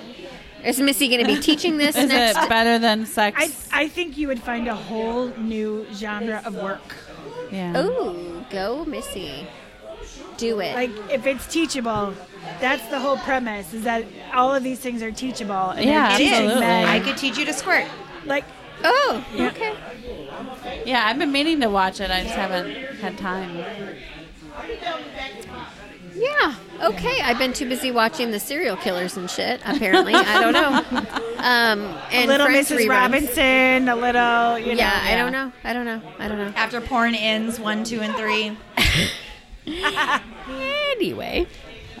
Is 0.65 0.79
Missy 0.79 1.07
going 1.07 1.21
to 1.25 1.27
be 1.27 1.39
teaching 1.39 1.77
this 1.77 1.95
Is 1.97 2.09
next? 2.09 2.37
it 2.43 2.49
better 2.49 2.79
than 2.79 3.05
sex? 3.05 3.69
I 3.71 3.83
I 3.83 3.87
think 3.87 4.17
you 4.17 4.27
would 4.27 4.41
find 4.41 4.67
a 4.67 4.75
whole 4.75 5.27
new 5.37 5.85
genre 5.93 6.41
of 6.45 6.55
work. 6.55 6.95
yeah. 7.51 7.77
Ooh, 7.85 8.43
go 8.49 8.83
Missy. 8.85 9.45
Do 10.37 10.59
it. 10.59 10.75
Like 10.75 10.91
if 11.11 11.25
it's 11.25 11.47
teachable, 11.47 12.13
that's 12.61 12.85
the 12.89 12.99
whole 12.99 13.17
premise. 13.17 13.73
Is 13.73 13.83
that 13.83 14.05
all 14.33 14.53
of 14.53 14.63
these 14.63 14.79
things 14.79 15.01
are 15.03 15.11
teachable? 15.11 15.71
and 15.71 15.85
Yeah, 15.85 16.09
they're 16.09 16.19
It 16.19 16.21
is. 16.23 16.29
teaching 16.29 16.33
Absolutely. 16.45 16.59
men. 16.61 16.87
I 16.87 16.99
could 16.99 17.17
teach 17.17 17.37
you 17.37 17.45
to 17.45 17.53
squirt. 17.53 17.85
like 18.25 18.45
oh, 18.83 19.25
okay. 19.33 19.73
Yeah, 20.85 21.05
I've 21.05 21.17
been 21.17 21.31
meaning 21.31 21.59
to 21.61 21.69
watch 21.69 21.99
it. 21.99 22.11
I 22.11 22.21
just 22.23 22.35
haven't 22.35 22.71
had 22.97 23.17
time. 23.17 23.57
Yeah. 26.15 26.55
Okay. 26.81 27.21
I've 27.21 27.37
been 27.37 27.53
too 27.53 27.67
busy 27.69 27.91
watching 27.91 28.31
the 28.31 28.39
serial 28.39 28.75
killers 28.75 29.17
and 29.17 29.29
shit. 29.29 29.61
Apparently, 29.65 30.13
I 30.15 30.41
don't 30.41 30.53
know. 30.53 31.21
Um, 31.37 31.95
and 32.11 32.27
little 32.27 32.47
Friends 32.47 32.67
Mrs. 32.71 32.77
reruns. 32.87 32.89
Robinson, 32.89 33.87
a 33.89 33.95
little 33.95 34.57
you 34.57 34.73
know. 34.73 34.79
Yeah, 34.79 34.99
I 35.03 35.15
don't 35.15 35.31
know. 35.31 35.51
I 35.63 35.71
don't 35.71 35.85
know. 35.85 36.01
I 36.17 36.27
don't 36.27 36.39
know. 36.39 36.51
After 36.55 36.81
porn 36.81 37.13
ends, 37.13 37.59
one, 37.59 37.83
two, 37.83 38.01
and 38.01 38.15
three. 38.15 38.57
Anyway. 40.97 41.45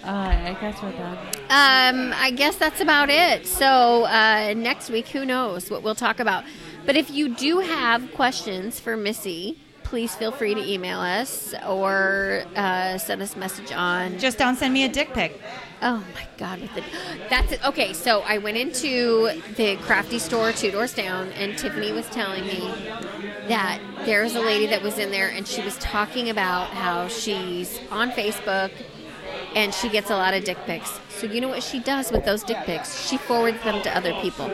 Uh, 0.03 0.09
I 0.09 0.57
guess 0.59 0.81
we're 0.81 0.91
done. 0.93 1.17
Um, 1.49 2.13
I 2.15 2.31
guess 2.31 2.55
that's 2.55 2.81
about 2.81 3.09
it. 3.09 3.45
So 3.45 4.05
uh, 4.05 4.53
next 4.55 4.89
week, 4.89 5.09
who 5.09 5.25
knows 5.25 5.69
what 5.69 5.83
we'll 5.83 5.95
talk 5.95 6.19
about. 6.19 6.45
But 6.85 6.95
if 6.95 7.11
you 7.11 7.35
do 7.35 7.59
have 7.59 8.13
questions 8.13 8.79
for 8.79 8.95
Missy, 8.95 9.59
please 9.87 10.13
feel 10.13 10.33
free 10.33 10.53
to 10.53 10.61
email 10.61 10.99
us 10.99 11.55
or 11.65 12.43
uh, 12.57 12.97
send 12.97 13.21
us 13.21 13.35
a 13.35 13.39
message 13.39 13.71
on. 13.71 14.19
Just 14.19 14.37
don't 14.37 14.57
send 14.57 14.73
me 14.73 14.83
a 14.83 14.89
dick 14.89 15.13
pic. 15.13 15.39
Oh 15.81 16.03
my 16.13 16.27
God! 16.37 16.59
With 16.59 16.73
the, 16.73 16.83
that's 17.29 17.53
it. 17.53 17.63
Okay, 17.63 17.93
so 17.93 18.21
I 18.21 18.39
went 18.39 18.57
into 18.57 19.41
the 19.55 19.77
crafty 19.77 20.19
store 20.19 20.51
two 20.51 20.71
doors 20.71 20.93
down, 20.93 21.29
and 21.33 21.57
Tiffany 21.57 21.91
was 21.93 22.07
telling 22.09 22.45
me 22.45 22.59
that 23.47 23.79
there's 24.03 24.35
a 24.35 24.41
lady 24.41 24.65
that 24.67 24.81
was 24.81 24.97
in 24.97 25.11
there, 25.11 25.29
and 25.29 25.47
she 25.47 25.61
was 25.61 25.77
talking 25.77 26.29
about 26.29 26.69
how 26.71 27.07
she's 27.07 27.79
on 27.91 28.11
Facebook 28.11 28.71
and 29.55 29.73
she 29.73 29.89
gets 29.89 30.09
a 30.09 30.15
lot 30.15 30.33
of 30.33 30.43
dick 30.43 30.57
pics. 30.65 30.99
So 31.09 31.25
you 31.27 31.41
know 31.41 31.47
what 31.47 31.63
she 31.63 31.79
does 31.79 32.11
with 32.11 32.25
those 32.25 32.43
dick 32.43 32.57
pics? 32.65 33.07
She 33.07 33.17
forwards 33.17 33.61
them 33.63 33.81
to 33.81 33.97
other 33.97 34.13
people. 34.21 34.49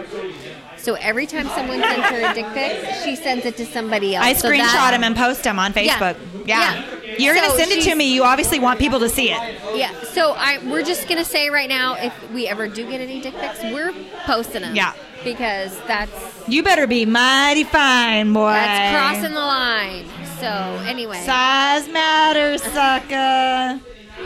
So 0.77 0.93
every 0.95 1.25
time 1.25 1.47
someone 1.49 1.81
sends 1.81 2.05
her 2.07 2.31
a 2.31 2.33
dick 2.33 2.45
pic, 2.53 2.95
she 3.03 3.15
sends 3.15 3.45
it 3.45 3.57
to 3.57 3.65
somebody 3.65 4.15
else. 4.15 4.25
I 4.25 4.33
So 4.33 4.49
screenshot 4.49 4.71
that- 4.73 4.91
them 4.91 5.03
and 5.03 5.15
post 5.15 5.43
them 5.43 5.59
on 5.59 5.73
Facebook. 5.73 6.15
Yeah. 6.45 6.73
Yeah. 7.03 7.15
You're 7.17 7.35
going 7.35 7.49
to 7.51 7.57
send 7.57 7.71
it 7.71 7.83
to 7.83 7.95
me. 7.95 8.13
You 8.13 8.23
obviously 8.23 8.59
want 8.59 8.79
people 8.79 8.99
to 9.01 9.09
see 9.09 9.29
it. 9.31 9.39
Yeah. 9.75 9.91
So 10.13 10.33
I 10.37 10.59
we're 10.69 10.83
just 10.83 11.07
gonna 11.09 11.25
say 11.25 11.49
right 11.49 11.67
now, 11.69 11.95
if 11.95 12.13
we 12.31 12.47
ever 12.47 12.67
do 12.67 12.87
get 12.89 13.01
any 13.01 13.19
dick 13.21 13.33
pics, 13.35 13.61
we're 13.63 13.91
posting 14.25 14.61
them. 14.61 14.75
Yeah. 14.75 14.93
Because 15.23 15.77
that's 15.87 16.11
You 16.47 16.63
better 16.63 16.85
be 16.87 17.05
mighty 17.05 17.63
fine, 17.63 18.33
boy. 18.33 18.51
that's 18.51 18.95
crossing 18.95 19.33
the 19.33 19.39
line. 19.39 20.05
So 20.39 20.47
anyway, 20.87 21.19
Size 21.25 21.87
matters, 21.89 22.61
sucker. 22.63 23.79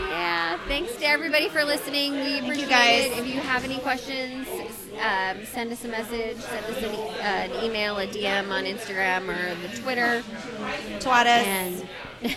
Yeah. 0.08 0.58
Thanks 0.68 0.94
to 0.96 1.04
everybody 1.06 1.48
for 1.48 1.64
listening. 1.64 2.12
We 2.12 2.38
appreciate 2.40 2.68
guys. 2.68 3.04
it. 3.06 3.18
If 3.18 3.26
you 3.26 3.40
have 3.40 3.64
any 3.64 3.78
questions, 3.78 4.46
um, 5.00 5.44
send 5.46 5.72
us 5.72 5.84
a 5.84 5.88
message. 5.88 6.36
Send 6.38 6.64
us 6.66 6.82
an, 6.82 6.94
e- 6.94 7.20
uh, 7.20 7.22
an 7.58 7.64
email, 7.64 7.98
a 7.98 8.06
DM 8.06 8.50
on 8.50 8.64
Instagram 8.64 9.28
or 9.28 9.54
the 9.66 9.68
Twitter, 9.80 10.22
Twat 11.00 11.26
us. 11.26 11.46
and 11.46 11.88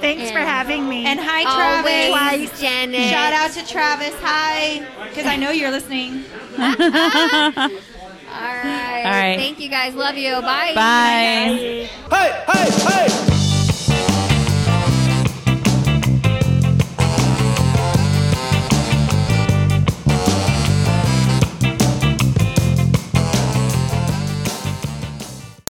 Thanks 0.00 0.30
for 0.32 0.38
having 0.38 0.88
me. 0.88 1.04
And 1.06 1.20
hi, 1.20 1.42
Travis. 1.42 2.16
always 2.50 2.60
Janet. 2.60 3.10
Shout 3.10 3.32
out 3.32 3.50
to 3.52 3.66
Travis. 3.70 4.14
Hi. 4.20 4.86
Because 5.08 5.26
I 5.26 5.36
know 5.36 5.50
you're 5.50 5.70
listening. 5.70 6.24
All 6.58 8.38
right. 8.38 9.02
All 9.04 9.10
right. 9.12 9.36
Thank 9.38 9.60
you 9.60 9.68
guys. 9.68 9.94
Love 9.94 10.16
you. 10.16 10.32
Bye. 10.40 10.72
Bye. 10.74 11.54
Hey, 11.54 11.84
hey, 12.10 12.44
Hey, 12.48 13.48